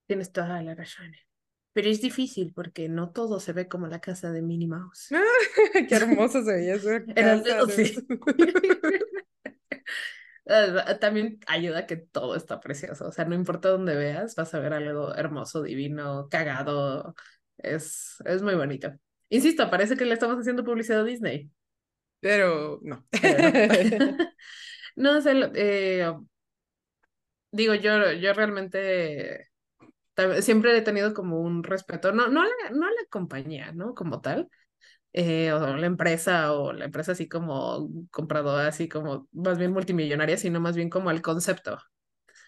Tienes 0.08 0.32
toda 0.32 0.62
la 0.62 0.76
razón. 0.76 1.14
Pero 1.74 1.90
es 1.90 2.02
difícil 2.02 2.52
porque 2.54 2.90
no 2.90 3.12
todo 3.12 3.40
se 3.40 3.54
ve 3.54 3.68
como 3.68 3.88
la 3.88 4.02
casa 4.02 4.32
de 4.32 4.42
Minnie 4.42 4.68
Mouse. 4.68 5.10
Qué 5.88 5.96
hermoso 5.96 6.44
se 6.44 6.52
veía 6.54 6.76
esa 6.76 7.06
casa. 7.14 7.66
de 7.66 7.86
sí. 7.86 8.08
Ah, 10.50 10.98
También 11.00 11.40
ayuda 11.48 11.86
que 11.86 11.96
todo 11.98 12.36
está 12.36 12.60
precioso. 12.60 13.08
O 13.08 13.12
sea, 13.12 13.26
no 13.26 13.36
importa 13.36 13.70
dónde 13.70 13.96
veas, 13.96 14.36
vas 14.36 14.54
a 14.54 14.60
ver 14.60 14.74
algo 14.74 15.14
hermoso, 15.16 15.62
divino, 15.64 16.28
cagado. 16.30 17.16
Es, 17.58 18.18
es 18.26 18.42
muy 18.42 18.56
bonito. 18.56 18.92
Insisto, 19.30 19.70
parece 19.70 19.96
que 19.98 20.06
le 20.06 20.14
estamos 20.16 20.40
haciendo 20.40 20.64
publicidad 20.64 21.02
a 21.02 21.04
Disney, 21.04 21.52
Pero 22.22 22.80
no. 22.84 23.06
pero 23.22 23.40
no. 23.42 23.54
Sé, 25.24 25.34
lo- 25.36 25.52
eh, 25.56 26.14
digo, 27.52 27.74
yo, 27.76 28.12
yo 28.14 28.34
realmente 28.34 29.50
siempre 30.42 30.78
he 30.78 30.82
tenido 30.82 31.14
como 31.14 31.40
un 31.42 31.64
respeto, 31.64 32.12
no, 32.12 32.28
no 32.30 32.42
a 32.42 32.46
la, 32.46 32.72
no 32.72 32.86
a 32.88 32.92
la 32.92 33.06
compañía, 33.10 33.72
¿no? 33.74 33.96
Como 33.96 34.22
tal, 34.22 34.50
eh, 35.14 35.52
o 35.54 35.76
la 35.78 35.86
empresa, 35.88 36.54
o 36.54 36.74
la 36.74 36.86
empresa 36.86 37.14
así 37.14 37.28
como 37.28 37.90
compradora, 38.12 38.68
así 38.68 38.88
como 38.90 39.28
más 39.32 39.58
bien 39.58 39.72
multimillonaria, 39.74 40.38
sino 40.38 40.60
más 40.60 40.76
bien 40.76 40.90
como 40.90 41.12
el 41.12 41.22
concepto. 41.22 41.78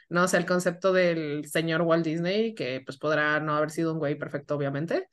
¿no? 0.10 0.24
O 0.26 0.28
sea, 0.28 0.40
el 0.40 0.46
concepto 0.46 0.94
del 0.94 1.46
señor 1.50 1.82
Walt 1.82 2.06
Disney, 2.06 2.54
que 2.54 2.82
pues 2.86 2.98
podrá 2.98 3.40
no 3.40 3.56
haber 3.56 3.72
sido 3.72 3.94
un 3.94 4.00
güey 4.00 4.16
perfecto, 4.16 4.56
obviamente, 4.56 5.10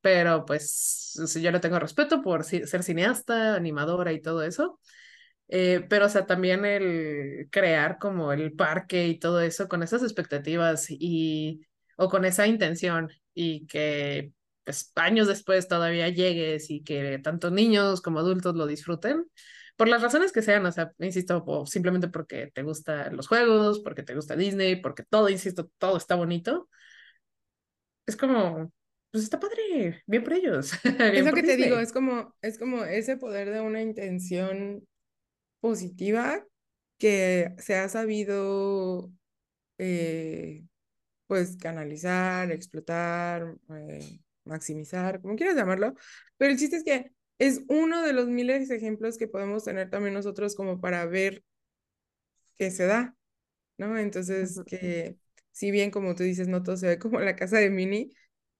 pero 0.00 0.44
pues 0.44 1.14
yo 1.40 1.50
le 1.50 1.60
tengo 1.60 1.78
respeto 1.78 2.22
por 2.22 2.44
ser 2.44 2.82
cineasta, 2.82 3.54
animadora 3.56 4.12
y 4.12 4.20
todo 4.20 4.42
eso. 4.42 4.80
Eh, 5.48 5.84
pero, 5.88 6.06
o 6.06 6.08
sea, 6.08 6.26
también 6.26 6.64
el 6.64 7.48
crear 7.50 7.98
como 7.98 8.32
el 8.32 8.52
parque 8.54 9.06
y 9.08 9.18
todo 9.18 9.40
eso 9.40 9.68
con 9.68 9.82
esas 9.82 10.02
expectativas 10.02 10.86
y, 10.90 11.62
o 11.96 12.08
con 12.08 12.24
esa 12.24 12.46
intención 12.46 13.10
y 13.34 13.66
que 13.66 14.32
pues 14.64 14.92
años 14.96 15.28
después 15.28 15.68
todavía 15.68 16.08
llegues 16.08 16.70
y 16.70 16.82
que 16.82 17.18
tanto 17.22 17.50
niños 17.50 18.00
como 18.02 18.18
adultos 18.20 18.54
lo 18.56 18.66
disfruten, 18.66 19.26
por 19.76 19.88
las 19.88 20.02
razones 20.02 20.32
que 20.32 20.42
sean, 20.42 20.64
o 20.66 20.72
sea, 20.72 20.92
insisto, 20.98 21.42
o 21.46 21.66
simplemente 21.66 22.08
porque 22.08 22.50
te 22.54 22.62
gustan 22.62 23.16
los 23.16 23.28
juegos, 23.28 23.80
porque 23.80 24.02
te 24.02 24.14
gusta 24.14 24.36
Disney, 24.36 24.76
porque 24.76 25.04
todo, 25.04 25.28
insisto, 25.28 25.70
todo 25.78 25.96
está 25.96 26.14
bonito, 26.14 26.68
es 28.06 28.16
como, 28.16 28.72
pues 29.10 29.24
está 29.24 29.40
padre, 29.40 30.02
bien 30.06 30.24
por 30.24 30.34
ellos, 30.34 30.72
Es 31.12 31.12
bien 31.12 31.24
lo 31.24 31.30
por 31.30 31.34
que 31.34 31.42
te 31.42 31.56
digo, 31.56 31.76
Disney. 31.76 31.82
es 31.82 31.92
como, 31.92 32.34
es 32.42 32.58
como 32.58 32.84
ese 32.84 33.16
poder 33.16 33.50
de 33.50 33.60
una 33.60 33.82
intención 33.82 34.86
positiva 35.60 36.44
que 36.98 37.54
se 37.58 37.76
ha 37.76 37.88
sabido 37.88 39.12
eh, 39.78 40.64
pues 41.26 41.56
canalizar, 41.58 42.52
explotar, 42.52 43.56
eh, 43.70 44.20
maximizar, 44.44 45.20
como 45.20 45.36
quieras 45.36 45.56
llamarlo, 45.56 45.94
pero 46.36 46.52
el 46.52 46.58
chiste 46.58 46.76
es 46.76 46.84
que 46.84 47.12
es 47.38 47.62
uno 47.68 48.02
de 48.02 48.12
los 48.12 48.28
miles 48.28 48.68
de 48.68 48.76
ejemplos 48.76 49.18
que 49.18 49.28
podemos 49.28 49.64
tener 49.64 49.90
también 49.90 50.14
nosotros 50.14 50.54
como 50.54 50.80
para 50.80 51.06
ver 51.06 51.42
que 52.56 52.70
se 52.70 52.86
da, 52.86 53.14
¿no? 53.78 53.98
Entonces, 53.98 54.60
que 54.66 55.18
si 55.52 55.70
bien 55.70 55.90
como 55.90 56.14
tú 56.14 56.22
dices, 56.24 56.48
no 56.48 56.62
todo 56.62 56.76
se 56.76 56.88
ve 56.88 56.98
como 56.98 57.20
la 57.20 57.36
casa 57.36 57.58
de 57.58 57.70
Minnie, 57.70 58.10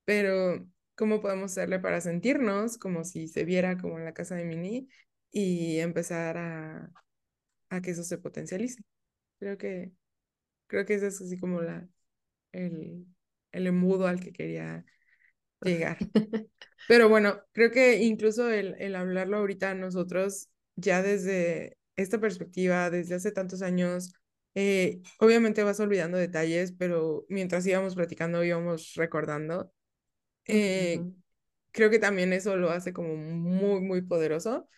pero 0.05 0.67
¿cómo 0.97 1.21
podemos 1.21 1.53
hacerle 1.53 1.79
para 1.81 2.01
sentirnos 2.01 2.79
como 2.79 3.05
si 3.05 3.29
se 3.29 3.45
viera 3.45 3.79
como 3.79 3.99
en 3.99 4.05
la 4.05 4.15
casa 4.15 4.37
de 4.37 4.45
Minnie 4.45 4.89
y 5.31 5.79
empezar 5.81 6.37
a, 6.39 6.91
a 7.71 7.81
que 7.83 7.93
eso 7.93 8.05
se 8.05 8.19
potencialice? 8.19 8.83
Creo 9.39 9.59
que, 9.59 9.93
creo 10.67 10.87
que 10.87 10.95
ese 10.95 11.09
es 11.09 11.21
así 11.23 11.39
como 11.39 11.63
la, 11.63 11.89
el, 12.53 13.07
el 13.53 13.67
embudo 13.67 14.07
al 14.07 14.21
que 14.21 14.33
quería 14.33 14.85
llegar. 15.65 15.99
Pero 16.87 17.09
bueno, 17.09 17.41
creo 17.53 17.71
que 17.71 18.03
incluso 18.03 18.51
el, 18.51 18.75
el 18.79 18.95
hablarlo 18.97 19.39
ahorita 19.39 19.75
nosotros, 19.75 20.49
ya 20.77 21.03
desde 21.03 21.79
esta 21.97 22.19
perspectiva, 22.21 22.91
desde 22.91 23.15
hace 23.15 23.33
tantos 23.33 23.63
años, 23.63 24.13
eh, 24.55 25.01
obviamente 25.19 25.63
vas 25.63 25.81
olvidando 25.81 26.19
detalles, 26.19 26.73
pero 26.73 27.25
mientras 27.29 27.67
íbamos 27.67 27.95
platicando, 27.95 28.45
íbamos 28.45 28.93
recordando. 28.95 29.73
Eh, 30.47 31.05
Ujú. 31.05 31.15
creo 31.73 31.91
que 31.91 31.99
también 31.99 32.33
eso 32.33 32.57
lo 32.57 32.71
hace 32.71 32.93
como 32.93 33.17
muy, 33.17 33.81
muy 33.83 34.03
poderoso. 34.03 34.69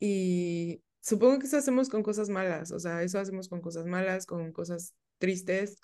Y 0.00 0.82
supongo 1.00 1.38
que 1.38 1.46
eso 1.46 1.58
hacemos 1.58 1.88
con 1.88 2.02
cosas 2.02 2.28
malas, 2.30 2.72
o 2.72 2.78
sea, 2.80 3.02
eso 3.02 3.18
hacemos 3.18 3.48
con 3.48 3.60
cosas 3.60 3.86
malas, 3.86 4.26
con 4.26 4.52
cosas 4.52 4.94
tristes, 5.18 5.76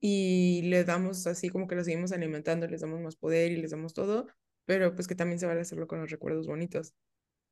y 0.00 0.62
le 0.62 0.84
damos 0.84 1.26
así 1.26 1.48
como 1.48 1.66
que 1.66 1.74
lo 1.74 1.84
seguimos 1.84 2.12
alimentando, 2.12 2.66
les 2.66 2.80
damos 2.80 3.00
más 3.00 3.16
poder 3.16 3.52
y 3.52 3.56
les 3.56 3.70
damos 3.70 3.94
todo, 3.94 4.26
pero 4.64 4.94
pues 4.94 5.08
que 5.08 5.14
también 5.14 5.38
se 5.38 5.46
vale 5.46 5.60
hacerlo 5.60 5.86
con 5.86 6.00
los 6.00 6.10
recuerdos 6.10 6.46
bonitos. 6.46 6.94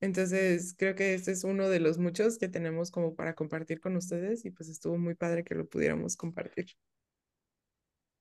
Entonces, 0.00 0.74
creo 0.76 0.94
que 0.94 1.14
este 1.14 1.32
es 1.32 1.42
uno 1.44 1.68
de 1.70 1.80
los 1.80 1.98
muchos 1.98 2.38
que 2.38 2.48
tenemos 2.48 2.90
como 2.90 3.14
para 3.14 3.34
compartir 3.34 3.80
con 3.80 3.96
ustedes 3.96 4.44
y 4.44 4.50
pues 4.50 4.68
estuvo 4.68 4.98
muy 4.98 5.14
padre 5.14 5.42
que 5.42 5.54
lo 5.54 5.66
pudiéramos 5.66 6.16
compartir. 6.16 6.66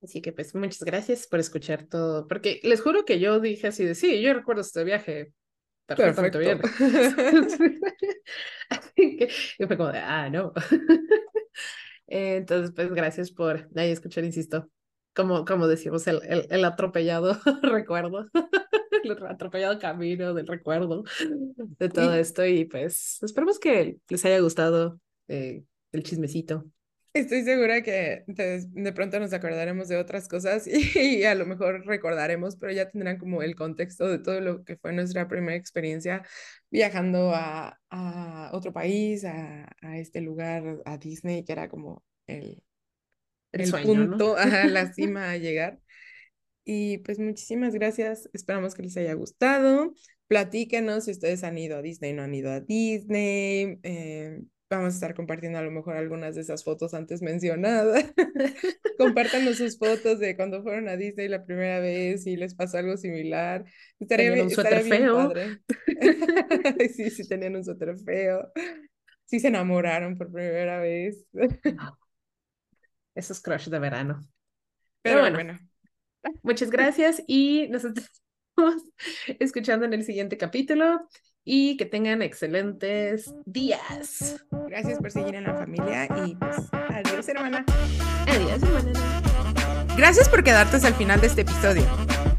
Así 0.01 0.21
que 0.21 0.31
pues 0.31 0.53
muchas 0.55 0.83
gracias 0.83 1.27
por 1.27 1.39
escuchar 1.39 1.87
todo, 1.87 2.27
porque 2.27 2.59
les 2.63 2.81
juro 2.81 3.05
que 3.05 3.19
yo 3.19 3.39
dije 3.39 3.67
así 3.67 3.83
de 3.83 3.95
sí, 3.95 4.21
yo 4.21 4.33
recuerdo 4.33 4.61
este 4.61 4.83
viaje 4.83 5.33
Perfecto. 5.87 6.39
bien. 6.39 6.59
Así 8.69 9.17
que 9.17 9.29
y 9.59 9.65
fue 9.65 9.77
como 9.77 9.91
de, 9.91 9.99
ah, 9.99 10.29
no. 10.29 10.53
Entonces, 12.07 12.71
pues 12.75 12.91
gracias 12.91 13.31
por 13.31 13.67
ahí 13.75 13.91
escuchar, 13.91 14.23
insisto, 14.23 14.69
como, 15.15 15.45
como 15.45 15.67
decimos, 15.67 16.05
el, 16.07 16.21
el, 16.23 16.47
el 16.49 16.65
atropellado 16.65 17.37
recuerdo, 17.63 18.27
el 19.03 19.25
atropellado 19.25 19.79
camino 19.79 20.33
del 20.33 20.47
recuerdo 20.47 21.03
de 21.79 21.89
todo 21.89 22.13
esto 22.13 22.45
y 22.45 22.65
pues 22.65 23.21
esperemos 23.23 23.59
que 23.59 23.97
les 24.09 24.25
haya 24.25 24.39
gustado 24.39 24.99
eh, 25.27 25.63
el 25.91 26.03
chismecito. 26.03 26.65
Estoy 27.19 27.43
segura 27.43 27.81
que 27.81 28.23
de, 28.27 28.65
de 28.67 28.93
pronto 28.93 29.19
nos 29.19 29.33
acordaremos 29.33 29.87
de 29.87 29.97
otras 29.97 30.27
cosas 30.27 30.67
y, 30.67 30.91
y 31.19 31.23
a 31.23 31.35
lo 31.35 31.45
mejor 31.45 31.85
recordaremos, 31.85 32.55
pero 32.57 32.71
ya 32.73 32.89
tendrán 32.89 33.17
como 33.17 33.41
el 33.41 33.55
contexto 33.55 34.07
de 34.07 34.19
todo 34.19 34.41
lo 34.41 34.63
que 34.63 34.77
fue 34.77 34.93
nuestra 34.93 35.27
primera 35.27 35.55
experiencia 35.57 36.23
viajando 36.69 37.31
a, 37.33 37.79
a 37.89 38.49
otro 38.53 38.73
país, 38.73 39.25
a, 39.25 39.67
a 39.81 39.97
este 39.97 40.21
lugar, 40.21 40.81
a 40.85 40.97
Disney, 40.97 41.43
que 41.43 41.53
era 41.53 41.69
como 41.69 42.03
el, 42.27 42.63
El 43.51 43.63
el 43.63 43.65
sueño, 43.65 44.05
¿no? 44.05 44.17
punto, 44.17 44.37
a 44.37 44.67
la 44.67 44.93
cima 44.93 45.31
a 45.31 45.37
llegar. 45.37 45.79
Y 46.65 46.99
pues 46.99 47.19
muchísimas 47.19 47.73
gracias. 47.75 48.29
Esperamos 48.33 48.75
que 48.75 48.83
les 48.83 48.97
haya 48.97 49.13
gustado. 49.13 49.93
Platíquenos 50.27 51.05
si 51.05 51.11
ustedes 51.11 51.43
han 51.43 51.57
ido 51.57 51.77
a 51.77 51.81
Disney, 51.81 52.13
no 52.13 52.23
han 52.23 52.33
ido 52.35 52.51
a 52.51 52.59
Disney. 52.61 53.79
Eh, 53.83 54.41
vamos 54.77 54.93
a 54.93 54.95
estar 54.95 55.13
compartiendo 55.15 55.59
a 55.59 55.61
lo 55.61 55.71
mejor 55.71 55.95
algunas 55.97 56.35
de 56.35 56.41
esas 56.41 56.63
fotos 56.63 56.93
antes 56.93 57.21
mencionadas. 57.21 58.05
Compártanos 58.97 59.57
sus 59.57 59.77
fotos 59.77 60.19
de 60.19 60.35
cuando 60.35 60.63
fueron 60.63 60.87
a 60.89 60.97
Disney 60.97 61.27
la 61.27 61.45
primera 61.45 61.79
vez 61.79 62.25
y 62.27 62.37
les 62.37 62.55
pasó 62.55 62.77
algo 62.77 62.97
similar. 62.97 63.65
Estaría, 63.99 64.31
Tenían 64.31 64.47
un 64.47 64.51
estaría 64.51 64.81
bien 64.81 65.03
feo. 65.03 65.15
padre. 65.15 65.59
Sí, 66.95 67.09
sí, 67.09 67.27
tenían 67.27 67.55
un 67.55 67.63
suéter 67.63 67.97
feo. 67.99 68.51
Sí, 69.25 69.39
se 69.39 69.47
enamoraron 69.49 70.17
por 70.17 70.31
primera 70.31 70.79
vez. 70.79 71.25
Esos 73.15 73.41
crush 73.41 73.69
de 73.69 73.79
verano. 73.79 74.21
Pero 75.01 75.19
bueno. 75.21 75.35
bueno, 75.35 75.59
Muchas 76.43 76.71
gracias 76.71 77.23
y 77.27 77.67
nos 77.69 77.85
estamos 77.85 78.83
escuchando 79.39 79.85
en 79.85 79.93
el 79.93 80.03
siguiente 80.03 80.37
capítulo 80.37 81.07
y 81.45 81.77
que 81.77 81.85
tengan 81.85 82.21
excelentes 82.23 83.33
días. 83.45 84.43
gracias 84.67 84.99
por 84.99 85.11
seguir 85.11 85.35
en 85.35 85.43
la 85.43 85.55
familia 85.55 86.07
y 86.25 86.35
pues 86.35 86.57
adiós, 86.71 87.27
hermana. 87.29 87.63
Adiós, 88.27 88.63
hermana. 88.63 88.99
Gracias 89.95 90.27
por 90.27 90.43
quedarte 90.43 90.75
hasta 90.75 90.89
el 90.89 90.95
final 90.95 91.21
de 91.21 91.27
este 91.27 91.41
episodio. 91.41 91.83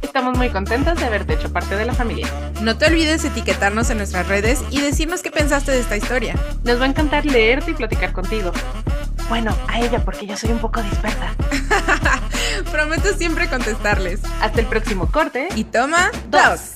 Estamos 0.03 0.37
muy 0.37 0.51
contentas 0.51 0.99
de 0.99 1.07
haberte 1.07 1.35
hecho 1.35 1.53
parte 1.53 1.77
de 1.77 1.87
la 1.87 1.95
familia. 1.95 2.27
No 2.63 2.77
te 2.77 2.87
olvides 2.87 3.25
etiquetarnos 3.25 3.89
en 3.91 3.99
nuestras 3.99 4.27
redes 4.29 4.63
y 4.71 4.81
decirnos 4.81 5.23
qué 5.23 5.31
pensaste 5.31 5.73
de 5.73 5.81
esta 5.81 5.97
historia. 5.97 6.35
Nos 6.65 6.81
va 6.81 6.85
a 6.85 6.89
encantar 6.89 7.25
leerte 7.25 7.71
y 7.71 7.75
platicar 7.75 8.13
contigo. 8.13 8.53
Bueno, 9.29 9.57
a 9.69 9.81
ella 9.81 10.05
porque 10.05 10.27
yo 10.27 10.37
soy 10.37 10.51
un 10.51 10.59
poco 10.59 10.83
dispersa. 10.83 11.35
Prometo 12.73 13.13
siempre 13.15 13.49
contestarles. 13.49 14.21
Hasta 14.41 14.61
el 14.61 14.67
próximo 14.67 15.11
corte. 15.11 15.49
Y 15.55 15.65
toma 15.65 16.11
Dos. 16.31 16.43
dos. 16.43 16.76